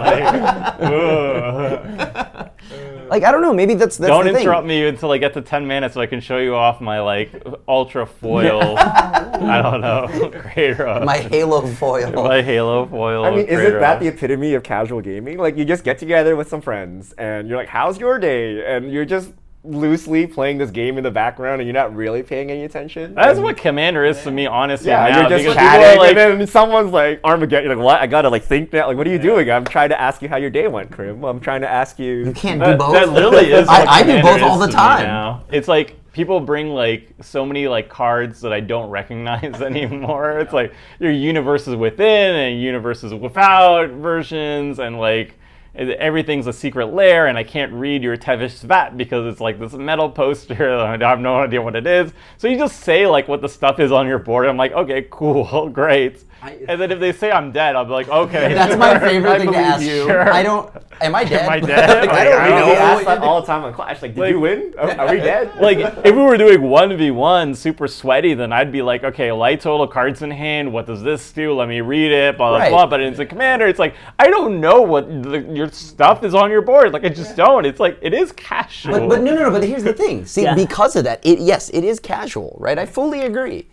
Like, 2.39 2.47
ooh. 2.87 2.97
Like 3.11 3.23
I 3.23 3.31
don't 3.31 3.41
know. 3.41 3.53
Maybe 3.53 3.73
that's 3.73 3.97
that's 3.97 4.07
Don't 4.09 4.25
the 4.25 4.31
thing. 4.31 4.43
interrupt 4.43 4.65
me 4.65 4.87
until 4.87 5.11
I 5.11 5.17
get 5.17 5.33
to 5.33 5.41
10 5.41 5.67
minutes 5.67 5.95
so 5.95 6.01
I 6.01 6.05
can 6.05 6.21
show 6.21 6.37
you 6.37 6.55
off 6.55 6.79
my 6.79 7.01
like 7.01 7.29
ultra 7.67 8.05
foil. 8.07 8.77
I 8.77 9.61
don't 9.61 9.81
know. 9.81 10.29
Greater. 10.53 11.01
My 11.03 11.17
Halo 11.17 11.67
foil. 11.67 12.11
my 12.23 12.41
Halo 12.41 12.85
foil. 12.85 13.25
I 13.25 13.31
mean, 13.31 13.39
isn't 13.41 13.55
Greater. 13.57 13.79
that 13.81 13.99
the 13.99 14.07
epitome 14.07 14.53
of 14.53 14.63
casual 14.63 15.01
gaming? 15.01 15.37
Like, 15.37 15.57
you 15.57 15.65
just 15.65 15.83
get 15.83 15.97
together 15.99 16.35
with 16.37 16.47
some 16.47 16.61
friends, 16.61 17.11
and 17.17 17.49
you're 17.49 17.57
like, 17.57 17.67
"How's 17.67 17.99
your 17.99 18.17
day?" 18.17 18.63
And 18.65 18.89
you're 18.91 19.03
just 19.05 19.33
loosely 19.63 20.25
playing 20.25 20.57
this 20.57 20.71
game 20.71 20.97
in 20.97 21.03
the 21.03 21.11
background, 21.11 21.61
and 21.61 21.67
you're 21.67 21.73
not 21.73 21.95
really 21.95 22.23
paying 22.23 22.49
any 22.49 22.63
attention. 22.63 23.13
That's 23.13 23.35
And- 23.37 23.43
what 23.43 23.57
Commander 23.57 24.03
is 24.03 24.21
to 24.23 24.31
me, 24.31 24.47
honestly. 24.47 24.89
Yeah, 24.89 25.07
now, 25.07 25.19
you're 25.29 25.39
just 25.39 25.55
chatting, 25.55 25.99
like, 25.99 26.17
and 26.17 26.39
then 26.41 26.47
someone's 26.47 26.91
like 26.91 27.19
Armageddon. 27.23 27.65
You're 27.69 27.75
like, 27.75 27.85
what? 27.85 28.01
I 28.01 28.07
gotta 28.07 28.29
like 28.29 28.43
think 28.43 28.73
now. 28.73 28.87
Like, 28.87 28.97
what 28.97 29.05
are 29.05 29.11
you 29.11 29.19
doing? 29.19 29.51
I'm 29.51 29.65
trying 29.65 29.89
to 29.89 30.01
ask 30.01 30.21
you 30.21 30.29
how 30.29 30.37
your 30.37 30.49
day 30.49 30.67
went, 30.67 30.91
Krim. 30.91 31.23
I'm 31.23 31.39
trying 31.39 31.61
to 31.61 31.69
ask 31.69 31.99
you. 31.99 32.25
You 32.25 32.33
can't 32.33 32.59
do 32.59 32.65
that, 32.65 32.79
both. 32.79 32.93
that 32.93 33.09
literally 33.09 33.51
is. 33.51 33.67
I, 33.69 33.85
I 33.85 34.03
do 34.03 34.21
both 34.21 34.41
all 34.41 34.57
the 34.57 34.67
time. 34.67 35.03
now. 35.03 35.43
It's 35.51 35.67
like 35.67 35.95
people 36.11 36.39
bring 36.39 36.69
like 36.69 37.13
so 37.21 37.45
many 37.45 37.67
like 37.67 37.87
cards 37.87 38.41
that 38.41 38.51
I 38.51 38.59
don't 38.61 38.89
recognize 38.89 39.61
anymore. 39.61 40.39
It's 40.39 40.53
like 40.53 40.73
your 40.99 41.11
universes 41.11 41.75
within 41.75 42.35
and 42.35 42.59
universes 42.59 43.13
without 43.13 43.91
versions, 43.91 44.79
and 44.79 44.99
like 44.99 45.27
it- 45.27 45.35
everything's 45.75 46.47
a 46.47 46.53
secret 46.53 46.87
lair, 46.87 47.27
and 47.27 47.37
I 47.37 47.43
can't 47.43 47.71
read 47.73 48.03
your 48.03 48.17
Tevesh 48.17 48.51
Szat 48.51 48.97
because 48.97 49.31
it's 49.31 49.41
like 49.41 49.59
this 49.59 49.73
metal 49.73 50.09
poster. 50.09 50.69
and 50.77 51.03
I 51.03 51.09
have 51.09 51.19
no 51.19 51.37
idea 51.37 51.61
what 51.61 51.75
it 51.75 51.87
is. 51.87 52.13
So 52.37 52.47
you 52.47 52.57
just 52.57 52.81
say 52.81 53.07
like 53.07 53.27
what 53.27 53.41
the 53.41 53.49
stuff 53.49 53.79
is 53.79 53.91
on 53.91 54.07
your 54.07 54.19
board. 54.19 54.47
I'm 54.47 54.57
like, 54.57 54.73
okay, 54.73 55.07
cool, 55.09 55.69
great. 55.73 56.23
I- 56.43 56.57
and 56.67 56.81
then 56.81 56.91
if 56.91 56.99
they 56.99 57.13
say 57.13 57.31
I'm 57.31 57.51
dead, 57.51 57.75
I'll 57.75 57.85
be 57.85 57.91
like, 57.91 58.09
okay. 58.09 58.53
That's 58.53 58.75
my 58.75 58.97
favorite 58.99 59.29
I 59.31 59.37
thing 59.37 59.47
to 59.47 59.51
believe 59.53 59.67
ask. 59.67 59.83
you. 59.83 60.09
I 60.11 60.41
don't. 60.41 60.71
Am 60.99 61.13
I 61.13 61.23
dead? 61.33 61.47
I 61.47 61.59
dead? 61.59 62.07
Like, 62.07 62.09
I 62.09 62.23
don't 62.23 62.41
I 62.41 62.49
know. 62.49 62.55
don't 62.59 62.67
we 62.69 62.73
know 62.73 62.79
ask 62.79 63.05
that 63.05 63.17
all 63.19 63.41
the 63.41 63.47
time 63.47 63.63
on 63.63 63.73
Clash. 63.73 64.01
Like, 64.01 64.15
did 64.15 64.21
Like- 64.21 64.31
you 64.31 64.39
win? 64.39 64.73
Are, 64.77 64.91
are 64.91 65.11
we 65.11 65.17
dead? 65.17 65.51
like 65.61 65.77
if 65.79 66.15
we 66.15 66.21
were 66.21 66.37
doing 66.37 66.61
one 66.63 66.95
v 66.97 67.11
one 67.11 67.53
super 67.53 67.87
sweaty, 67.87 68.33
then 68.33 68.51
I'd 68.51 68.71
be 68.71 68.81
like, 68.81 69.03
okay, 69.03 69.31
light 69.31 69.61
total 69.61 69.87
cards 69.87 70.21
in 70.23 70.31
hand. 70.31 70.71
What 70.73 70.87
does 70.87 71.03
this 71.03 71.31
do? 71.31 71.53
Let 71.53 71.67
me 71.69 71.81
read 71.81 72.11
it. 72.11 72.37
Blah 72.37 72.49
blah 72.49 72.57
Right. 72.57 72.69
blah. 72.71 72.87
But 72.87 73.01
it's 73.01 73.19
a 73.19 73.25
commander. 73.25 73.67
It's 73.67 73.79
like 73.79 73.93
I 74.17 74.27
don't 74.29 74.59
know 74.59 74.81
what 74.81 75.07
the, 75.23 75.41
your 75.41 75.69
stuff 75.71 76.23
is 76.23 76.33
on 76.33 76.49
your 76.49 76.61
board. 76.63 76.91
Like 76.93 77.03
I 77.05 77.09
just 77.09 77.35
don't. 77.35 77.65
It's 77.65 77.79
like 77.79 77.99
it 78.01 78.13
is 78.15 78.31
casual. 78.31 78.99
But, 78.99 79.09
but 79.09 79.21
no, 79.21 79.35
no, 79.35 79.41
no. 79.43 79.51
But 79.51 79.63
here's 79.63 79.83
the 79.83 79.93
thing. 79.93 80.25
See, 80.25 80.43
Yeah. 80.43 80.55
because 80.55 80.95
of 80.95 81.03
that, 81.03 81.23
it 81.23 81.39
yes, 81.39 81.69
it 81.69 81.83
is 81.83 81.99
casual, 81.99 82.57
right? 82.59 82.79
I 82.79 82.85
fully 82.87 83.21
agree. 83.21 83.67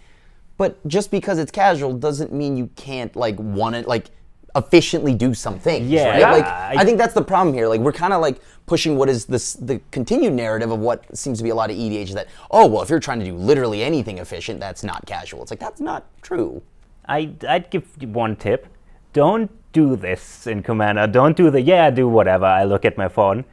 But 0.58 0.86
just 0.86 1.10
because 1.10 1.38
it's 1.38 1.50
casual 1.50 1.94
doesn't 1.94 2.32
mean 2.32 2.56
you 2.56 2.68
can't 2.76 3.14
like 3.16 3.38
want 3.38 3.76
to 3.76 3.88
like 3.88 4.10
efficiently 4.54 5.14
do 5.14 5.32
some 5.32 5.58
things. 5.58 5.88
Yeah. 5.88 6.08
right? 6.20 6.38
Like 6.38 6.44
I- 6.44 6.74
I, 6.78 6.84
think 6.84 6.98
that's 6.98 7.14
the 7.14 7.22
problem 7.22 7.54
here. 7.54 7.68
Like 7.68 7.80
we're 7.80 7.92
kind 7.92 8.12
of 8.12 8.20
like 8.20 8.40
pushing 8.66 8.96
what 8.96 9.08
is 9.08 9.24
this 9.24 9.54
the 9.54 9.80
continued 9.92 10.34
narrative 10.34 10.70
of 10.70 10.80
what 10.80 11.16
seems 11.16 11.38
to 11.38 11.44
be 11.44 11.50
a 11.50 11.54
lot 11.54 11.70
of 11.70 11.76
EDH 11.76 12.08
is 12.08 12.14
that 12.14 12.26
oh 12.50 12.66
well 12.66 12.82
if 12.82 12.90
you're 12.90 13.00
trying 13.00 13.18
to 13.18 13.24
do 13.24 13.34
literally 13.34 13.82
anything 13.82 14.18
efficient 14.18 14.60
that's 14.60 14.84
not 14.84 15.06
casual. 15.06 15.40
It's 15.42 15.50
like 15.50 15.60
that's 15.60 15.80
not 15.80 16.04
true. 16.20 16.60
I, 17.08 17.30
I'd 17.48 17.70
give 17.70 17.86
you 17.98 18.08
one 18.08 18.36
tip. 18.36 18.66
Don't 19.14 19.50
do 19.72 19.96
this 19.96 20.46
in 20.46 20.62
Commander. 20.62 21.06
Don't 21.06 21.36
do 21.36 21.50
the, 21.50 21.60
yeah, 21.60 21.90
do 21.90 22.06
whatever. 22.08 22.44
I 22.44 22.64
look 22.64 22.84
at 22.84 22.98
my 22.98 23.08
phone. 23.08 23.44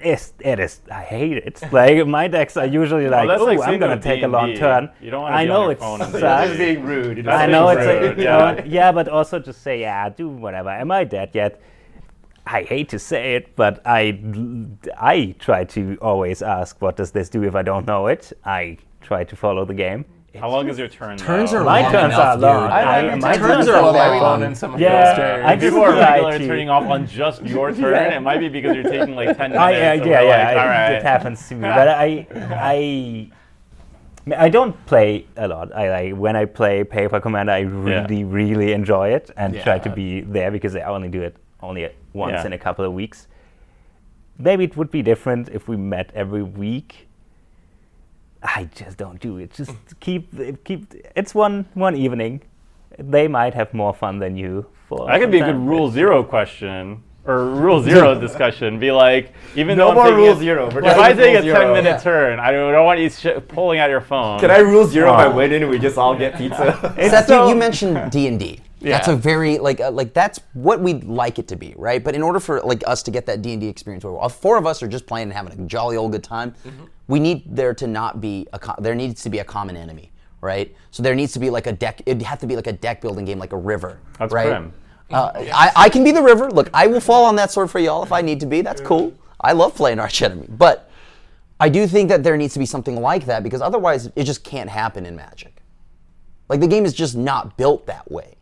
It's, 0.00 0.34
it 0.40 0.58
is. 0.60 0.80
I 0.90 1.02
hate 1.02 1.38
it. 1.38 1.62
Like 1.72 2.06
my 2.06 2.28
decks 2.28 2.56
are 2.56 2.66
usually 2.66 3.08
like, 3.08 3.28
oh, 3.28 3.44
like 3.44 3.60
I'm 3.60 3.78
gonna 3.78 4.00
take 4.00 4.22
a 4.22 4.28
long 4.28 4.48
D&D, 4.48 4.58
turn. 4.60 4.90
you 5.00 5.10
don't 5.10 5.22
wanna 5.22 5.36
I 5.36 5.44
be 5.44 5.50
on 5.50 5.54
know 5.54 5.62
your 5.62 5.72
it 5.72 5.78
phone 5.78 6.00
and 6.02 6.12
do 6.12 6.20
sucks. 6.20 6.56
being 6.56 6.82
rude. 6.82 7.24
That's 7.24 7.42
I 7.42 7.46
know 7.46 7.68
it's 7.70 7.86
rude, 7.86 8.16
like, 8.18 8.18
yeah. 8.24 8.54
yeah. 8.56 8.64
yeah, 8.64 8.92
but 8.92 9.08
also 9.08 9.38
just 9.38 9.62
say, 9.62 9.80
yeah, 9.80 10.08
do 10.08 10.28
whatever. 10.28 10.70
Am 10.70 10.90
I 10.90 11.04
dead 11.04 11.30
yet? 11.34 11.60
I 12.46 12.62
hate 12.62 12.88
to 12.90 12.98
say 12.98 13.34
it, 13.34 13.56
but 13.56 13.82
I, 13.84 14.20
I 14.96 15.34
try 15.38 15.64
to 15.64 15.98
always 16.00 16.42
ask, 16.42 16.80
what 16.80 16.96
does 16.96 17.10
this 17.10 17.28
do 17.28 17.42
if 17.42 17.56
I 17.56 17.62
don't 17.62 17.86
know 17.86 18.06
it? 18.06 18.32
I 18.44 18.78
try 19.00 19.24
to 19.24 19.34
follow 19.36 19.64
the 19.64 19.74
game. 19.74 20.04
How 20.38 20.50
long 20.50 20.68
is 20.68 20.78
your 20.78 20.88
turn? 20.88 21.16
Turns 21.16 21.50
though? 21.52 21.58
are 21.58 21.64
My 21.64 21.82
long 21.82 21.92
turns 21.92 22.14
enough, 22.14 22.20
are 22.20 22.36
dude. 22.36 22.44
I, 22.44 22.80
I- 22.82 22.98
I, 22.98 23.02
my 23.02 23.16
my 23.16 23.36
turns 23.36 23.46
turns 23.46 23.68
are 23.68 23.76
are 23.76 23.92
my 23.92 24.08
long. 24.08 24.20
phone 24.20 24.42
in 24.48 24.54
some 24.54 24.74
of 24.74 24.80
Yeah. 24.80 25.42
I 25.44 25.56
People 25.56 25.80
are 25.82 25.92
regularly 25.94 26.46
turning 26.46 26.68
off 26.70 26.84
on 26.84 27.06
just 27.06 27.42
your 27.44 27.72
turn. 27.80 27.94
Yeah. 27.94 28.16
It 28.16 28.20
might 28.20 28.38
be 28.38 28.48
because 28.48 28.74
you're 28.76 28.84
taking 28.84 29.14
like 29.14 29.36
ten 29.36 29.50
minutes. 29.52 29.58
I, 29.60 29.72
uh, 29.72 29.76
yeah, 29.76 29.92
yeah, 29.94 30.20
like, 30.20 30.56
it, 30.56 30.58
all 30.58 30.66
right. 30.66 30.92
it 30.92 31.02
happens 31.02 31.48
to 31.48 31.54
me. 31.54 31.60
But 31.78 31.88
I, 31.88 32.26
I, 32.50 33.30
I 34.36 34.48
don't 34.48 34.74
play 34.86 35.26
a 35.36 35.46
lot. 35.46 35.74
I 35.74 35.88
like 35.90 36.14
when 36.16 36.34
I 36.36 36.44
play 36.46 36.82
Paper 36.84 37.20
Commander, 37.20 37.52
I 37.52 37.60
really, 37.60 38.24
really 38.24 38.72
enjoy 38.72 39.10
it 39.10 39.30
and 39.36 39.54
try 39.62 39.78
to 39.78 39.90
be 39.90 40.20
there 40.22 40.50
because 40.50 40.74
I 40.74 40.82
only 40.82 41.08
do 41.08 41.22
it 41.22 41.36
only 41.62 41.88
once 42.12 42.32
Yeah. 42.32 42.46
in 42.46 42.52
a 42.52 42.58
couple 42.58 42.84
of 42.84 42.92
weeks. 42.92 43.28
Maybe 44.38 44.64
it 44.64 44.76
would 44.76 44.90
be 44.90 45.00
different 45.02 45.48
if 45.48 45.66
we 45.68 45.76
met 45.76 46.10
every 46.14 46.42
week. 46.42 47.05
I 48.46 48.68
just 48.74 48.96
don't 48.96 49.20
do 49.20 49.38
it. 49.38 49.52
Just 49.52 49.72
keep 50.00 50.30
keep. 50.64 50.94
It's 51.14 51.34
one 51.34 51.66
one 51.74 51.96
evening. 51.96 52.42
They 52.98 53.28
might 53.28 53.54
have 53.54 53.74
more 53.74 53.92
fun 53.92 54.18
than 54.18 54.36
you. 54.36 54.66
For 54.88 55.06
That 55.06 55.20
could 55.20 55.30
be 55.32 55.40
a 55.40 55.44
good 55.46 55.56
rule 55.56 55.90
zero 55.90 56.22
question 56.22 57.02
or 57.26 57.44
rule 57.46 57.82
zero 57.82 58.18
discussion. 58.26 58.78
Be 58.78 58.92
like, 58.92 59.32
even 59.56 59.76
No 59.76 59.86
though 59.86 59.88
I'm 59.90 59.94
more 59.96 60.04
taking 60.04 60.16
rule 60.18 60.32
a- 60.32 60.36
zero. 60.36 60.70
We're 60.72 60.84
If 60.84 60.96
I 60.96 61.12
take 61.12 61.36
a 61.38 61.42
zero. 61.42 61.58
ten 61.58 61.72
minute 61.72 61.90
Yeah. 61.90 61.98
turn, 61.98 62.38
I 62.38 62.52
don't, 62.52 62.68
I 62.68 62.72
don't 62.72 62.84
want 62.86 63.00
you 63.00 63.10
sh- 63.10 63.26
pulling 63.48 63.80
out 63.80 63.90
your 63.90 64.00
phone. 64.00 64.38
Can 64.38 64.50
I 64.52 64.58
rule 64.58 64.86
zero 64.86 65.10
by 65.12 65.26
Oh. 65.26 65.34
winning 65.34 65.62
and 65.62 65.70
we 65.70 65.78
just 65.80 65.98
all 65.98 66.14
get 66.16 66.36
pizza? 66.38 66.78
Seth, 66.96 67.26
so- 67.26 67.44
you, 67.44 67.50
you 67.50 67.56
mentioned 67.56 68.12
D 68.12 68.28
and 68.28 68.38
D. 68.38 68.60
That's 68.80 69.08
a 69.08 69.16
very 69.16 69.58
like 69.58 69.80
uh, 69.80 69.90
like 69.90 70.12
that's 70.12 70.40
what 70.52 70.80
we'd 70.80 71.04
like 71.04 71.38
it 71.38 71.48
to 71.48 71.56
be, 71.56 71.74
right? 71.76 72.02
But 72.02 72.14
in 72.14 72.22
order 72.22 72.40
for 72.40 72.60
like 72.60 72.82
us 72.86 73.02
to 73.04 73.10
get 73.10 73.26
that 73.26 73.42
D 73.42 73.52
and 73.52 73.60
D 73.60 73.68
experience, 73.68 74.04
where 74.04 74.16
all 74.16 74.28
four 74.28 74.58
of 74.58 74.66
us 74.66 74.82
are 74.82 74.88
just 74.88 75.06
playing 75.06 75.24
and 75.24 75.32
having 75.32 75.58
a 75.58 75.66
jolly 75.66 75.96
old 75.96 76.12
good 76.12 76.24
time, 76.24 76.54
we 77.08 77.18
need 77.18 77.44
there 77.46 77.74
to 77.74 77.86
not 77.86 78.20
be 78.20 78.46
a 78.52 78.58
co- 78.58 78.74
there 78.78 78.94
needs 78.94 79.22
to 79.22 79.30
be 79.30 79.38
a 79.38 79.44
common 79.44 79.76
enemy, 79.76 80.12
right? 80.40 80.74
So 80.90 81.02
there 81.02 81.14
needs 81.14 81.32
to 81.32 81.38
be 81.38 81.50
like 81.50 81.66
a 81.66 81.72
deck. 81.72 82.02
It'd 82.06 82.22
have 82.22 82.38
to 82.40 82.46
be 82.46 82.56
like 82.56 82.66
a 82.66 82.72
deck 82.72 83.00
building 83.00 83.24
game, 83.24 83.38
like 83.38 83.52
a 83.52 83.58
river, 83.58 83.98
That's 84.18 84.32
right? 84.32 84.48
Krim. 84.48 84.72
Uh, 85.10 85.30
I, 85.54 85.70
I 85.76 85.88
can 85.88 86.02
be 86.02 86.10
the 86.10 86.22
river. 86.22 86.50
Look, 86.50 86.68
I 86.74 86.88
will 86.88 87.00
fall 87.00 87.24
on 87.24 87.36
that 87.36 87.52
sword 87.52 87.70
for 87.70 87.78
y'all 87.78 88.02
if 88.02 88.10
I 88.10 88.22
need 88.22 88.40
to 88.40 88.46
be. 88.46 88.60
That's 88.60 88.80
cool. 88.80 89.14
I 89.40 89.52
love 89.52 89.74
playing 89.74 90.00
arch 90.00 90.20
enemy, 90.22 90.46
but 90.48 90.90
I 91.60 91.68
do 91.68 91.86
think 91.86 92.08
that 92.08 92.24
there 92.24 92.36
needs 92.36 92.52
to 92.54 92.58
be 92.58 92.66
something 92.66 93.00
like 93.00 93.26
that 93.26 93.42
because 93.42 93.62
otherwise 93.62 94.10
it 94.16 94.24
just 94.24 94.42
can't 94.44 94.68
happen 94.68 95.06
in 95.06 95.14
Magic. 95.14 95.62
Like 96.48 96.60
the 96.60 96.66
game 96.66 96.84
is 96.84 96.92
just 96.92 97.16
not 97.16 97.56
built 97.56 97.86
that 97.86 98.10
way. 98.10 98.35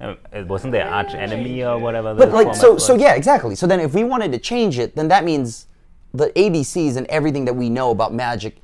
Uh, 0.00 0.14
it 0.32 0.46
wasn't 0.46 0.72
there 0.72 0.86
arch 0.86 1.14
enemy 1.14 1.64
or 1.64 1.78
whatever. 1.78 2.14
But 2.14 2.32
like 2.32 2.54
so 2.54 2.74
was? 2.74 2.86
so 2.86 2.94
yeah, 2.94 3.14
exactly. 3.14 3.54
So 3.54 3.66
then 3.66 3.80
if 3.80 3.94
we 3.94 4.04
wanted 4.04 4.32
to 4.32 4.38
change 4.38 4.78
it, 4.78 4.94
then 4.94 5.08
that 5.08 5.24
means 5.24 5.66
the 6.12 6.28
ABCs 6.30 6.96
and 6.96 7.06
everything 7.06 7.44
that 7.46 7.54
we 7.54 7.70
know 7.70 7.90
about 7.90 8.12
Magic, 8.12 8.56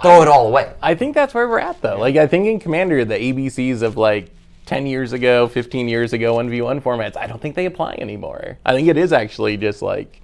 throw 0.00 0.22
it 0.22 0.28
all 0.28 0.46
away. 0.46 0.72
I 0.82 0.94
think 0.94 1.14
that's 1.14 1.34
where 1.34 1.48
we're 1.48 1.58
at 1.58 1.80
though. 1.82 1.98
Like 1.98 2.16
I 2.16 2.26
think 2.26 2.46
in 2.46 2.58
Commander, 2.58 3.04
the 3.04 3.16
ABCs 3.16 3.82
of 3.82 3.96
like 3.96 4.30
10 4.66 4.86
years 4.86 5.12
ago, 5.12 5.48
15 5.48 5.88
years 5.88 6.12
ago, 6.12 6.36
1v1 6.36 6.82
formats, 6.82 7.16
I 7.16 7.26
don't 7.26 7.40
think 7.40 7.54
they 7.54 7.66
apply 7.66 7.96
anymore. 7.98 8.58
I 8.66 8.74
think 8.74 8.88
it 8.88 8.96
is 8.96 9.12
actually 9.12 9.56
just 9.56 9.82
like 9.82 10.20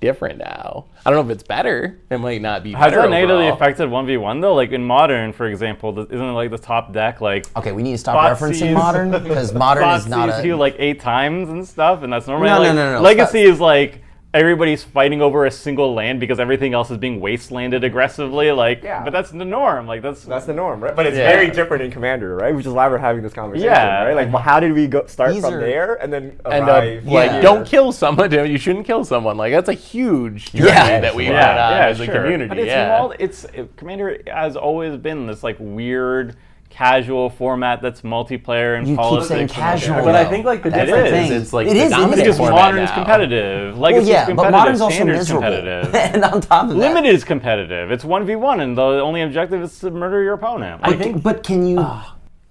different 0.00 0.38
now. 0.38 0.86
I 1.04 1.10
don't 1.10 1.24
know 1.26 1.30
if 1.32 1.34
it's 1.34 1.42
better. 1.46 1.98
It 2.10 2.18
might 2.18 2.40
not 2.42 2.62
be 2.62 2.72
Has 2.72 2.90
better 2.92 3.02
that 3.02 3.10
negatively 3.10 3.44
overall. 3.44 3.56
affected 3.56 3.90
one 3.90 4.06
v 4.06 4.16
one 4.16 4.40
though? 4.40 4.54
Like 4.54 4.72
in 4.72 4.84
modern, 4.84 5.32
for 5.32 5.46
example, 5.46 5.98
isn't 5.98 6.12
it 6.12 6.32
like 6.32 6.50
the 6.50 6.58
top 6.58 6.92
deck 6.92 7.20
like 7.20 7.46
Okay, 7.56 7.72
we 7.72 7.82
need 7.82 7.92
to 7.92 7.98
stop 7.98 8.16
Thoughtseize- 8.16 8.50
referencing 8.60 8.72
modern 8.74 9.10
because 9.10 9.52
modern 9.54 9.88
is 9.90 10.06
not 10.06 10.28
Thoughtseized 10.28 10.40
a 10.44 10.46
you 10.46 10.56
like 10.56 10.76
eight 10.78 11.00
times 11.00 11.48
and 11.48 11.66
stuff, 11.66 12.02
and 12.02 12.12
that's 12.12 12.26
normally 12.26 12.48
No, 12.48 12.56
no, 12.56 12.62
like 12.62 12.74
no, 12.74 12.92
no, 12.94 13.00
legacy 13.00 13.44
stop. 13.44 13.54
is 13.54 13.60
like 13.60 14.02
everybody's 14.34 14.84
fighting 14.84 15.22
over 15.22 15.46
a 15.46 15.50
single 15.50 15.94
land 15.94 16.20
because 16.20 16.38
everything 16.38 16.74
else 16.74 16.90
is 16.90 16.98
being 16.98 17.18
wastelanded 17.18 17.82
aggressively. 17.82 18.52
Like, 18.52 18.82
Yeah. 18.82 19.02
but 19.02 19.10
that's 19.10 19.30
the 19.30 19.44
norm. 19.44 19.86
Like 19.86 20.02
that's 20.02 20.24
That's 20.24 20.44
the 20.44 20.52
norm, 20.52 20.80
right? 20.84 20.94
But 20.94 21.06
it's 21.06 21.16
Yeah. 21.16 21.30
very 21.32 21.50
different 21.50 21.82
in 21.82 21.90
Commander, 21.90 22.36
right? 22.36 22.54
Which 22.54 22.66
is 22.66 22.72
why 22.72 22.88
we're 22.88 22.98
having 22.98 23.22
this 23.22 23.32
conversation, 23.32 23.72
Yeah. 23.72 24.04
right? 24.04 24.14
Like, 24.14 24.30
well, 24.32 24.42
how 24.42 24.60
did 24.60 24.74
we 24.74 24.86
go 24.86 25.06
start 25.06 25.32
These 25.32 25.42
from 25.44 25.54
are- 25.54 25.60
there 25.60 25.94
and 25.94 26.12
then 26.12 26.38
and 26.44 26.68
uh, 26.68 26.72
arrive 26.72 27.06
like 27.06 27.40
don't 27.40 27.66
kill 27.66 27.90
someone. 27.90 28.30
You 28.48 28.58
shouldn't 28.58 28.86
kill 28.86 29.04
someone. 29.04 29.36
Like 29.38 29.52
that's 29.52 29.70
a 29.70 29.72
huge 29.72 30.52
journey 30.52 30.68
Yeah. 30.70 31.00
that 31.00 31.14
we 31.14 31.24
yeah, 31.24 31.30
went 31.30 31.58
on 31.58 31.72
yeah, 31.72 31.86
as 31.86 32.00
a 32.00 32.04
sure. 32.04 32.14
community. 32.14 32.48
But 32.48 32.58
it's 32.58 32.66
yeah. 32.66 32.98
mul- 32.98 33.14
it's 33.18 33.44
it, 33.54 33.74
Commander 33.76 34.18
has 34.26 34.56
always 34.56 34.96
been 34.98 35.26
this 35.26 35.42
like 35.42 35.56
weird 35.58 36.36
casual 36.70 37.30
format 37.30 37.80
that's 37.82 38.02
multiplayer 38.02 38.78
and 38.78 38.86
You 38.86 38.96
keep 38.96 39.22
saying 39.22 39.48
casual. 39.48 40.02
but 40.04 40.14
I 40.14 40.24
think 40.24 40.44
like 40.44 40.62
the 40.62 40.70
That's 40.70 40.86
difference 40.86 41.10
thing. 41.10 41.32
is 41.32 41.42
it's 41.42 41.52
like 41.52 41.66
It 41.66 41.70
the 41.70 41.76
is, 41.76 41.82
it 41.82 41.86
is 41.86 41.90
dominant 41.92 42.16
Because 42.22 42.36
Format 42.36 42.52
format 42.52 42.64
modern 42.66 42.82
is 42.84 42.90
now. 42.90 42.94
competitive, 42.94 43.72
Well, 43.74 43.82
legacy 43.82 44.02
is 44.02 44.08
yeah, 44.08 44.20
but 44.20 44.26
competitive, 44.28 44.52
modern's 44.58 44.80
also 44.80 44.94
standard's 44.94 45.18
miserable. 45.20 45.42
competitive. 45.42 45.94
and 46.14 46.24
on 46.24 46.40
top 46.40 46.62
of 46.64 46.68
that, 46.70 46.76
Limited 46.76 47.14
is 47.14 47.24
competitive. 47.24 47.90
It's 47.90 48.04
one 48.04 48.26
v 48.26 48.36
one, 48.36 48.60
and 48.60 48.76
the 48.76 48.82
only 48.82 49.22
objective 49.22 49.62
is 49.62 49.78
to 49.80 49.90
murder 49.90 50.22
your 50.22 50.34
opponent. 50.34 50.80
I 50.84 50.92
think 50.94 51.22
But 51.22 51.42
can 51.42 51.66
you? 51.66 51.84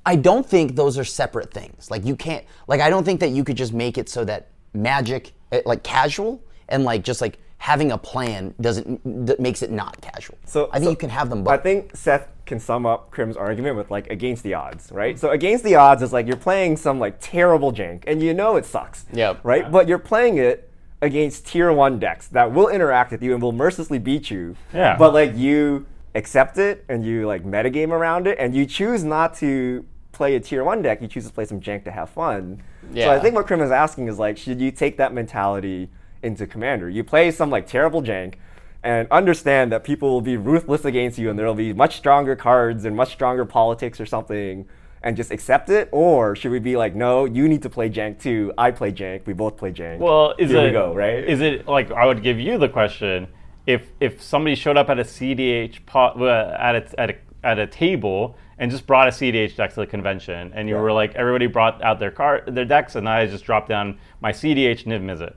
I 0.06 0.16
don't 0.16 0.46
think 0.46 0.76
those 0.76 0.98
are 0.98 1.04
separate 1.04 1.54
things. 1.54 1.92
Like 1.92 2.06
you 2.06 2.16
can't. 2.16 2.46
Like 2.68 2.82
I 2.82 2.90
don't 2.90 3.04
think 3.04 3.20
that 3.20 3.30
you 3.32 3.44
could 3.44 3.58
just 3.58 3.74
make 3.74 3.98
it 3.98 4.10
so 4.10 4.24
that 4.26 4.50
magic, 4.74 5.34
eh, 5.52 5.62
like 5.66 5.84
casual, 5.84 6.42
and 6.70 6.84
like 6.84 7.04
just 7.04 7.22
like 7.22 7.40
having 7.60 7.92
a 7.92 7.98
plan 7.98 8.54
doesn't 8.62 9.02
that 9.28 9.40
makes 9.40 9.62
it 9.62 9.72
not 9.72 10.00
casual. 10.02 10.38
So 10.46 10.70
I 10.72 10.80
think 10.80 10.84
so 10.86 10.90
you 10.92 10.96
can 10.96 11.10
have 11.10 11.30
them 11.30 11.44
both. 11.44 11.54
I 11.54 11.58
think 11.58 11.96
Seth 11.96 12.28
can 12.46 12.60
sum 12.60 12.86
up 12.86 13.12
Krim's 13.12 13.36
argument 13.36 13.76
with 13.76 13.90
like 13.92 14.08
against 14.10 14.44
the 14.44 14.54
odds, 14.54 14.92
right? 14.92 15.18
So 15.20 15.32
against 15.32 15.64
the 15.64 15.76
odds 15.76 16.02
is 16.02 16.14
like 16.14 16.28
you're 16.28 16.38
playing 16.38 16.78
some 16.78 17.00
like 17.00 17.18
terrible 17.20 17.74
jank, 17.74 18.04
and 18.08 18.22
you 18.22 18.34
know 18.34 18.56
it 18.56 18.66
sucks, 18.66 19.06
Yep. 19.12 19.40
right? 19.44 19.70
But 19.72 19.88
you're 19.88 19.98
playing 20.00 20.38
it 20.38 20.72
against 21.02 21.46
tier 21.48 21.72
one 21.72 22.00
decks 22.00 22.28
that 22.30 22.52
will 22.52 22.70
interact 22.70 23.12
with 23.12 23.22
you 23.22 23.34
and 23.34 23.42
will 23.42 23.52
mercilessly 23.52 24.00
beat 24.00 24.32
you. 24.32 24.56
Yeah. 24.74 24.96
But 24.98 25.14
like 25.14 25.36
you 25.36 25.86
accept 26.16 26.58
it 26.58 26.86
and 26.90 27.06
you 27.06 27.28
like 27.28 27.44
metagame 27.44 27.90
around 27.90 28.28
it, 28.28 28.38
and 28.40 28.56
you 28.56 28.66
choose 28.66 29.04
not 29.04 29.34
to 29.36 29.84
play 30.12 30.36
a 30.36 30.40
tier 30.40 30.64
one 30.64 30.82
deck. 30.82 31.02
You 31.02 31.08
choose 31.08 31.26
to 31.28 31.34
play 31.34 31.46
some 31.46 31.60
jank 31.60 31.84
to 31.86 31.92
have 31.92 32.10
fun. 32.10 32.62
Yeah. 32.94 33.06
So 33.06 33.12
I 33.12 33.20
think 33.20 33.36
what 33.36 33.46
Krim 33.48 33.62
is 33.62 33.72
asking 33.72 34.08
is 34.08 34.18
like, 34.18 34.38
should 34.38 34.62
you 34.62 34.72
take 34.72 34.98
that 34.98 35.14
mentality 35.14 35.90
into 36.28 36.46
Commander? 36.46 36.90
You 36.90 37.04
play 37.04 37.32
some 37.32 37.50
like 37.50 37.66
terrible 37.68 38.02
jank 38.04 38.36
and 38.84 39.08
understand 39.10 39.72
that 39.72 39.84
people 39.84 40.10
will 40.12 40.22
be 40.22 40.38
ruthless 40.38 40.86
against 40.86 41.18
you 41.18 41.30
and 41.30 41.40
there'll 41.40 41.56
be 41.56 41.74
much 41.74 41.98
stronger 41.98 42.36
cards 42.36 42.86
and 42.86 42.96
much 42.96 43.12
stronger 43.14 43.46
politics 43.46 44.00
or 44.00 44.06
something 44.06 44.68
and 45.02 45.16
just 45.18 45.32
accept 45.32 45.70
it? 45.70 45.90
Or 45.92 46.36
should 46.36 46.52
we 46.52 46.60
be 46.60 46.76
like, 46.78 46.94
no, 46.96 47.26
you 47.26 47.48
need 47.48 47.62
to 47.64 47.70
play 47.70 47.90
jank 47.90 48.20
too. 48.22 48.54
I 48.58 48.72
play 48.72 48.92
jank. 48.92 49.26
We 49.26 49.34
both 49.34 49.58
play 49.58 49.72
jank. 49.72 49.98
well, 50.00 50.36
is 50.38 50.52
Here 50.52 50.60
it 50.60 50.64
we 50.66 50.72
go, 50.72 50.94
right? 50.94 51.24
Is 51.24 51.42
it 51.42 51.68
like 51.68 51.92
I 51.92 52.06
would 52.06 52.22
give 52.22 52.40
you 52.40 52.58
the 52.60 52.70
question 52.70 53.28
if 53.66 53.90
if 54.00 54.22
somebody 54.22 54.56
showed 54.56 54.78
up 54.78 54.90
at 54.90 55.00
a 55.00 55.04
CDH 55.04 55.86
pot 55.86 56.22
uh, 56.22 56.56
at 56.60 56.76
a, 56.76 57.00
at 57.00 57.10
a 57.12 57.16
at 57.44 57.60
a 57.60 57.68
table 57.68 58.38
and 58.60 58.72
just 58.72 58.88
brought 58.88 59.08
a 59.08 59.12
CDH 59.12 59.56
deck 59.56 59.70
to 59.76 59.82
the 59.82 59.86
convention, 59.88 60.52
and 60.56 60.68
you 60.68 60.76
Yeah. 60.76 60.82
were 60.82 60.92
like 60.92 61.14
everybody 61.16 61.46
brought 61.48 61.82
out 61.84 62.00
their 62.00 62.10
card 62.12 62.56
their 62.56 62.66
decks, 62.66 62.96
and 62.96 63.08
I 63.08 63.26
just 63.28 63.44
dropped 63.46 63.70
down 63.70 64.00
my 64.22 64.32
CDH 64.32 64.86
Niv 64.86 65.02
Mizzet. 65.04 65.36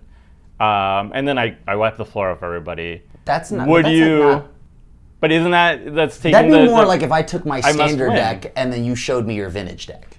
Um, 0.61 1.13
and 1.15 1.27
then 1.27 1.39
I, 1.39 1.57
I 1.67 1.75
wiped 1.77 1.97
the 1.99 2.05
floor 2.05 2.31
off 2.31 2.43
everybody. 2.43 3.03
That's 3.25 3.51
not. 3.51 3.67
Would 3.69 3.87
that's 3.87 3.95
you? 3.95 4.19
not- 4.19 4.47
but 5.21 5.31
isn't 5.33 5.51
that 5.51 5.95
that's 5.95 6.17
taking 6.17 6.33
that'd 6.33 6.51
be 6.51 6.57
the, 6.59 6.65
more 6.65 6.81
the- 6.83 6.87
like 6.87 7.03
if 7.03 7.13
I 7.13 7.21
took 7.23 7.45
my 7.45 7.59
I 7.65 7.73
standard 7.73 8.11
deck 8.13 8.53
and 8.57 8.73
then 8.73 8.85
you 8.85 8.95
showed 8.95 9.27
me 9.27 9.35
your 9.35 9.49
vintage 9.51 9.87
deck. 9.87 10.17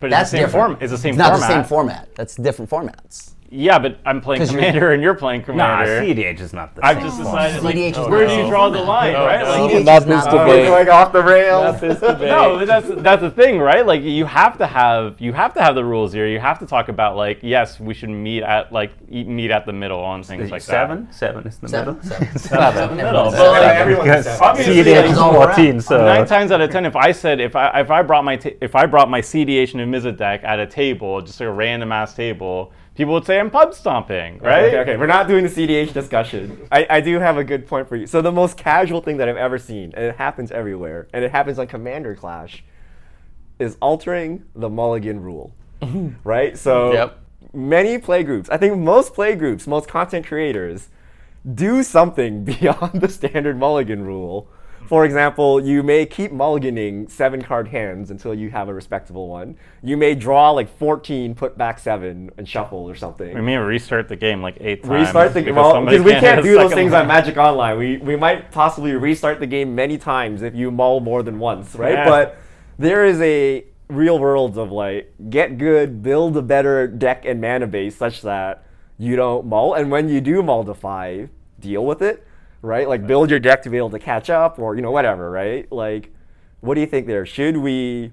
But 0.00 0.10
That's 0.10 0.22
it's 0.22 0.30
the 0.32 0.36
same 0.38 0.46
different. 0.46 0.66
form. 0.74 0.82
It's 0.82 0.90
the 0.90 0.98
same 0.98 1.10
It's 1.10 1.18
not 1.18 1.30
format. 1.30 1.48
the 1.48 1.54
same 1.54 1.64
format. 1.64 2.14
That's 2.16 2.34
different 2.34 2.68
formats. 2.70 3.31
Yeah, 3.54 3.78
but 3.78 3.98
I'm 4.06 4.22
playing 4.22 4.40
'Cause 4.40 4.50
you're- 4.52 4.64
Commander 4.64 4.92
and 4.94 5.02
you're 5.02 5.14
playing 5.14 5.40
Nah, 5.42 5.46
Commander. 5.84 6.00
CDH 6.00 6.40
is 6.40 6.54
not 6.54 6.74
the 6.74 6.84
I've 6.84 6.96
same 6.96 7.04
just 7.04 7.16
form. 7.22 7.26
decided, 7.36 7.62
like, 7.62 7.74
CDH 7.74 7.90
is 7.92 7.98
oh, 7.98 8.08
where 8.10 8.20
not 8.22 8.28
do 8.28 8.34
you 8.34 8.40
same 8.42 8.48
draw 8.50 8.68
the 8.70 8.80
line, 8.80 9.12
No, 9.12 9.26
right? 9.26 9.42
no. 9.42 9.50
Like, 9.66 9.70
CDH 9.72 9.84
not 9.84 9.98
is 10.02 10.04
this 10.08 10.24
not- 10.24 10.30
debate. 10.30 10.66
Going 10.68 10.88
off 10.98 11.12
the 11.12 11.22
rails. 11.22 11.82
no, 11.82 12.56
but 12.58 12.64
that's 12.66 12.88
that's 13.02 13.20
the 13.20 13.30
thing, 13.30 13.58
right? 13.58 13.84
Like 13.86 14.02
you 14.02 14.24
have 14.24 14.56
to 14.58 14.66
have 14.66 15.20
you 15.20 15.34
have 15.34 15.52
to 15.54 15.62
have 15.62 15.74
the 15.74 15.84
rules 15.84 16.12
here. 16.14 16.26
You 16.26 16.38
have 16.40 16.58
to 16.60 16.66
talk 16.66 16.88
about 16.88 17.16
like 17.16 17.40
yes, 17.42 17.78
we 17.78 17.92
should 17.92 18.08
meet 18.08 18.42
at 18.42 18.72
like 18.72 18.92
eat, 19.10 19.28
meet 19.28 19.50
at 19.50 19.66
the 19.66 19.72
middle 19.74 20.00
on 20.00 20.22
things 20.22 20.50
like 20.50 20.62
seven? 20.62 21.08
Seven 21.12 21.46
is 21.46 21.58
the 21.58 21.68
Seven? 21.68 21.96
middle. 21.96 22.08
Seven. 22.10 22.38
Seven. 22.38 22.74
that. 22.96 23.04
Middle, 23.04 23.30
Seven. 23.30 23.38
but 23.46 23.62
like, 23.62 23.76
Everyone's 23.76 24.04
Because 24.08 24.24
seven. 24.24 24.40
Obviously, 24.42 24.74
CDH 24.82 25.10
is 25.12 25.18
all 25.18 25.34
around. 25.36 25.54
14, 25.54 25.80
so 25.82 26.04
Nine 26.06 26.26
times 26.26 26.52
out 26.52 26.60
of 26.62 26.70
ten, 26.70 26.86
if 26.86 26.96
I 26.96 27.12
said 27.12 27.38
if 27.38 27.54
I 27.54 27.80
if 27.80 27.90
I 27.90 28.00
brought 28.02 28.24
my 28.24 28.36
ta- 28.36 28.56
if 28.62 28.74
I 28.74 28.86
brought 28.86 29.10
my 29.10 29.20
CDH 29.20 29.74
and 29.78 29.92
Mizzet 29.94 30.16
deck 30.16 30.40
at 30.42 30.58
a 30.58 30.66
table, 30.66 31.20
just 31.20 31.38
like 31.38 31.48
a 31.48 31.52
random 31.52 31.92
ass 31.92 32.14
table, 32.14 32.72
people 32.94 33.14
would 33.14 33.24
say 33.24 33.38
I'm 33.40 33.50
pub 33.50 33.74
stomping, 33.74 34.38
right? 34.38 34.64
Okay, 34.66 34.78
okay, 34.80 34.96
we're 34.96 35.06
not 35.06 35.28
doing 35.28 35.44
the 35.44 35.50
CDH 35.50 35.92
discussion. 35.92 36.66
I, 36.72 36.86
I 36.90 37.00
do 37.00 37.18
have 37.18 37.36
a 37.38 37.44
good 37.44 37.66
point 37.66 37.88
for 37.88 37.96
you. 37.96 38.06
So 38.06 38.20
the 38.22 38.32
most 38.32 38.56
casual 38.56 39.00
thing 39.00 39.16
that 39.18 39.28
I've 39.28 39.36
ever 39.36 39.58
seen, 39.58 39.92
and 39.94 40.04
it 40.04 40.16
happens 40.16 40.50
everywhere, 40.50 41.08
and 41.12 41.24
it 41.24 41.30
happens 41.30 41.58
on 41.58 41.66
Commander 41.66 42.14
Clash, 42.14 42.64
is 43.58 43.76
altering 43.80 44.44
the 44.54 44.68
mulligan 44.68 45.20
rule. 45.20 45.54
right? 46.24 46.56
So 46.58 46.92
Yep. 46.92 47.18
many 47.52 47.98
play 47.98 48.22
groups, 48.22 48.48
I 48.50 48.56
think 48.56 48.78
most 48.78 49.14
play 49.14 49.34
groups, 49.34 49.66
most 49.66 49.88
content 49.88 50.26
creators, 50.26 50.88
do 51.54 51.82
something 51.82 52.44
beyond 52.52 53.00
the 53.00 53.08
standard 53.08 53.58
mulligan 53.58 54.04
rule. 54.04 54.48
For 54.86 55.04
example, 55.04 55.64
you 55.64 55.82
may 55.82 56.04
keep 56.06 56.32
mulliganing 56.32 57.10
seven 57.10 57.40
card 57.42 57.68
hands 57.68 58.10
until 58.10 58.34
you 58.34 58.50
have 58.50 58.68
a 58.68 58.74
respectable 58.74 59.28
one. 59.28 59.56
You 59.82 59.96
may 59.96 60.14
draw 60.14 60.50
like 60.50 60.68
14, 60.78 61.34
put 61.34 61.56
back 61.56 61.78
seven, 61.78 62.30
and 62.36 62.48
shuffle 62.48 62.78
or 62.88 62.94
something. 62.94 63.34
We 63.34 63.40
may 63.40 63.56
restart 63.56 64.08
the 64.08 64.16
game 64.16 64.42
like 64.42 64.58
eight 64.60 64.82
times. 64.82 65.06
Restart 65.06 65.34
the 65.34 65.42
game. 65.42 65.54
well, 65.54 65.84
because 65.84 66.02
we 66.02 66.10
can't 66.12 66.22
hit 66.24 66.28
can't 66.28 66.40
a 66.40 66.42
do 66.42 66.54
those 66.54 66.74
things 66.74 66.92
line. 66.92 67.02
on 67.02 67.08
Magic 67.08 67.36
Online. 67.36 67.78
We 67.78 67.96
we 67.98 68.16
might 68.16 68.50
possibly 68.50 68.92
restart 68.92 69.40
the 69.40 69.46
game 69.46 69.74
many 69.74 69.98
times 69.98 70.42
if 70.42 70.54
you 70.54 70.70
mull 70.70 71.00
more 71.00 71.22
than 71.22 71.38
once, 71.38 71.74
right? 71.74 71.92
Yeah. 71.94 72.08
But 72.08 72.38
there 72.78 73.04
is 73.04 73.20
a 73.20 73.64
real 73.88 74.18
world 74.18 74.58
of 74.58 74.70
like 74.72 75.14
get 75.30 75.58
good, 75.58 76.02
build 76.02 76.36
a 76.36 76.42
better 76.42 76.86
deck 76.86 77.24
and 77.24 77.40
mana 77.40 77.66
base 77.66 77.96
such 77.96 78.22
that 78.22 78.64
you 78.98 79.16
don't 79.16 79.46
mull, 79.46 79.74
and 79.74 79.90
when 79.90 80.08
you 80.08 80.20
do 80.20 80.42
mull 80.42 80.64
to 80.64 80.74
five, 80.74 81.30
deal 81.60 81.84
with 81.84 82.02
it, 82.02 82.26
right? 82.62 82.88
Like 82.88 83.06
build 83.06 83.30
your 83.30 83.38
deck 83.40 83.62
to 83.62 83.70
be 83.70 83.76
able 83.76 83.90
to 83.90 83.98
catch 83.98 84.30
up, 84.30 84.58
or 84.58 84.74
you 84.76 84.82
know 84.82 84.90
whatever, 84.90 85.30
right? 85.30 85.70
Like, 85.70 86.12
what 86.60 86.74
do 86.74 86.80
you 86.80 86.86
think 86.86 87.06
there? 87.06 87.26
Should 87.26 87.58
we? 87.58 88.12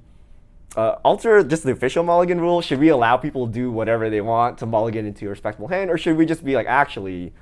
uh, 0.76 0.96
alter 1.04 1.44
just 1.44 1.64
the 1.64 1.72
official 1.72 2.04
mulligan 2.04 2.40
rule? 2.40 2.62
Should 2.62 2.80
we 2.80 2.90
allow 2.90 3.18
people 3.18 3.48
to 3.48 3.54
do 3.54 3.72
whatever 3.72 4.10
they 4.10 4.22
want 4.22 4.58
to 4.60 4.66
mulligan 4.66 5.06
into 5.06 5.26
a 5.26 5.30
respectable 5.30 5.68
hand, 5.68 5.90
or 5.90 5.98
should 5.98 6.18
we 6.18 6.26
just 6.26 6.44
be 6.44 6.56
like 6.56 6.68
actually 6.68 7.34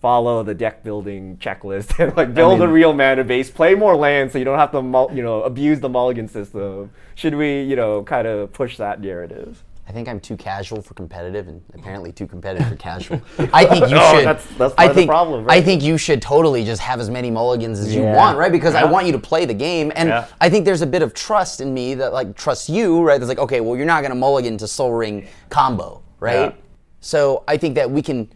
follow 0.00 0.42
the 0.42 0.54
deck 0.54 0.82
building 0.82 1.36
checklist 1.38 1.98
and 2.02 2.16
like 2.16 2.34
build 2.34 2.60
a 2.60 2.68
real 2.68 2.92
mana 2.92 3.24
base, 3.24 3.50
play 3.50 3.74
more 3.74 3.96
lands 3.96 4.32
so 4.32 4.38
you 4.38 4.44
don't 4.44 4.58
have 4.58 4.70
to 4.72 4.82
mul- 4.82 5.10
you 5.12 5.22
know 5.22 5.42
abuse 5.42 5.80
the 5.80 5.88
mulligan 5.88 6.28
system? 6.28 6.90
Should 7.14 7.34
we 7.34 7.62
you 7.62 7.76
know 7.76 8.02
kind 8.02 8.26
of 8.26 8.52
push 8.52 8.76
that 8.78 9.00
narrative? 9.00 9.62
I 9.86 9.92
think 9.92 10.08
I'm 10.08 10.18
too 10.18 10.36
casual 10.36 10.80
for 10.80 10.94
competitive, 10.94 11.46
and 11.46 11.60
apparently 11.74 12.10
too 12.10 12.26
competitive 12.26 12.68
for 12.68 12.76
casual. 12.76 13.20
I 13.52 13.64
think 13.70 13.88
you 13.88 13.94
No, 13.94 14.12
should. 14.14 14.24
that's- 14.24 14.46
that's 14.56 14.74
part 14.74 14.78
I 14.78 14.84
of 14.84 14.88
the 14.90 14.94
think, 14.94 15.08
problem, 15.10 15.44
I 15.48 15.60
think 15.60 15.82
you 15.82 15.98
should 15.98 16.22
totally 16.22 16.64
just 16.64 16.80
have 16.80 17.00
as 17.00 17.10
many 17.10 17.30
mulligans 17.30 17.78
as 17.80 17.94
you 17.94 18.02
want, 18.02 18.38
right? 18.38 18.50
Because 18.50 18.74
I 18.74 18.84
want 18.84 19.06
you 19.06 19.12
to 19.12 19.18
play 19.18 19.44
the 19.44 19.54
game, 19.54 19.92
and 19.94 20.08
Yeah. 20.08 20.26
I 20.40 20.48
think 20.48 20.64
there's 20.64 20.82
a 20.82 20.86
bit 20.86 21.02
of 21.02 21.12
trust 21.14 21.60
in 21.60 21.74
me 21.74 21.94
that 21.96 22.12
like 22.12 22.34
trust 22.34 22.68
you, 22.68 23.02
right? 23.02 23.18
That's 23.18 23.28
like, 23.28 23.38
okay, 23.38 23.60
well, 23.60 23.76
you're 23.76 23.86
not 23.86 24.02
gonna 24.02 24.14
mulligan 24.14 24.56
to 24.58 24.66
Sol 24.68 24.92
Ring 24.92 25.26
combo, 25.50 26.02
right? 26.18 26.34
Yeah. 26.34 26.52
So 27.00 27.44
I 27.46 27.56
think 27.56 27.74
that 27.76 27.90
we 27.90 28.00
can. 28.02 28.30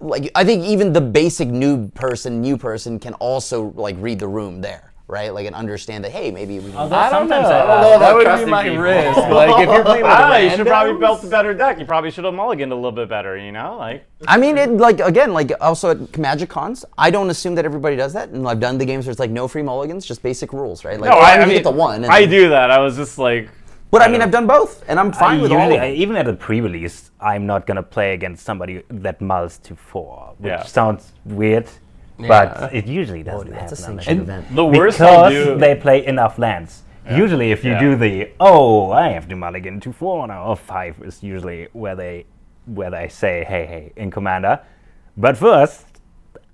Like 0.00 0.30
I 0.34 0.44
think 0.44 0.64
even 0.64 0.94
the 0.94 1.00
basic 1.02 1.48
new 1.48 1.88
person, 1.90 2.40
new 2.40 2.56
person 2.56 2.98
can 2.98 3.12
also 3.14 3.72
like 3.76 3.96
read 3.98 4.18
the 4.18 4.28
room 4.28 4.62
there, 4.62 4.93
right? 5.06 5.32
Like 5.34 5.46
and 5.46 5.54
understand 5.54 6.04
that 6.04 6.12
hey, 6.12 6.30
maybe 6.30 6.58
we. 6.60 6.72
Although 6.74 6.96
I 6.96 7.10
don't 7.10 7.28
know. 7.28 7.36
sometimes 7.36 7.46
I 7.46 7.58
don't 7.58 7.68
know 7.82 7.90
that 7.90 7.96
about 7.96 8.14
would 8.14 8.20
be 8.20 8.24
trusting 8.24 8.50
my 8.50 8.62
people. 8.64 8.78
risk. 8.78 9.16
Like 9.18 9.62
if 9.62 9.70
you're 9.74 9.84
playing 9.84 10.02
with 10.04 10.12
Ah, 10.12 10.36
you 10.38 10.50
should 10.50 10.66
probably 10.66 10.92
randoms- 10.94 11.00
built 11.00 11.24
a 11.24 11.26
better 11.26 11.54
deck. 11.54 11.78
You 11.78 11.84
probably 11.84 12.10
should 12.10 12.24
have 12.24 12.34
mulliganed 12.34 12.72
a 12.72 12.74
little 12.74 12.92
bit 12.92 13.08
better, 13.08 13.36
you 13.36 13.52
know? 13.52 13.76
Like 13.78 14.06
I 14.26 14.36
mean, 14.38 14.56
it 14.58 14.70
like 14.70 15.00
again, 15.00 15.32
like 15.32 15.52
also 15.60 15.90
at 15.90 16.16
Magic 16.18 16.48
Cons, 16.48 16.84
I 16.96 17.10
don't 17.10 17.30
assume 17.30 17.54
that 17.56 17.64
everybody 17.64 17.96
does 17.96 18.12
that, 18.14 18.30
and 18.30 18.46
I've 18.48 18.60
done 18.60 18.78
the 18.78 18.86
games 18.86 19.06
where 19.06 19.10
it's 19.12 19.20
like 19.20 19.30
no 19.30 19.46
free 19.48 19.62
mulligans, 19.62 20.06
just 20.06 20.22
basic 20.22 20.52
rules, 20.52 20.84
right? 20.84 20.98
Like, 21.00 21.10
No, 21.10 21.18
I, 21.18 21.32
I'm 21.32 21.42
I 21.42 21.44
mean, 21.46 21.54
get 21.56 21.64
the 21.64 21.70
one. 21.70 22.04
And 22.04 22.12
I 22.12 22.24
do 22.26 22.48
that. 22.50 22.70
I 22.70 22.78
was 22.78 22.96
just 22.96 23.18
like 23.18 23.48
but 23.90 24.02
I 24.02 24.06
I 24.06 24.08
mean, 24.08 24.22
I've 24.22 24.32
done 24.32 24.48
both, 24.48 24.82
and 24.88 24.98
I'm 24.98 25.12
fine 25.12 25.38
I 25.38 25.42
with 25.42 25.52
all 25.52 25.58
usually, 25.58 25.76
of 25.76 25.82
I, 25.82 25.90
them. 25.90 25.96
even 26.00 26.16
at 26.16 26.26
a 26.26 26.32
pre-release, 26.32 27.12
I'm 27.20 27.46
not 27.46 27.64
gonna 27.64 27.82
play 27.82 28.12
against 28.14 28.44
somebody 28.44 28.82
that 28.88 29.20
mulls 29.20 29.58
to 29.58 29.76
four, 29.76 30.34
which 30.38 30.50
Yeah. 30.50 30.64
sounds 30.64 31.12
weird, 31.24 31.68
but 32.18 32.72
it 32.74 32.86
usually 32.86 33.22
doesn't 33.22 33.50
that's 33.50 33.72
a 33.72 33.82
happen. 33.82 33.96
sanctioned 33.96 34.20
unless- 34.22 34.38
event. 34.44 34.56
the 34.56 34.64
worst 34.64 35.00
I'll 35.00 35.28
because 35.28 35.46
do. 35.46 35.58
they 35.58 35.74
play 35.74 36.06
enough 36.06 36.38
lands. 36.38 36.82
Usually, 37.10 37.50
if 37.52 37.64
you 37.64 37.72
Yeah. 37.72 37.80
do 37.80 37.96
the 37.96 38.30
oh, 38.40 38.90
I 38.90 39.08
have 39.10 39.28
to 39.28 39.36
mulligan 39.36 39.78
to 39.80 39.92
four 39.92 40.26
now 40.26 40.44
or 40.46 40.56
five 40.56 40.96
is 41.04 41.22
usually 41.22 41.68
where 41.72 41.94
they 41.94 42.24
where 42.66 42.90
they 42.90 43.08
say 43.08 43.44
hey 43.46 43.66
hey 43.66 43.92
in 43.96 44.10
commander. 44.10 44.60
But 45.16 45.36
first, 45.36 45.84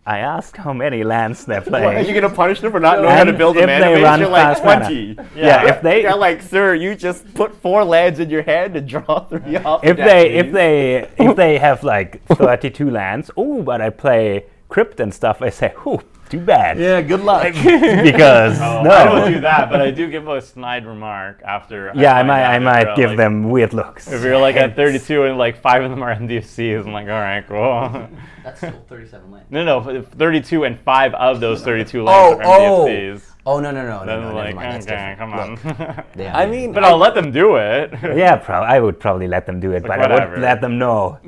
I 0.05 0.19
ask 0.19 0.57
how 0.57 0.73
many 0.73 1.05
lands 1.05 1.45
they're 1.45 1.61
playing. 1.73 1.99
Are 1.99 2.01
you 2.01 2.13
gonna 2.21 2.35
punish 2.35 2.61
them 2.61 2.73
for 2.73 2.81
not 2.81 3.01
knowing 3.01 3.15
how 3.15 3.23
to 3.23 3.33
build 3.33 3.57
a 3.59 3.61
if 3.61 3.67
mana 3.69 3.85
they 3.85 3.95
base? 3.95 4.03
run 4.03 4.21
You're 4.21 4.29
like 4.29 4.61
twenty. 4.61 5.17
yeah, 5.37 5.69
if 5.69 5.83
they 5.83 6.03
You're 6.07 6.17
like, 6.17 6.43
sir, 6.43 6.75
you 6.75 6.97
just 6.97 7.33
put 7.35 7.55
four 7.63 7.85
lands 7.85 8.19
in 8.19 8.29
your 8.29 8.43
hand 8.43 8.75
and 8.75 8.89
draw 8.89 9.21
three 9.29 9.57
off. 9.59 9.85
if 9.85 9.97
the 9.99 10.03
they 10.03 10.25
deck, 10.33 10.47
if 10.47 10.53
they 10.53 11.09
if 11.19 11.37
they 11.37 11.59
have 11.59 11.85
like 11.85 12.25
32 12.27 12.91
lands, 12.91 13.31
oh, 13.37 13.63
but 13.63 13.81
I 13.81 13.91
play 13.91 14.47
crypt 14.71 15.01
and 15.01 15.13
stuff. 15.13 15.43
I 15.43 15.51
say, 15.51 15.75
oh, 15.85 16.01
too 16.31 16.39
bad. 16.41 16.79
Yeah, 16.79 17.03
good 17.03 17.21
luck. 17.23 17.43
because 17.53 18.61
Oh, 18.61 18.83
no. 18.85 18.91
I 18.91 19.05
don't 19.05 19.33
do 19.33 19.41
that, 19.41 19.69
but 19.69 19.81
I 19.83 19.91
do 19.91 20.09
give 20.09 20.29
a 20.29 20.41
snide 20.41 20.87
remark 20.87 21.43
after. 21.45 21.91
yeah, 21.97 22.15
I 22.15 22.19
find 22.19 22.29
might 22.29 22.45
I 22.45 22.59
might 22.61 22.85
they're, 22.85 22.95
give 22.97 23.09
like- 23.11 23.17
them 23.19 23.51
weird 23.51 23.73
looks. 23.75 24.07
If 24.11 24.23
you're 24.23 24.39
like 24.39 24.55
at 24.57 24.77
32 24.77 25.25
and 25.25 25.37
like 25.37 25.61
five 25.61 25.83
of 25.83 25.91
them 25.91 26.03
are 26.05 26.15
MDFCs, 26.15 26.87
I'm 26.87 26.93
like, 26.93 27.09
all 27.09 27.13
right, 27.15 27.45
cool. 27.49 28.09
That's 28.45 28.59
still 28.59 28.85
37 28.89 29.31
lands. 29.33 29.51
no, 29.51 29.65
no, 29.65 30.03
32 30.03 30.65
and 30.65 30.79
five 30.81 31.13
of 31.15 31.41
those 31.41 31.63
32 31.65 32.01
Oh, 32.01 32.05
lands 32.05 32.41
are 32.41 32.45
oh, 32.47 32.87
MDFCs. 32.87 33.23
oh 33.47 33.59
no 33.59 33.71
no 33.73 33.83
no 33.85 34.05
no, 34.05 34.07
Then 34.07 34.07
no 34.07 34.13
I'm 34.15 34.23
never 34.23 34.35
like, 34.35 34.55
mind. 34.55 34.83
Okay, 34.85 35.17
different. 35.17 35.19
come 35.19 35.33
on. 35.35 35.51
Look, 35.97 36.07
yeah, 36.17 36.37
I 36.39 36.47
mean, 36.47 36.73
but 36.73 36.85
I'll 36.85 36.97
let 36.97 37.15
them 37.17 37.33
do 37.33 37.57
it. 37.57 37.91
Yeah, 38.03 38.37
pro- 38.37 38.63
I 38.63 38.79
would 38.79 39.01
probably 39.01 39.27
let 39.27 39.47
them 39.47 39.59
do 39.59 39.73
it, 39.73 39.83
but 39.83 39.99
I 40.01 40.31
would 40.31 40.39
let 40.41 40.61
them 40.61 40.79
know. 40.79 41.19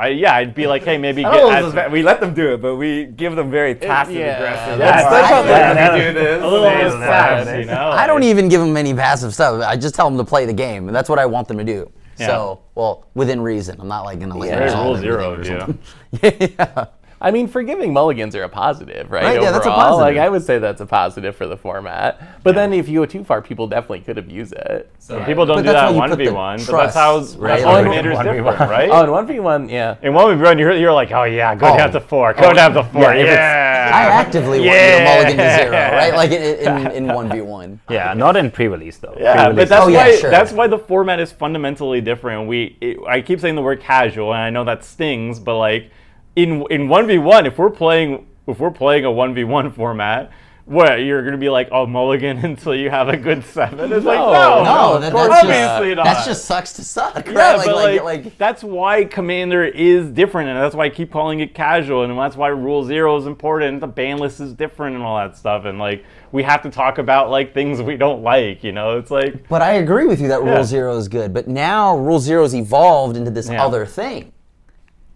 I, 0.00 0.08
yeah, 0.08 0.34
I'd 0.34 0.54
be 0.54 0.66
like, 0.66 0.82
hey, 0.84 0.98
maybe 1.06 1.22
get. 1.22 1.30
don't 1.32 1.40
know 1.42 1.48
if 1.50 1.52
add 1.54 1.58
this 1.58 1.66
is 1.66 1.70
some- 1.72 1.76
bad. 1.76 1.92
we 1.92 2.02
let 2.02 2.20
them 2.20 2.34
do 2.34 2.54
it, 2.54 2.62
but 2.62 2.76
we 2.76 3.04
give 3.06 3.36
them 3.36 3.50
very 3.50 3.74
passive 3.74 4.14
yeah, 4.16 4.36
aggressive. 4.36 4.78
that's- 4.78 5.04
Let's 5.04 5.10
that's 5.10 5.30
let 5.30 5.74
probably- 5.74 5.74
them 5.74 6.14
do 6.14 6.20
this. 6.20 6.42
a 6.42 6.46
little 6.46 6.64
Yeah, 6.66 6.72
less 6.78 6.92
yeah, 6.94 7.06
sass, 7.44 7.46
yeah. 7.46 7.56
you 7.58 7.64
know? 7.66 7.90
I 7.90 8.06
don't 8.06 8.22
even 8.22 8.48
give 8.48 8.60
them 8.60 8.76
any 8.76 8.94
passive 8.94 9.34
stuff. 9.34 9.62
I 9.64 9.76
just 9.76 9.94
tell 9.94 10.08
them 10.08 10.18
to 10.18 10.24
play 10.24 10.46
the 10.46 10.52
game, 10.52 10.86
and 10.88 10.94
that's 10.96 11.08
what 11.08 11.18
I 11.18 11.26
want 11.26 11.48
them 11.48 11.58
to 11.58 11.64
do. 11.64 11.90
Yeah. 12.18 12.26
So, 12.26 12.60
well, 12.74 13.06
within 13.14 13.40
reason. 13.40 13.80
I'm 13.80 13.88
not 13.88 14.04
like 14.04 14.20
gonna 14.20 14.36
like 14.36 14.48
Yeah. 14.50 14.56
Very 14.56 14.64
resolve 14.66 14.86
rule 14.88 14.96
zero 14.98 15.30
or 15.30 15.40
of 15.40 15.46
you. 15.46 15.58
something. 15.60 16.48
yeah. 16.58 16.84
I 17.22 17.30
mean, 17.30 17.48
forgiving 17.48 17.92
mulligans 17.92 18.34
are 18.34 18.44
a 18.44 18.48
positive, 18.48 19.10
right? 19.10 19.22
Right, 19.22 19.42
yeah, 19.42 19.50
that's 19.50 19.66
a 19.66 19.70
positive. 19.70 20.00
Like, 20.00 20.16
I 20.16 20.30
would 20.30 20.42
say 20.42 20.58
that's 20.58 20.80
a 20.80 20.86
positive 20.86 21.36
for 21.36 21.46
the 21.46 21.56
format. 21.56 22.42
But 22.42 22.54
then 22.54 22.72
if 22.72 22.88
you 22.88 23.00
go 23.00 23.04
too 23.06 23.24
far, 23.24 23.42
people 23.42 23.66
definitely 23.66 24.00
could 24.00 24.16
abuse 24.16 24.52
it. 24.52 24.90
So. 24.98 25.22
People 25.26 25.44
don't 25.44 25.56
But 25.58 25.62
do 25.62 25.72
that 25.72 25.84
why 25.88 25.90
you 25.92 25.96
one 25.98 26.16
v 26.16 26.28
one. 26.30 26.58
but 26.66 26.72
that's 26.72 26.94
how 26.94 27.18
trusts, 27.18 27.36
right? 27.36 27.48
that's 27.50 27.62
how 27.64 27.72
Like, 27.72 27.84
Commander's 27.84 28.16
1v1. 28.16 28.24
different, 28.24 28.70
right? 28.70 28.88
Oh, 28.90 29.02
and 29.18 29.28
1v1, 29.28 29.70
yeah. 29.70 29.96
In 30.02 30.14
one 30.14 30.34
v 30.38 30.42
one, 30.42 30.58
you're 30.58 30.72
you're 30.72 30.92
like, 30.94 31.12
oh 31.12 31.24
yeah, 31.24 31.54
go 31.54 31.66
Oh. 31.72 31.76
down 31.76 31.92
to 31.92 32.00
four, 32.00 32.32
go 32.32 32.50
oh, 32.50 32.52
down 32.54 32.72
to 32.72 32.84
four, 32.84 33.12
Yeah, 33.14 33.24
yeah. 33.24 33.90
I 33.92 34.02
actively 34.04 34.60
want 34.60 34.70
you 34.70 34.98
to 34.98 35.04
mulligan 35.04 35.36
to 35.36 35.56
zero, 35.56 35.70
right? 35.72 36.14
Like 36.14 36.30
in 36.30 36.42
in 36.42 36.90
in 36.92 37.06
one 37.14 37.28
v 37.30 37.42
one. 37.42 37.80
Yeah, 37.90 38.14
not 38.14 38.36
in 38.36 38.50
pre-release 38.50 38.96
though. 38.96 39.14
Yeah, 39.18 39.34
but 39.34 39.42
Pre-release 39.44 39.68
that's 39.68 39.84
Oh, 39.84 39.88
yeah, 39.88 39.98
why 40.06 40.16
sure. 40.16 40.30
that's 40.30 40.52
why 40.52 40.66
the 40.68 40.78
format 40.78 41.20
is 41.20 41.32
fundamentally 41.32 42.00
different. 42.00 42.48
We 42.48 42.78
it, 42.80 42.96
I 43.06 43.20
keep 43.20 43.40
saying 43.40 43.56
the 43.56 43.62
word 43.62 43.80
casual, 43.80 44.32
and 44.32 44.42
I 44.42 44.48
know 44.48 44.64
that 44.64 44.84
stings, 44.84 45.38
but 45.38 45.58
like 45.58 45.90
in 46.36 46.64
in 46.70 46.88
one 46.88 47.06
v 47.06 47.18
one, 47.18 47.46
if 47.46 47.58
we're 47.58 47.70
playing 47.70 48.26
if 48.46 48.58
we're 48.58 48.70
playing 48.70 49.04
a 49.04 49.10
one 49.12 49.34
v 49.34 49.44
one 49.44 49.70
format. 49.72 50.30
What 50.66 50.98
you're 51.02 51.24
gonna 51.24 51.36
be 51.36 51.48
like, 51.48 51.68
oh, 51.72 51.84
mulligan 51.84 52.38
until 52.44 52.76
you 52.76 52.90
have 52.90 53.08
a 53.08 53.16
good 53.16 53.42
seven? 53.44 53.92
It's 53.92 54.04
like, 54.04 54.18
No. 54.20 54.62
no, 54.62 54.64
No, 54.64 54.98
that, 55.00 55.12
that's 55.12 55.42
obviously 55.42 55.94
just 55.94 55.96
not. 55.96 56.04
that's 56.04 56.26
just 56.26 56.44
sucks 56.44 56.72
to 56.74 56.84
suck, 56.84 57.14
right? 57.16 57.26
Yeah, 57.26 57.54
like, 57.56 57.66
but 57.66 57.74
like, 57.74 58.02
like, 58.02 58.24
like, 58.24 58.38
that's 58.38 58.62
why 58.62 59.04
Commander 59.04 59.64
is 59.64 60.06
different, 60.10 60.48
and 60.48 60.56
that's 60.58 60.76
why 60.76 60.84
I 60.84 60.88
keep 60.90 61.10
calling 61.10 61.40
it 61.40 61.54
casual, 61.54 62.04
and 62.04 62.16
that's 62.16 62.36
why 62.36 62.48
Rule 62.48 62.84
Zero 62.84 63.16
is 63.16 63.26
important. 63.26 63.80
The 63.80 63.88
ban 63.88 64.18
list 64.18 64.38
is 64.38 64.52
different, 64.52 64.94
and 64.94 65.02
all 65.04 65.16
that 65.16 65.36
stuff, 65.36 65.64
and 65.64 65.80
like 65.80 66.04
we 66.30 66.44
have 66.44 66.62
to 66.62 66.70
talk 66.70 66.98
about 66.98 67.30
like 67.30 67.52
things 67.52 67.82
we 67.82 67.96
don't 67.96 68.22
like. 68.22 68.62
You 68.62 68.70
know, 68.70 68.96
it's 68.96 69.10
like 69.10 69.48
But 69.48 69.62
I 69.62 69.72
agree 69.72 70.06
with 70.06 70.20
you 70.20 70.28
that 70.28 70.44
Yeah. 70.44 70.54
Rule 70.54 70.64
Zero 70.64 70.96
is 70.96 71.08
good. 71.08 71.34
But 71.34 71.48
now 71.48 71.96
Rule 71.96 72.20
Zero 72.20 72.42
has 72.42 72.54
evolved 72.54 73.16
into 73.16 73.32
this 73.32 73.48
Yeah. 73.50 73.64
other 73.64 73.86
thing, 73.86 74.30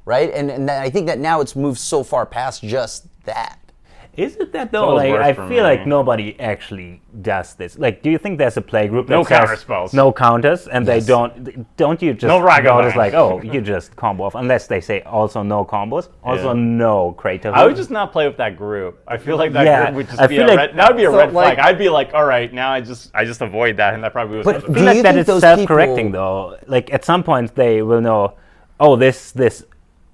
right? 0.04 0.30
And 0.32 0.50
and 0.50 0.70
I 0.70 0.90
think 0.90 1.06
that 1.06 1.18
now 1.18 1.40
it's 1.40 1.56
moved 1.56 1.78
so 1.80 2.02
far 2.04 2.26
past 2.26 2.62
just 2.62 3.06
that. 3.24 3.58
Is 4.16 4.36
it 4.36 4.52
that 4.52 4.70
though? 4.70 4.94
Like 4.94 5.12
I 5.12 5.32
for 5.32 5.48
feel 5.48 5.64
like 5.64 5.88
nobody 5.88 6.38
actually 6.38 7.02
does 7.20 7.54
this. 7.56 7.76
Like, 7.76 8.00
do 8.00 8.10
you 8.12 8.16
think 8.18 8.38
there's 8.38 8.56
a 8.56 8.60
play 8.62 8.86
group 8.86 9.08
that 9.08 9.12
No 9.12 9.24
says 9.24 9.38
counter 9.40 9.56
spells. 9.56 9.92
no 9.92 10.12
counters, 10.12 10.68
and 10.68 10.86
Yes. 10.86 11.04
they 11.04 11.12
don't? 11.12 11.76
Don't 11.76 12.00
you 12.00 12.14
just 12.14 12.28
No 12.28 12.38
Ragavan. 12.38 12.76
notice 12.78 12.94
like, 12.94 13.12
oh, 13.14 13.42
you 13.42 13.60
just 13.60 13.96
combo 13.96 14.22
off? 14.22 14.36
Unless 14.36 14.68
they 14.68 14.80
say 14.80 15.00
also 15.02 15.42
no 15.42 15.64
combos, 15.64 16.10
also 16.22 16.52
Yeah. 16.54 16.60
no 16.84 17.10
crater. 17.18 17.50
I 17.52 17.66
would 17.66 17.74
just 17.74 17.90
not 17.90 18.12
play 18.12 18.28
with 18.28 18.36
that 18.36 18.56
group. 18.56 19.00
I 19.08 19.16
feel 19.16 19.36
like 19.36 19.52
that 19.54 19.66
Yeah, 19.66 19.86
group 19.86 19.96
would 19.96 20.06
just 20.10 20.20
I 20.20 20.28
be 20.28 20.36
feel 20.36 20.46
a 20.46 20.50
like- 20.50 20.58
red. 20.58 20.76
That 20.76 20.88
would 20.90 20.96
be 20.96 21.06
a 21.06 21.10
So, 21.10 21.16
red 21.18 21.30
flag. 21.32 21.58
like- 21.58 21.66
I'd 21.66 21.78
be 21.78 21.88
like, 21.88 22.14
all 22.14 22.24
right, 22.24 22.52
now 22.52 22.70
I 22.70 22.80
just 22.82 23.10
I 23.16 23.24
just 23.24 23.40
avoid 23.40 23.78
that, 23.78 23.94
and 23.94 24.04
that 24.04 24.12
probably 24.12 24.36
was. 24.36 24.44
But 24.44 24.54
something. 24.62 24.74
do 24.74 24.78
feel 24.78 24.86
like 24.86 24.96
you 24.98 25.02
that 25.02 25.14
think 25.14 25.20
is 25.22 25.26
those 25.26 25.40
self-correcting 25.40 26.12
people- 26.12 26.20
though. 26.52 26.56
Like 26.68 26.92
at 26.94 27.04
some 27.04 27.24
point 27.24 27.52
they 27.56 27.82
will 27.82 28.00
know, 28.00 28.34
oh, 28.78 28.94
this 28.94 29.32
this 29.32 29.64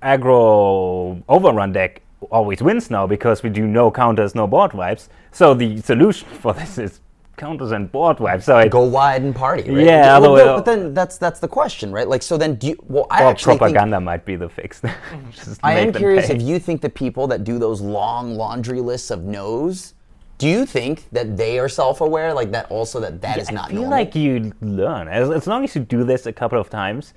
aggro 0.03 1.23
overrun 1.29 1.73
deck 1.73 2.03
always 2.31 2.63
wins 2.63 2.91
now 2.91 3.07
because 3.07 3.43
we 3.43 3.51
do 3.51 3.67
no 3.67 3.91
counters, 3.91 4.35
no 4.35 4.47
board 4.47 4.73
wipes. 4.73 5.09
So 5.33 5.55
the 5.55 5.81
solution 5.81 6.29
for 6.41 6.53
this 6.53 6.79
is 6.79 7.01
counters 7.37 7.73
and 7.73 7.91
board 7.91 8.21
wipes. 8.21 8.45
So 8.45 8.69
Go 8.69 8.83
wide 8.85 9.23
and 9.23 9.35
party, 9.35 9.71
right? 9.71 9.85
Yeah, 9.85 10.19
Well, 10.19 10.37
no, 10.37 10.57
but 10.57 10.65
then 10.67 10.93
that's 10.93 11.17
that's 11.17 11.41
the 11.41 11.49
question, 11.49 11.91
right? 11.91 12.07
Like, 12.07 12.23
so 12.23 12.37
then 12.37 12.57
do 12.57 12.69
you? 12.69 12.77
Well, 12.87 13.07
I 13.11 13.25
or 13.25 13.29
actually 13.29 13.53
think 13.53 13.61
propaganda 13.61 14.01
might 14.01 14.25
be 14.27 14.37
the 14.37 14.49
fix. 14.49 14.83
I 15.63 15.79
am 15.79 15.93
curious 15.93 16.27
pay. 16.27 16.37
if 16.37 16.43
you 16.43 16.59
think 16.59 16.83
the 16.83 16.91
people 16.91 17.27
that 17.29 17.45
do 17.45 17.59
those 17.59 17.81
long 17.81 18.35
laundry 18.35 18.81
lists 18.81 19.11
of 19.11 19.25
no's, 19.25 19.95
do 20.37 20.49
you 20.49 20.67
think 20.67 21.09
that 21.13 21.37
they 21.37 21.59
are 21.59 21.69
self-aware, 21.69 22.35
like 22.35 22.51
that 22.53 22.71
also 22.71 23.01
that 23.01 23.23
that 23.23 23.39
is 23.39 23.49
I 23.49 23.53
not 23.53 23.69
feel 23.69 23.77
normal? 23.83 23.91
like 23.99 24.15
you 24.15 24.53
learn 24.61 25.09
as, 25.09 25.31
as 25.31 25.47
long 25.47 25.65
as 25.65 25.75
you 25.75 25.83
do 25.83 26.05
this 26.05 26.27
a 26.27 26.33
couple 26.33 26.61
of 26.61 26.69
times. 26.69 27.15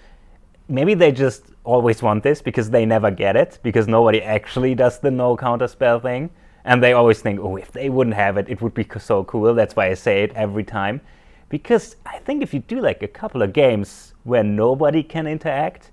Maybe 0.68 0.94
they 0.94 1.12
just 1.12 1.44
always 1.64 2.02
want 2.02 2.24
this 2.24 2.42
because 2.42 2.70
they 2.70 2.86
never 2.86 3.12
get 3.12 3.36
it 3.36 3.60
because 3.64 3.88
nobody 3.88 4.22
actually 4.22 4.76
does 4.76 5.00
the 5.00 5.12
no 5.12 5.36
counter 5.36 5.68
spell 5.68 6.00
thing. 6.00 6.30
And 6.66 6.82
they 6.82 6.94
always 6.94 7.22
think 7.22 7.40
oh 7.42 7.58
if 7.58 7.72
they 7.72 7.90
wouldn't 7.90 8.16
have 8.16 8.38
it 8.38 8.48
it 8.50 8.62
would 8.62 8.74
be 8.74 8.88
so 8.98 9.24
cool. 9.26 9.54
That's 9.54 9.76
why 9.76 9.88
i 9.88 9.94
say 9.94 10.24
it 10.24 10.34
every 10.34 10.64
time. 10.64 11.02
Because 11.50 11.98
i 12.06 12.18
think 12.20 12.42
if 12.42 12.54
you 12.54 12.60
do 12.62 12.80
like 12.80 13.04
a 13.04 13.08
couple 13.08 13.42
of 13.42 13.54
games 13.54 14.14
where 14.24 14.44
nobody 14.44 15.04
can 15.04 15.28
interact 15.28 15.92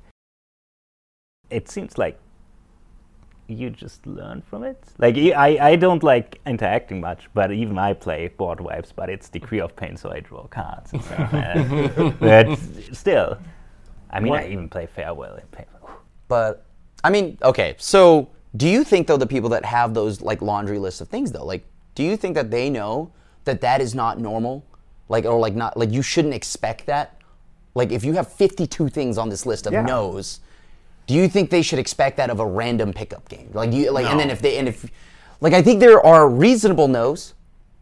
it 1.51 1.69
seems 1.69 1.99
like 1.99 2.19
you 3.49 3.69
just 3.69 4.07
learn 4.07 4.41
from 4.41 4.63
it. 4.63 4.83
Like 4.99 5.17
i, 5.17 5.59
I 5.61 5.77
don't 5.77 6.03
like 6.03 6.41
interacting 6.47 7.01
much 7.01 7.29
but 7.35 7.51
even 7.53 7.79
i 7.79 7.93
play 7.93 8.29
board 8.29 8.61
wipes 8.61 8.93
but 8.93 9.11
it's 9.11 9.29
Decree 9.29 9.61
of 9.61 9.75
Pain 9.75 9.97
so 9.97 10.13
i 10.13 10.21
draw 10.21 10.47
cards 10.47 10.93
and 10.93 11.03
stuff 11.03 12.19
but 12.21 12.57
still 12.93 13.37
I 14.13 14.21
mean, 14.21 14.35
I 14.35 14.49
even 14.49 14.69
play 14.69 14.87
farewell 14.87 15.37
in 15.37 15.47
paper. 15.49 15.79
But 16.29 16.65
I 17.03 17.11
mean, 17.11 17.39
okay. 17.43 17.75
So, 17.79 18.29
do 18.57 18.69
you 18.69 18.85
think 18.85 19.07
though 19.07 19.17
the 19.17 19.27
people 19.27 19.49
that 19.51 19.65
have 19.65 19.95
those 19.95 20.21
like 20.21 20.43
laundry 20.43 20.79
lists 20.79 21.01
of 21.01 21.09
things 21.09 21.33
though, 21.33 21.45
like, 21.45 21.65
do 21.95 22.03
you 22.03 22.17
think 22.17 22.35
that 22.35 22.51
they 22.51 22.71
know 22.71 23.13
that 23.45 23.61
that 23.61 23.81
is 23.81 23.95
not 23.95 24.21
normal, 24.21 24.65
like, 25.09 25.25
or 25.25 25.39
like 25.39 25.55
not 25.55 25.77
like 25.77 25.91
you 25.91 26.03
shouldn't 26.03 26.35
expect 26.35 26.87
that? 26.87 27.17
Like, 27.75 27.93
if 27.93 28.05
you 28.05 28.15
have 28.15 28.33
52 28.33 28.89
things 28.89 29.17
on 29.17 29.29
this 29.29 29.47
list 29.47 29.67
of 29.67 29.73
Yeah. 29.73 29.83
no's, 29.83 30.41
do 31.07 31.15
you 31.15 31.29
think 31.29 31.51
they 31.51 31.63
should 31.63 31.79
expect 31.79 32.17
that 32.17 32.31
of 32.31 32.41
a 32.41 32.47
random 32.47 32.93
pickup 32.93 33.29
game? 33.29 33.51
Like, 33.53 33.71
do 33.71 33.77
you 33.77 33.91
like, 33.93 34.07
and 34.07 34.19
then 34.19 34.31
if 34.31 34.43
they 34.43 34.59
and 34.59 34.69
if, 34.69 34.91
like, 35.41 35.53
I 35.53 35.63
think 35.63 35.81
there 35.81 36.05
are 36.05 36.29
reasonable 36.29 36.89
no's, 36.89 37.35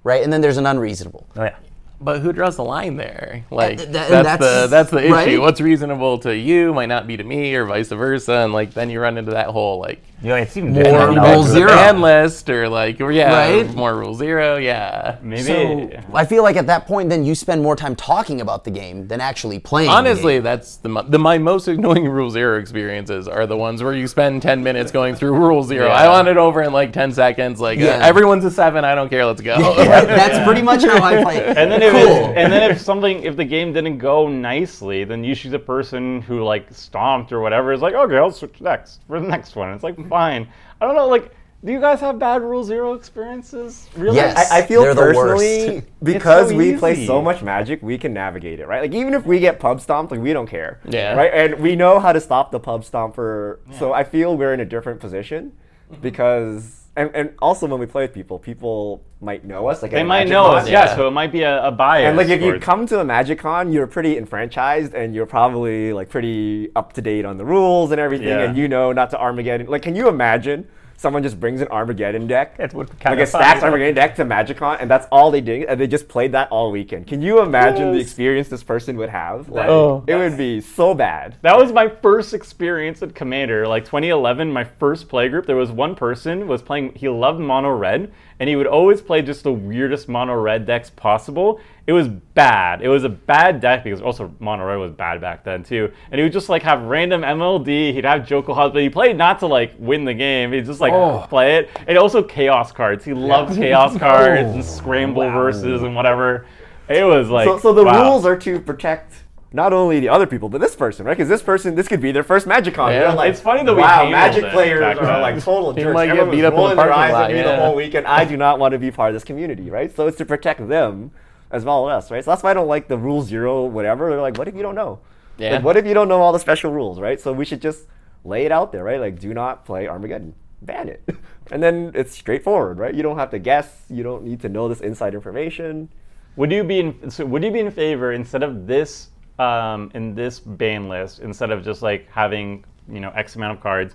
right, 0.05 0.23
and 0.23 0.33
then 0.33 0.41
there's 0.41 0.57
an 0.59 0.67
unreasonable. 0.67 1.27
Oh 1.37 1.45
yeah. 1.45 1.57
But 2.01 2.21
who 2.21 2.33
draws 2.33 2.55
the 2.57 2.63
line 2.65 2.97
there? 2.97 3.45
Like 3.51 3.79
th- 3.79 3.89
that's, 3.91 4.11
and 4.11 4.19
the 4.21 4.23
that's- 4.23 4.71
that's 4.71 4.91
the 4.91 5.05
issue. 5.05 5.13
right? 5.13 5.41
What's 5.41 5.61
reasonable 5.61 6.19
to 6.21 6.37
you 6.37 6.73
might 6.73 6.87
not 6.87 7.07
be 7.09 7.17
to 7.17 7.25
me, 7.25 7.55
or 7.57 7.65
vice 7.65 7.89
versa, 7.89 8.35
and 8.35 8.53
like 8.53 8.73
then 8.75 8.89
you 8.89 9.01
run 9.01 9.19
into 9.19 9.33
that 9.33 9.49
whole 9.49 9.81
like 9.81 10.01
Yeah, 10.23 10.37
it's 10.37 10.57
even 10.57 10.73
More 10.75 11.09
rule 11.13 11.43
zero. 11.43 11.69
ban 11.71 12.01
list, 12.01 12.49
or 12.51 12.69
like 12.69 13.01
or 13.01 13.11
yeah, 13.11 13.37
Right? 13.37 13.75
more 13.75 13.97
rule 13.97 14.15
zero, 14.15 14.57
yeah. 14.59 15.17
Maybe. 15.23 15.43
So 15.43 15.91
I 16.15 16.25
feel 16.25 16.45
like 16.45 16.55
at 16.57 16.69
that 16.69 16.87
point, 16.87 17.09
then 17.09 17.25
you 17.25 17.35
spend 17.35 17.63
more 17.65 17.75
time 17.75 17.97
talking 17.97 18.41
about 18.41 18.63
the 18.65 18.71
game 18.71 19.09
than 19.09 19.21
actually 19.21 19.59
playing. 19.59 19.91
Honestly, 19.91 20.35
game. 20.35 20.45
that's 20.45 20.77
the, 20.77 21.03
the 21.03 21.19
my 21.19 21.39
most 21.39 21.67
annoying 21.67 22.09
Rule 22.09 22.31
Zero 22.31 22.61
experiences 22.61 23.27
are 23.27 23.47
the 23.47 23.57
ones 23.57 23.83
where 23.83 23.95
you 23.95 24.07
spend 24.07 24.41
ten 24.43 24.63
minutes 24.63 24.93
going 24.93 25.17
through 25.17 25.33
Rule 25.33 25.65
Zero. 25.65 25.89
I 25.89 26.09
want 26.09 26.29
it 26.29 26.37
over 26.37 26.63
in 26.63 26.73
like 26.73 26.93
ten 26.93 27.11
seconds. 27.13 27.61
Like 27.61 27.81
uh, 27.81 27.83
Yeah. 27.85 27.99
everyone's 28.07 28.45
a 28.45 28.51
seven. 28.53 28.85
I 28.85 28.95
don't 28.95 29.09
care. 29.09 29.27
Let's 29.27 29.41
go. 29.41 29.57
Right? 29.89 30.07
that's 30.07 30.45
pretty 30.47 30.63
much 30.63 30.85
how 30.85 31.03
I 31.03 31.23
play. 31.25 31.37
it. 31.39 31.57
And 31.57 31.73
then 31.73 31.88
if 31.97 32.07
cool. 32.07 32.27
and 32.37 32.53
then 32.53 32.71
if 32.71 32.81
something 32.91 33.23
if 33.23 33.37
the 33.37 33.45
game 33.45 33.73
didn't 33.73 33.99
go 33.99 34.29
nicely, 34.29 35.05
then 35.05 35.25
usually 35.25 35.53
the 35.53 35.59
person 35.59 36.23
who 36.23 36.43
like 36.45 36.67
stomped 36.73 37.33
or 37.33 37.41
whatever 37.41 37.73
is 37.73 37.81
like, 37.81 37.95
okay, 37.95 38.17
I'll 38.17 38.31
switch 38.31 38.61
next 38.61 39.01
for 39.07 39.21
the 39.21 39.27
next 39.29 39.57
one. 39.57 39.73
It's 39.73 39.85
like 39.85 39.97
fine. 40.09 40.49
I 40.81 40.87
don't 40.87 40.95
know, 40.97 41.09
like. 41.09 41.35
Do 41.65 41.73
you 41.73 41.81
guys 41.81 41.99
have 42.03 42.21
bad 42.21 42.41
Rule 42.43 42.63
Zero 42.63 42.93
experiences? 42.95 43.89
Really? 43.97 44.15
Yes. 44.15 44.49
I, 44.53 44.59
I 44.61 44.63
feel 44.63 44.83
They're 44.83 44.95
the 44.95 45.01
personally 45.13 45.69
worst. 45.75 45.87
because 46.05 46.51
so 46.51 46.57
we 46.57 46.77
play 46.77 47.05
so 47.05 47.21
much 47.21 47.43
Magic, 47.43 47.83
we 47.83 47.99
can 47.99 48.13
navigate 48.15 48.61
it, 48.61 48.69
right? 48.69 48.81
Like 48.81 48.93
even 48.95 49.13
if 49.13 49.27
we 49.27 49.41
get 49.41 49.59
pub 49.59 49.81
stomped, 49.81 50.13
like 50.13 50.21
we 50.21 50.33
don't 50.33 50.47
care, 50.47 50.79
Yeah. 50.89 51.15
right? 51.15 51.33
And 51.35 51.59
we 51.61 51.75
know 51.75 51.99
how 51.99 52.13
to 52.13 52.21
stop 52.21 52.53
the 52.53 52.61
pub 52.61 52.85
stomper. 52.85 53.59
So 53.77 53.93
I 53.93 54.05
feel 54.05 54.37
we're 54.37 54.55
in 54.55 54.61
a 54.61 54.65
different 54.65 55.01
position 55.01 55.53
Mm-hmm. 55.91 56.01
because, 56.03 56.85
and, 56.99 57.11
and 57.15 57.31
also 57.41 57.67
when 57.67 57.81
we 57.81 57.87
play 57.87 58.03
with 58.05 58.13
people, 58.13 58.39
people 58.39 59.03
might 59.21 59.45
know 59.45 59.67
us. 59.69 59.83
Like 59.83 59.91
They 59.93 60.03
might 60.03 60.21
Magic 60.21 60.33
know 60.33 60.45
Con. 60.45 60.57
us, 60.57 60.69
yeah. 60.69 60.95
So 60.97 61.09
it 61.09 61.11
might 61.13 61.33
be 61.33 61.43
a, 61.43 61.65
a 61.67 61.71
bias. 61.71 62.07
And 62.09 62.17
like 62.17 62.29
if 62.29 62.41
you 62.43 62.59
come 62.61 62.87
to 62.87 63.01
a 63.01 63.05
Magic 63.05 63.39
Con, 63.39 63.73
you're 63.73 63.87
pretty 63.87 64.17
enfranchised 64.19 64.95
and 64.95 65.15
you're 65.15 65.27
probably 65.27 65.93
like 65.93 66.09
pretty 66.09 66.69
up 66.77 66.93
to 66.95 67.01
date 67.03 67.25
on 67.25 67.37
the 67.39 67.45
rules 67.45 67.91
and 67.93 68.01
everything, 68.01 68.29
Yeah. 68.29 68.43
and 68.45 68.57
you 68.57 68.69
know 68.69 68.93
not 68.93 69.11
to 69.11 69.19
Armageddon. 69.19 69.67
Like, 69.69 69.83
can 69.83 69.95
you 69.97 70.09
imagine 70.09 70.67
someone 70.99 71.23
just 71.23 71.41
brings 71.41 71.63
an 71.63 71.69
Armageddon 71.69 72.27
deck? 72.27 72.59
Would 72.59 72.71
be 72.73 72.77
like 72.79 72.99
kinda 73.01 73.23
a 73.23 73.27
stacked 73.27 73.61
funny. 73.61 73.73
Armageddon 73.73 73.95
deck 73.95 74.15
to 74.17 74.25
MagicCon, 74.25 74.77
and 74.81 74.91
that's 74.91 75.07
all 75.11 75.31
they 75.31 75.41
did, 75.41 75.65
and 75.65 75.81
they 75.81 75.87
just 75.87 76.09
played 76.09 76.33
that 76.33 76.49
all 76.51 76.71
weekend. 76.71 77.07
Can 77.07 77.23
you 77.23 77.41
imagine 77.41 77.93
the 77.93 77.99
Yes. 77.99 78.07
experience 78.09 78.49
this 78.49 78.63
person 78.63 78.97
would 78.99 79.09
have? 79.09 79.49
Like, 79.49 79.69
Oh. 79.71 80.05
it 80.07 80.17
would 80.17 80.37
be 80.37 80.61
so 80.61 80.93
bad. 80.95 81.37
That 81.43 81.57
was 81.57 81.73
my 81.73 81.89
first 81.89 82.35
experience 82.35 83.03
at 83.03 83.15
Commander. 83.15 83.67
Like 83.67 83.85
2011, 83.87 84.53
my 84.53 84.65
first 84.65 85.09
play 85.09 85.29
group. 85.29 85.47
There 85.47 85.57
was 85.57 85.71
one 85.73 85.95
person 85.95 86.47
was 86.47 86.61
playing. 86.61 86.93
He 86.97 87.09
loved 87.09 87.41
mono 87.41 87.71
red, 87.71 88.11
and 88.41 88.49
he 88.49 88.57
would 88.57 88.67
always 88.67 89.01
play 89.01 89.23
just 89.23 89.43
the 89.43 89.53
weirdest 89.53 90.09
mono 90.09 90.35
red 90.35 90.65
decks 90.65 90.91
possible. 90.91 91.61
It 91.87 91.93
was 91.93 92.09
bad. 92.09 92.83
It 92.83 92.89
was 92.89 93.05
a 93.05 93.09
bad 93.09 93.61
deck 93.61 93.83
because 93.85 94.01
also 94.01 94.33
mono 94.39 94.65
red 94.65 94.77
was 94.77 94.93
bad 94.93 95.21
back 95.21 95.43
then 95.43 95.63
too. 95.65 95.93
And 96.11 96.19
he 96.19 96.23
would 96.23 96.33
just 96.33 96.49
like 96.49 96.63
have 96.63 96.83
random 96.83 97.23
MLD. 97.23 97.93
He'd 97.93 98.05
have 98.05 98.23
Jokulhaups, 98.23 98.73
but 98.73 98.83
he 98.83 98.91
played 98.91 99.17
not 99.17 99.41
to 99.41 99.47
like 99.47 99.75
win 99.79 100.05
the 100.05 100.15
game. 100.15 100.53
He'd 100.53 100.67
just 100.67 100.81
like 100.81 100.93
oh. 100.93 101.27
play 101.29 101.57
it. 101.57 101.71
And 101.87 101.99
also 101.99 102.23
chaos 102.23 102.71
cards. 102.71 103.05
He 103.05 103.13
loved 103.13 103.57
chaos 103.57 103.99
cards 103.99 104.49
oh. 104.49 104.55
and 104.55 104.63
Scrambleverses 104.63 105.85
and 105.85 105.97
whatever. 105.97 106.47
It 106.89 107.05
was 107.05 107.29
like 107.29 107.47
So, 107.47 107.59
so 107.59 107.73
the 107.73 107.85
wow. 107.85 108.11
rules 108.11 108.25
are 108.25 108.37
to 108.39 108.61
protect 108.61 109.25
not 109.53 109.73
only 109.73 110.01
the 110.01 110.09
other 110.09 110.27
people, 110.27 110.49
but 110.49 110.61
this 110.61 110.77
person, 110.77 111.07
right? 111.07 111.17
Because 111.17 111.29
this 111.29 111.43
person, 111.43 111.75
this 111.75 111.89
could 111.89 112.01
be 112.01 112.13
their 112.13 112.23
first 112.23 112.47
MagicCon. 112.47 112.91
Yeah. 112.93 113.01
They're 113.01 113.15
like, 113.15 113.31
It's 113.31 113.41
funny 113.41 113.65
that 113.65 113.75
we 113.75 113.81
wow, 113.81 114.09
Magic 114.11 114.45
it 114.45 114.53
players 114.53 114.83
are 114.83 114.95
then. 114.95 115.23
like 115.23 115.43
total 115.43 115.73
He 115.73 115.83
jerks. 115.83 115.95
might 115.95 116.07
get 116.07 116.31
beat 116.31 116.43
was 116.43 116.45
up 116.45 116.53
in 116.53 116.57
the 116.57 116.57
rolling 116.57 116.77
their 116.77 116.87
parking 116.87 117.03
eyes 117.03 117.13
lot, 117.13 117.31
at 117.31 117.37
me 117.37 117.43
the 117.43 117.57
whole 117.57 117.75
weekend. 117.75 118.07
I 118.07 118.25
do 118.25 118.37
not 118.37 118.59
want 118.59 118.73
to 118.73 118.79
be 118.79 118.91
part 118.91 119.11
of 119.11 119.15
this 119.15 119.25
community, 119.25 119.71
right? 119.71 119.95
So 119.95 120.07
it's 120.07 120.19
to 120.19 120.27
protect 120.27 120.67
them 120.69 121.13
as 121.51 121.65
well 121.65 121.89
as 121.89 122.05
us, 122.05 122.11
right? 122.11 122.23
So 122.25 122.31
that's 122.31 122.43
why 122.43 122.51
I 122.51 122.55
don't 122.55 122.69
like 122.69 122.89
the 122.89 122.99
rule 122.99 123.23
zero, 123.23 123.65
whatever. 123.65 124.11
They're 124.11 124.21
like, 124.21 124.37
what 124.37 124.49
if 124.49 124.55
you 124.55 124.63
don't 124.63 124.75
know? 124.75 125.01
Yeah. 125.39 125.55
Like, 125.55 125.65
what 125.65 125.77
if 125.77 125.87
you 125.87 125.95
don't 125.95 126.09
know 126.09 126.21
all 126.21 126.33
the 126.33 126.39
special 126.39 126.71
rules, 126.71 127.01
right? 127.01 127.19
So 127.21 127.33
we 127.33 127.45
should 127.45 127.63
just 127.63 127.87
lay 128.25 128.45
it 128.45 128.53
out 128.53 128.73
there, 128.73 128.85
right? 128.85 129.01
Like, 129.01 129.19
do 129.19 129.33
not 129.33 129.65
play 129.65 129.87
Armageddon. 129.89 130.35
Ban 130.61 130.89
it. 130.89 131.09
and 131.53 131.63
then 131.63 131.93
it's 131.95 132.13
straightforward, 132.13 132.79
right? 132.79 132.93
You 132.95 133.03
don't 133.03 133.17
have 133.17 133.31
to 133.31 133.39
guess. 133.39 133.85
You 133.89 134.03
don't 134.03 134.25
need 134.25 134.41
to 134.41 134.49
know 134.49 134.69
this 134.69 134.81
inside 134.81 135.15
information. 135.15 135.89
Would 136.37 136.53
you 136.53 136.65
be 136.65 136.81
in, 136.81 137.11
so 137.11 137.25
would 137.25 137.43
you 137.43 137.51
be 137.51 137.61
in 137.61 137.71
favor 137.71 138.13
instead 138.13 138.43
of 138.43 138.67
this 138.67 139.09
um, 139.39 139.91
in 139.95 140.15
this 140.15 140.41
ban 140.41 140.89
list 140.89 141.21
instead 141.21 141.51
of 141.51 141.65
just 141.65 141.83
like 141.83 142.09
having 142.11 142.65
you 142.91 143.01
know 143.01 143.11
X 143.15 143.37
amount 143.37 143.57
of 143.57 143.63
cards? 143.63 143.95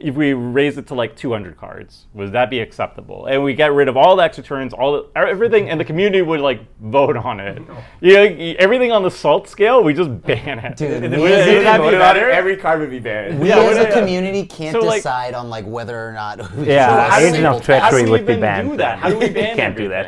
If 0.00 0.16
we 0.16 0.32
raise 0.32 0.76
it 0.76 0.88
to 0.88 0.94
like 0.96 1.14
200 1.14 1.56
cards, 1.56 2.06
would 2.14 2.32
that 2.32 2.50
be 2.50 2.58
acceptable? 2.58 3.26
And 3.26 3.44
we 3.44 3.54
get 3.54 3.72
rid 3.72 3.86
of 3.86 3.96
all 3.96 4.16
the 4.16 4.24
extra 4.24 4.42
turns, 4.42 4.72
all 4.72 4.92
the, 4.94 5.06
everything, 5.14 5.70
and 5.70 5.78
the 5.78 5.84
community 5.84 6.20
would 6.20 6.40
like 6.40 6.62
vote 6.80 7.16
on 7.16 7.38
it. 7.38 7.62
Yeah, 8.00 8.22
y- 8.24 8.56
everything 8.58 8.90
on 8.90 9.04
the 9.04 9.10
salt 9.12 9.48
scale, 9.48 9.84
we 9.84 9.94
just 9.94 10.20
ban 10.22 10.58
it. 10.58 10.76
Dude, 10.78 11.00
Would- 11.02 11.12
we 11.12 11.18
would 11.18 11.30
as 11.30 11.46
a 11.46 11.62
that 11.62 11.80
be 11.80 11.86
it, 11.86 11.90
better? 11.92 12.28
Every 12.28 12.56
card 12.56 12.80
would 12.80 12.90
be 12.90 12.98
banned. 12.98 13.38
we 13.38 13.50
Yeah, 13.50 13.58
as 13.60 13.78
what- 13.78 13.88
a 13.88 13.92
community 13.92 14.44
can't 14.46 14.72
So, 14.72 14.80
like- 14.80 14.96
decide 15.02 15.34
on 15.34 15.48
like 15.48 15.64
whether 15.64 16.08
or 16.08 16.12
not. 16.12 16.38
Yeah, 16.38 16.44
should 16.48 16.58
how 16.58 16.66
do 16.66 16.66
have 16.66 17.20
we- 17.22 17.28
Agent 17.28 17.34
single 17.36 17.56
of 17.58 17.62
Treachery 17.62 18.02
we 18.02 18.10
would 18.10 18.26
be 18.26 18.32
even 18.32 18.40
banned. 18.40 18.70
do 18.72 18.76
that? 18.78 18.98
How 18.98 19.10
do 19.10 19.18
we 19.20 19.28
ban 19.30 19.56
Can't 19.56 19.76
do 19.76 19.88
that. 19.90 20.06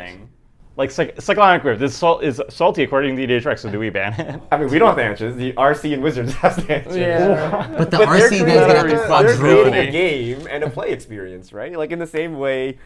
Everything? 0.79 1.09
Like 1.09 1.15
cyc- 1.17 1.21
cyclonic 1.23 1.65
rift 1.65 1.83
is, 1.83 1.95
salt, 1.95 2.23
is 2.23 2.41
salty 2.49 2.83
according 2.83 3.17
to 3.17 3.27
the 3.27 3.33
EDHREC, 3.33 3.59
so 3.59 3.71
do 3.71 3.79
we 3.79 3.91
ban 3.91 4.13
it? 4.15 4.41
I 4.51 4.59
mean, 4.59 4.71
we 4.71 4.79
don't 4.79 4.89
have 4.89 4.97
the 4.97 5.05
answers. 5.05 5.37
The 5.37 5.53
RC 5.55 5.95
and 5.95 6.03
Wizards 6.03 6.35
have 6.35 6.57
the 6.57 6.77
answers. 6.77 6.97
Yeah. 6.97 7.75
But 7.79 7.91
the 7.91 7.99
But 7.99 8.07
they're 8.07 8.07
RC 8.07 8.29
creating, 8.29 8.47
then 8.47 8.69
gonna 8.69 9.07
have 9.07 9.27
they're 9.27 9.37
creating 9.37 9.75
a 9.75 9.91
game 9.91 10.47
and 10.51 10.65
a 10.65 10.71
play 10.71 10.91
experience, 10.91 11.53
right? 11.53 11.77
Like 11.77 11.91
in 11.93 11.99
the 11.99 12.07
same 12.07 12.39
way 12.39 12.79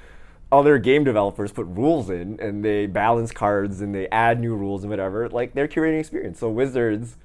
other 0.52 0.78
game 0.78 1.04
developers 1.04 1.52
put 1.52 1.66
rules 1.66 2.10
in 2.10 2.38
and 2.40 2.64
they 2.64 2.86
balance 2.86 3.30
cards 3.30 3.80
and 3.80 3.94
they 3.94 4.08
add 4.08 4.40
new 4.40 4.54
rules 4.54 4.82
and 4.82 4.90
whatever. 4.90 5.28
Like 5.28 5.54
they're 5.54 5.68
curating 5.68 6.00
experience. 6.00 6.40
So 6.40 6.48
Wizards 6.48 7.16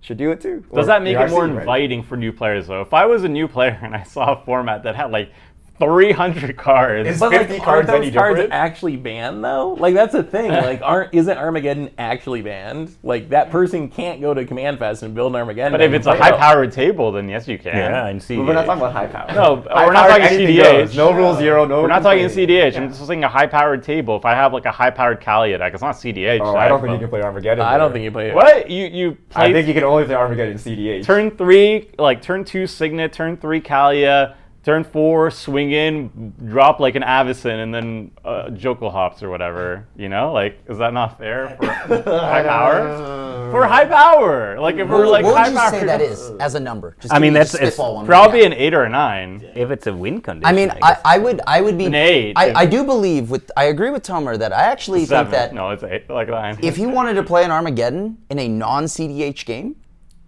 should 0.00 0.16
do 0.16 0.30
it 0.30 0.40
too. 0.40 0.64
Does 0.74 0.86
that 0.86 1.02
make 1.02 1.16
it 1.16 1.30
more 1.30 1.44
RC, 1.44 1.50
right? 1.54 1.60
inviting 1.60 2.02
for 2.02 2.16
new 2.16 2.32
players 2.32 2.66
though? 2.66 2.82
If 2.82 2.92
I 2.92 3.06
was 3.06 3.24
a 3.24 3.28
new 3.28 3.48
player 3.48 3.78
and 3.82 3.94
I 3.94 4.02
saw 4.02 4.34
a 4.34 4.44
format 4.44 4.82
that 4.82 4.94
had 4.96 5.10
like 5.10 5.32
300 5.80 6.56
cards, 6.56 7.08
Is- 7.08 7.20
But 7.20 7.30
50 7.32 7.54
like, 7.54 7.62
cards 7.62 7.88
aren't 7.88 8.02
any 8.02 8.10
those 8.10 8.18
cards 8.20 8.36
different? 8.36 8.52
actually 8.52 8.96
banned 8.96 9.42
though? 9.42 9.74
Like 9.74 9.94
that's 9.94 10.12
the 10.12 10.22
thing. 10.22 10.50
Like, 10.70 10.82
aren't 10.82 11.14
isn't 11.14 11.36
Armageddon 11.38 11.90
actually 11.98 12.42
banned? 12.42 12.94
Like 13.02 13.30
that 13.30 13.50
person 13.50 13.88
can't 13.88 14.20
go 14.20 14.34
to 14.34 14.44
Command 14.44 14.78
Fest 14.78 15.02
and 15.02 15.14
build 15.14 15.32
an 15.32 15.40
Armageddon. 15.40 15.72
but 15.72 15.80
if 15.80 15.92
it's 15.92 16.06
a 16.06 16.14
high-powered 16.16 16.70
table, 16.72 17.10
then 17.12 17.28
yes, 17.28 17.48
you 17.48 17.58
can. 17.58 17.74
Yeah, 17.76 18.06
and 18.06 18.22
see. 18.22 18.36
But 18.36 18.46
we're 18.46 18.52
not 18.54 18.66
talking 18.66 18.82
about 18.82 18.92
high 18.92 19.06
power. 19.06 19.32
No, 19.34 19.54
we're 19.74 19.92
not 19.92 20.08
talking 20.08 20.24
anything 20.26 20.56
CDH. 20.56 20.62
goes. 20.86 20.96
No 20.96 21.12
rule 21.12 21.34
zero. 21.34 21.64
No. 21.64 21.82
We're 21.82 21.88
not 21.88 22.02
talking 22.02 22.24
complaining. 22.24 22.72
CDH. 22.72 22.76
I'm 22.76 22.88
just 22.88 23.06
saying 23.06 23.24
a 23.24 23.28
high-powered 23.28 23.82
table. 23.82 24.16
If 24.16 24.24
I 24.24 24.34
have 24.34 24.52
like 24.52 24.66
a 24.66 24.70
high-powered 24.72 25.20
Kaalia 25.20 25.58
deck, 25.58 25.72
it's 25.72 25.82
not 25.82 25.94
CDH. 25.96 26.40
Oh, 26.40 26.56
I 26.56 26.68
don't 26.68 26.80
think 26.80 26.92
you 26.92 26.98
can 26.98 27.08
play 27.08 27.22
Armageddon. 27.22 27.64
I 27.64 27.78
don't 27.78 27.92
think 27.92 28.04
you 28.04 28.10
play 28.10 28.28
it. 28.30 28.34
What 28.34 28.70
you 28.70 28.86
you 28.86 29.16
play? 29.30 29.46
I 29.46 29.52
think 29.52 29.66
you 29.68 29.74
can 29.74 29.84
only 29.84 30.04
play 30.04 30.14
Armageddon 30.14 30.52
in 30.52 30.58
CDH. 30.58 31.04
turn 31.04 31.30
three, 31.30 31.90
like 31.98 32.20
turn 32.22 32.44
two 32.44 32.66
Signet, 32.66 33.12
turn 33.12 33.36
three 33.36 33.60
Kaalia, 33.60 34.34
turn 34.62 34.84
four 34.84 35.30
swing 35.30 35.72
in, 35.72 36.32
drop 36.46 36.80
like 36.80 36.94
an 36.94 37.02
Avacyn, 37.02 37.62
and 37.62 37.74
then 37.74 38.10
uh, 38.24 38.48
Jokulhaups 38.50 39.22
or 39.22 39.30
whatever. 39.30 39.86
You 39.96 40.08
know, 40.08 40.32
like 40.32 40.58
is 40.68 40.78
that 40.78 40.92
not 40.92 41.18
fair 41.18 41.56
for 41.58 41.66
high 42.04 42.42
power? 42.42 43.50
For 43.50 43.66
high 43.66 43.84
power, 43.86 44.60
like 44.60 44.76
if 44.76 44.88
we're 44.88 45.06
What, 45.06 45.10
like 45.10 45.24
what 45.24 45.36
high 45.36 45.48
would 45.48 45.54
you 45.54 45.58
power, 45.58 45.70
say 45.70 45.84
that 45.86 46.00
is 46.00 46.30
as 46.38 46.54
a 46.54 46.60
number? 46.60 46.96
Just 47.00 47.12
I 47.12 47.18
mean, 47.18 47.32
that's- 47.32 47.52
just 47.52 47.62
it's. 47.62 47.76
Probably 47.76 48.44
an 48.44 48.52
eight 48.52 48.74
or 48.74 48.84
a 48.84 48.88
nine. 48.88 49.44
if 49.54 49.70
it's 49.70 49.86
a 49.88 49.92
win 49.92 50.20
condition. 50.20 50.46
I 50.46 50.56
mean, 50.56 50.70
I, 50.70 50.78
guess. 50.92 51.00
I 51.04 51.18
would 51.18 51.40
I 51.46 51.60
would 51.60 51.76
be 51.76 51.86
An 51.86 51.94
eight. 51.94 52.34
I, 52.36 52.52
I 52.52 52.66
do 52.66 52.84
believe 52.84 53.30
with 53.30 53.50
I 53.56 53.64
agree 53.64 53.90
with 53.90 54.02
Tomer 54.04 54.38
that 54.38 54.52
I 54.52 54.62
actually 54.62 55.04
Seven. 55.06 55.32
think 55.32 55.40
that 55.50 55.54
no, 55.54 55.70
it's 55.70 55.82
eight, 55.82 56.08
like 56.08 56.28
nine. 56.28 56.58
if 56.62 56.76
he 56.76 56.86
wanted 56.86 57.14
to 57.14 57.22
play 57.24 57.44
an 57.44 57.50
Armageddon 57.50 58.18
in 58.30 58.38
a 58.38 58.46
non 58.46 58.84
CDH 58.84 59.44
game, 59.46 59.74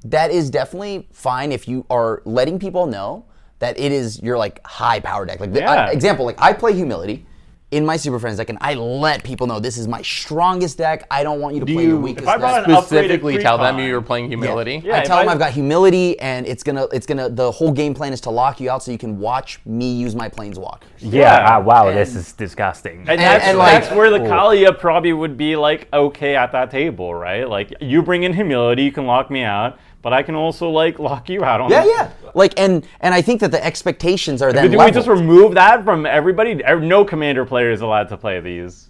that 0.05 0.31
is 0.33 0.51
definitely 0.51 1.07
fine 1.13 1.53
if 1.53 1.69
you 1.69 1.87
are 1.91 2.23
letting 2.25 2.59
people 2.59 2.87
know 2.87 3.27
that 3.63 3.79
it 3.79 3.93
is 3.93 4.21
your 4.23 4.37
like 4.37 4.61
high 4.67 4.99
power 5.01 5.25
deck. 5.25 5.39
Like 5.41 5.53
the, 5.53 5.61
Yeah. 5.61 5.87
uh, 5.87 5.91
example, 5.91 6.25
like 6.27 6.41
I 6.41 6.53
play 6.53 6.75
humility 6.75 7.25
in 7.71 7.87
my 7.87 7.97
Super 7.97 8.19
Friends 8.19 8.37
deck, 8.37 8.51
and 8.51 8.59
I 8.61 8.75
let 8.75 9.25
people 9.25 9.47
know 9.47 9.59
this 9.59 9.79
is 9.79 9.89
my 9.89 10.03
strongest 10.03 10.77
deck. 10.77 11.07
I 11.11 11.23
don't 11.23 11.41
want 11.41 11.55
you 11.55 11.61
to 11.61 11.65
Do 11.67 11.73
play 11.75 11.87
your 11.87 11.97
weakest 11.97 12.25
If 12.25 12.29
I 12.29 12.37
deck. 12.37 12.67
an 12.67 12.75
upgraded 12.75 12.83
specifically 12.83 13.39
tell 13.39 13.57
them 13.57 13.79
you 13.79 13.95
were 13.95 14.03
playing 14.03 14.27
humility? 14.29 14.83
Yeah, 14.85 14.99
I 14.99 15.01
tell 15.05 15.17
them 15.19 15.29
I- 15.31 15.33
I've 15.33 15.39
got 15.39 15.53
humility, 15.53 16.21
and 16.21 16.47
it's 16.47 16.63
gonna, 16.63 16.87
it's 16.93 17.07
gonna. 17.07 17.31
The 17.31 17.51
whole 17.51 17.73
game 17.73 17.95
plan 17.95 18.13
is 18.13 18.21
to 18.23 18.31
lock 18.31 18.61
you 18.61 18.69
out 18.69 18.83
so 18.83 18.91
you 18.93 18.99
can 18.99 19.19
watch 19.19 19.59
me 19.65 19.91
use 19.95 20.15
my 20.15 20.29
planeswalk. 20.29 20.81
Yeah. 20.99 21.21
Yeah. 21.21 21.47
ah, 21.49 21.61
wow, 21.61 21.91
this 21.91 22.15
is 22.15 22.33
disgusting. 22.33 23.07
And, 23.09 23.19
that's, 23.21 23.45
and, 23.45 23.57
like- 23.57 23.85
that's 23.85 23.95
where 23.97 24.11
the 24.11 24.19
Kaalia 24.19 24.77
probably 24.79 25.13
would 25.15 25.39
be 25.39 25.57
like 25.57 25.89
okay 25.95 26.37
at 26.37 26.53
that 26.53 26.71
table, 26.71 27.15
right? 27.15 27.49
Like 27.49 27.73
you 27.81 28.03
bring 28.03 28.25
in 28.25 28.35
humility, 28.35 28.83
you 28.83 28.93
can 28.93 29.07
lock 29.07 29.31
me 29.31 29.45
out, 29.45 29.79
but 30.03 30.13
I 30.13 30.23
can 30.23 30.35
also 30.35 30.69
like 30.69 30.99
lock 30.99 31.29
you 31.31 31.45
out 31.45 31.61
on. 31.61 31.71
Yeah, 31.71 31.85
yeah. 31.85 32.11
Like, 32.35 32.59
and 32.59 32.87
and 33.01 33.15
I 33.15 33.23
think 33.23 33.41
that 33.41 33.51
the 33.51 33.65
expectations 33.65 34.43
are 34.43 34.53
then 34.53 34.71
Do 34.71 34.79
we 34.79 34.91
just 34.91 35.09
remove 35.09 35.55
that 35.55 35.85
from 35.85 36.05
everybody? 36.07 36.55
No 36.55 37.05
commander 37.05 37.45
player 37.45 37.71
is 37.71 37.81
allowed 37.81 38.09
to 38.09 38.17
play 38.17 38.41
these. 38.41 38.89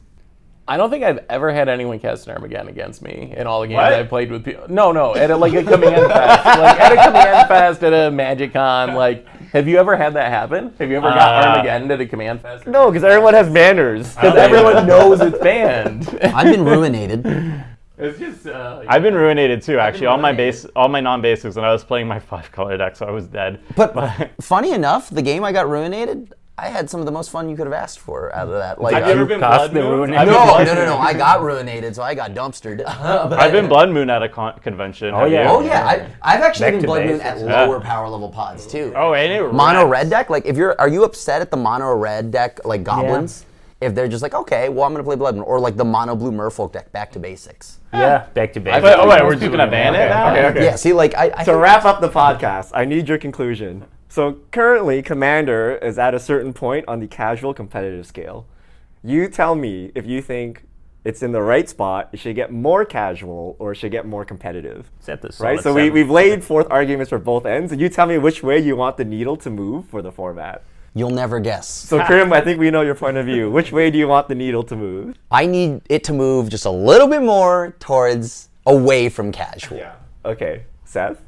I 0.68 0.76
don't 0.76 0.90
think 0.90 1.02
I've 1.02 1.18
ever 1.28 1.52
had 1.52 1.68
anyone 1.68 1.98
cast 1.98 2.28
an 2.28 2.34
Armageddon 2.34 2.68
against 2.68 3.02
me 3.02 3.34
in 3.36 3.48
all 3.48 3.62
the 3.62 3.66
games 3.66 3.78
What? 3.78 3.92
I've 3.92 4.08
played 4.08 4.30
with 4.30 4.44
people. 4.44 4.64
No, 4.68 4.92
no, 4.92 5.14
at 5.16 5.28
a, 5.32 5.36
like 5.36 5.52
a 5.54 5.64
command 5.64 6.06
fest, 6.06 6.44
like 6.46 6.80
at 6.80 6.92
a 6.92 7.04
command 7.04 7.48
fest 7.48 7.82
at 7.82 7.92
a 7.92 8.10
Magic 8.12 8.52
Con. 8.52 8.94
Like, 8.94 9.26
have 9.52 9.66
you 9.66 9.76
ever 9.78 9.96
had 9.96 10.14
that 10.14 10.30
happen? 10.30 10.72
Have 10.78 10.88
you 10.88 10.98
ever 10.98 11.08
got 11.10 11.44
Uh, 11.44 11.48
Armageddon 11.48 11.90
at 11.90 12.00
a 12.00 12.06
command 12.06 12.40
fest? 12.42 12.68
No, 12.68 12.90
because 12.92 13.02
everyone 13.02 13.34
has 13.34 13.50
manners. 13.50 14.14
because 14.14 14.36
everyone 14.36 14.86
knows 14.86 15.20
it's 15.20 15.36
banned. 15.40 16.08
I've 16.22 16.46
been 16.46 16.64
ruinated. 16.64 17.66
it's 18.02 18.18
just. 18.18 18.46
Uh, 18.46 18.82
I've 18.88 19.02
been 19.02 19.14
ruinated 19.14 19.64
too, 19.64 19.78
actually. 19.78 20.06
All 20.06 20.18
my 20.18 20.32
base, 20.32 20.64
all 20.76 20.88
my 20.88 21.00
non-basics, 21.00 21.56
and 21.56 21.64
I 21.66 21.72
was 21.72 21.84
playing 21.84 22.06
my 22.08 22.18
five 22.30 22.50
color 22.52 22.76
deck, 22.76 22.96
so 22.96 23.06
I 23.06 23.10
was 23.10 23.26
dead. 23.26 23.60
But 23.76 24.30
funny 24.40 24.72
enough, 24.72 25.10
the 25.10 25.22
game 25.22 25.44
I 25.44 25.52
got 25.52 25.66
ruinated, 25.66 26.32
I 26.58 26.68
had 26.68 26.88
some 26.90 27.00
of 27.00 27.06
the 27.06 27.12
most 27.12 27.30
fun 27.30 27.48
you 27.48 27.56
could 27.56 27.66
have 27.66 27.72
asked 27.72 27.98
for 27.98 28.34
out 28.36 28.46
of 28.48 28.54
that. 28.54 28.80
Like, 28.80 28.94
have 28.94 29.06
you 29.06 29.12
ever 29.12 29.24
been 29.24 29.40
cast 29.40 29.72
blood 29.72 29.74
moon? 29.84 29.90
ruin- 29.90 30.14
I've 30.14 30.26
been 30.26 30.34
no, 30.34 30.44
blood 30.44 30.66
no, 30.66 30.74
no, 30.74 30.84
no. 30.84 30.98
I 30.98 31.14
got 31.14 31.40
ruinated, 31.40 31.94
so 31.94 32.02
I 32.02 32.14
got 32.14 32.34
dumpstered. 32.34 32.84
But- 32.84 33.32
I've 33.40 33.52
been 33.52 33.68
blood 33.68 33.90
moon 33.90 34.10
at 34.10 34.22
a 34.22 34.28
con- 34.28 34.58
convention. 34.60 35.14
Oh, 35.14 35.24
yeah. 35.24 35.50
Oh 35.50 35.60
yeah, 35.60 35.86
I, 35.86 36.06
I've 36.36 36.42
actually 36.42 36.72
Back 36.72 36.80
been 36.80 36.86
blood 36.86 37.06
moon 37.06 37.20
at 37.22 37.38
Yeah. 37.38 37.64
lower 37.64 37.80
power 37.80 38.08
level 38.08 38.28
pods 38.28 38.66
too. 38.66 38.92
Oh, 38.94 39.14
and 39.14 39.32
it 39.32 39.52
mono 39.52 39.86
red 39.86 40.10
deck. 40.10 40.28
Like, 40.30 40.44
if 40.44 40.56
you're, 40.56 40.78
are 40.80 40.88
you 40.88 41.04
upset 41.04 41.40
at 41.40 41.50
the 41.50 41.56
mono 41.56 41.94
red 41.94 42.30
deck, 42.30 42.64
like 42.64 42.84
goblins? 42.84 43.46
If 43.82 43.94
they're 43.94 44.08
just 44.08 44.22
like, 44.22 44.34
okay, 44.34 44.68
well, 44.68 44.84
I'm 44.84 44.92
gonna 44.92 45.04
play 45.04 45.16
blood 45.16 45.34
moon, 45.34 45.44
or 45.44 45.58
like 45.60 45.76
the 45.76 45.84
mono 45.84 46.14
blue 46.16 46.32
merfolk 46.32 46.72
deck, 46.72 46.92
back 46.92 47.10
to 47.12 47.18
basics. 47.18 47.78
yeah, 47.92 48.26
back 48.34 48.52
to 48.54 48.60
basics. 48.60 48.84
Wait, 48.84 48.94
oh 48.98 49.08
wait, 49.08 49.22
we're 49.22 49.30
just 49.32 49.42
people 49.42 49.56
gonna 49.58 49.70
ban 49.70 49.94
it 49.94 50.08
now? 50.08 50.30
Okay, 50.30 50.46
okay. 50.46 50.64
Yeah, 50.64 50.76
see, 50.76 50.92
like, 50.92 51.14
I, 51.14 51.24
I 51.26 51.28
To 51.28 51.44
think 51.44 51.58
wrap 51.58 51.84
up 51.84 52.00
the 52.00 52.08
podcast, 52.08 52.70
I 52.74 52.84
need 52.84 53.08
your 53.08 53.18
conclusion. 53.18 53.84
So 54.08 54.38
currently, 54.50 55.02
Commander 55.02 55.76
is 55.76 55.98
at 55.98 56.14
a 56.14 56.20
certain 56.20 56.52
point 56.52 56.84
on 56.86 57.00
the 57.00 57.06
casual 57.06 57.54
competitive 57.54 58.06
scale. 58.06 58.46
You 59.02 59.26
tell 59.28 59.54
me 59.54 59.90
if 59.94 60.06
you 60.06 60.22
think 60.22 60.64
it's 61.04 61.22
in 61.22 61.32
the 61.32 61.42
right 61.42 61.68
spot. 61.68 62.10
It 62.12 62.18
should 62.20 62.36
get 62.36 62.52
more 62.52 62.84
casual 62.84 63.56
or 63.58 63.72
it 63.72 63.76
should 63.76 63.90
get 63.90 64.06
more 64.06 64.24
competitive. 64.24 64.90
Set 65.00 65.20
the 65.20 65.28
Right. 65.40 65.58
solid 65.58 65.62
So 65.62 65.74
we, 65.74 65.90
we've 65.90 66.10
laid 66.10 66.44
forth 66.44 66.66
arguments 66.70 67.08
for 67.10 67.18
both 67.18 67.44
ends, 67.44 67.72
and 67.72 67.80
you 67.80 67.88
tell 67.88 68.06
me 68.06 68.18
which 68.18 68.42
way 68.42 68.58
you 68.60 68.76
want 68.76 68.96
the 68.96 69.04
needle 69.04 69.36
to 69.38 69.50
move 69.50 69.86
for 69.86 70.00
the 70.02 70.12
format. 70.12 70.62
You'll 70.94 71.10
never 71.10 71.40
guess. 71.40 71.68
So 71.68 72.02
Krim, 72.04 72.32
I 72.32 72.40
think 72.40 72.58
we 72.58 72.70
know 72.70 72.82
your 72.82 72.94
point 72.94 73.16
of 73.16 73.26
view. 73.26 73.50
Which 73.50 73.72
way 73.72 73.90
do 73.90 73.98
you 73.98 74.08
want 74.08 74.28
the 74.28 74.34
needle 74.34 74.62
to 74.64 74.76
move? 74.76 75.16
I 75.30 75.46
need 75.46 75.82
it 75.88 76.04
to 76.04 76.12
move 76.12 76.48
just 76.48 76.64
a 76.64 76.70
little 76.70 77.08
bit 77.08 77.22
more 77.22 77.74
towards 77.80 78.48
away 78.66 79.08
from 79.08 79.32
casual. 79.32 79.78
Yeah. 79.78 79.94
Okay, 80.24 80.64
Seth. 80.84 81.20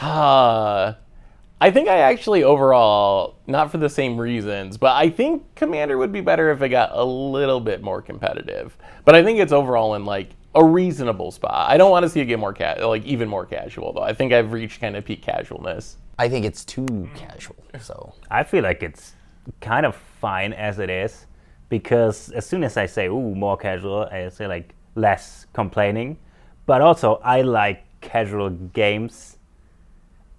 Uh, 0.00 0.94
I 1.62 1.70
think 1.70 1.88
I 1.88 1.98
actually 1.98 2.42
overall, 2.42 3.36
not 3.46 3.70
for 3.70 3.76
the 3.76 3.90
same 3.90 4.16
reasons, 4.16 4.78
but 4.78 4.96
I 4.96 5.10
think 5.10 5.54
Commander 5.56 5.98
would 5.98 6.10
be 6.10 6.22
better 6.22 6.50
if 6.50 6.62
it 6.62 6.70
got 6.70 6.90
a 6.94 7.04
little 7.04 7.60
bit 7.60 7.82
more 7.82 8.00
competitive. 8.00 8.78
But 9.04 9.14
I 9.14 9.22
think 9.22 9.40
it's 9.40 9.52
overall 9.52 9.94
in 9.94 10.06
like 10.06 10.30
a 10.54 10.64
reasonable 10.64 11.30
spot. 11.30 11.68
I 11.68 11.76
don't 11.76 11.90
want 11.90 12.04
to 12.04 12.08
see 12.08 12.20
it 12.20 12.24
get 12.24 12.38
more 12.38 12.54
ca- 12.54 12.86
like 12.86 13.04
even 13.04 13.28
more 13.28 13.44
casual 13.44 13.92
though. 13.92 14.02
I 14.02 14.14
think 14.14 14.32
I've 14.32 14.52
reached 14.52 14.80
kind 14.80 14.96
of 14.96 15.04
peak 15.04 15.20
casualness. 15.20 15.98
I 16.20 16.28
think 16.28 16.44
it's 16.44 16.66
too 16.66 17.08
casual. 17.14 17.56
So 17.80 18.12
I 18.30 18.42
feel 18.42 18.62
like 18.62 18.82
it's 18.82 19.14
kind 19.62 19.86
of 19.86 19.96
fine 19.96 20.52
as 20.52 20.78
it 20.78 20.90
is 20.90 21.24
because 21.70 22.28
as 22.32 22.44
soon 22.44 22.62
as 22.62 22.76
I 22.76 22.84
say, 22.84 23.06
ooh, 23.06 23.34
more 23.34 23.56
casual, 23.56 24.02
I 24.02 24.28
say 24.28 24.46
like 24.46 24.74
less 24.96 25.46
complaining. 25.54 26.18
But 26.66 26.82
also, 26.82 27.22
I 27.24 27.40
like 27.40 27.84
casual 28.02 28.50
games 28.50 29.38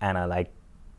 and 0.01 0.19
I 0.19 0.25
like 0.25 0.51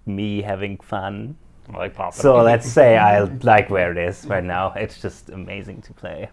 me 0.04 0.42
having 0.42 0.78
fun. 0.78 1.36
I 1.72 1.76
like 1.76 1.94
popping. 1.94 2.20
So 2.20 2.42
let's 2.42 2.68
say 2.68 2.98
I 2.98 3.20
like 3.20 3.70
where 3.70 3.92
it 3.92 3.98
is 3.98 4.26
right 4.26 4.42
now. 4.42 4.72
It's 4.72 5.00
just 5.00 5.30
amazing 5.30 5.82
to 5.82 5.92
play. 5.92 6.28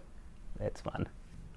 It's 0.58 0.80
fun. 0.80 1.06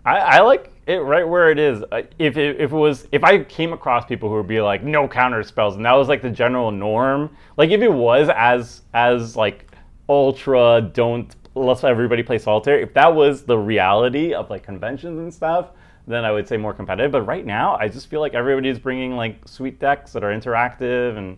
I, 0.06 0.18
I 0.18 0.40
like 0.42 0.74
it 0.86 0.98
right 0.98 1.28
where 1.28 1.50
it 1.50 1.60
is. 1.60 1.84
If 2.20 2.38
it, 2.38 2.60
if 2.60 2.72
it 2.72 2.76
was 2.76 3.08
if 3.12 3.24
I 3.24 3.44
came 3.44 3.74
across 3.74 4.06
people 4.06 4.30
who 4.30 4.36
would 4.36 4.48
be 4.48 4.62
like 4.62 4.84
no 4.84 5.08
counter 5.08 5.44
spells 5.44 5.76
and 5.76 5.86
that 5.86 5.94
was 5.94 6.08
like 6.10 6.22
the 6.22 6.30
general 6.30 6.72
norm, 6.72 7.36
like 7.58 7.70
if 7.70 7.82
it 7.82 7.92
was 7.92 8.30
as 8.30 8.82
as 8.94 9.36
like 9.36 9.72
ultra 10.10 10.82
don't 10.94 11.34
let's 11.56 11.84
everybody 11.84 12.24
play 12.24 12.38
solitaire. 12.38 12.80
If 12.80 12.94
that 12.96 13.14
was 13.14 13.44
the 13.44 13.58
reality 13.58 14.34
of 14.34 14.50
like 14.50 14.64
conventions 14.64 15.20
and 15.20 15.34
stuff, 15.34 15.70
then 16.08 16.26
I 16.26 16.32
would 16.32 16.48
say 16.48 16.58
more 16.58 16.74
competitive. 16.74 17.12
But 17.12 17.22
right 17.24 17.46
now, 17.46 17.78
I 17.80 17.88
just 17.88 18.08
feel 18.08 18.20
like 18.20 18.34
everybody's 18.34 18.80
bringing 18.80 19.16
like 19.16 19.48
sweet 19.48 19.80
decks 19.80 20.12
that 20.14 20.24
are 20.24 20.38
interactive 20.38 21.18
and 21.18 21.38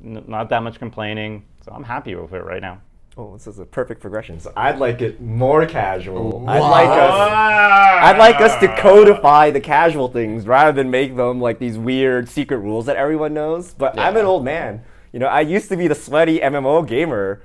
not 0.00 0.48
that 0.50 0.62
much 0.62 0.78
complaining. 0.78 1.44
So 1.64 1.72
I'm 1.72 1.84
happy 1.84 2.14
with 2.14 2.32
it 2.32 2.44
right 2.44 2.60
now. 2.60 2.80
Oh, 3.16 3.34
this 3.34 3.46
is 3.46 3.60
a 3.60 3.64
perfect 3.64 4.00
progression. 4.00 4.40
So 4.40 4.52
I'd 4.56 4.78
like 4.80 5.00
it 5.00 5.20
more 5.20 5.66
casual. 5.66 6.48
I'd 6.48 6.58
like 6.58 6.88
us. 6.88 7.30
I'd 8.02 8.18
like 8.18 8.40
us 8.40 8.58
to 8.60 8.68
codify 8.76 9.50
the 9.50 9.60
casual 9.60 10.08
things 10.08 10.46
rather 10.48 10.72
than 10.72 10.90
make 10.90 11.14
them 11.16 11.40
like 11.40 11.60
these 11.60 11.78
weird 11.78 12.28
secret 12.28 12.58
rules 12.58 12.86
that 12.86 12.96
everyone 12.96 13.32
knows. 13.32 13.72
But 13.72 13.98
I'm 13.98 14.16
an 14.16 14.24
old 14.24 14.44
man. 14.44 14.82
You 15.12 15.20
know, 15.20 15.26
I 15.28 15.42
used 15.42 15.68
to 15.68 15.76
be 15.76 15.86
the 15.86 15.94
sweaty 15.94 16.40
MMO 16.40 16.86
gamer. 16.88 17.40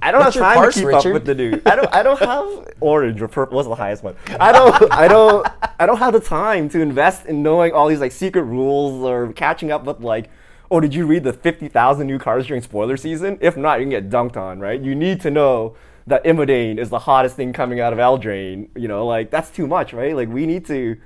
I 0.00 0.12
don't 0.12 0.20
What's 0.20 0.36
have 0.36 0.44
time 0.44 0.56
parse, 0.56 0.74
to 0.74 0.80
keep 0.80 0.88
Richard? 0.88 1.08
up 1.08 1.12
with 1.14 1.26
the 1.26 1.34
dude. 1.34 1.66
I 1.66 1.76
don't. 1.76 1.94
I 1.94 2.02
don't 2.02 2.18
have 2.20 2.72
orange 2.80 3.20
or 3.20 3.28
purple. 3.28 3.56
What's 3.56 3.68
the 3.68 3.74
highest 3.74 4.02
one? 4.02 4.14
I 4.40 4.50
don't. 4.52 4.92
I 4.92 5.08
don't. 5.08 5.46
I 5.78 5.84
don't 5.84 5.98
have 5.98 6.14
the 6.14 6.20
time 6.20 6.70
to 6.70 6.80
invest 6.80 7.26
in 7.26 7.42
knowing 7.42 7.72
all 7.72 7.88
these 7.88 8.00
like 8.00 8.12
secret 8.12 8.44
rules 8.44 9.02
or 9.04 9.30
catching 9.34 9.70
up 9.70 9.84
with 9.84 10.00
like. 10.00 10.30
Oh, 10.72 10.80
did 10.80 10.94
you 10.94 11.04
read 11.04 11.22
the 11.22 11.34
50,000 11.34 12.06
new 12.06 12.18
cards 12.18 12.46
during 12.46 12.62
spoiler 12.62 12.96
season? 12.96 13.36
If 13.42 13.58
not, 13.58 13.78
you 13.78 13.84
can 13.84 13.90
get 13.90 14.08
dunked 14.08 14.38
on, 14.38 14.58
right? 14.58 14.80
You 14.80 14.94
need 14.94 15.20
to 15.20 15.30
know 15.30 15.76
that 16.06 16.24
Imodane 16.24 16.78
is 16.78 16.88
the 16.88 17.00
hottest 17.00 17.36
thing 17.36 17.52
coming 17.52 17.78
out 17.78 17.92
of 17.92 17.98
Eldraine. 17.98 18.70
You 18.74 18.88
know, 18.88 19.06
like 19.06 19.30
that's 19.30 19.50
too 19.50 19.66
much, 19.66 19.92
right? 19.92 20.16
Like 20.16 20.30
we 20.30 20.46
need 20.46 20.64
to 20.68 20.96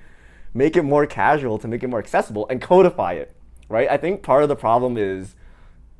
make 0.54 0.76
it 0.76 0.82
more 0.82 1.04
casual 1.04 1.58
to 1.58 1.66
make 1.66 1.82
it 1.82 1.88
more 1.88 1.98
accessible 1.98 2.46
and 2.48 2.62
codify 2.62 3.14
it, 3.14 3.34
right? 3.68 3.90
I 3.90 3.96
think 3.96 4.22
part 4.22 4.44
of 4.44 4.48
the 4.48 4.54
problem 4.54 4.96
is 4.96 5.34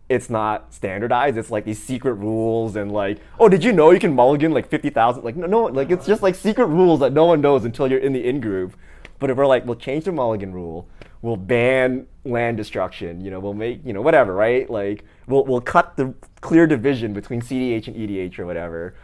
it's 0.09 0.31
not 0.31 0.73
standardized. 0.73 1.37
It's 1.37 1.51
like 1.51 1.65
these 1.65 1.83
secret 1.83 2.15
rules 2.15 2.77
and 2.77 2.93
like, 2.93 3.19
oh, 3.41 3.49
did 3.49 3.65
you 3.65 3.73
know 3.73 3.91
you 3.91 3.99
can 3.99 4.15
mulligan 4.15 4.53
like 4.53 4.69
50,000? 4.69 5.25
Like, 5.25 5.35
no, 5.35 5.49
no, 5.49 5.65
like 5.65 5.91
it's 5.91 6.07
just 6.07 6.23
like 6.23 6.37
secret 6.37 6.67
rules 6.67 7.01
that 7.01 7.13
no 7.13 7.25
one 7.25 7.41
knows 7.41 7.65
until 7.65 7.91
you're 7.91 7.99
in 7.99 8.13
the 8.13 8.25
in 8.25 8.41
group. 8.41 8.77
But 9.19 9.29
if 9.31 9.37
we're 9.37 9.49
like, 9.49 9.67
we'll 9.67 9.75
change 9.75 10.05
the 10.05 10.13
mulligan 10.13 10.53
rule, 10.53 10.89
we'll 11.27 11.37
ban 11.37 12.07
land 12.25 12.57
destruction, 12.57 13.21
you 13.21 13.33
know, 13.33 13.41
we'll 13.41 13.53
make, 13.53 13.85
you 13.85 13.93
know, 13.93 14.01
whatever, 14.01 14.33
right? 14.33 14.71
Like, 14.71 15.05
we'll, 15.27 15.45
we'll 15.45 15.61
cut 15.61 15.97
the 15.97 16.15
clear 16.41 16.69
division 16.69 17.13
between 17.13 17.43
CDH 17.43 17.89
and 17.89 17.97
EDH 17.97 18.39
or 18.39 18.47
whatever. 18.47 18.95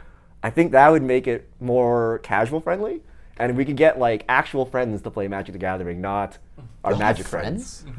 I 0.41 0.51
think 0.51 0.71
that 0.71 0.89
would 0.89 1.03
make 1.03 1.27
it 1.27 1.51
more 1.61 2.21
casual 2.23 2.61
friendly. 2.61 3.03
And 3.39 3.57
we 3.57 3.65
could 3.65 3.77
get 3.77 3.99
like 3.99 4.25
actual 4.29 4.65
friends 4.65 5.03
to 5.03 5.11
play 5.11 5.27
Magic 5.27 5.53
the 5.55 5.59
Gathering, 5.59 6.01
not 6.01 6.39
our 6.85 6.95
Magic 6.97 7.27
friends. 7.27 7.85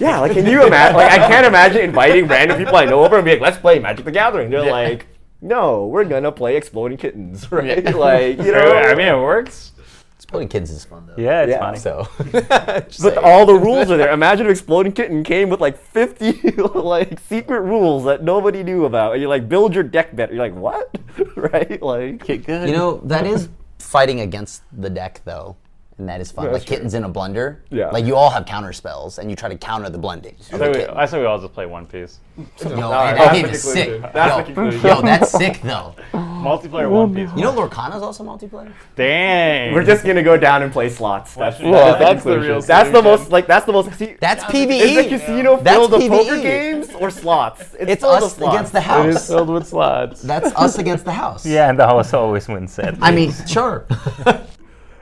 Yeah, 0.00 0.18
like 0.18 0.32
can 0.32 0.44
you 0.44 0.66
imagine? 0.66 0.96
Like 0.96 1.12
I 1.12 1.28
can't 1.28 1.46
imagine 1.46 1.82
inviting 1.82 2.26
random 2.26 2.58
people 2.58 2.74
I 2.74 2.84
know 2.84 3.04
over 3.04 3.14
and 3.14 3.24
be 3.24 3.30
like, 3.30 3.40
"Let's 3.40 3.58
play 3.58 3.78
Magic 3.78 4.04
the 4.04 4.10
Gathering." 4.10 4.50
They're 4.50 4.68
like, 4.68 5.06
"No, 5.40 5.86
we're 5.86 6.02
gonna 6.02 6.32
play 6.32 6.56
Exploding 6.56 6.98
Kittens," 6.98 7.52
right? 7.52 7.84
like 7.94 8.38
you 8.38 8.50
know, 8.52 8.72
I 8.72 8.96
mean, 8.96 9.06
it 9.06 9.20
works. 9.20 9.70
Exploding 10.28 10.48
kids 10.48 10.70
is 10.70 10.84
fun 10.84 11.06
though. 11.06 11.14
Yeah, 11.16 11.44
it's 11.44 11.50
Yeah. 11.52 11.58
funny. 11.58 11.78
So, 11.78 12.06
but 13.02 13.16
all 13.16 13.46
the 13.46 13.54
rules 13.54 13.90
are 13.90 13.96
there. 13.96 14.12
Imagine 14.12 14.44
if 14.44 14.50
Exploding 14.52 14.92
Kitten 14.92 15.24
came 15.24 15.48
with 15.48 15.58
like 15.58 15.78
fifty 15.78 16.32
like 16.74 17.18
secret 17.20 17.62
rules 17.62 18.04
that 18.04 18.22
nobody 18.22 18.62
knew 18.62 18.84
about, 18.84 19.12
and 19.12 19.22
you're 19.22 19.30
like, 19.30 19.48
"Build 19.48 19.74
your 19.74 19.84
deck 19.84 20.14
better." 20.14 20.34
You're 20.34 20.42
like, 20.42 20.54
"What?" 20.54 20.98
right? 21.36 21.80
Like, 21.80 22.26
Get 22.26 22.44
good. 22.44 22.68
you 22.68 22.74
know 22.76 22.98
that 23.04 23.26
is 23.26 23.48
fighting 23.78 24.20
against 24.20 24.64
the 24.70 24.90
deck 24.90 25.22
though, 25.24 25.56
and 25.98 26.08
that 26.08 26.20
is 26.20 26.30
fun. 26.30 26.44
Yeah, 26.46 26.50
like 26.52 26.60
that's 26.60 26.64
true. 26.66 26.76
kittens 26.76 26.94
in 26.94 27.04
a 27.04 27.10
blender. 27.10 27.58
Yeah. 27.70 27.90
Like 27.90 28.04
you 28.04 28.16
all 28.16 28.30
have 28.30 28.46
counter 28.46 28.72
spells, 28.72 29.18
and 29.18 29.28
you 29.30 29.36
try 29.36 29.48
to 29.48 29.56
counter 29.58 29.90
the 29.90 29.98
blending. 29.98 30.36
of 30.52 30.62
I 30.62 30.68
the 30.68 30.78
we. 30.78 30.84
I 30.86 31.06
say 31.06 31.20
we 31.20 31.26
all 31.26 31.38
just 31.40 31.52
play 31.52 31.66
One 31.66 31.86
Piece. 31.86 32.18
Yo, 32.64 32.70
Alright, 32.70 33.16
hey, 33.16 33.18
that 33.18 33.32
that's 33.32 33.32
game 33.42 33.46
is 33.46 33.62
sick. 33.62 34.12
That's 34.12 34.48
yo, 34.50 34.70
yo, 34.70 35.02
that's 35.02 35.30
sick 35.32 35.60
though. 35.62 35.94
Multiplayer 36.12 36.88
One 36.88 37.12
Piece. 37.12 37.28
You 37.34 37.42
know, 37.42 37.52
Lorcana's 37.52 38.00
also 38.02 38.22
multiplayer. 38.22 38.72
Dang. 38.94 39.74
We're 39.74 39.82
just 39.84 40.04
gonna 40.04 40.22
go 40.22 40.36
down 40.36 40.62
and 40.62 40.72
play 40.72 40.88
slots. 40.88 41.34
That's, 41.34 41.58
Well, 41.60 41.72
that's, 41.72 41.98
that's 41.98 42.24
the 42.24 42.30
conclusion. 42.30 42.52
real 42.52 42.60
That's 42.62 42.90
the 42.90 43.02
most 43.02 43.30
like 43.30 43.48
that's 43.48 43.66
the 43.66 43.72
most. 43.72 43.92
See, 43.94 44.16
That's 44.20 44.44
is 44.44 44.50
PVE. 44.50 45.02
the 45.02 45.08
casino 45.08 45.56
That's 45.60 45.76
filled 45.76 45.92
with 45.92 46.08
poker 46.08 46.40
games 46.40 46.90
or 46.94 47.10
slots? 47.10 47.74
It's 47.78 48.00
filled 48.02 48.14
with 48.14 48.22
us 48.24 48.36
slots. 48.36 48.54
against 48.54 48.72
the 48.72 48.80
house. 48.82 49.06
It 49.06 49.08
is 49.16 49.26
filled 49.26 49.48
with 49.48 49.66
slots. 49.66 50.22
That's 50.22 50.54
us 50.54 50.78
against 50.78 51.04
the 51.04 51.12
house. 51.12 51.44
Yeah, 51.58 51.70
and 51.70 51.78
the 51.78 51.86
house 51.86 52.12
always 52.14 52.46
wins 52.46 52.72
sadly. 52.72 53.00
I 53.02 53.10
mean, 53.10 53.32
sure. 53.48 53.84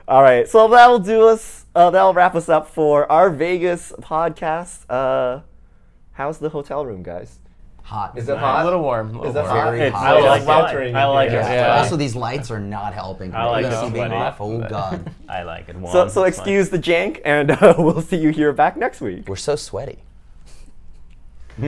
All 0.07 0.21
right, 0.23 0.47
so 0.47 0.67
that'll 0.69 0.99
do 0.99 1.27
us. 1.27 1.65
Uh, 1.75 1.89
that'll 1.91 2.13
wrap 2.13 2.33
us 2.35 2.47
up 2.49 2.67
for 2.69 3.11
our 3.11 3.29
Vegas 3.29 3.91
podcast. 3.99 4.85
Uh, 4.89 5.41
how's 6.13 6.37
the 6.39 6.49
hotel 6.49 6.85
room, 6.85 7.03
guys? 7.03 7.39
Hot. 7.83 8.17
Is 8.17 8.27
it 8.27 8.33
a 8.33 8.37
hot? 8.37 8.65
little 8.65 8.81
warm. 8.81 9.09
a 9.09 9.11
little 9.21 9.27
Is 9.29 9.35
it 9.35 9.39
warm. 9.39 9.49
hot? 9.49 9.71
Very 9.71 9.87
It's 9.87 9.95
hot. 9.95 10.17
I 10.17 10.19
like 10.21 10.41
sweltering 10.43 10.89
it. 10.93 10.97
I 10.97 11.05
like 11.05 11.29
in 11.29 11.35
it. 11.35 11.39
Yeah. 11.39 11.77
Also, 11.77 11.95
these 11.95 12.15
lights 12.15 12.51
are 12.51 12.59
not 12.59 12.93
helping. 12.93 13.33
I 13.33 13.45
like 13.45 13.65
You 13.65 13.71
it 13.71 13.75
see 13.75 13.81
being 13.91 14.07
sweaty. 14.07 14.13
off. 14.15 14.41
Oh 14.41 14.59
god, 14.67 15.11
I 15.29 15.43
like 15.43 15.69
it 15.69 15.75
warm. 15.75 15.91
So, 15.93 16.07
so 16.07 16.23
it's 16.23 16.37
fine. 16.37 16.43
excuse 16.47 16.69
the 16.69 16.79
jank, 16.79 17.21
and 17.25 17.51
uh, 17.61 17.75
we'll 17.77 18.01
see 18.01 18.17
you 18.17 18.29
here 18.31 18.51
back 18.53 18.75
next 18.77 18.99
week. 19.01 19.27
we're 19.27 19.35
so 19.35 19.55
sweaty. 19.55 19.99